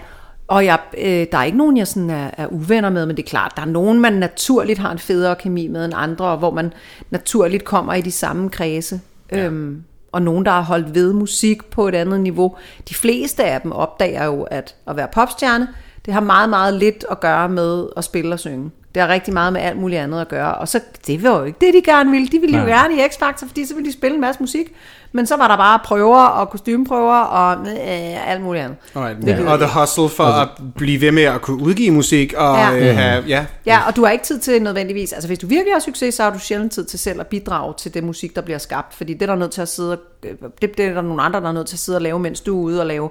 og 0.47 0.65
jeg, 0.65 0.79
øh, 0.97 1.27
der 1.31 1.37
er 1.37 1.43
ikke 1.43 1.57
nogen, 1.57 1.77
jeg 1.77 1.87
sådan 1.87 2.09
er, 2.09 2.31
er 2.37 2.47
uvenner 2.47 2.89
med, 2.89 3.05
men 3.05 3.17
det 3.17 3.23
er 3.23 3.27
klart, 3.27 3.51
der 3.55 3.61
er 3.61 3.65
nogen, 3.65 3.99
man 3.99 4.13
naturligt 4.13 4.79
har 4.79 4.91
en 4.91 4.99
federe 4.99 5.35
kemi 5.35 5.67
med 5.67 5.85
end 5.85 5.93
andre, 5.95 6.25
og 6.25 6.37
hvor 6.37 6.51
man 6.51 6.73
naturligt 7.09 7.63
kommer 7.63 7.93
i 7.93 8.01
de 8.01 8.11
samme 8.11 8.49
kredse. 8.49 9.01
Ja. 9.31 9.45
Øhm, 9.45 9.83
og 10.11 10.21
nogen, 10.21 10.45
der 10.45 10.51
har 10.51 10.61
holdt 10.61 10.95
ved 10.95 11.13
musik 11.13 11.65
på 11.65 11.87
et 11.87 11.95
andet 11.95 12.19
niveau. 12.19 12.55
De 12.89 12.95
fleste 12.95 13.43
af 13.43 13.61
dem 13.61 13.71
opdager 13.71 14.25
jo, 14.25 14.43
at 14.43 14.75
at 14.87 14.95
være 14.95 15.07
popstjerne, 15.13 15.67
det 16.05 16.13
har 16.13 16.21
meget, 16.21 16.49
meget 16.49 16.73
lidt 16.73 17.05
at 17.11 17.19
gøre 17.19 17.49
med 17.49 17.87
at 17.97 18.03
spille 18.03 18.33
og 18.33 18.39
synge. 18.39 18.71
Det 18.95 19.01
har 19.01 19.09
rigtig 19.09 19.33
meget 19.33 19.53
med 19.53 19.61
alt 19.61 19.77
muligt 19.79 20.01
andet 20.01 20.21
at 20.21 20.27
gøre. 20.27 20.55
Og 20.55 20.67
så, 20.67 20.79
det 21.07 21.23
var 21.23 21.39
jo 21.39 21.43
ikke 21.43 21.57
det, 21.61 21.73
de 21.73 21.81
gerne 21.91 22.11
ville. 22.11 22.27
De 22.27 22.39
ville 22.39 22.59
jo 22.59 22.65
gerne 22.65 22.95
i 22.95 22.99
X-Factor, 22.99 23.47
fordi 23.47 23.65
så 23.65 23.75
ville 23.75 23.87
de 23.89 23.93
spille 23.93 24.15
en 24.15 24.21
masse 24.21 24.41
musik. 24.41 24.73
Men 25.11 25.25
så 25.25 25.35
var 25.37 25.47
der 25.47 25.57
bare 25.57 25.79
prøver 25.83 26.23
og 26.23 26.49
kostymeprøver 26.49 27.15
og 27.19 27.67
øh, 27.67 28.31
alt 28.31 28.41
muligt 28.41 28.63
andet. 28.63 28.77
Og, 28.93 29.09
gider 29.21 29.49
og 29.51 29.59
the 29.59 29.79
hustle 29.79 30.09
for 30.09 30.23
at 30.23 30.49
blive 30.75 31.01
ved 31.01 31.11
med 31.11 31.23
at 31.23 31.41
kunne 31.41 31.63
udgive 31.63 31.91
musik 31.91 32.33
og 32.33 32.55
Ja. 32.57 32.69
ja. 32.71 32.89
Øh, 32.89 32.95
have, 32.97 33.23
ja. 33.27 33.45
Ja, 33.65 33.79
og 33.87 33.95
du 33.95 34.03
har 34.05 34.11
ikke 34.11 34.25
tid 34.25 34.39
til 34.39 34.61
nødvendigvis, 34.61 35.13
altså 35.13 35.27
hvis 35.27 35.39
du 35.39 35.47
virkelig 35.47 35.73
har 35.73 35.79
succes, 35.79 36.15
så 36.15 36.23
har 36.23 36.29
du 36.29 36.39
sjældent 36.39 36.71
tid 36.73 36.85
til 36.85 36.99
selv 36.99 37.19
at 37.19 37.27
bidrage 37.27 37.73
til 37.77 37.93
det 37.93 38.03
musik, 38.03 38.35
der 38.35 38.41
bliver 38.41 38.57
skabt, 38.59 38.93
fordi 38.93 39.13
det 39.13 39.21
er 39.21 39.25
der 39.25 39.35
nødt 39.35 39.51
til 39.51 39.61
at 39.61 39.67
sidde, 39.69 39.91
og- 39.91 39.99
det, 40.61 40.77
det 40.77 40.85
er 40.85 40.93
der 40.93 41.01
nogle 41.01 41.21
andre, 41.21 41.41
der 41.41 41.47
er 41.47 41.51
nødt 41.53 41.67
til 41.67 41.75
at 41.75 41.79
sidde 41.79 41.97
og 41.97 42.01
lave, 42.01 42.19
mens 42.19 42.41
du 42.41 42.59
er 42.59 42.63
ude 42.63 42.79
og 42.79 42.85
lave 42.85 43.09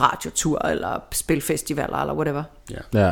radiotur, 0.00 0.58
eller 0.66 1.02
spilfestivaler, 1.12 1.96
eller 2.00 2.14
whatever. 2.14 2.42
Ja. 2.94 3.10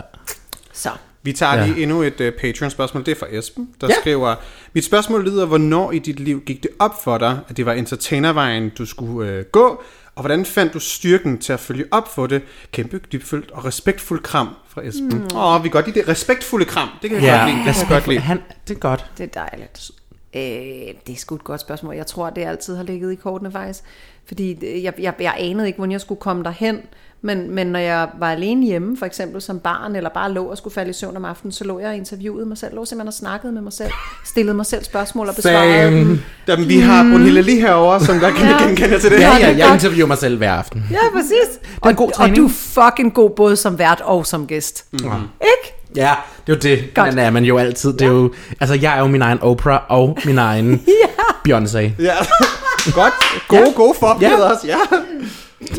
Så. 0.73 0.91
Vi 1.23 1.33
tager 1.33 1.55
Ja. 1.55 1.67
lige 1.67 1.83
endnu 1.83 2.03
et 2.03 2.21
uh, 2.21 2.27
Patreon-spørgsmål. 2.41 3.05
Det 3.07 3.13
er 3.13 3.19
fra 3.19 3.27
Esben, 3.31 3.69
der 3.81 3.87
ja. 3.91 3.95
skriver, 4.01 4.35
Mit 4.73 4.85
spørgsmål 4.85 5.25
lyder, 5.25 5.47
hvornår 5.47 5.93
i 5.93 5.99
dit 5.99 6.21
liv 6.21 6.41
gik 6.47 6.63
det 6.63 6.71
op 6.79 7.03
for 7.05 7.19
dig, 7.19 7.39
at 7.49 7.57
det 7.57 7.67
var 7.67 7.73
entertainervejen, 7.73 8.71
du 8.79 8.87
skulle 8.87 9.39
uh, 9.39 9.45
gå, 9.45 9.83
og 10.15 10.23
hvordan 10.23 10.45
fandt 10.45 10.75
du 10.75 10.79
styrken 10.79 11.39
til 11.39 11.53
at 11.53 11.61
følge 11.61 11.85
op 11.91 12.15
for 12.15 12.27
det? 12.27 12.43
Kæmpe, 12.73 12.99
dybfølt 13.13 13.51
og 13.51 13.65
respektfuld 13.65 14.23
kram 14.23 14.49
fra 14.69 14.83
Esben. 14.87 15.09
Mm. 15.09 15.29
Åh, 15.37 15.55
oh, 15.55 15.65
vi 15.65 15.69
kan 15.69 15.73
godt 15.73 15.87
lide 15.87 16.01
det. 16.01 16.09
Respektfulde 16.09 16.65
kram. 16.65 16.89
Det 17.03 17.11
kan 17.11 17.19
jeg 17.23 17.27
Ja, 17.27 17.39
godt 17.39 17.55
lide. 17.55 17.65
Det 17.67 17.75
kan 17.75 17.89
godt 17.89 18.07
lide. 18.09 18.21
Han, 18.21 18.41
det 18.69 18.75
er 18.75 18.79
godt. 18.79 19.07
Det 19.19 19.25
er 19.37 19.45
dejligt. 19.51 19.91
Øh, 20.37 20.95
det 21.07 21.13
er 21.13 21.17
sgu 21.17 21.35
et 21.35 21.45
godt 21.45 21.61
spørgsmål. 21.61 21.95
Jeg 21.97 22.07
tror, 22.07 22.31
det 22.31 22.43
altid 22.45 22.77
har 22.77 22.83
ligget 22.83 23.13
i 23.13 23.15
kortene 23.15 23.53
faktisk. 23.53 23.81
Fordi 24.27 24.55
det- 24.55 24.83
jeg, 24.83 24.93
jeg, 24.99 25.15
jeg 25.21 25.35
anede 25.39 25.67
ikke, 25.67 25.77
hvordan 25.77 25.93
jeg 25.93 26.01
skulle 26.01 26.21
komme 26.21 26.45
derhen. 26.45 26.79
Men, 27.23 27.55
men 27.55 27.67
når 27.67 27.79
jeg 27.79 28.09
var 28.19 28.31
alene 28.33 28.67
hjemme, 28.67 28.97
for 28.97 29.07
eksempel 29.07 29.43
som 29.43 29.59
barn, 29.59 29.97
eller 29.97 30.11
bare 30.11 30.33
lå 30.33 30.45
og 30.45 30.59
skulle 30.59 30.75
falde 30.75 30.91
i 30.91 30.93
søvn 30.93 31.17
om 31.17 31.25
aftenen, 31.25 31.53
så 31.53 31.65
lå 31.65 31.79
jeg 31.81 31.89
og 31.89 31.97
interviewede 31.97 32.47
mig 32.47 32.59
selv. 32.59 32.75
Lå 32.75 32.85
simpelthen 32.85 33.09
og 33.09 33.15
snakkede 33.15 33.53
med 33.53 33.63
mig 33.63 33.73
selv. 33.73 33.91
Stillede 34.25 34.57
mig 34.57 34.67
selv 34.67 34.85
spørgsmål 34.85 35.29
og 35.29 35.35
besvarede 35.35 35.87
dem. 35.87 36.05
Same. 36.07 36.21
Jamen, 36.49 36.69
vi 36.69 36.79
har 36.79 37.03
Brunhilde 37.03 37.43
lige 37.43 37.61
herovre, 37.61 38.01
som 38.05 38.19
der 38.21 38.31
kan 38.31 38.47
Ja. 38.49 38.53
ja. 38.63 38.67
genkende 38.67 38.99
til 38.99 39.11
det. 39.11 39.21
Ja, 39.21 39.31
det 39.35 39.41
ja, 39.41 39.47
jeg 39.49 39.61
godt. 39.63 39.75
interviewer 39.75 40.07
mig 40.09 40.19
selv 40.19 40.37
hver 40.39 40.53
aften. 40.53 40.85
Ja, 40.91 40.99
præcis. 41.13 41.61
er 41.85 41.89
en 41.89 41.95
god 41.97 42.05
og, 42.07 42.09
og 42.09 42.15
træning. 42.15 42.37
du 42.37 42.45
er 42.45 42.51
fucking 42.51 43.15
god 43.15 43.31
både 43.31 43.57
som 43.57 43.79
vært 43.79 44.01
og 44.01 44.27
som 44.27 44.47
gæst. 44.47 44.85
Mm. 44.93 44.99
Ikke? 44.99 45.75
Ja, 45.97 46.15
det 46.47 46.53
er 46.53 46.57
jo 46.71 46.77
det. 46.77 46.95
Godt. 46.95 47.11
Den 47.11 47.19
er 47.19 47.31
man 47.31 47.45
jo 47.45 47.59
altid. 47.59 47.93
Det 47.93 48.03
er 48.03 48.07
jo, 48.07 48.33
altså, 48.61 48.75
jeg 48.75 48.95
er 48.97 48.99
jo 49.01 49.07
min 49.07 49.23
egen 49.23 49.39
Oprah 49.43 49.81
og 49.89 50.19
min 50.25 50.39
egen 50.39 50.83
Beyoncé. 51.49 51.79
Ja. 51.79 52.15
godt. 53.01 53.13
Gode, 53.49 53.61
ja. 53.67 53.73
gode 53.77 53.95
forbilleder 54.01 54.45
Ja. 54.47 54.53
også, 54.53 54.67
ja. 54.67 54.77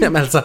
Jamen 0.01 0.21
altså, 0.21 0.41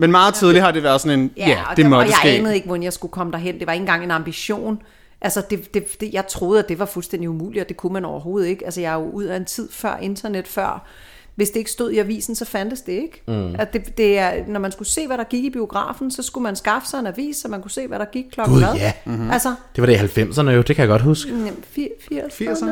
Men 0.00 0.10
meget 0.10 0.34
tidligt 0.34 0.64
har 0.64 0.70
det 0.72 0.82
været 0.82 1.00
sådan 1.00 1.20
en, 1.20 1.30
ja, 1.36 1.42
Ja, 1.48 1.50
ja 1.50 1.62
og, 1.70 1.76
det 1.76 1.84
der, 1.84 1.84
og 1.84 1.90
måtte 1.90 2.06
jeg 2.10 2.16
ske. 2.22 2.28
anede 2.28 2.54
ikke, 2.54 2.66
hvordan 2.66 2.82
jeg 2.82 2.92
skulle 2.92 3.12
komme 3.12 3.32
derhen. 3.32 3.58
Det 3.58 3.66
var 3.66 3.72
ikke 3.72 3.82
engang 3.82 4.04
en 4.04 4.10
ambition. 4.10 4.82
Altså, 5.20 5.42
det, 5.50 5.74
det, 5.74 5.84
det, 6.00 6.12
jeg 6.12 6.26
troede, 6.26 6.58
at 6.58 6.68
det 6.68 6.78
var 6.78 6.86
fuldstændig 6.86 7.28
umuligt, 7.30 7.62
og 7.62 7.68
det 7.68 7.76
kunne 7.76 7.92
man 7.92 8.04
overhovedet 8.04 8.48
ikke. 8.48 8.64
Altså, 8.64 8.80
jeg 8.80 8.90
er 8.92 8.96
jo 8.96 9.10
ud 9.10 9.24
af 9.24 9.36
en 9.36 9.44
tid 9.44 9.68
før 9.72 9.96
internet, 10.02 10.48
før 10.48 10.86
hvis 11.34 11.50
det 11.50 11.56
ikke 11.56 11.70
stod 11.70 11.90
i 11.90 11.98
avisen, 11.98 12.34
så 12.34 12.44
fandtes 12.44 12.80
det 12.80 12.92
ikke. 12.92 13.22
Mm. 13.28 13.54
At 13.58 13.72
det, 13.72 13.98
det 13.98 14.18
er, 14.18 14.32
når 14.48 14.60
man 14.60 14.72
skulle 14.72 14.88
se, 14.88 15.06
hvad 15.06 15.18
der 15.18 15.24
gik 15.24 15.44
i 15.44 15.50
biografen, 15.50 16.10
så 16.10 16.22
skulle 16.22 16.42
man 16.42 16.56
skaffe 16.56 16.88
sig 16.88 16.98
en 17.00 17.06
avis, 17.06 17.36
så 17.36 17.48
man 17.48 17.62
kunne 17.62 17.70
se, 17.70 17.86
hvad 17.86 17.98
der 17.98 18.04
gik 18.04 18.24
klokken 18.32 18.54
Gud, 18.54 18.62
hvad. 18.62 18.74
ja. 18.74 18.92
Mm-hmm. 19.04 19.30
Altså, 19.30 19.54
Det 19.76 19.82
var 19.82 19.86
det 19.86 20.16
i 20.16 20.20
90'erne 20.22 20.50
jo, 20.50 20.62
det 20.62 20.76
kan 20.76 20.82
jeg 20.82 20.88
godt 20.88 21.02
huske. 21.02 21.32
mm, 21.32 21.46
fir- 21.78 22.28
80'erne. 22.32 22.70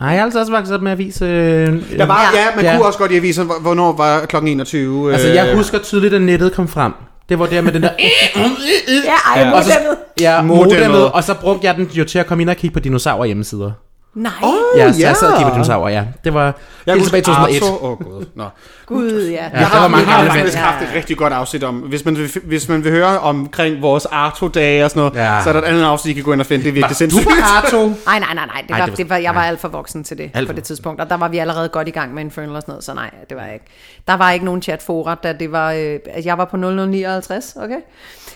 Ej, 0.00 0.06
jeg 0.08 0.18
har 0.18 0.24
altså 0.24 0.40
også 0.40 0.52
vokset 0.52 0.74
op 0.74 0.82
med 0.82 0.92
avis. 0.92 1.22
Øh, 1.22 1.28
Der 1.28 2.06
var, 2.06 2.30
Ja. 2.34 2.40
ja, 2.40 2.46
man 2.56 2.64
Ja. 2.64 2.76
kunne 2.76 2.86
også 2.86 2.98
godt 2.98 3.12
i 3.12 3.16
avisen, 3.16 3.46
hvor- 3.46 3.60
hvornår 3.60 3.96
var 3.96 4.26
klokken 4.26 4.48
21. 4.52 5.12
Altså, 5.12 5.28
øh, 5.28 5.34
jeg 5.34 5.56
husker 5.56 5.78
tydeligt, 5.78 6.14
at 6.14 6.22
nettet 6.22 6.52
kom 6.52 6.68
frem. 6.68 6.92
Det 7.28 7.38
var 7.38 7.46
der 7.46 7.60
med 7.60 7.72
den 7.72 7.82
der... 7.82 7.88
Ja, 8.36 9.12
ej, 9.34 9.40
ja. 9.42 9.52
Og 9.52 9.64
så, 9.64 9.72
ja, 10.20 10.42
Modemet. 10.42 11.12
Og 11.12 11.24
så 11.24 11.34
brugte 11.34 11.66
jeg 11.66 11.74
den 11.76 11.84
jo 11.92 12.04
til 12.04 12.18
at 12.18 12.26
komme 12.26 12.42
ind 12.42 12.50
og 12.50 12.56
kigge 12.56 12.74
på 12.74 12.80
dinosaurer 12.80 13.24
hjemmesider. 13.24 13.70
Nej, 14.14 14.32
Ja, 14.76 14.92
så 14.92 15.00
ja. 15.00 15.06
jeg 15.08 15.16
sad 15.16 15.28
og 15.32 15.36
kiggede 15.38 15.54
dinosaurer, 15.54 15.88
ja. 15.90 16.04
Det 16.24 16.34
var 16.34 16.54
jeg 16.86 16.94
helt 16.94 17.04
tilbage 17.04 17.20
i 17.20 17.24
2001. 17.24 17.62
Åh, 17.62 17.84
oh, 17.90 17.98
gud. 17.98 18.26
Nå. 18.34 18.44
gud, 18.86 19.28
ja. 19.28 19.32
Ja, 19.34 19.42
Jeg 19.42 19.50
der 19.52 19.64
har, 19.66 19.80
var 19.80 19.88
mange 19.88 20.08
jeg 20.10 20.16
har 20.16 20.26
faktisk 20.34 20.56
haft 20.56 20.82
et 20.88 20.94
rigtig 20.94 21.16
godt 21.16 21.32
afsnit 21.32 21.64
om, 21.64 21.74
hvis 21.78 22.04
man, 22.04 22.16
vil, 22.16 22.30
hvis 22.44 22.68
man 22.68 22.84
vil 22.84 22.92
høre 22.92 23.18
omkring 23.18 23.82
vores 23.82 24.06
Arto-dage 24.06 24.84
og 24.84 24.90
sådan 24.90 25.00
noget, 25.00 25.14
Ja. 25.14 25.40
så 25.42 25.48
er 25.48 25.52
der 25.52 25.60
et 25.60 25.64
andet 25.64 25.84
afsnit, 25.84 26.10
I 26.10 26.14
kan 26.14 26.24
gå 26.24 26.32
ind 26.32 26.40
og 26.40 26.46
finde. 26.46 26.62
Det 26.64 26.68
er 26.68 26.72
virkelig 26.72 26.90
Du 26.90 26.94
sindssygt. 26.94 27.26
var 27.26 27.62
Arto. 27.64 27.86
Nej, 27.88 27.94
nej, 28.06 28.18
nej, 28.34 28.34
nej. 28.34 28.60
Det 28.62 28.70
Ej, 28.70 28.78
var, 28.78 28.84
det 28.86 28.92
var- 28.92 28.96
det 28.96 29.10
var, 29.10 29.16
jeg 29.16 29.34
var 29.34 29.42
alt 29.44 29.60
for 29.60 29.68
voksen 29.68 30.04
til 30.04 30.18
det 30.18 30.30
Alt 30.34 30.46
på 30.48 30.52
det 30.54 30.64
tidspunkt. 30.64 31.00
Og 31.00 31.10
der 31.10 31.16
var 31.16 31.28
vi 31.28 31.38
allerede 31.38 31.68
godt 31.68 31.88
i 31.88 31.90
gang 31.90 32.14
med 32.14 32.22
Infernal 32.24 32.56
og 32.56 32.62
sådan 32.62 32.72
noget, 32.72 32.84
så 32.84 32.94
nej, 32.94 33.10
det 33.28 33.36
var 33.36 33.46
ikke. 33.52 33.64
Der 34.08 34.14
var 34.16 34.30
ikke 34.30 34.44
nogen 34.44 34.62
chatfora, 34.62 35.14
da 35.14 35.32
det 35.32 35.52
var, 35.52 35.72
øh, 35.72 35.98
jeg 36.24 36.38
var 36.38 36.44
på 36.44 36.56
0059, 36.56 37.56
okay? 37.62 37.76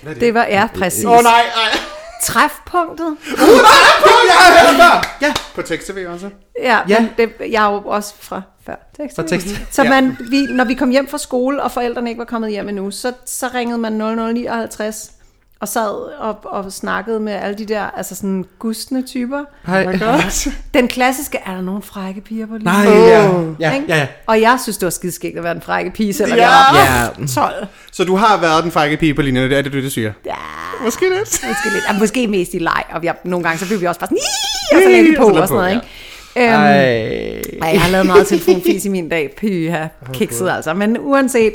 Det? 0.05 0.21
det 0.21 0.35
var, 0.35 0.47
ja, 0.51 0.69
præcis. 0.79 1.05
Åh 1.05 1.11
oh, 1.13 1.23
nej, 1.23 1.33
nej. 1.33 1.81
Træfpunktet. 2.23 3.17
Ja, 5.23 5.33
på 5.55 5.63
tekst-tv 5.63 6.07
også. 6.09 6.31
Ja, 6.63 6.79
Ja. 6.89 7.01
Men 7.01 7.11
det, 7.19 7.51
jeg 7.53 7.67
er 7.67 7.73
jo 7.73 7.83
også 7.85 8.15
fra 8.21 8.43
før 8.67 8.75
tekst. 8.97 9.17
Fra 9.17 9.23
tekst. 9.23 9.47
Så 9.71 9.85
man, 9.85 10.17
vi, 10.31 10.47
når 10.47 10.65
vi 10.65 10.75
kom 10.75 10.91
hjem 10.91 11.09
fra 11.09 11.19
skole, 11.19 11.63
og 11.63 11.73
forældrene 11.73 12.11
ikke 12.11 12.19
var 12.19 12.25
kommet 12.25 12.51
hjem 12.51 12.69
endnu, 12.69 12.91
så, 12.91 13.13
så 13.27 13.49
ringede 13.55 13.79
man 13.79 13.93
0059 13.93 15.11
og 15.61 15.69
sad 15.69 15.91
og, 16.19 16.37
og 16.45 16.73
snakkede 16.73 17.21
med 17.21 17.33
alle 17.33 17.59
de 17.59 17.65
der, 17.67 17.83
altså 17.97 18.15
sådan 18.15 18.45
gustne 18.59 19.07
typer. 19.07 19.45
Hej. 19.67 19.99
Den 20.75 20.89
klassiske, 20.89 21.39
er 21.47 21.55
der 21.55 21.61
nogen 21.61 21.83
frække 21.83 22.21
piger 22.21 22.47
på 22.47 22.53
lige? 22.55 22.65
Nej, 22.65 22.85
ja. 22.87 23.31
Ja, 23.61 23.75
Ikke? 23.75 23.87
ja, 23.89 23.97
ja. 23.97 24.07
Og 24.27 24.41
jeg 24.41 24.59
synes, 24.63 24.77
det 24.77 24.87
var 24.87 24.91
skideskægt 24.91 25.39
at 25.39 25.45
være 25.45 25.55
den 25.55 25.63
frække 25.63 25.91
pige, 25.91 26.13
selvom 26.13 26.39
Ja. 26.39 26.49
jeg 26.49 26.65
var 26.73 27.15
Ja, 27.21 27.27
12. 27.27 27.67
Så 27.93 28.05
du 28.05 28.17
har 28.17 28.41
været 28.41 28.65
den 28.65 28.73
frække 28.73 28.97
pige 28.97 29.15
på 29.15 29.23
linjen, 29.23 29.51
det 29.51 29.59
er 29.59 29.63
det, 29.63 29.73
du 29.73 29.79
det 29.83 29.93
siger? 29.93 30.13
Ja, 30.27 30.33
Måske 30.85 31.01
lidt. 31.05 31.19
måske 31.49 31.69
lidt. 31.73 31.85
Ja, 31.93 31.99
måske 31.99 32.27
mest 32.27 32.55
i 32.55 32.59
leg, 32.59 32.83
og 32.93 33.05
jeg, 33.05 33.15
nogle 33.25 33.45
gange 33.45 33.59
så 33.59 33.67
blev 33.67 33.81
vi 33.81 33.87
også 33.87 34.01
bare 34.01 34.09
sådan, 34.09 34.19
og 34.75 34.83
så 34.83 35.03
vi 35.11 35.17
på 35.19 35.25
Og 35.29 35.35
så 35.35 35.41
og 35.43 35.49
sådan 35.49 35.63
noget, 35.63 35.81
på, 35.81 35.87
ikke? 36.37 36.53
Øhm, 36.53 36.63
Ej. 36.63 37.69
Ej, 37.69 37.73
jeg 37.75 37.81
har 37.83 37.91
lavet 37.91 38.07
meget 38.07 38.27
telefonfis 38.33 38.85
i 38.85 38.89
min 38.89 39.09
dag. 39.09 39.35
Pyha, 39.41 39.87
kikset 40.13 40.51
altså. 40.51 40.75
Men 40.75 40.97
uanset, 41.01 41.53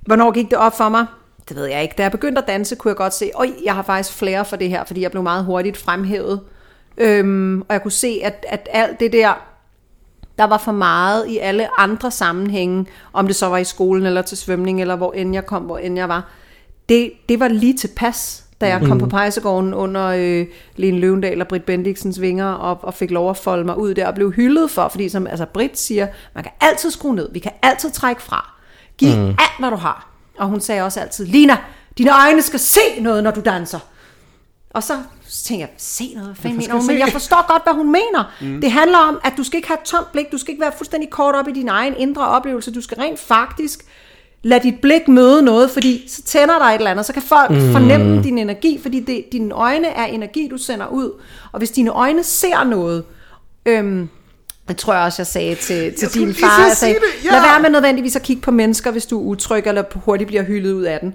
hvornår 0.00 0.30
gik 0.32 0.50
det 0.50 0.58
op 0.58 0.76
for 0.76 0.88
mig? 0.88 1.06
Det 1.48 1.56
ved 1.56 1.66
jeg 1.66 1.82
ikke. 1.82 1.94
Da 1.98 2.02
jeg 2.02 2.10
begyndte 2.10 2.42
at 2.42 2.48
danse, 2.48 2.76
kunne 2.76 2.88
jeg 2.88 2.96
godt 2.96 3.14
se, 3.14 3.30
oj, 3.34 3.50
jeg 3.64 3.74
har 3.74 3.82
faktisk 3.82 4.18
flere 4.18 4.44
for 4.44 4.56
det 4.56 4.68
her, 4.68 4.84
fordi 4.84 5.02
jeg 5.02 5.10
blev 5.10 5.22
meget 5.22 5.44
hurtigt 5.44 5.76
fremhævet. 5.76 6.40
Øhm, 6.98 7.60
og 7.60 7.66
jeg 7.70 7.82
kunne 7.82 7.92
se, 7.92 8.20
at, 8.24 8.46
at 8.48 8.68
alt 8.72 9.00
det 9.00 9.12
der, 9.12 9.32
der 10.38 10.44
var 10.44 10.58
for 10.58 10.72
meget 10.72 11.26
i 11.28 11.38
alle 11.38 11.80
andre 11.80 12.10
sammenhænge, 12.10 12.86
om 13.12 13.26
det 13.26 13.36
så 13.36 13.46
var 13.46 13.58
i 13.58 13.64
skolen 13.64 14.06
eller 14.06 14.22
til 14.22 14.38
svømning, 14.38 14.80
eller 14.80 14.96
hvor 14.96 15.12
end 15.12 15.34
jeg 15.34 15.46
kom, 15.46 15.62
hvor 15.62 15.78
end 15.78 15.96
jeg 15.96 16.08
var. 16.08 16.30
Det, 16.88 17.12
det 17.28 17.40
var 17.40 17.48
lige 17.48 17.76
tilpas, 17.76 18.44
da 18.60 18.68
jeg 18.68 18.82
kom 18.86 18.98
på 18.98 19.06
pejsegården 19.06 19.74
under 19.74 20.06
øh, 20.06 20.46
Lene 20.76 20.98
Løvendal 20.98 21.40
og 21.40 21.48
Britt 21.48 21.66
Bendiksens 21.66 22.20
vinger, 22.20 22.52
og, 22.52 22.78
og 22.82 22.94
fik 22.94 23.10
lov 23.10 23.30
at 23.30 23.36
folde 23.36 23.64
mig 23.64 23.78
ud 23.78 23.94
der, 23.94 24.06
og 24.06 24.14
blev 24.14 24.32
hyldet 24.32 24.70
for, 24.70 24.88
fordi 24.88 25.08
som 25.08 25.26
altså 25.26 25.46
Britt 25.46 25.78
siger, 25.78 26.06
man 26.34 26.44
kan 26.44 26.52
altid 26.60 26.90
skrue 26.90 27.14
ned, 27.14 27.32
vi 27.32 27.38
kan 27.38 27.52
altid 27.62 27.90
trække 27.90 28.22
fra. 28.22 28.58
Giv 28.98 29.16
mm. 29.16 29.26
alt, 29.26 29.58
hvad 29.58 29.70
du 29.70 29.76
har. 29.76 30.11
Og 30.42 30.48
hun 30.48 30.60
sagde 30.60 30.82
også 30.82 31.00
altid, 31.00 31.26
Lina, 31.26 31.56
dine 31.98 32.10
øjne 32.24 32.42
skal 32.42 32.58
se 32.58 32.80
noget, 33.00 33.24
når 33.24 33.30
du 33.30 33.40
danser. 33.40 33.78
Og 34.70 34.82
så 34.82 34.92
tænker 35.44 35.66
jeg, 35.66 35.74
se 35.76 36.12
noget, 36.16 36.36
hvad 36.40 36.50
mener 36.52 36.74
hun? 36.74 36.86
Men 36.86 36.98
jeg 36.98 37.08
forstår 37.08 37.52
godt, 37.52 37.62
hvad 37.62 37.74
hun 37.74 37.86
mener. 37.86 38.32
Mm. 38.40 38.60
Det 38.60 38.70
handler 38.70 38.98
om, 38.98 39.20
at 39.24 39.32
du 39.36 39.44
skal 39.44 39.56
ikke 39.56 39.68
have 39.68 39.78
et 39.82 39.86
tomt 39.86 40.12
blik, 40.12 40.32
du 40.32 40.38
skal 40.38 40.52
ikke 40.52 40.60
være 40.60 40.72
fuldstændig 40.76 41.10
kort 41.10 41.34
op 41.34 41.48
i 41.48 41.52
din 41.52 41.68
egen 41.68 41.94
indre 41.96 42.28
oplevelse, 42.28 42.72
du 42.72 42.80
skal 42.80 42.98
rent 42.98 43.18
faktisk 43.18 43.84
lade 44.42 44.62
dit 44.62 44.80
blik 44.80 45.08
møde 45.08 45.42
noget, 45.42 45.70
fordi 45.70 46.08
så 46.08 46.22
tænder 46.22 46.58
der 46.58 46.64
et 46.64 46.74
eller 46.74 46.90
andet, 46.90 47.06
så 47.06 47.12
kan 47.12 47.22
folk 47.22 47.50
mm. 47.50 47.72
fornemme 47.72 48.22
din 48.22 48.38
energi, 48.38 48.78
fordi 48.82 49.00
det, 49.00 49.24
dine 49.32 49.54
øjne 49.54 49.88
er 49.88 50.04
energi, 50.04 50.48
du 50.48 50.56
sender 50.56 50.86
ud. 50.86 51.20
Og 51.52 51.58
hvis 51.58 51.70
dine 51.70 51.90
øjne 51.90 52.22
ser 52.22 52.64
noget, 52.64 53.04
øhm, 53.66 54.08
det 54.72 54.80
tror 54.80 54.94
jeg 54.94 55.02
også, 55.02 55.22
jeg 55.22 55.26
sagde 55.26 55.54
til, 55.54 55.94
til 55.98 56.08
skulle 56.08 56.26
din 56.26 56.34
far. 56.34 56.66
Jeg 56.66 56.76
sagde, 56.76 56.94
det, 56.94 57.24
ja. 57.24 57.30
lad 57.30 57.40
være 57.40 57.60
med 57.62 57.70
nødvendigvis 57.70 58.16
at 58.16 58.22
kigge 58.22 58.42
på 58.42 58.50
mennesker, 58.50 58.90
hvis 58.90 59.06
du 59.06 59.18
er 59.18 59.22
utryg, 59.24 59.66
eller 59.66 59.84
hurtigt 59.94 60.28
bliver 60.28 60.42
hyldet 60.42 60.72
ud 60.72 60.82
af 60.82 61.00
den. 61.00 61.14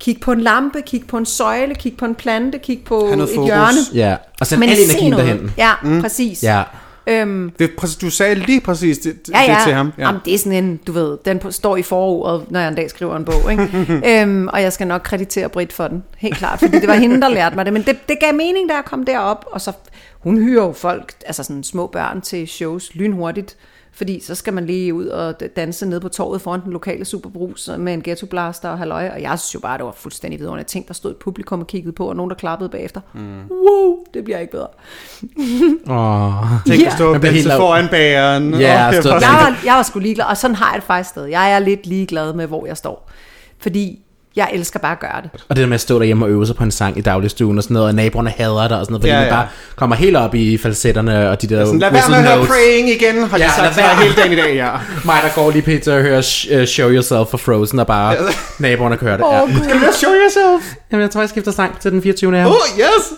Kig 0.00 0.20
på 0.20 0.32
en 0.32 0.40
lampe, 0.40 0.82
kig 0.82 1.06
på 1.06 1.16
en 1.16 1.26
søjle, 1.26 1.74
kig 1.74 1.96
på 1.96 2.04
en 2.04 2.14
plante, 2.14 2.58
kig 2.58 2.82
på 2.86 3.06
et 3.06 3.18
fokus. 3.18 3.34
hjørne. 3.34 3.78
Ja, 3.94 4.16
og 4.40 4.46
send 4.46 4.60
Men 4.60 4.68
al 4.68 4.76
se 4.76 4.82
energien 4.82 5.10
noget. 5.10 5.26
derhen. 5.26 5.52
Ja, 5.56 5.72
mm. 5.82 6.00
præcis. 6.02 6.42
Ja. 6.42 6.62
Øhm, 7.08 7.50
Det, 7.58 7.98
du 8.00 8.10
sagde 8.10 8.34
lige 8.34 8.60
præcis 8.60 8.98
det, 8.98 9.16
ja, 9.32 9.40
ja. 9.42 9.54
det 9.54 9.62
til 9.64 9.72
ham. 9.72 9.92
Ja. 9.98 10.06
Jamen, 10.06 10.20
det 10.24 10.34
er 10.34 10.38
sådan 10.38 10.64
en, 10.64 10.80
du 10.86 10.92
ved, 10.92 11.18
den 11.24 11.52
står 11.52 11.76
i 11.76 11.82
forordet, 11.82 12.50
når 12.50 12.60
jeg 12.60 12.68
en 12.68 12.74
dag 12.74 12.90
skriver 12.90 13.16
en 13.16 13.24
bog. 13.24 13.50
Ikke? 13.50 13.62
øhm, 14.22 14.48
og 14.48 14.62
jeg 14.62 14.72
skal 14.72 14.86
nok 14.86 15.02
kreditere 15.02 15.48
Britt 15.48 15.72
for 15.72 15.88
den, 15.88 16.02
helt 16.18 16.36
klart, 16.36 16.58
fordi 16.58 16.78
det 16.80 16.88
var 16.88 16.94
hende, 16.94 17.20
der 17.20 17.28
lærte 17.28 17.56
mig 17.56 17.64
det. 17.64 17.72
Men 17.72 17.82
det, 17.82 18.08
det 18.08 18.18
gav 18.20 18.34
mening, 18.34 18.68
da 18.68 18.74
jeg 18.74 18.84
kom 18.84 19.04
derop, 19.04 19.44
og 19.50 19.60
så, 19.60 19.72
hun 20.18 20.38
hyrer 20.38 20.64
jo 20.64 20.72
folk, 20.72 21.14
altså 21.26 21.42
sådan 21.42 21.64
små 21.64 21.86
børn 21.86 22.20
til 22.20 22.48
shows 22.48 22.94
lynhurtigt, 22.94 23.56
fordi 23.98 24.20
så 24.20 24.34
skal 24.34 24.52
man 24.52 24.66
lige 24.66 24.94
ud 24.94 25.06
og 25.06 25.34
danse 25.56 25.86
ned 25.86 26.00
på 26.00 26.08
torvet 26.08 26.40
foran 26.40 26.60
den 26.64 26.72
lokale 26.72 27.04
superbrus 27.04 27.70
med 27.78 27.94
en 27.94 28.02
ghetto 28.02 28.26
blaster 28.26 28.68
og 28.68 28.78
halløj, 28.78 29.08
og 29.08 29.22
jeg 29.22 29.38
synes 29.38 29.54
jo 29.54 29.60
bare, 29.60 29.78
det 29.78 29.84
var 29.86 29.92
fuldstændig 29.96 30.40
vidunderligt. 30.40 30.68
Tænk, 30.68 30.88
der 30.88 30.94
stod 30.94 31.10
et 31.10 31.16
publikum 31.16 31.60
og 31.60 31.66
kiggede 31.66 31.92
på, 31.92 32.08
og 32.08 32.16
nogen, 32.16 32.30
der 32.30 32.36
klappede 32.36 32.68
bagefter. 32.70 33.00
Mm. 33.14 33.20
Wow, 33.50 33.98
det 34.14 34.24
bliver 34.24 34.38
ikke 34.38 34.50
bedre. 34.52 34.66
Åh. 35.90 36.44
Tænk 36.66 36.80
Ja. 36.82 36.86
at 36.86 36.92
stå 36.92 37.18
bliver 37.18 37.32
helt 37.32 37.52
foran 37.52 37.88
bageren. 37.88 38.54
Ja, 38.54 39.00
stå- 39.00 39.08
var 39.08 39.20
jeg, 39.20 39.28
var, 39.30 39.60
jeg 39.64 39.74
var 39.74 39.82
sgu 39.82 39.98
ligeglad, 39.98 40.26
og 40.26 40.36
sådan 40.36 40.54
har 40.54 40.70
jeg 40.72 40.76
det 40.80 40.86
faktisk 40.86 41.10
stadig. 41.10 41.30
Jeg 41.30 41.52
er 41.52 41.58
lidt 41.58 41.86
ligeglad 41.86 42.32
med, 42.32 42.46
hvor 42.46 42.66
jeg 42.66 42.76
står. 42.76 43.10
Fordi 43.58 43.98
jeg 44.38 44.48
elsker 44.52 44.78
bare 44.78 44.92
at 44.92 45.00
gøre 45.00 45.22
det. 45.22 45.30
Og 45.48 45.56
det 45.56 45.62
der 45.62 45.66
med 45.68 45.74
at 45.74 45.80
stå 45.80 45.98
derhjemme 45.98 46.24
og 46.24 46.30
øve 46.30 46.46
sig 46.46 46.56
på 46.56 46.64
en 46.64 46.70
sang 46.70 46.98
i 46.98 47.00
dagligstuen 47.00 47.58
og 47.58 47.62
sådan 47.64 47.74
noget, 47.74 47.88
og 47.88 47.94
naboerne 47.94 48.30
hader 48.30 48.68
dig 48.68 48.78
og 48.78 48.84
sådan 48.86 48.92
noget, 48.92 49.02
fordi 49.02 49.08
Ja, 49.12 49.18
ja, 49.18 49.24
ja. 49.24 49.30
man 49.30 49.38
bare 49.38 49.46
kommer 49.76 49.96
helt 49.96 50.16
op 50.16 50.34
i 50.34 50.58
falsetterne 50.58 51.30
og 51.30 51.42
de 51.42 51.46
der 51.46 51.64
Sådan, 51.64 51.80
lad 51.80 51.90
være 51.92 52.02
med 52.08 52.16
at 52.18 52.24
høre 52.36 52.46
praying 52.46 52.88
igen, 52.90 53.22
har 53.28 53.36
de 53.38 53.42
Ja, 53.44 53.50
sagt 53.50 53.76
mig 53.76 53.84
være. 53.84 54.02
hele 54.02 54.14
dagen 54.14 54.32
i 54.32 54.36
dag, 54.36 54.54
ja. 54.54 54.70
Mig, 55.10 55.16
der 55.22 55.28
går 55.34 55.50
lige 55.50 55.78
pt. 55.80 55.88
og 55.88 56.02
hører 56.02 56.18
uh, 56.60 56.64
Show 56.66 56.90
Yourself 56.90 57.28
for 57.30 57.38
Frozen, 57.38 57.78
og 57.78 57.86
bare 57.86 58.16
naboerne 58.58 58.96
kører 58.96 59.16
det. 59.16 59.24
Ja. 59.32 59.62
Skal 59.64 59.74
du 59.76 59.92
show 59.92 60.10
yourself? 60.12 60.74
Jamen, 60.92 61.02
jeg 61.02 61.10
tror, 61.10 61.20
jeg 61.20 61.28
skifter 61.28 61.52
sang 61.52 61.80
til 61.80 61.90
den 61.92 62.02
24. 62.02 62.36
her. 62.36 62.46
Oh, 62.46 62.52
yes! 62.78 63.12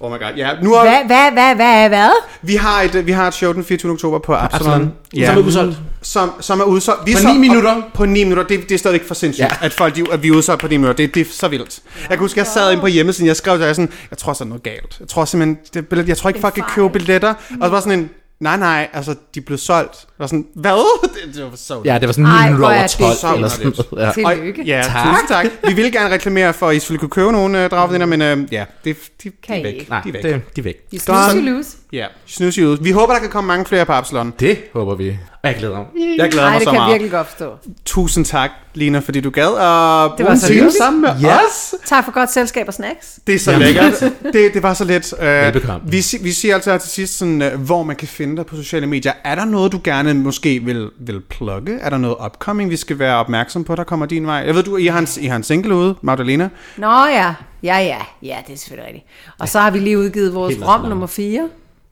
Oh 0.00 0.12
my 0.12 0.18
god, 0.18 0.28
ja. 0.36 0.50
Nu 0.62 0.72
er, 0.74 0.80
Hvad, 0.82 0.92
hvad, 1.06 1.32
hvad, 1.32 1.54
hvad, 1.54 1.88
hvad? 1.88 2.10
vi, 2.42 2.54
har 2.54 2.82
et, 2.82 3.06
vi 3.06 3.12
har 3.12 3.28
et 3.28 3.34
show 3.34 3.52
den 3.52 3.64
24. 3.64 3.92
oktober 3.92 4.18
på 4.18 4.34
Absalon. 4.34 4.72
Absalon. 4.72 4.92
Som 5.26 5.36
er 5.38 5.46
udsolgt. 5.46 5.76
Som, 6.02 6.30
som 6.40 6.60
er 6.60 6.64
udsolgt. 6.64 7.06
Vi 7.06 7.12
På 7.12 7.18
så- 7.18 7.28
ni 7.32 7.38
minutter. 7.38 7.82
På 7.94 8.06
9 8.06 8.24
minutter. 8.24 8.42
Det, 8.44 8.68
det 8.68 8.74
er 8.74 8.78
stadigvæk 8.78 9.06
for 9.06 9.14
sindssygt, 9.14 9.44
Ja. 9.48 9.66
at, 9.66 9.72
folk, 9.72 9.96
de, 9.96 10.04
at 10.12 10.22
vi 10.22 10.28
er 10.28 10.32
udsolgt 10.32 10.60
på 10.60 10.68
9 10.68 10.76
minutter. 10.76 11.06
Det, 11.06 11.14
det 11.14 11.20
er 11.20 11.30
så 11.32 11.48
vildt. 11.48 11.80
Jeg 12.00 12.08
kan 12.08 12.18
huske, 12.18 12.38
jeg 12.38 12.46
sad 12.46 12.70
inde 12.70 12.80
på 12.80 12.86
hjemmesiden, 12.86 13.26
jeg 13.28 13.36
skrev, 13.36 13.60
jeg, 13.60 13.76
sådan, 13.76 13.90
jeg 14.10 14.18
tror, 14.18 14.32
så 14.32 14.44
er 14.44 14.48
noget 14.48 14.62
galt. 14.62 14.96
Jeg 15.00 15.08
tror 15.08 15.24
simpelthen, 15.24 15.58
det, 15.74 15.88
billet- 15.88 16.08
jeg 16.08 16.16
tror 16.16 16.28
ikke, 16.30 16.40
folk 16.40 16.54
kan 16.54 16.64
købe 16.74 16.90
billetter. 16.90 17.34
Og 17.60 17.66
så 17.66 17.68
var 17.68 17.80
sådan 17.80 17.98
en, 17.98 18.10
nej, 18.40 18.56
nej, 18.56 18.88
altså, 18.92 19.14
de 19.34 19.40
blev 19.40 19.58
solgt. 19.58 20.06
Var 20.18 20.26
sådan, 20.26 20.46
hvad? 20.54 20.72
Det, 21.26 21.34
det 21.34 21.44
var 21.44 21.50
så 21.56 21.82
Ja, 21.84 21.98
det 21.98 22.06
var 22.08 22.12
sådan 22.12 22.26
Ej, 22.26 22.46
9 22.48 22.52
minutter 22.52 22.58
hvor 22.66 22.74
er 22.74 22.78
over 22.78 22.82
det 22.86 22.90
12 22.90 23.14
så 23.16 23.34
eller 23.34 23.48
sådan 23.48 23.66
underligt. 23.66 23.92
noget. 23.92 24.16
Ja. 24.16 24.60
Og-. 24.60 24.66
Ja, 24.66 24.82
Tak. 24.86 25.06
tusind 25.06 25.28
tak. 25.28 25.46
Vi 25.68 25.72
vil 25.82 25.92
gerne 25.92 26.14
reklamere 26.14 26.52
for, 26.54 26.68
at 26.68 26.76
I 26.76 26.78
selvfølgelig 26.78 27.00
kunne 27.00 27.10
købe 27.10 27.32
nogle 27.32 27.64
uh, 27.64 27.70
dragveninder, 27.70 28.06
men 28.16 28.38
uh, 28.42 28.52
ja, 28.52 28.64
det, 28.84 28.96
de, 29.24 29.28
de 29.30 29.32
Kan 29.46 29.54
er 29.56 29.60
I 29.60 29.64
væk. 29.64 29.74
ikke. 29.74 29.86
Nej, 29.90 30.00
de 30.00 30.08
er 30.08 30.12
væk. 30.12 30.22
det, 30.22 30.56
de 30.56 30.60
er 30.60 30.62
væk. 30.62 30.90
De 30.90 30.98
snusser 31.00 31.40
lose. 31.40 31.68
Ja, 31.92 32.06
snus 32.26 32.58
ud. 32.58 32.78
Vi 32.82 32.90
håber, 32.90 33.12
der 33.12 33.20
kan 33.20 33.30
komme 33.30 33.48
mange 33.48 33.64
flere 33.66 33.86
på 33.86 33.92
Absalon. 33.92 34.32
Det 34.40 34.58
håber 34.72 34.94
vi. 34.94 35.08
Og 35.42 35.48
jeg 35.48 35.56
glæder 35.58 35.76
mig. 35.76 35.86
Jeg 36.18 36.30
glæder 36.30 36.44
Nej, 36.46 36.50
mig 36.52 36.60
det 36.60 36.64
så 36.64 36.70
kan 36.70 36.74
jeg 36.74 36.80
meget. 36.80 36.92
virkelig 36.92 37.10
godt 37.10 37.26
forstå. 37.28 37.52
Tusind 37.84 38.24
tak, 38.24 38.50
Lina, 38.74 38.98
fordi 38.98 39.20
du 39.20 39.30
gad 39.30 39.42
at 39.42 40.10
Det 40.10 40.16
bruge 40.16 40.26
var 40.26 40.30
en 40.30 40.38
så 40.40 40.46
time 40.46 40.70
sammen 40.70 41.00
med 41.02 41.10
Ja. 41.20 41.36
os. 41.36 41.74
Tak 41.86 42.04
for 42.04 42.12
godt 42.12 42.32
selskab 42.32 42.68
og 42.68 42.74
snacks. 42.74 43.18
Det 43.26 43.34
er 43.34 43.38
så 43.38 43.58
lækkert. 43.58 44.00
Det, 44.32 44.54
det 44.54 44.62
var 44.62 44.74
så 44.74 44.84
let. 44.84 45.12
Uh, 45.12 45.92
vi, 45.92 46.04
vi 46.20 46.32
siger 46.32 46.54
altid 46.54 46.70
her 46.70 46.78
til 46.78 46.90
sidst, 46.90 47.18
sådan, 47.18 47.42
uh, 47.54 47.60
hvor 47.60 47.82
man 47.82 47.96
kan 47.96 48.08
finde 48.08 48.36
dig 48.36 48.46
på 48.46 48.56
sociale 48.56 48.86
medier. 48.86 49.12
Er 49.24 49.34
der 49.34 49.44
noget, 49.44 49.72
du 49.72 49.80
gerne 49.84 50.14
måske 50.14 50.60
vil, 50.64 50.90
vil 51.00 51.20
plugge? 51.20 51.78
Er 51.80 51.90
der 51.90 51.98
noget 51.98 52.16
upcoming, 52.26 52.70
vi 52.70 52.76
skal 52.76 52.98
være 52.98 53.16
opmærksom 53.16 53.64
på, 53.64 53.74
der 53.74 53.84
kommer 53.84 54.06
din 54.06 54.26
vej? 54.26 54.36
Jeg 54.46 54.54
ved, 54.54 54.62
du 54.62 54.76
I 54.76 54.86
har 54.86 54.98
en, 54.98 55.08
I 55.20 55.26
har 55.26 55.36
en 55.36 55.42
single 55.42 55.74
ude, 55.74 55.94
Magdalena. 56.02 56.48
Nå 56.76 57.06
ja, 57.06 57.34
ja, 57.62 57.78
ja, 57.78 57.98
ja, 58.22 58.36
det 58.46 58.54
er 58.54 58.58
selvfølgelig 58.58 58.86
rigtigt. 58.86 59.06
Og 59.38 59.48
så 59.48 59.60
har 59.60 59.70
vi 59.70 59.78
lige 59.78 59.98
udgivet 59.98 60.34
vores 60.34 60.54
rom 60.62 60.80
nummer 60.88 61.06
4. 61.06 61.48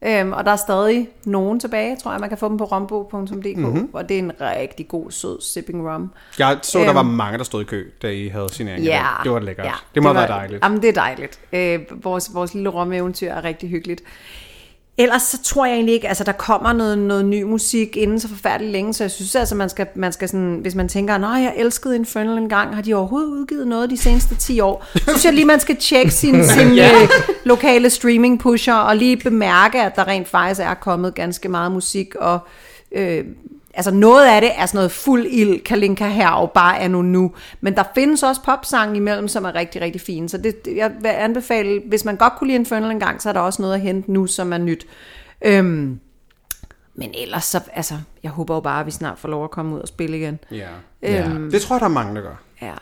Øhm, 0.07 0.33
og 0.33 0.45
der 0.45 0.51
er 0.51 0.57
stadig 0.57 1.09
nogen 1.25 1.61
tilbage, 1.61 1.97
tror 1.97 2.11
jeg. 2.11 2.21
Man 2.21 2.29
kan 2.29 2.39
få 2.39 2.49
dem 2.49 2.57
på 2.57 2.65
rombo.dk, 2.65 3.57
Mhm. 3.57 3.67
mm-hmm. 3.69 3.89
og 3.93 4.09
det 4.09 4.15
er 4.15 4.19
en 4.19 4.33
rigtig 4.41 4.89
god, 4.89 5.11
sød 5.11 5.41
sipping 5.41 5.89
rum. 5.93 6.11
Jeg 6.39 6.59
så, 6.63 6.79
der 6.79 6.87
Øhm. 6.89 6.95
var 6.95 7.03
mange, 7.03 7.39
der 7.39 7.45
stod 7.45 7.61
i 7.63 7.65
kø, 7.65 7.91
da 8.03 8.09
I 8.11 8.29
havde 8.29 8.49
signering. 8.53 8.85
Ja. 8.85 9.05
Det 9.25 9.33
var 9.33 9.39
lækkert. 9.39 9.85
det 9.95 10.03
må 10.03 10.09
var, 10.09 10.15
have 10.21 10.29
været 10.29 10.39
dejligt. 10.41 10.65
Jamen, 10.65 10.83
det 10.83 10.89
er 10.89 10.93
dejligt. 10.93 11.41
Øh, 11.53 12.05
vores, 12.05 12.31
vores 12.35 12.55
lille 12.55 12.69
rumeventyr 12.69 13.29
er 13.31 13.45
rigtig 13.45 13.69
hyggeligt. 13.71 14.03
Ellers 14.99 15.23
så 15.23 15.43
tror 15.43 15.67
jeg 15.67 15.75
egentlig 15.75 15.95
ikke, 15.95 16.09
altså 16.09 16.25
der 16.25 16.33
kommer 16.33 16.73
noget, 16.73 16.99
noget 16.99 17.25
ny 17.25 17.43
musik 17.43 17.97
inden 17.97 18.21
så 18.21 18.29
forfærdeligt 18.29 18.73
længe, 18.73 18.95
så 18.95 19.05
jeg 19.05 19.11
synes 19.11 19.35
altså, 19.35 19.55
man 19.55 19.69
skal, 19.69 19.87
man 19.95 20.13
skal 20.13 20.29
sådan, 20.29 20.59
hvis 20.63 20.75
man 20.75 20.89
tænker, 20.89 21.19
nej, 21.19 21.31
jeg 21.31 21.55
elskede 21.57 21.97
Infernal 21.97 22.39
en 22.39 22.49
gang, 22.49 22.75
har 22.75 22.83
de 22.83 22.95
overhovedet 22.95 23.29
udgivet 23.29 23.67
noget 23.67 23.91
de 23.91 23.97
seneste 23.97 24.35
10 24.35 24.61
år? 24.61 24.85
Så 24.95 25.03
synes 25.03 25.25
jeg 25.25 25.33
lige, 25.33 25.45
man 25.45 25.61
skal 25.61 25.77
tjekke 25.77 26.11
sin, 26.11 26.45
sin 26.59 26.75
ja. 26.75 26.91
lokale 27.45 27.91
streaming 27.91 28.41
pusher, 28.41 28.75
og 28.75 28.97
lige 28.97 29.17
bemærke, 29.17 29.83
at 29.83 29.97
der 29.97 30.09
rent 30.09 30.29
faktisk 30.29 30.61
er 30.61 30.75
kommet 30.75 31.15
ganske 31.15 31.49
meget 31.49 31.73
musik, 31.73 32.15
og 32.15 32.39
øh, 32.93 33.25
altså 33.75 33.91
noget 33.91 34.27
af 34.27 34.41
det 34.41 34.51
er 34.57 34.67
sådan 34.67 34.79
noget 34.79 34.93
fuld 34.93 35.27
ild, 35.31 35.61
Kalinka 35.65 36.09
her 36.09 36.51
bare 36.55 36.79
er 36.79 36.89
nu 36.89 37.03
nu. 37.03 37.33
Men 37.61 37.75
der 37.75 37.83
findes 37.95 38.23
også 38.23 38.41
popsange 38.45 38.97
imellem, 38.97 39.29
som 39.29 39.45
er 39.45 39.55
rigtig, 39.55 39.83
rigtig 39.83 40.01
fine. 40.01 40.29
Så 40.29 40.39
det, 40.39 40.57
jeg 40.77 40.91
vil 41.01 41.09
anbefale, 41.09 41.83
hvis 41.89 42.05
man 42.05 42.17
godt 42.17 42.33
kunne 42.37 42.47
lide 42.49 42.59
Infernal 42.59 42.91
en 42.91 43.01
gang, 43.01 43.23
så 43.23 43.29
er 43.29 43.33
der 43.33 43.41
også 43.41 43.63
noget 43.63 43.75
at 43.75 43.81
hente 43.81 44.13
nu, 44.13 44.27
som 44.27 44.53
er 44.53 44.59
nyt. 44.59 44.87
Øhm, 45.45 45.99
men 46.95 47.11
ellers 47.23 47.45
så, 47.45 47.61
altså, 47.75 47.95
jeg 48.23 48.31
håber 48.31 48.55
jo 48.55 48.61
bare, 48.61 48.81
at 48.81 48.87
vi 48.87 48.91
snart 48.91 49.19
får 49.19 49.29
lov 49.29 49.45
at 49.45 49.51
komme 49.51 49.75
ud 49.75 49.81
og 49.81 49.89
spille 49.89 50.19
igen. 50.19 50.39
Ja. 50.51 50.69
Øhm, 51.03 51.51
Det 51.51 51.63
tror 51.63 51.77
jeg, 51.77 51.81
der 51.81 51.87
er 51.87 51.91
mange, 51.91 52.15
der 52.15 52.21
gør. 52.21 52.41
ja, 52.63 52.73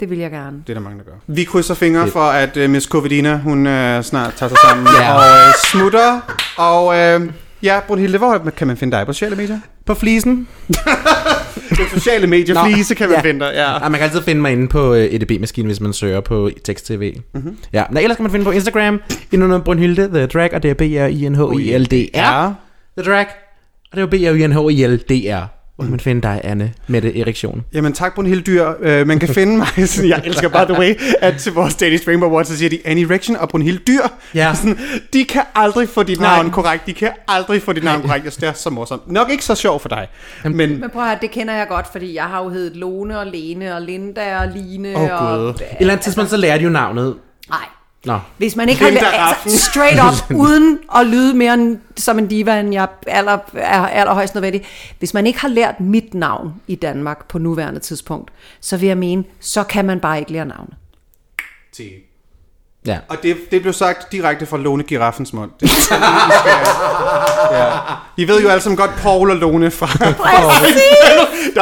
det 0.00 0.10
vil 0.10 0.18
jeg 0.18 0.30
gerne. 0.30 0.62
Det 0.66 0.70
er 0.70 0.74
der 0.74 0.80
mange, 0.80 0.98
der 0.98 1.04
gør. 1.04 1.16
Vi 1.26 1.44
krydser 1.44 1.74
fingre 1.74 2.08
for, 2.08 2.20
at 2.24 2.56
uh, 2.56 2.70
Miss 2.70 2.86
Covidina, 2.86 3.36
hun 3.38 3.58
uh, 3.66 3.72
snart 4.02 4.34
tager 4.34 4.48
sig 4.48 4.58
sammen 4.70 4.86
Ja. 5.00 5.12
og 5.14 5.20
uh, 5.20 5.54
smutter. 5.72 6.20
Og 6.58 6.86
uh, 6.86 7.26
ja, 7.62 7.80
Brunhilde, 7.86 8.18
hvor 8.18 8.38
kan 8.56 8.66
man 8.66 8.76
finde 8.76 8.96
dig 8.96 9.06
på 9.06 9.12
sociale 9.12 9.36
medier? 9.36 9.60
På 9.84 9.94
flisen. 9.94 10.48
På 11.68 11.82
sociale 11.94 12.26
medier, 12.26 12.54
Nå, 12.54 12.60
flise 12.64 12.94
kan 12.94 13.08
man 13.08 13.16
ja. 13.16 13.22
finde 13.22 13.46
dig. 13.46 13.52
Ja. 13.54 13.72
Ja, 13.72 13.88
man 13.88 13.92
kan 13.92 14.02
altid 14.02 14.22
finde 14.22 14.40
mig 14.40 14.52
inde 14.52 14.68
på 14.68 14.94
øh, 14.94 15.04
EDB-maskinen, 15.04 15.66
hvis 15.66 15.80
man 15.80 15.92
søger 15.92 16.20
på 16.20 16.50
tekst-tv. 16.64 17.14
Mm-hmm. 17.34 17.56
Ja, 17.72 17.84
men 17.90 18.02
ellers 18.02 18.16
kan 18.16 18.22
man 18.22 18.32
finde 18.32 18.44
på 18.44 18.50
Instagram, 18.50 19.00
ind 19.32 19.44
under 19.44 19.60
Brunhilde, 19.60 20.08
The 20.08 20.26
Drag, 20.26 20.54
og 20.54 20.62
det 20.62 20.70
er 20.70 20.74
B-R-I-N-H-I-L-D-R. 20.74 22.54
The 22.98 23.10
Drag, 23.10 23.26
og 23.92 23.96
det 23.96 24.02
er 24.02 24.06
B-R-I-N-H-I-L-D-R. 24.06 25.57
Hvor 25.78 25.84
kan 25.84 25.90
man 25.90 26.00
finde 26.00 26.22
dig, 26.22 26.40
Anne, 26.44 26.72
Mette 26.86 27.20
Erektion. 27.20 27.64
Jamen 27.72 27.92
tak, 27.92 28.14
Brunhilde 28.14 28.42
Dyr. 28.42 28.64
Uh, 28.64 29.06
man 29.06 29.18
kan 29.18 29.28
finde 29.28 29.56
mig, 29.56 29.88
sådan, 29.88 30.10
jeg 30.14 30.22
elsker 30.24 30.48
by 30.48 30.72
the 30.72 30.80
way, 30.80 30.94
at 31.20 31.36
til 31.36 31.52
vores 31.52 31.74
Danish 31.74 32.08
Rainbow 32.08 32.28
Awards, 32.28 32.48
så 32.48 32.56
siger 32.56 32.68
de 32.68 32.78
Annie 32.84 33.10
Rection 33.10 33.36
og 33.36 33.48
Brunhilde 33.48 33.78
Dyr. 33.86 34.00
Ja. 34.34 34.54
Sådan, 34.54 34.78
de 35.12 35.24
kan 35.24 35.42
aldrig 35.54 35.88
få 35.88 36.02
dit 36.02 36.20
Nej. 36.20 36.36
navn 36.36 36.50
korrekt. 36.50 36.86
De 36.86 36.92
kan 36.92 37.10
aldrig 37.28 37.62
få 37.62 37.72
dit 37.72 37.84
navn 37.84 38.02
korrekt. 38.02 38.24
Jeg 38.24 38.32
det 38.40 38.48
er 38.48 38.52
så 38.52 38.70
morsomt. 38.70 39.12
Nok 39.12 39.30
ikke 39.30 39.44
så 39.44 39.54
sjovt 39.54 39.82
for 39.82 39.88
dig. 39.88 40.08
Men 40.44 40.56
Men 40.56 40.84
prøv 40.92 41.02
at 41.02 41.08
høre, 41.08 41.18
det 41.20 41.30
kender 41.30 41.54
jeg 41.54 41.66
godt, 41.68 41.86
fordi 41.92 42.14
jeg 42.14 42.24
har 42.24 42.42
jo 42.42 42.48
heddet 42.48 42.76
Lone 42.76 43.18
og 43.18 43.26
Lene 43.26 43.74
og 43.74 43.82
Linda 43.82 44.38
og 44.40 44.48
Line 44.54 44.96
Åh, 44.96 45.02
og... 45.02 45.38
Gud. 45.38 45.48
Et 45.48 45.62
eller 45.80 45.92
andet 45.92 46.04
tidspunkt, 46.04 46.30
så 46.30 46.36
lærer 46.36 46.58
de 46.58 46.64
jo 46.64 46.70
navnet. 46.70 47.14
Nej. 47.50 47.77
Nå. 48.04 48.18
Hvis 48.36 48.56
man 48.56 48.68
ikke 48.68 48.82
har 48.82 48.90
lært, 48.90 49.02
Raffen. 49.04 49.50
altså, 49.50 49.70
straight 49.70 50.00
up, 50.00 50.30
uden 50.44 50.78
at 50.96 51.06
lyde 51.06 51.34
mere 51.34 51.54
end, 51.54 51.78
som 51.96 52.18
en 52.18 52.26
diva, 52.26 52.60
end 52.60 52.72
jeg 52.72 52.88
aller, 53.06 53.38
er 53.54 53.86
allerhøjst 53.86 54.34
nødvendig. 54.34 54.64
Hvis 54.98 55.14
man 55.14 55.26
ikke 55.26 55.38
har 55.38 55.48
lært 55.48 55.80
mit 55.80 56.14
navn 56.14 56.54
i 56.66 56.74
Danmark 56.74 57.28
på 57.28 57.38
nuværende 57.38 57.80
tidspunkt, 57.80 58.30
så 58.60 58.76
vil 58.76 58.86
jeg 58.86 58.98
mene, 58.98 59.24
så 59.40 59.64
kan 59.64 59.84
man 59.84 60.00
bare 60.00 60.18
ikke 60.18 60.32
lære 60.32 60.46
navnet. 60.46 60.74
Ja. 62.88 62.98
Og 63.08 63.16
det, 63.22 63.36
det 63.50 63.62
blev 63.62 63.72
sagt 63.72 64.12
direkte 64.12 64.46
fra 64.46 64.56
Lone 64.56 64.82
Giraffens 64.82 65.32
mund. 65.32 65.50
Det, 65.60 65.60
det, 65.60 65.70
skal, 65.70 65.96
ja. 67.52 67.66
I 68.16 68.28
ved 68.28 68.40
jo 68.42 68.48
alle 68.48 68.60
sammen 68.62 68.76
godt 68.76 68.90
Paul 69.02 69.30
og 69.30 69.36
Lone 69.36 69.70
fra... 69.70 69.86
der, 69.86 70.04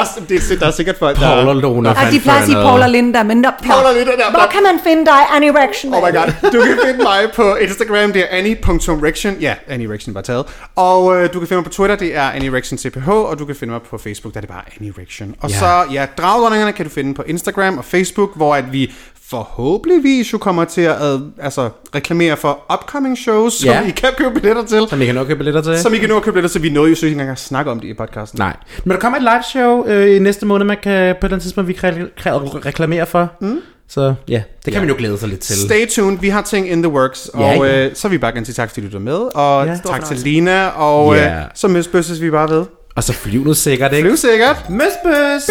er, 0.01 0.07
det, 0.29 0.51
er- 0.53 0.57
der 0.59 0.67
er 0.67 0.71
sikkert 0.71 0.97
folk, 0.99 1.17
der... 1.21 1.23
Paul 1.35 1.49
og 1.49 1.57
Lone. 1.57 1.89
Ja, 2.01 2.11
de 2.11 2.21
plejer 2.21 2.39
at 2.41 2.45
sige 2.47 2.55
Paul 2.57 2.81
og 2.83 2.91
Linda, 2.91 3.23
men 3.23 3.45
der, 3.45 3.51
Paul 3.65 3.85
og 3.85 3.95
Linda, 3.95 4.11
der- 4.13 4.31
hvor 4.31 4.47
kan 4.53 4.63
man 4.63 4.81
finde 4.85 5.07
dig, 5.07 5.19
Annie 5.37 5.53
Rection? 5.63 5.95
Oh 5.95 6.01
my 6.09 6.13
god. 6.17 6.51
Du 6.53 6.61
kan 6.65 6.79
finde 6.87 7.03
mig 7.03 7.29
på 7.35 7.55
Instagram, 7.57 8.13
det 8.13 8.23
er 8.23 8.27
annie.rection. 8.31 9.35
Ja, 9.41 9.55
Annie 9.69 9.93
Rection 9.93 10.15
var 10.15 10.21
taget. 10.21 10.45
Og 10.77 11.17
øh, 11.17 11.33
du 11.33 11.39
kan 11.39 11.49
finde 11.49 11.55
mig 11.57 11.65
på 11.65 11.71
Twitter, 11.71 11.97
det 11.97 12.17
er 12.17 12.23
Annie 12.31 12.53
Rection 12.53 12.79
CPH. 12.79 13.09
Og 13.09 13.39
du 13.39 13.45
kan 13.45 13.57
finde 13.57 13.73
mig 13.73 13.83
på 13.83 13.99
Facebook, 13.99 14.35
der 14.35 14.39
er 14.39 14.43
det 14.43 14.51
bare 14.51 14.63
Annie 14.81 14.93
Rection. 14.99 15.35
Og 15.41 15.51
Ja. 15.51 15.59
så, 15.59 15.85
ja, 15.93 16.07
dragdronningerne 16.19 16.73
kan 16.73 16.85
du 16.87 16.91
finde 16.91 17.15
på 17.15 17.23
Instagram 17.27 17.79
og 17.79 17.85
Facebook, 17.85 18.31
hvor 18.37 18.55
at 18.55 18.73
vi 18.73 18.95
forhåbentligvis 19.31 20.33
jo 20.33 20.39
kommer 20.39 20.65
til 20.65 20.81
at 20.81 20.97
øh, 21.15 21.21
altså, 21.41 21.69
reklamere 21.95 22.37
for 22.37 22.75
upcoming 22.75 23.19
shows, 23.19 23.53
som 23.55 23.69
Ja. 23.71 23.87
I 23.87 23.91
kan 23.91 24.09
købe 24.19 24.35
billetter 24.35 24.65
til. 24.65 24.87
Som 24.89 25.03
I 25.03 25.07
kan 25.07 25.15
nok 25.15 25.27
købe 25.27 25.39
billetter 25.39 25.63
til. 25.63 25.79
Som 25.83 25.95
I 25.95 25.99
kan 25.99 26.09
nå 26.09 26.17
at 26.17 26.23
købe 26.23 26.35
billetter 26.35 26.53
til. 26.59 26.63
Vi 26.63 26.71
nåede 26.71 26.91
jo 26.91 26.97
så 26.97 27.07
ikke 27.07 27.15
engang 27.15 27.31
at 27.31 27.39
snakke 27.39 27.71
om 27.71 27.81
det 27.81 27.89
i 27.89 27.95
podcasten. 27.95 28.39
Nej. 28.39 28.57
Men 28.85 28.91
der 28.91 28.99
kommer 29.01 29.19
et 29.19 29.23
live 29.23 29.43
show 29.51 29.87
øh, 29.87 30.17
i 30.17 30.19
næste 30.19 30.47
måned, 30.47 30.67
man 30.67 30.77
kan 30.83 30.93
på 30.93 30.99
et 30.99 31.25
eller 31.25 31.35
andet 31.35 31.43
tidspunkt, 31.43 31.69
vi 31.69 31.73
kan 31.73 31.95
re- 31.95 32.21
re- 32.27 32.67
reklamere 32.67 33.07
for. 33.07 33.29
Mm. 33.41 33.61
Så 33.89 34.15
ja, 34.29 34.43
det 34.65 34.65
kan 34.65 34.73
Ja. 34.73 34.79
man 34.81 34.89
jo 34.89 34.95
glæde 34.99 35.19
sig 35.19 35.29
lidt 35.29 35.41
til. 35.41 35.57
Stay 35.57 35.87
tuned, 35.89 36.19
vi 36.21 36.29
har 36.29 36.43
ting 36.43 36.71
in 36.71 36.83
the 36.83 36.93
works, 36.93 37.31
Ja, 37.35 37.59
og 37.59 37.67
ja. 37.67 37.87
øh, 37.87 37.95
så 37.95 38.09
vil 38.09 38.13
vi 38.15 38.19
bare 38.21 38.33
gerne 38.33 38.47
sige 38.47 38.55
tak, 38.55 38.69
fordi 38.69 38.81
du 38.81 38.87
lytter 38.87 38.99
med, 38.99 39.15
og 39.35 39.67
Ja. 39.67 39.79
tak 39.87 40.05
til. 40.05 40.17
Lina, 40.17 40.67
og 40.69 41.15
Ja. 41.15 41.37
øh, 41.37 41.43
så 41.55 41.69
mødes 41.69 42.21
vi 42.23 42.31
bare 42.31 42.49
ved. 42.51 42.65
Og 42.97 43.05
så 43.05 43.13
flyvende 43.13 43.55
sikkert, 43.55 43.93
ikke? 43.93 44.09
Flyv 44.09 44.17
sikkert. 44.17 44.71
møs. 44.71 45.43